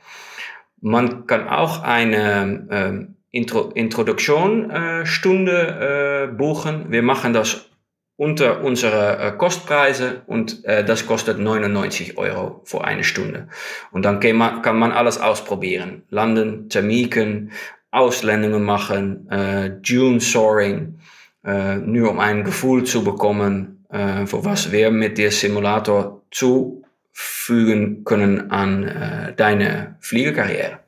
Man 0.87 1.27
kann 1.27 1.49
auch 1.49 1.83
eine 1.83 2.67
äh, 2.71 2.93
Intro 3.37 3.73
Introduktionstunde 3.75 6.29
äh, 6.31 6.33
buchen. 6.33 6.93
Wir 6.93 7.03
machen 7.03 7.33
das 7.33 7.69
unter 8.15 8.63
unsere 8.63 9.19
äh, 9.19 9.33
Kostpreise 9.33 10.23
und 10.29 10.65
äh, 10.65 10.85
das 10.85 11.09
kostet 11.09 11.41
99 11.41 12.17
Euro 12.19 12.61
für 12.63 12.85
eine 12.85 13.03
Stunde. 13.03 13.49
Und 13.91 14.05
dann 14.05 14.21
kann 14.21 14.37
man, 14.37 14.63
kann 14.63 14.79
man 14.79 14.93
alles 14.93 15.21
ausprobieren. 15.21 16.05
Landen, 16.09 16.69
Thermiken, 16.69 17.51
Ausländungen 17.91 18.63
machen, 18.63 19.29
äh, 19.29 19.73
Dune 19.83 20.21
Soaring, 20.21 21.01
äh, 21.45 21.79
nur 21.79 22.13
um 22.13 22.21
ein 22.21 22.45
Gefühl 22.45 22.85
zu 22.85 23.03
bekommen, 23.03 23.85
äh, 23.91 24.25
für 24.25 24.45
was 24.45 24.71
wir 24.71 24.93
mit 24.93 25.19
dem 25.19 25.33
Simulator 25.33 26.23
zu 26.31 26.85
fügen 27.19 28.05
können 28.05 28.51
an 28.51 28.85
äh, 28.85 29.33
deine 29.35 29.97
Fliegerkarriere. 30.01 30.81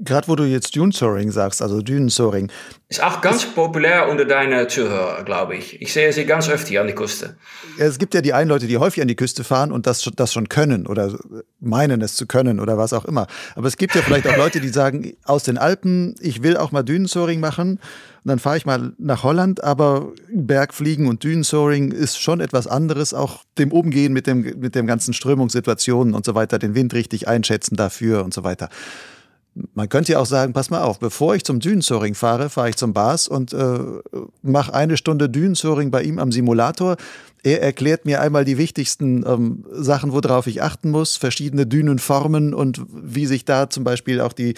Gerade 0.00 0.28
wo 0.28 0.36
du 0.36 0.44
jetzt 0.44 0.76
Dune 0.76 0.92
Soaring 0.92 1.32
sagst, 1.32 1.60
also 1.60 1.82
Dünensoaring. 1.82 2.52
Ist 2.88 3.02
auch 3.02 3.20
ganz 3.20 3.44
populär 3.44 4.08
unter 4.08 4.24
deinen 4.24 4.68
Zuhörern, 4.68 5.24
glaube 5.24 5.56
ich. 5.56 5.82
Ich 5.82 5.92
sehe 5.92 6.12
sie 6.12 6.24
ganz 6.24 6.48
öfter 6.48 6.68
hier 6.68 6.82
an 6.82 6.86
die 6.86 6.94
Küste. 6.94 7.36
Es 7.78 7.98
gibt 7.98 8.14
ja 8.14 8.20
die 8.20 8.32
einen 8.32 8.48
Leute, 8.48 8.68
die 8.68 8.78
häufig 8.78 9.02
an 9.02 9.08
die 9.08 9.16
Küste 9.16 9.42
fahren 9.42 9.72
und 9.72 9.88
das, 9.88 10.08
das 10.14 10.32
schon 10.32 10.48
können 10.48 10.86
oder 10.86 11.18
meinen 11.58 12.00
es 12.00 12.14
zu 12.14 12.26
können 12.26 12.60
oder 12.60 12.78
was 12.78 12.92
auch 12.92 13.06
immer. 13.06 13.26
Aber 13.56 13.66
es 13.66 13.76
gibt 13.76 13.96
ja 13.96 14.02
vielleicht 14.02 14.28
auch 14.28 14.36
Leute, 14.36 14.60
die 14.60 14.68
sagen, 14.68 15.14
aus 15.24 15.42
den 15.42 15.58
Alpen, 15.58 16.14
ich 16.20 16.44
will 16.44 16.56
auch 16.56 16.70
mal 16.70 16.84
Dünensoaring 16.84 17.40
machen. 17.40 17.80
Und 18.24 18.28
dann 18.28 18.38
fahre 18.38 18.56
ich 18.56 18.66
mal 18.66 18.92
nach 18.98 19.24
Holland, 19.24 19.64
aber 19.64 20.12
Bergfliegen 20.32 21.08
und 21.08 21.24
Dünensoaring 21.24 21.90
ist 21.90 22.20
schon 22.20 22.40
etwas 22.40 22.68
anderes. 22.68 23.14
Auch 23.14 23.42
dem 23.58 23.72
Umgehen 23.72 24.12
mit 24.12 24.28
dem, 24.28 24.42
mit 24.60 24.76
dem 24.76 24.86
ganzen 24.86 25.12
Strömungssituationen 25.12 26.14
und 26.14 26.24
so 26.24 26.36
weiter, 26.36 26.60
den 26.60 26.76
Wind 26.76 26.94
richtig 26.94 27.26
einschätzen 27.26 27.74
dafür 27.74 28.24
und 28.24 28.32
so 28.32 28.44
weiter. 28.44 28.68
Man 29.74 29.88
könnte 29.88 30.12
ja 30.12 30.18
auch 30.18 30.26
sagen, 30.26 30.52
pass 30.52 30.70
mal 30.70 30.82
auf, 30.82 30.98
bevor 30.98 31.34
ich 31.34 31.44
zum 31.44 31.60
Dünensoaring 31.60 32.14
fahre, 32.14 32.50
fahre 32.50 32.70
ich 32.70 32.76
zum 32.76 32.92
Bas 32.92 33.28
und 33.28 33.52
äh, 33.52 33.78
mache 34.42 34.74
eine 34.74 34.96
Stunde 34.96 35.28
Dünensoaring 35.28 35.90
bei 35.90 36.02
ihm 36.02 36.18
am 36.18 36.32
Simulator. 36.32 36.96
Er 37.42 37.62
erklärt 37.62 38.04
mir 38.04 38.20
einmal 38.20 38.44
die 38.44 38.58
wichtigsten 38.58 39.24
ähm, 39.26 39.64
Sachen, 39.70 40.12
worauf 40.12 40.46
ich 40.46 40.62
achten 40.62 40.90
muss, 40.90 41.16
verschiedene 41.16 41.66
Dünenformen 41.66 42.54
und 42.54 42.82
wie 42.90 43.26
sich 43.26 43.44
da 43.44 43.70
zum 43.70 43.84
Beispiel 43.84 44.20
auch 44.20 44.32
die 44.32 44.54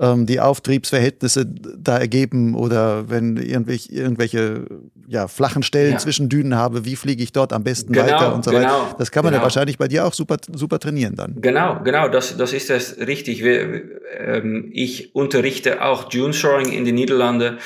ähm, 0.00 0.24
die 0.24 0.40
Auftriebsverhältnisse 0.40 1.44
da 1.46 1.98
ergeben 1.98 2.54
oder 2.54 3.10
wenn 3.10 3.36
irgendwelche, 3.36 3.92
irgendwelche 3.92 4.64
ja, 5.06 5.28
flachen 5.28 5.62
Stellen 5.62 5.92
ja. 5.92 5.98
zwischen 5.98 6.28
Dünen 6.28 6.56
habe, 6.56 6.86
wie 6.86 6.96
fliege 6.96 7.22
ich 7.22 7.32
dort 7.32 7.52
am 7.52 7.64
besten 7.64 7.92
genau, 7.92 8.06
weiter 8.06 8.34
und 8.34 8.44
so 8.44 8.50
genau, 8.50 8.62
weiter. 8.62 8.94
Das 8.98 9.10
kann 9.10 9.24
man 9.24 9.32
genau. 9.32 9.40
ja 9.40 9.44
wahrscheinlich 9.44 9.76
bei 9.76 9.88
dir 9.88 10.06
auch 10.06 10.14
super, 10.14 10.38
super 10.54 10.78
trainieren 10.78 11.16
dann. 11.16 11.40
Genau, 11.42 11.80
genau, 11.84 12.08
das, 12.08 12.36
das 12.36 12.54
ist 12.54 12.70
das 12.70 12.96
richtig. 12.98 13.44
Wir, 13.44 13.82
ähm, 14.18 14.70
ich 14.72 15.14
unterrichte 15.14 15.82
auch 15.82 16.04
Dune 16.04 16.32
Soaring 16.32 16.72
in 16.72 16.86
den 16.86 16.94
Niederlanden 16.94 17.58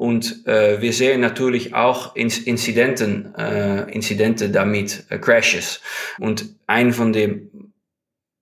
und 0.00 0.46
äh, 0.46 0.80
wir 0.80 0.94
sehen 0.94 1.20
natürlich 1.20 1.74
auch 1.74 2.16
Inzidenten, 2.16 3.34
äh, 3.34 3.82
Inzidente 3.92 4.48
damit, 4.48 5.04
äh, 5.10 5.18
Crashes. 5.18 5.82
Und 6.18 6.54
ein 6.66 6.94
von 6.94 7.12
den 7.12 7.74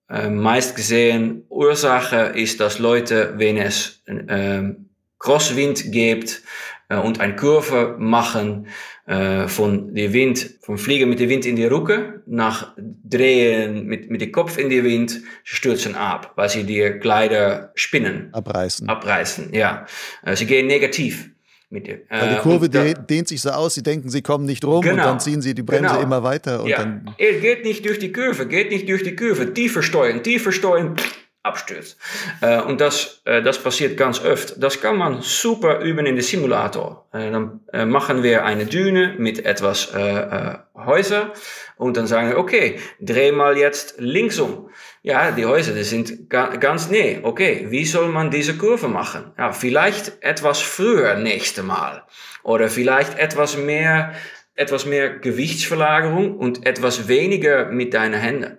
äh, 0.09 0.31
meist 0.31 0.77
gesehen 0.77 1.47
Ursache 1.49 2.33
ist, 2.37 2.61
dass 2.61 2.79
Leute, 2.79 3.35
wenn 3.39 3.57
es 3.57 4.05
äh, 4.07 4.73
Crosswind 5.19 5.91
gibt 5.91 6.43
äh, 6.91 6.97
und 6.97 7.19
eine 7.19 7.35
Kurve 7.35 7.97
machen 7.99 8.69
äh, 9.07 9.49
von 9.49 9.97
der 9.97 10.13
Wind, 10.13 10.59
vom 10.61 10.79
Fliegen 10.79 11.09
mit 11.09 11.19
dem 11.19 11.29
Wind 11.29 11.45
in 11.45 11.57
die 11.57 11.65
Rücke 11.65 12.23
nach 12.27 12.77
Drehen 12.77 13.85
mit, 13.85 14.11
mit 14.11 14.21
dem 14.21 14.31
Kopf 14.31 14.59
in 14.59 14.71
die 14.71 14.85
Wind, 14.85 15.23
stürzen 15.43 15.97
ab, 15.97 16.35
weil 16.37 16.51
sie 16.51 16.63
die 16.63 17.01
Kleider 17.01 17.73
spinnen. 17.75 18.29
Abreißen. 18.33 18.89
Abreißen, 18.89 19.53
ja. 19.53 19.87
Äh, 20.25 20.37
sie 20.37 20.47
gehen 20.47 20.69
negativ. 20.69 21.33
Mit 21.71 21.87
dir. 21.87 22.01
Weil 22.09 22.31
die 22.31 22.35
äh, 22.37 22.39
Kurve 22.39 22.71
da, 22.71 22.83
dehnt 22.95 23.29
sich 23.29 23.43
so 23.43 23.51
aus, 23.51 23.75
sie 23.75 23.83
denken, 23.83 24.09
sie 24.09 24.23
kommen 24.23 24.47
nicht 24.47 24.65
rum 24.65 24.81
genau, 24.81 24.95
und 24.95 24.99
dann 25.01 25.21
ziehen 25.21 25.43
sie 25.43 25.55
die 25.55 25.63
Bremse 25.63 25.89
genau. 25.89 26.01
immer 26.01 26.23
weiter. 26.23 26.63
Und 26.63 26.69
ja. 26.69 26.79
dann 26.79 27.15
er 27.19 27.35
geht 27.41 27.65
nicht 27.65 27.85
durch 27.85 27.99
die 27.99 28.11
Kurve, 28.11 28.47
geht 28.47 28.71
nicht 28.71 28.89
durch 28.89 29.03
die 29.03 29.15
Kurve, 29.15 29.53
tiefer 29.53 29.83
steuern, 29.83 30.23
tiefer 30.23 30.51
steuern, 30.51 30.97
abstürzt. 31.43 31.97
Äh, 32.41 32.61
und 32.63 32.81
das, 32.81 33.21
äh, 33.25 33.43
das 33.43 33.59
passiert 33.59 33.97
ganz 33.97 34.25
oft. 34.25 34.63
Das 34.63 34.81
kann 34.81 34.97
man 34.97 35.23
super 35.23 35.81
üben 35.81 36.07
in 36.07 36.17
den 36.17 36.25
Simulator. 36.25 37.07
Äh, 37.13 37.31
dann 37.31 37.61
äh, 37.73 37.85
machen 37.85 38.23
wir 38.23 38.45
eine 38.45 38.67
Düne 38.67 39.15
mit 39.19 39.45
etwas 39.45 39.93
äh, 39.95 40.01
äh, 40.01 40.59
Häuser 40.75 41.33
und 41.77 41.97
dann 41.97 42.07
sagen 42.07 42.31
wir, 42.31 42.39
okay, 42.39 42.79
dreh 43.01 43.33
mal 43.33 43.57
jetzt 43.57 43.97
links 43.99 44.39
um. 44.39 44.71
Ja, 45.03 45.31
die 45.31 45.47
Häuser, 45.47 45.75
die 45.75 45.85
sind 45.85 46.29
ga 46.29 46.57
ganz 46.57 46.91
nee. 46.91 47.21
Okay, 47.23 47.67
wie 47.69 47.85
soll 47.85 48.09
man 48.09 48.31
diese 48.31 48.57
Kurve 48.57 48.89
machen? 48.89 49.33
Ja, 49.39 49.53
vielleicht 49.53 50.23
etwas 50.23 50.61
früher 50.61 51.15
nächste 51.15 51.63
Mal. 51.63 52.03
Oder 52.43 52.69
vielleicht 52.69 53.19
etwas 53.19 53.57
mehr, 53.57 54.15
etwas 54.55 54.87
mehr 54.87 55.19
Gewichtsverlagerung 55.19 56.37
und 56.37 56.67
etwas 56.67 57.07
weniger 57.07 57.67
mit 57.67 57.95
deinen 57.95 58.21
Händen. 58.21 58.59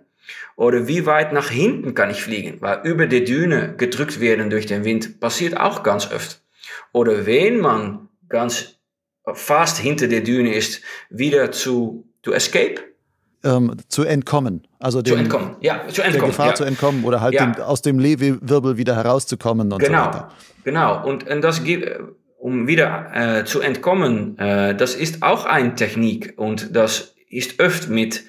Oder 0.55 0.87
wie 0.87 1.05
weit 1.05 1.33
nach 1.33 1.49
hinten 1.49 1.93
kann 1.93 2.09
ich 2.09 2.23
fliegen? 2.23 2.61
Weil 2.61 2.81
über 2.83 3.07
die 3.07 3.23
Düne 3.23 3.75
gedrückt 3.77 4.19
werden 4.19 4.49
durch 4.49 4.65
den 4.65 4.83
Wind 4.83 5.19
passiert 5.19 5.57
auch 5.57 5.83
ganz 5.83 6.11
oft. 6.11 6.41
Oder 6.91 7.25
wenn 7.25 7.59
man 7.59 8.09
ganz 8.27 8.79
fast 9.33 9.77
hinter 9.77 10.07
der 10.07 10.21
Düne 10.21 10.53
ist, 10.53 10.81
wieder 11.09 11.51
zu, 11.51 12.09
to 12.21 12.31
escape 12.31 12.88
ähm, 13.43 13.75
zu 13.87 14.03
entkommen. 14.03 14.67
Also 14.79 15.01
dem, 15.01 15.13
zu 15.13 15.19
entkommen, 15.19 15.55
ja, 15.61 15.87
zu 15.87 16.01
entkommen. 16.01 16.11
Der 16.11 16.29
Gefahr 16.29 16.47
ja. 16.47 16.55
zu 16.55 16.63
entkommen 16.63 17.03
oder 17.03 17.21
halt 17.21 17.33
ja. 17.33 17.45
dem, 17.45 17.61
aus 17.61 17.81
dem 17.81 17.99
Lehwirbel 17.99 18.77
wieder 18.77 18.95
herauszukommen 18.95 19.71
und 19.71 19.79
genau, 19.79 19.99
so 19.99 20.07
weiter. 20.07 20.29
Genau, 20.63 21.05
und, 21.05 21.29
und 21.29 21.41
das 21.41 21.63
gibt, 21.63 21.89
um 22.37 22.67
wieder 22.67 23.11
äh, 23.13 23.45
zu 23.45 23.61
entkommen, 23.61 24.37
äh, 24.37 24.75
das 24.75 24.95
ist 24.95 25.23
auch 25.23 25.45
eine 25.45 25.75
Technik 25.75 26.33
und 26.37 26.75
das 26.75 27.15
ist 27.29 27.61
oft 27.61 27.89
mit 27.89 28.23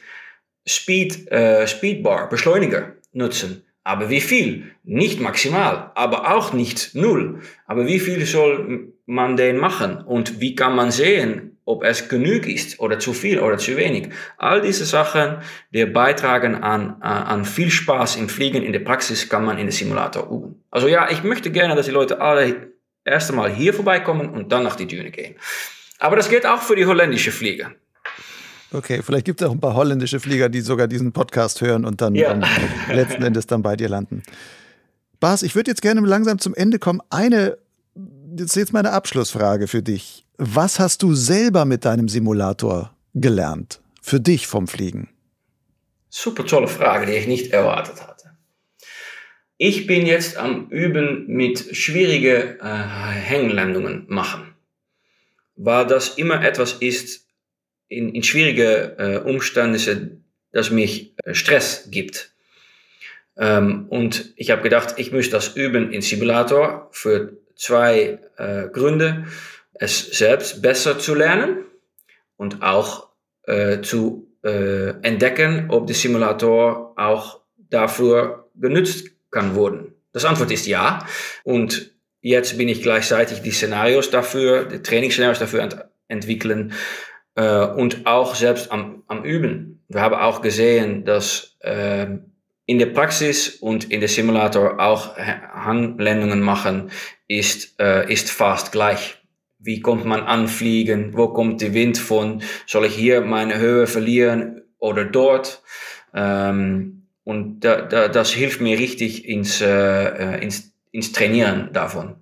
Speed, 0.66 1.30
äh, 1.30 1.66
Speedbar, 1.66 2.28
Beschleuniger 2.28 2.92
nutzen. 3.12 3.64
Aber 3.82 4.10
wie 4.10 4.20
viel? 4.20 4.70
Nicht 4.84 5.20
maximal, 5.20 5.90
aber 5.94 6.34
auch 6.36 6.52
nicht 6.52 6.94
null. 6.94 7.40
Aber 7.66 7.86
wie 7.86 7.98
viel 7.98 8.24
soll 8.26 8.92
man 9.06 9.36
den 9.36 9.56
machen? 9.56 9.98
Und 9.98 10.40
wie 10.40 10.54
kann 10.54 10.76
man 10.76 10.90
sehen, 10.90 11.58
ob 11.64 11.84
es 11.84 12.08
genug 12.08 12.46
ist 12.46 12.80
oder 12.80 12.98
zu 12.98 13.12
viel 13.12 13.40
oder 13.40 13.58
zu 13.58 13.76
wenig. 13.76 14.08
All 14.38 14.60
diese 14.60 14.84
Sachen, 14.84 15.38
die 15.72 15.84
beitragen 15.86 16.56
an, 16.56 17.00
an 17.02 17.44
viel 17.44 17.70
Spaß 17.70 18.16
im 18.16 18.28
Fliegen 18.28 18.62
in 18.62 18.72
der 18.72 18.80
Praxis, 18.80 19.28
kann 19.28 19.44
man 19.44 19.58
in 19.58 19.66
den 19.66 19.72
Simulator 19.72 20.24
üben. 20.30 20.64
Also 20.70 20.88
ja, 20.88 21.10
ich 21.10 21.22
möchte 21.22 21.50
gerne, 21.50 21.74
dass 21.76 21.86
die 21.86 21.92
Leute 21.92 22.20
alle 22.20 22.72
erst 23.04 23.30
einmal 23.30 23.50
hier 23.50 23.74
vorbeikommen 23.74 24.30
und 24.30 24.52
dann 24.52 24.62
nach 24.62 24.76
die 24.76 24.86
Düne 24.86 25.10
gehen. 25.10 25.36
Aber 25.98 26.16
das 26.16 26.28
geht 26.28 26.46
auch 26.46 26.62
für 26.62 26.76
die 26.76 26.86
holländische 26.86 27.30
Flieger. 27.30 27.72
Okay, 28.72 29.02
vielleicht 29.02 29.24
gibt 29.24 29.40
es 29.42 29.48
auch 29.48 29.52
ein 29.52 29.60
paar 29.60 29.74
holländische 29.74 30.20
Flieger, 30.20 30.48
die 30.48 30.60
sogar 30.60 30.86
diesen 30.86 31.12
Podcast 31.12 31.60
hören 31.60 31.84
und 31.84 32.00
dann, 32.00 32.14
ja. 32.14 32.32
dann 32.32 32.44
letzten 32.92 33.22
Endes 33.22 33.46
dann 33.46 33.62
bei 33.62 33.76
dir 33.76 33.88
landen. 33.88 34.22
Bas, 35.18 35.42
ich 35.42 35.54
würde 35.54 35.70
jetzt 35.70 35.82
gerne 35.82 36.00
langsam 36.00 36.38
zum 36.38 36.54
Ende 36.54 36.78
kommen. 36.78 37.00
Eine, 37.10 37.58
jetzt 38.36 38.56
jetzt 38.56 38.72
meine 38.72 38.92
Abschlussfrage 38.92 39.66
für 39.66 39.82
dich. 39.82 40.24
Was 40.42 40.80
hast 40.80 41.02
du 41.02 41.14
selber 41.14 41.66
mit 41.66 41.84
deinem 41.84 42.08
Simulator 42.08 42.96
gelernt? 43.12 43.82
Für 44.00 44.20
dich 44.20 44.46
vom 44.46 44.68
Fliegen? 44.68 45.10
Super 46.08 46.46
tolle 46.46 46.66
Frage, 46.66 47.04
die 47.04 47.12
ich 47.12 47.26
nicht 47.26 47.52
erwartet 47.52 48.00
hatte. 48.00 48.30
Ich 49.58 49.86
bin 49.86 50.06
jetzt 50.06 50.38
am 50.38 50.70
Üben 50.70 51.26
mit 51.26 51.76
schwierigen 51.76 52.58
äh, 52.58 52.64
Hängenlandungen 52.64 54.06
machen, 54.08 54.54
weil 55.56 55.86
das 55.86 56.16
immer 56.16 56.42
etwas 56.42 56.72
ist 56.72 57.26
in, 57.88 58.14
in 58.14 58.22
schwierige 58.22 58.96
äh, 58.98 59.18
Umstände, 59.18 60.22
das 60.52 60.70
mich 60.70 61.12
äh, 61.18 61.34
Stress 61.34 61.88
gibt. 61.90 62.32
Ähm, 63.36 63.88
und 63.90 64.32
ich 64.36 64.50
habe 64.50 64.62
gedacht, 64.62 64.94
ich 64.96 65.12
muss 65.12 65.28
das 65.28 65.48
üben 65.48 65.92
in 65.92 66.00
Simulator 66.00 66.88
für 66.92 67.36
zwei 67.56 68.20
äh, 68.38 68.68
Gründe 68.72 69.26
es 69.80 70.10
selbst 70.10 70.60
besser 70.60 70.98
zu 70.98 71.14
lernen 71.14 71.64
und 72.36 72.62
auch 72.62 73.08
äh, 73.44 73.80
zu 73.80 74.28
äh, 74.44 74.90
entdecken, 75.02 75.66
ob 75.70 75.86
der 75.86 75.96
Simulator 75.96 76.92
auch 76.96 77.40
dafür 77.56 78.50
genutzt 78.54 79.08
kann 79.30 79.56
werden. 79.56 79.94
Das 80.12 80.26
Antwort 80.26 80.50
ist 80.50 80.66
ja. 80.66 81.06
Und 81.44 81.92
jetzt 82.20 82.58
bin 82.58 82.68
ich 82.68 82.82
gleichzeitig 82.82 83.40
die 83.40 83.52
Szenarios 83.52 84.10
dafür, 84.10 84.66
die 84.66 84.82
Trainingsszenarios 84.82 85.38
dafür 85.38 85.62
ent 85.62 85.76
entwickeln 86.08 86.72
äh, 87.36 87.64
und 87.64 88.04
auch 88.04 88.34
selbst 88.34 88.72
am, 88.72 89.04
am 89.06 89.24
Üben. 89.24 89.84
Wir 89.88 90.02
haben 90.02 90.16
auch 90.16 90.42
gesehen, 90.42 91.04
dass 91.04 91.56
äh, 91.60 92.06
in 92.66 92.78
der 92.78 92.86
Praxis 92.86 93.48
und 93.48 93.90
in 93.90 94.00
der 94.00 94.08
Simulator 94.08 94.80
auch 94.80 95.16
Hanglandungen 95.16 96.40
machen 96.40 96.90
ist, 97.28 97.80
äh, 97.80 98.12
ist 98.12 98.30
fast 98.30 98.72
gleich 98.72 99.19
wie 99.60 99.80
kommt 99.80 100.04
man 100.04 100.22
anfliegen, 100.22 101.16
wo 101.16 101.28
kommt 101.28 101.60
der 101.60 101.74
Wind 101.74 101.98
von, 101.98 102.42
soll 102.66 102.86
ich 102.86 102.94
hier 102.94 103.20
meine 103.20 103.58
Höhe 103.58 103.86
verlieren 103.86 104.62
oder 104.78 105.04
dort. 105.04 105.62
Ähm, 106.14 107.02
und 107.24 107.60
da, 107.60 107.82
da, 107.82 108.08
das 108.08 108.32
hilft 108.32 108.60
mir 108.60 108.78
richtig 108.78 109.28
ins, 109.28 109.60
äh, 109.60 110.42
ins, 110.42 110.72
ins 110.90 111.12
Trainieren 111.12 111.72
davon. 111.72 112.16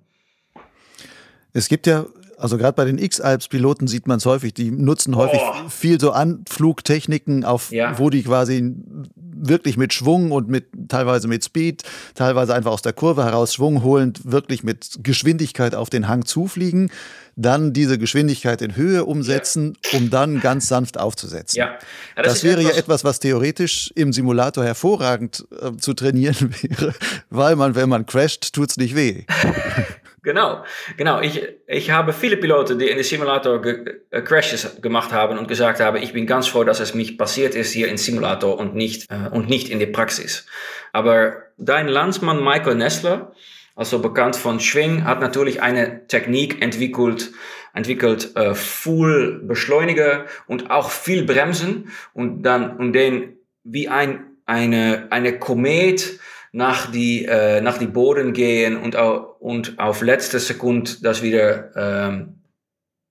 Es 1.53 1.67
gibt 1.67 1.87
ja 1.87 2.05
also 2.39 2.57
gerade 2.57 2.73
bei 2.73 2.85
den 2.85 2.97
X-Alps-Piloten 2.97 3.87
sieht 3.87 4.07
man 4.07 4.17
es 4.17 4.25
häufig, 4.25 4.53
die 4.53 4.71
nutzen 4.71 5.15
häufig 5.15 5.41
oh. 5.41 5.69
viel 5.69 5.99
so 5.99 6.11
Anflugtechniken, 6.11 7.43
auf, 7.43 7.71
ja. 7.71 7.99
wo 7.99 8.09
die 8.09 8.23
quasi 8.23 8.75
wirklich 9.15 9.77
mit 9.77 9.93
Schwung 9.93 10.31
und 10.31 10.49
mit 10.49 10.67
teilweise 10.87 11.27
mit 11.27 11.43
Speed, 11.43 11.83
teilweise 12.15 12.53
einfach 12.53 12.71
aus 12.71 12.81
der 12.81 12.93
Kurve 12.93 13.23
heraus 13.23 13.53
Schwung 13.53 13.83
holend, 13.83 14.31
wirklich 14.31 14.63
mit 14.63 14.99
Geschwindigkeit 15.03 15.75
auf 15.75 15.89
den 15.89 16.07
Hang 16.07 16.25
zufliegen, 16.25 16.91
dann 17.35 17.71
diese 17.71 17.97
Geschwindigkeit 17.97 18.61
in 18.61 18.75
Höhe 18.75 19.05
umsetzen, 19.05 19.77
ja. 19.91 19.97
um 19.97 20.09
dann 20.09 20.41
ganz 20.41 20.67
sanft 20.67 20.99
aufzusetzen. 20.99 21.57
Ja. 21.57 21.77
ja 22.15 22.23
das, 22.23 22.33
das 22.33 22.43
wäre 22.43 22.61
etwas, 22.61 22.73
ja 22.73 22.79
etwas, 22.79 23.03
was 23.03 23.19
theoretisch 23.19 23.91
im 23.95 24.11
Simulator 24.11 24.63
hervorragend 24.63 25.45
äh, 25.61 25.77
zu 25.77 25.93
trainieren 25.93 26.53
wäre, 26.61 26.93
weil 27.29 27.55
man, 27.55 27.75
wenn 27.75 27.89
man 27.89 28.05
crasht, 28.05 28.53
tut 28.53 28.71
es 28.71 28.77
nicht 28.77 28.95
weh. 28.95 29.23
Genau, 30.21 30.63
genau. 30.97 31.21
Ich, 31.21 31.41
ich 31.67 31.91
habe 31.91 32.13
viele 32.13 32.37
Piloten, 32.37 32.77
die 32.77 32.87
in 32.87 32.95
den 32.95 33.03
Simulator 33.03 33.61
ge 33.61 34.01
äh, 34.11 34.21
Crashes 34.21 34.81
gemacht 34.81 35.11
haben 35.11 35.37
und 35.37 35.47
gesagt 35.47 35.79
haben, 35.79 35.97
ich 35.97 36.13
bin 36.13 36.25
ganz 36.25 36.47
froh, 36.47 36.63
dass 36.63 36.79
es 36.79 36.93
mich 36.93 37.17
passiert 37.17 37.55
ist 37.55 37.71
hier 37.71 37.87
im 37.87 37.97
Simulator 37.97 38.57
und 38.57 38.75
nicht, 38.75 39.09
äh, 39.11 39.29
und 39.29 39.49
nicht 39.49 39.69
in 39.69 39.79
der 39.79 39.87
Praxis. 39.87 40.45
Aber 40.93 41.43
dein 41.57 41.87
Landsmann 41.87 42.43
Michael 42.43 42.75
Nessler, 42.75 43.33
also 43.75 43.99
bekannt 43.99 44.35
von 44.35 44.59
Schwing, 44.59 45.05
hat 45.05 45.21
natürlich 45.21 45.61
eine 45.61 46.07
Technik 46.07 46.61
entwickelt, 46.61 47.31
entwickelt 47.73 48.35
äh, 48.35 48.55
Full 48.55 49.41
Beschleuniger 49.43 50.25
und 50.47 50.71
auch 50.71 50.89
viel 50.89 51.23
Bremsen 51.23 51.91
und 52.13 52.43
dann 52.43 52.75
und 52.77 52.93
den 52.93 53.37
wie 53.63 53.87
ein 53.87 54.25
eine 54.45 55.07
eine 55.11 55.37
Komet 55.37 56.19
nach 56.51 56.91
die, 56.91 57.25
äh, 57.25 57.61
nach 57.61 57.77
die 57.77 57.87
Boden 57.87 58.33
gehen 58.33 58.77
und, 58.77 58.95
au 58.95 59.35
und 59.39 59.79
auf 59.79 60.01
letzte 60.01 60.39
Sekunde 60.39 60.91
das 61.01 61.21
wieder 61.21 61.75
ähm, 61.75 62.39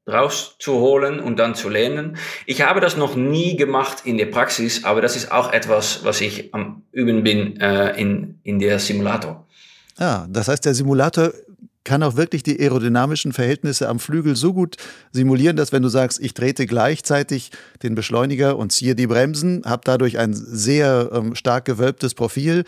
rauszuholen 0.09 1.20
und 1.20 1.39
dann 1.39 1.55
zu 1.55 1.69
lernen. 1.69 2.16
Ich 2.47 2.62
habe 2.62 2.81
das 2.81 2.97
noch 2.97 3.15
nie 3.15 3.56
gemacht 3.56 3.98
in 4.05 4.16
der 4.16 4.27
Praxis, 4.27 4.85
aber 4.85 5.01
das 5.01 5.16
ist 5.16 5.31
auch 5.31 5.52
etwas, 5.52 6.05
was 6.05 6.20
ich 6.20 6.55
am 6.55 6.82
Üben 6.93 7.23
bin 7.23 7.60
äh, 7.60 7.98
in, 8.01 8.40
in 8.43 8.59
der 8.59 8.78
Simulator. 8.78 9.47
Ja, 9.98 10.27
das 10.31 10.48
heißt, 10.48 10.65
der 10.65 10.74
Simulator 10.74 11.32
kann 11.85 12.02
auch 12.02 12.16
wirklich 12.16 12.43
die 12.43 12.60
aerodynamischen 12.60 13.32
Verhältnisse 13.32 13.89
am 13.89 13.98
Flügel 13.98 14.36
so 14.36 14.52
gut 14.52 14.77
simulieren, 15.10 15.56
dass 15.56 15.73
wenn 15.73 15.82
du 15.82 15.89
sagst, 15.89 16.20
ich 16.20 16.35
trete 16.35 16.66
gleichzeitig 16.66 17.51
den 17.82 17.94
Beschleuniger 17.94 18.59
und 18.59 18.73
ziehe 18.73 18.94
die 18.94 19.06
Bremsen, 19.06 19.62
habe 19.65 19.82
dadurch 19.85 20.19
ein 20.19 20.35
sehr 20.35 21.10
ähm, 21.12 21.35
stark 21.35 21.65
gewölbtes 21.65 22.15
Profil, 22.15 22.65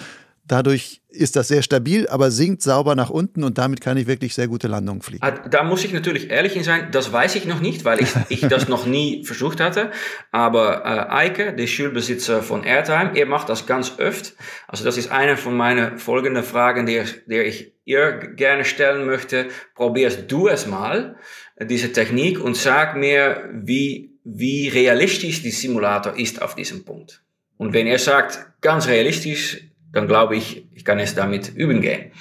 Dadurch 0.51 1.01
ist 1.11 1.37
das 1.37 1.47
sehr 1.47 1.63
stabil, 1.63 2.09
aber 2.09 2.33
sinkt 2.33 2.61
sauber 2.61 2.97
nach 2.97 3.09
unten 3.09 3.45
und 3.45 3.57
damit 3.57 3.81
kann 3.81 3.97
ich 3.97 4.09
wirklich 4.09 4.35
sehr 4.35 4.49
gute 4.49 4.67
Landungen 4.67 5.01
fliegen. 5.01 5.23
Ah, 5.23 5.31
da 5.31 5.63
muss 5.63 5.85
ich 5.85 5.93
natürlich 5.93 6.29
ehrlich 6.29 6.61
sein, 6.65 6.89
das 6.91 7.13
weiß 7.13 7.37
ich 7.37 7.45
noch 7.45 7.61
nicht, 7.61 7.85
weil 7.85 8.01
ich, 8.01 8.09
ich 8.31 8.41
das 8.41 8.67
noch 8.67 8.85
nie 8.85 9.25
versucht 9.25 9.61
hatte. 9.61 9.93
Aber 10.33 10.85
äh, 10.85 11.15
Eike, 11.15 11.53
der 11.55 11.69
Schulbesitzer 11.69 12.43
von 12.43 12.65
Airtime, 12.65 13.13
er 13.15 13.27
macht 13.27 13.49
das 13.49 13.67
ganz 13.67 14.01
oft. 14.01 14.35
Also 14.67 14.85
das 14.85 14.97
ist 14.97 15.13
eine 15.13 15.37
von 15.37 15.57
meinen 15.57 15.99
folgenden 15.99 16.43
Fragen, 16.43 16.85
die, 16.85 17.01
die 17.27 17.43
ich 17.43 17.73
ihr 17.85 18.19
gerne 18.19 18.65
stellen 18.65 19.07
möchte. 19.07 19.47
Probierst 19.77 20.25
du 20.27 20.49
es 20.49 20.67
mal, 20.67 21.15
diese 21.61 21.93
Technik, 21.93 22.43
und 22.43 22.57
sag 22.57 22.97
mir, 22.97 23.49
wie, 23.53 24.19
wie 24.25 24.67
realistisch 24.67 25.43
die 25.43 25.53
Simulator 25.53 26.19
ist 26.19 26.43
auf 26.43 26.57
diesem 26.57 26.85
Punkt. 26.85 27.23
Und 27.57 27.73
wenn 27.73 27.87
er 27.87 28.01
sagt, 28.01 28.41
ganz 28.63 28.89
realistisch, 28.89 29.70
dann 29.93 30.07
glaube 30.07 30.37
ich, 30.37 30.67
ich 30.75 30.85
kann 30.85 30.99
es 30.99 31.15
damit 31.15 31.55
üben 31.55 31.81
gehen. 31.81 32.13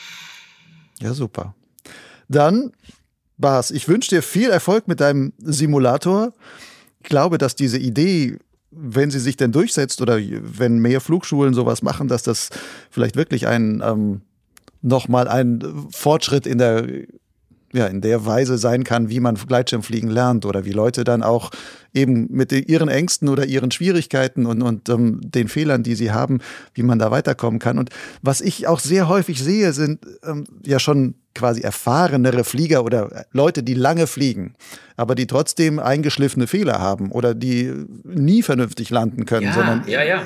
Ja, 1.00 1.14
super. 1.14 1.56
Dann, 2.28 2.72
Bas, 3.38 3.72
ich 3.72 3.88
wünsche 3.88 4.10
dir 4.10 4.22
viel 4.22 4.50
Erfolg 4.50 4.88
mit 4.88 5.00
deinem 5.00 5.34
Simulator. 5.40 6.34
Ich 7.02 7.10
glaube, 7.10 7.38
dass 7.38 7.56
diese 7.56 7.78
Idee, 7.78 8.38
wenn 8.72 9.12
sie 9.12 9.20
sich 9.20 9.38
denn 9.38 9.52
durchsetzt 9.52 10.02
oder 10.02 10.20
wenn 10.20 10.80
mehr 10.80 11.02
Flugschulen 11.02 11.54
sowas 11.54 11.82
machen, 11.82 12.08
dass 12.08 12.24
das 12.24 12.50
vielleicht 12.92 13.16
wirklich 13.16 13.48
ein 13.48 13.82
ähm, 13.86 14.22
nochmal 14.82 15.28
ein 15.28 15.88
Fortschritt 15.92 16.46
in 16.46 16.58
der 16.58 16.86
ja, 17.74 17.86
in 17.88 18.02
der 18.02 18.26
Weise 18.26 18.58
sein 18.58 18.84
kann, 18.84 19.10
wie 19.10 19.20
man 19.20 19.36
Gleitschirmfliegen 19.36 20.10
lernt 20.10 20.46
oder 20.46 20.66
wie 20.66 20.72
Leute 20.72 21.04
dann 21.04 21.24
auch 21.24 21.52
eben 21.94 22.28
mit 22.32 22.52
ihren 22.52 22.90
Ängsten 22.90 23.30
oder 23.30 23.46
ihren 23.46 23.72
Schwierigkeiten 23.72 24.46
und, 24.46 24.62
und 24.62 24.90
ähm, 24.90 25.20
den 25.24 25.48
Fehlern, 25.48 25.84
die 25.84 25.96
sie 25.96 26.12
haben, 26.12 26.40
wie 26.74 26.84
man 26.84 27.00
da 27.00 27.12
weiterkommen 27.12 27.60
kann. 27.60 27.78
Und 27.78 27.90
was 28.22 28.42
ich 28.42 28.68
auch 28.68 28.80
sehr 28.80 29.08
häufig 29.08 29.42
sehe, 29.44 29.74
sind 29.74 30.00
ähm, 30.24 30.46
ja 30.66 30.80
schon 30.80 31.16
quasi 31.36 31.62
erfahrenere 31.62 32.44
Flieger 32.44 32.84
oder 32.84 33.26
Leute, 33.32 33.64
die 33.64 33.76
lange 33.76 34.08
fliegen, 34.08 34.56
aber 34.98 35.16
die 35.16 35.28
trotzdem 35.28 35.80
eingeschliffene 35.80 36.48
Fehler 36.48 36.80
haben 36.80 37.12
oder 37.12 37.34
die 37.34 37.72
nie 38.04 38.42
vernünftig 38.42 38.90
landen 38.90 39.26
können, 39.26 39.48
ja, 39.48 39.54
sondern 39.54 39.84
ja, 39.88 40.04
ja. 40.04 40.22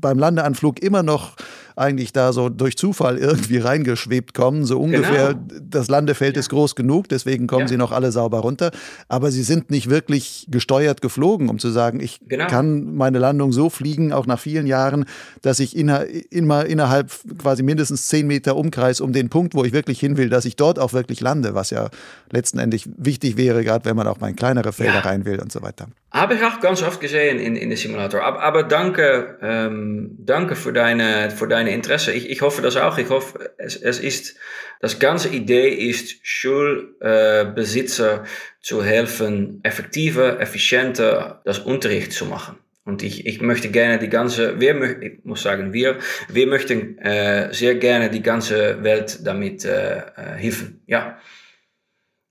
beim 0.00 0.18
Landeanflug 0.18 0.82
immer 0.82 1.02
noch 1.02 1.36
eigentlich 1.78 2.12
da 2.12 2.32
so 2.32 2.48
durch 2.48 2.76
Zufall 2.76 3.18
irgendwie 3.18 3.58
reingeschwebt 3.58 4.34
kommen. 4.34 4.64
So 4.64 4.80
ungefähr, 4.80 5.34
genau. 5.34 5.60
das 5.62 5.88
Landefeld 5.88 6.36
ja. 6.36 6.40
ist 6.40 6.48
groß 6.48 6.74
genug, 6.74 7.08
deswegen 7.08 7.46
kommen 7.46 7.62
ja. 7.62 7.68
sie 7.68 7.76
noch 7.76 7.92
alle 7.92 8.12
sauber 8.12 8.40
runter. 8.40 8.70
Aber 9.08 9.30
sie 9.30 9.42
sind 9.42 9.70
nicht 9.70 9.88
wirklich 9.90 10.46
gesteuert 10.50 11.00
geflogen, 11.00 11.48
um 11.48 11.58
zu 11.58 11.70
sagen, 11.70 12.00
ich 12.00 12.20
genau. 12.28 12.46
kann 12.46 12.94
meine 12.94 13.18
Landung 13.18 13.52
so 13.52 13.70
fliegen, 13.70 14.12
auch 14.12 14.26
nach 14.26 14.38
vielen 14.38 14.66
Jahren, 14.66 15.04
dass 15.42 15.60
ich 15.60 15.76
inner, 15.76 16.04
immer 16.30 16.66
innerhalb 16.66 17.10
quasi 17.38 17.62
mindestens 17.62 18.06
zehn 18.08 18.26
Meter 18.26 18.56
Umkreis 18.56 19.00
um 19.00 19.12
den 19.12 19.28
Punkt, 19.28 19.54
wo 19.54 19.64
ich 19.64 19.72
wirklich 19.72 20.00
hin 20.00 20.16
will, 20.16 20.28
dass 20.28 20.44
ich 20.44 20.56
dort 20.56 20.78
auch 20.78 20.92
wirklich 20.92 21.20
lande, 21.20 21.54
was 21.54 21.70
ja 21.70 21.88
letzten 22.30 22.58
Endes 22.58 22.88
wichtig 22.96 23.36
wäre, 23.36 23.64
gerade 23.64 23.84
wenn 23.84 23.96
man 23.96 24.06
auch 24.06 24.20
mal 24.20 24.28
in 24.28 24.36
kleinere 24.36 24.72
Felder 24.72 24.94
ja. 24.94 25.00
rein 25.00 25.24
will 25.24 25.40
und 25.40 25.52
so 25.52 25.62
weiter. 25.62 25.88
Habe 26.10 26.34
ich 26.34 26.42
auch 26.42 26.60
ganz 26.60 26.82
oft 26.82 27.00
gesehen 27.00 27.38
in, 27.38 27.54
in 27.54 27.68
der 27.68 27.76
Simulator. 27.76 28.22
Aber, 28.22 28.42
aber 28.42 28.62
danke, 28.62 29.36
ähm, 29.42 30.16
danke 30.18 30.56
für 30.56 30.72
deine, 30.72 31.30
für 31.30 31.46
deine 31.46 31.67
Interesse. 31.70 32.12
Ich, 32.12 32.30
ich 32.30 32.42
hoffe 32.42 32.62
das 32.62 32.76
auch. 32.76 32.98
Ich 32.98 33.08
hoffe, 33.08 33.54
es, 33.58 33.76
es 33.76 33.98
ist, 33.98 34.36
das 34.80 34.98
ganze 34.98 35.28
Idee 35.28 35.68
ist, 35.68 36.16
Schulbesitzer 36.22 38.22
äh, 38.22 38.26
zu 38.60 38.84
helfen, 38.84 39.60
effektiver, 39.62 40.40
effizienter 40.40 41.42
das 41.44 41.58
Unterricht 41.58 42.12
zu 42.12 42.26
machen. 42.26 42.56
Und 42.84 43.02
ich, 43.02 43.26
ich 43.26 43.42
möchte 43.42 43.70
gerne 43.70 43.98
die 43.98 44.08
ganze, 44.08 44.60
wir, 44.60 45.02
ich 45.02 45.22
muss 45.22 45.42
sagen 45.42 45.74
wir, 45.74 45.98
wir 46.28 46.46
möchten 46.46 46.96
äh, 46.98 47.52
sehr 47.52 47.74
gerne 47.74 48.08
die 48.08 48.22
ganze 48.22 48.82
Welt 48.82 49.26
damit 49.26 49.66
äh, 49.66 49.98
äh 49.98 50.36
helfen. 50.36 50.82
Ja. 50.86 51.18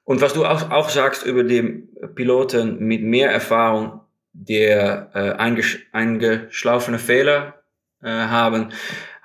Und 0.04 0.22
was 0.22 0.34
du 0.34 0.46
auch, 0.46 0.72
auch 0.72 0.90
sagst 0.90 1.24
über 1.26 1.44
die 1.44 1.84
Piloten 2.16 2.80
mit 2.80 3.04
mehr 3.04 3.30
Erfahrung, 3.30 4.02
der 4.34 5.12
äh, 5.14 5.34
eingesch 5.34 5.86
eingeschlafene 5.92 6.98
Fehler 6.98 7.62
äh, 8.02 8.10
haben, 8.10 8.72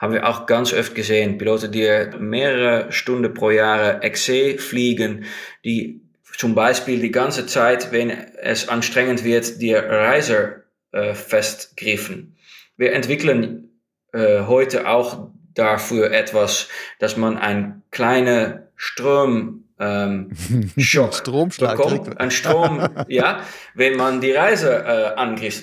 haben 0.03 0.15
wir 0.15 0.29
auch 0.29 0.47
ganz 0.47 0.73
oft 0.73 0.97
gesehen. 0.97 1.39
Piloten, 1.39 1.71
die 1.71 2.11
mehrere 2.19 2.91
Stunden 2.91 3.33
pro 3.33 3.51
Jahr 3.51 4.01
XC 4.01 4.61
fliegen, 4.61 5.27
die 5.65 6.03
zum 6.37 6.57
Beispiel 6.57 7.01
die 7.01 7.13
ganze 7.13 7.47
Zeit, 7.47 7.93
wenn 7.93 8.11
es 8.11 8.69
anstrengend 8.69 9.23
wird, 9.23 9.61
die 9.63 9.73
Reiser 9.75 10.65
äh, 10.91 11.15
festgriffen. 11.15 12.37
Wir 12.77 12.95
entwickeln 12.95 13.79
äh, 14.13 14.41
heute 14.47 14.89
auch 14.89 15.31
dafür 15.55 16.11
etwas, 16.11 16.69
dass 16.99 17.17
man 17.17 17.39
ein 17.39 17.83
kleine 17.93 18.73
Strom 18.75 19.69
ähm, 19.83 20.31
Schock 20.79 21.15
Stromschlag 21.15 21.77
bekommt, 21.77 22.21
ein 22.21 22.31
Strom, 22.31 22.89
ja, 23.09 23.41
wenn 23.75 23.97
man 23.97 24.21
die 24.21 24.33
Reise 24.33 24.85
äh, 24.87 25.19
angriff. 25.19 25.63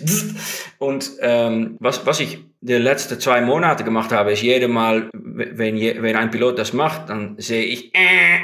Und 0.78 1.12
ähm, 1.22 1.78
was, 1.80 2.06
was 2.06 2.20
ich 2.20 2.40
die 2.62 2.74
letzten 2.74 3.20
zwei 3.20 3.42
Monate 3.42 3.84
gemacht 3.84 4.12
habe, 4.12 4.32
ist 4.34 4.42
jedes 4.42 4.70
Mal, 4.70 5.10
wenn, 5.14 5.78
je, 5.78 6.02
wenn 6.02 6.16
ein 6.16 6.32
Pilot 6.32 6.60
das 6.60 6.74
macht, 6.74 7.10
dann 7.10 7.36
sehe 7.38 7.64
ich 7.64 7.96
äh, 7.96 8.40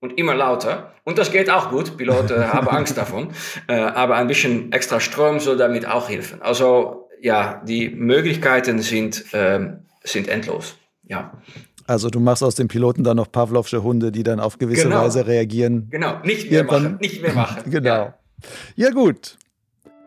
und 0.00 0.18
immer 0.18 0.34
lauter. 0.34 0.92
Und 1.04 1.18
das 1.18 1.32
geht 1.32 1.48
auch 1.48 1.70
gut. 1.70 1.96
Piloten 1.96 2.52
haben 2.52 2.68
Angst 2.68 2.98
davon. 2.98 3.30
Äh, 3.68 3.76
aber 3.76 4.16
ein 4.16 4.26
bisschen 4.26 4.72
extra 4.72 5.00
Strom 5.00 5.40
soll 5.40 5.56
damit 5.56 5.86
auch 5.86 6.08
helfen. 6.08 6.42
Also 6.42 7.08
ja, 7.20 7.62
die 7.66 7.88
Möglichkeiten 7.88 8.80
sind, 8.80 9.32
äh, 9.32 9.60
sind 10.04 10.28
endlos. 10.28 10.76
Ja. 11.04 11.32
Also 11.86 12.10
du 12.10 12.20
machst 12.20 12.42
aus 12.42 12.54
den 12.54 12.68
Piloten 12.68 13.04
dann 13.04 13.16
noch 13.16 13.30
Pavlovsche 13.30 13.82
Hunde, 13.82 14.10
die 14.10 14.22
dann 14.22 14.40
auf 14.40 14.58
gewisse 14.58 14.84
genau. 14.84 15.02
Weise 15.02 15.26
reagieren. 15.26 15.88
Genau, 15.90 16.18
nicht 16.24 16.50
mehr 16.50 16.60
Irgendwann. 16.60 16.82
machen, 16.82 16.98
nicht 17.00 17.22
mehr 17.22 17.34
machen. 17.34 17.62
genau. 17.70 17.88
Ja. 17.88 18.14
ja 18.74 18.90
gut. 18.90 19.38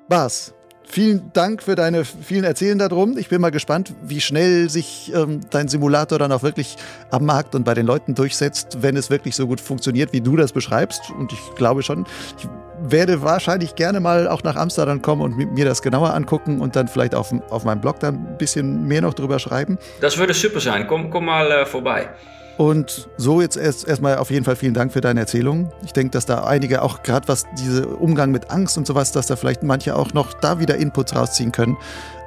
Bas, 0.09 0.53
vielen 0.83 1.31
Dank 1.33 1.63
für 1.63 1.75
deine 1.75 2.03
vielen 2.03 2.43
Erzählen 2.43 2.77
darum. 2.77 3.17
Ich 3.17 3.29
bin 3.29 3.39
mal 3.39 3.51
gespannt, 3.51 3.93
wie 4.03 4.19
schnell 4.19 4.69
sich 4.69 5.11
ähm, 5.15 5.41
dein 5.51 5.67
Simulator 5.67 6.19
dann 6.19 6.31
auch 6.31 6.43
wirklich 6.43 6.75
am 7.11 7.25
Markt 7.25 7.55
und 7.55 7.63
bei 7.63 7.75
den 7.75 7.85
Leuten 7.85 8.15
durchsetzt, 8.15 8.81
wenn 8.81 8.97
es 8.97 9.09
wirklich 9.09 9.35
so 9.35 9.47
gut 9.47 9.61
funktioniert, 9.61 10.11
wie 10.11 10.21
du 10.21 10.35
das 10.35 10.51
beschreibst. 10.51 11.11
Und 11.17 11.31
ich 11.31 11.55
glaube 11.55 11.83
schon, 11.83 12.05
ich 12.37 12.47
werde 12.81 13.21
wahrscheinlich 13.21 13.75
gerne 13.75 13.99
mal 13.99 14.27
auch 14.27 14.43
nach 14.43 14.55
Amsterdam 14.55 15.01
kommen 15.01 15.21
und 15.21 15.37
mir 15.37 15.65
das 15.65 15.81
genauer 15.81 16.13
angucken 16.13 16.61
und 16.61 16.75
dann 16.75 16.87
vielleicht 16.87 17.15
auf, 17.15 17.33
auf 17.49 17.63
meinem 17.63 17.81
Blog 17.81 17.99
dann 17.99 18.15
ein 18.15 18.37
bisschen 18.37 18.87
mehr 18.87 19.01
noch 19.01 19.13
drüber 19.13 19.39
schreiben. 19.39 19.77
Das 20.01 20.17
würde 20.17 20.33
super 20.33 20.59
sein. 20.59 20.87
Komm, 20.87 21.09
komm 21.09 21.25
mal 21.25 21.51
äh, 21.51 21.65
vorbei. 21.65 22.09
Und 22.57 23.09
so 23.15 23.39
jetzt 23.41 23.55
erst 23.55 23.87
erstmal 23.87 24.17
auf 24.17 24.31
jeden 24.31 24.43
Fall 24.43 24.57
vielen 24.57 24.73
Dank 24.73 24.91
für 24.91 24.99
deine 24.99 25.21
Erzählung. 25.21 25.71
Ich 25.85 25.93
denke, 25.93 26.11
dass 26.11 26.25
da 26.25 26.43
einige 26.43 26.81
auch 26.81 27.03
gerade 27.03 27.25
was 27.29 27.45
diese 27.57 27.87
Umgang 27.87 28.31
mit 28.31 28.51
Angst 28.51 28.77
und 28.77 28.85
sowas, 28.85 29.13
dass 29.13 29.27
da 29.27 29.37
vielleicht 29.37 29.63
manche 29.63 29.95
auch 29.95 30.13
noch 30.13 30.33
da 30.33 30.59
wieder 30.59 30.75
Inputs 30.75 31.15
rausziehen 31.15 31.53
können. 31.53 31.77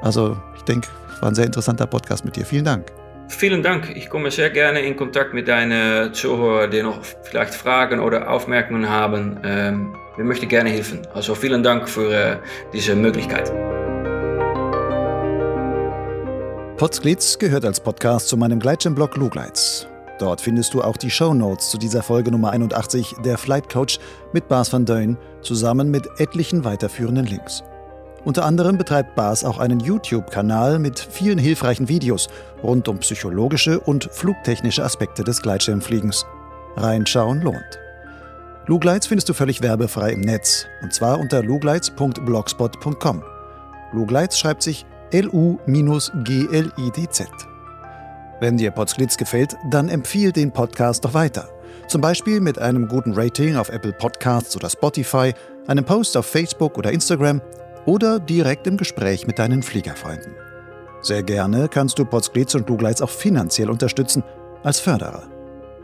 Also 0.00 0.38
ich 0.56 0.62
denke, 0.62 0.88
war 1.20 1.28
ein 1.28 1.34
sehr 1.34 1.44
interessanter 1.44 1.86
Podcast 1.86 2.24
mit 2.24 2.36
dir. 2.36 2.46
Vielen 2.46 2.64
Dank. 2.64 2.90
Vielen 3.28 3.62
Dank. 3.62 3.94
Ich 3.94 4.08
komme 4.08 4.30
sehr 4.30 4.50
gerne 4.50 4.80
in 4.80 4.96
Kontakt 4.96 5.34
mit 5.34 5.48
deinen 5.48 6.14
Zuhörern, 6.14 6.70
die 6.70 6.82
noch 6.82 6.98
vielleicht 7.22 7.54
Fragen 7.54 8.00
oder 8.00 8.30
Aufmerkungen 8.30 8.88
haben. 8.88 9.38
Ähm, 9.44 9.94
wir 10.16 10.24
möchten 10.24 10.48
gerne 10.48 10.70
helfen. 10.70 11.06
Also 11.14 11.34
vielen 11.34 11.62
Dank 11.62 11.88
für 11.88 12.12
äh, 12.12 12.36
diese 12.72 12.94
Möglichkeit. 12.94 13.52
Potsglitz 16.76 17.38
gehört 17.38 17.64
als 17.64 17.78
Podcast 17.78 18.28
zu 18.28 18.36
meinem 18.36 18.58
Gleitschirmblog 18.58 19.16
Lugleitz. 19.16 19.86
Dort 20.18 20.40
findest 20.40 20.74
du 20.74 20.82
auch 20.82 20.96
die 20.96 21.10
Show 21.10 21.32
Notes 21.34 21.70
zu 21.70 21.78
dieser 21.78 22.02
Folge 22.02 22.30
Nummer 22.30 22.50
81 22.50 23.14
der 23.24 23.38
Flight 23.38 23.68
Coach 23.68 23.98
mit 24.32 24.48
Bas 24.48 24.72
van 24.72 24.84
Deun 24.84 25.16
zusammen 25.42 25.90
mit 25.90 26.08
etlichen 26.18 26.64
weiterführenden 26.64 27.26
Links. 27.26 27.62
Unter 28.24 28.44
anderem 28.44 28.78
betreibt 28.78 29.16
Bas 29.16 29.44
auch 29.44 29.58
einen 29.58 29.80
YouTube-Kanal 29.80 30.78
mit 30.78 31.00
vielen 31.00 31.38
hilfreichen 31.38 31.88
Videos 31.88 32.28
rund 32.62 32.86
um 32.88 32.98
psychologische 32.98 33.80
und 33.80 34.08
flugtechnische 34.12 34.84
Aspekte 34.84 35.24
des 35.24 35.42
Gleitschirmfliegens. 35.42 36.24
Reinschauen 36.76 37.42
lohnt. 37.42 37.81
Lugleitz 38.66 39.06
findest 39.06 39.28
du 39.28 39.34
völlig 39.34 39.60
werbefrei 39.60 40.12
im 40.12 40.20
Netz 40.20 40.66
und 40.82 40.92
zwar 40.92 41.18
unter 41.18 41.42
lugleitz.blogspot.com. 41.42 43.24
Lugleitz 43.92 44.38
schreibt 44.38 44.62
sich 44.62 44.86
L-U-G-L-I-D-Z. 45.10 45.68
Wenn 48.40 48.56
dir 48.56 48.70
Potsglitz 48.70 49.16
gefällt, 49.16 49.56
dann 49.70 49.88
empfiehl 49.88 50.30
den 50.32 50.52
Podcast 50.52 51.04
doch 51.04 51.14
weiter. 51.14 51.48
Zum 51.88 52.00
Beispiel 52.00 52.40
mit 52.40 52.58
einem 52.58 52.88
guten 52.88 53.12
Rating 53.14 53.56
auf 53.56 53.68
Apple 53.68 53.92
Podcasts 53.92 54.56
oder 54.56 54.70
Spotify, 54.70 55.34
einem 55.66 55.84
Post 55.84 56.16
auf 56.16 56.26
Facebook 56.26 56.78
oder 56.78 56.92
Instagram 56.92 57.40
oder 57.84 58.20
direkt 58.20 58.66
im 58.66 58.76
Gespräch 58.76 59.26
mit 59.26 59.38
deinen 59.38 59.62
Fliegerfreunden. 59.62 60.34
Sehr 61.02 61.22
gerne 61.24 61.68
kannst 61.68 61.98
du 61.98 62.04
Potsglitz 62.04 62.54
und 62.54 62.68
Lugleitz 62.68 63.00
auch 63.00 63.10
finanziell 63.10 63.68
unterstützen 63.68 64.22
als 64.62 64.78
Förderer. 64.78 65.31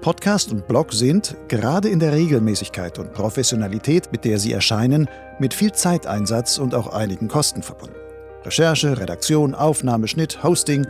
Podcast 0.01 0.53
und 0.53 0.69
Blog 0.69 0.93
sind, 0.93 1.37
gerade 1.49 1.89
in 1.89 1.99
der 1.99 2.13
Regelmäßigkeit 2.13 2.99
und 2.99 3.13
Professionalität, 3.13 4.13
mit 4.13 4.25
der 4.25 4.39
sie 4.39 4.53
erscheinen, 4.53 5.09
mit 5.39 5.53
viel 5.53 5.73
Zeiteinsatz 5.73 6.59
und 6.59 6.75
auch 6.75 6.93
einigen 6.93 7.29
Kosten 7.29 7.63
verbunden. 7.63 7.97
Recherche, 8.45 8.99
Redaktion, 8.99 9.55
Aufnahme, 9.55 10.07
Schnitt, 10.07 10.43
Hosting 10.43 10.87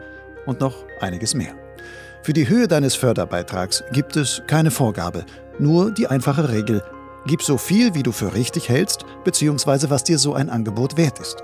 und 0.46 0.60
noch 0.60 0.84
einiges 1.00 1.34
mehr. 1.34 1.54
Für 2.22 2.32
die 2.34 2.48
Höhe 2.48 2.68
deines 2.68 2.94
Förderbeitrags 2.94 3.82
gibt 3.92 4.16
es 4.16 4.42
keine 4.46 4.70
Vorgabe, 4.70 5.24
nur 5.58 5.90
die 5.90 6.06
einfache 6.06 6.50
Regel, 6.50 6.82
gib 7.26 7.42
so 7.42 7.56
viel, 7.56 7.94
wie 7.94 8.02
du 8.02 8.12
für 8.12 8.34
richtig 8.34 8.68
hältst, 8.68 9.04
bzw. 9.24 9.88
was 9.88 10.04
dir 10.04 10.18
so 10.18 10.34
ein 10.34 10.50
Angebot 10.50 10.96
wert 10.96 11.18
ist. 11.20 11.42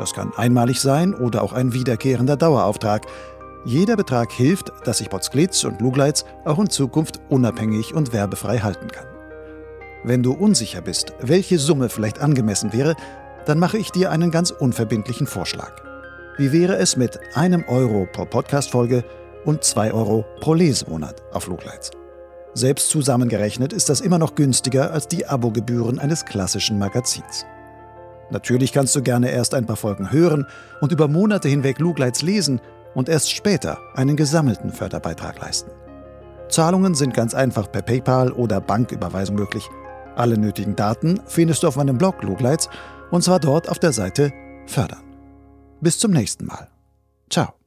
Das 0.00 0.14
kann 0.14 0.32
einmalig 0.34 0.80
sein 0.80 1.14
oder 1.14 1.42
auch 1.42 1.52
ein 1.52 1.74
wiederkehrender 1.74 2.38
Dauerauftrag. 2.38 3.06
Jeder 3.64 3.96
Betrag 3.96 4.32
hilft, 4.32 4.72
dass 4.84 4.98
sich 4.98 5.10
Botsglitz 5.10 5.64
und 5.64 5.82
Lugleitz 5.82 6.24
auch 6.44 6.58
in 6.58 6.70
Zukunft 6.70 7.20
unabhängig 7.28 7.94
und 7.94 8.12
werbefrei 8.12 8.58
halten 8.58 8.88
kann. 8.88 9.06
Wenn 10.02 10.22
du 10.22 10.32
unsicher 10.32 10.80
bist, 10.80 11.12
welche 11.20 11.58
Summe 11.58 11.90
vielleicht 11.90 12.20
angemessen 12.20 12.72
wäre, 12.72 12.96
dann 13.44 13.58
mache 13.58 13.76
ich 13.76 13.90
dir 13.90 14.10
einen 14.10 14.30
ganz 14.30 14.50
unverbindlichen 14.50 15.26
Vorschlag. 15.26 15.72
Wie 16.38 16.52
wäre 16.52 16.76
es 16.76 16.96
mit 16.96 17.20
einem 17.34 17.64
Euro 17.68 18.08
pro 18.10 18.24
Podcast-Folge 18.24 19.04
und 19.44 19.62
zwei 19.62 19.92
Euro 19.92 20.24
pro 20.40 20.54
Lesemonat 20.54 21.22
auf 21.32 21.46
Lugleitz? 21.46 21.90
Selbst 22.54 22.88
zusammengerechnet 22.88 23.74
ist 23.74 23.90
das 23.90 24.00
immer 24.00 24.18
noch 24.18 24.36
günstiger 24.36 24.90
als 24.90 25.06
die 25.06 25.26
Abogebühren 25.26 25.98
eines 25.98 26.24
klassischen 26.24 26.78
Magazins. 26.78 27.44
Natürlich 28.30 28.72
kannst 28.72 28.96
du 28.96 29.02
gerne 29.02 29.30
erst 29.30 29.54
ein 29.54 29.66
paar 29.66 29.76
Folgen 29.76 30.10
hören 30.10 30.46
und 30.80 30.92
über 30.92 31.08
Monate 31.08 31.48
hinweg 31.48 31.78
Lugleitz 31.78 32.22
lesen 32.22 32.60
und 32.94 33.08
erst 33.08 33.30
später 33.30 33.78
einen 33.94 34.16
gesammelten 34.16 34.70
Förderbeitrag 34.70 35.40
leisten. 35.40 35.70
Zahlungen 36.48 36.94
sind 36.94 37.14
ganz 37.14 37.34
einfach 37.34 37.70
per 37.70 37.82
PayPal 37.82 38.32
oder 38.32 38.60
Banküberweisung 38.60 39.36
möglich. 39.36 39.68
Alle 40.16 40.36
nötigen 40.36 40.76
Daten 40.76 41.20
findest 41.26 41.62
du 41.62 41.68
auf 41.68 41.76
meinem 41.76 41.98
Blog 41.98 42.22
Lugleitz 42.22 42.68
und 43.10 43.22
zwar 43.22 43.40
dort 43.40 43.68
auf 43.68 43.78
der 43.78 43.92
Seite 43.92 44.32
Fördern. 44.66 45.04
Bis 45.80 45.98
zum 45.98 46.10
nächsten 46.10 46.46
Mal. 46.46 46.68
Ciao. 47.30 47.59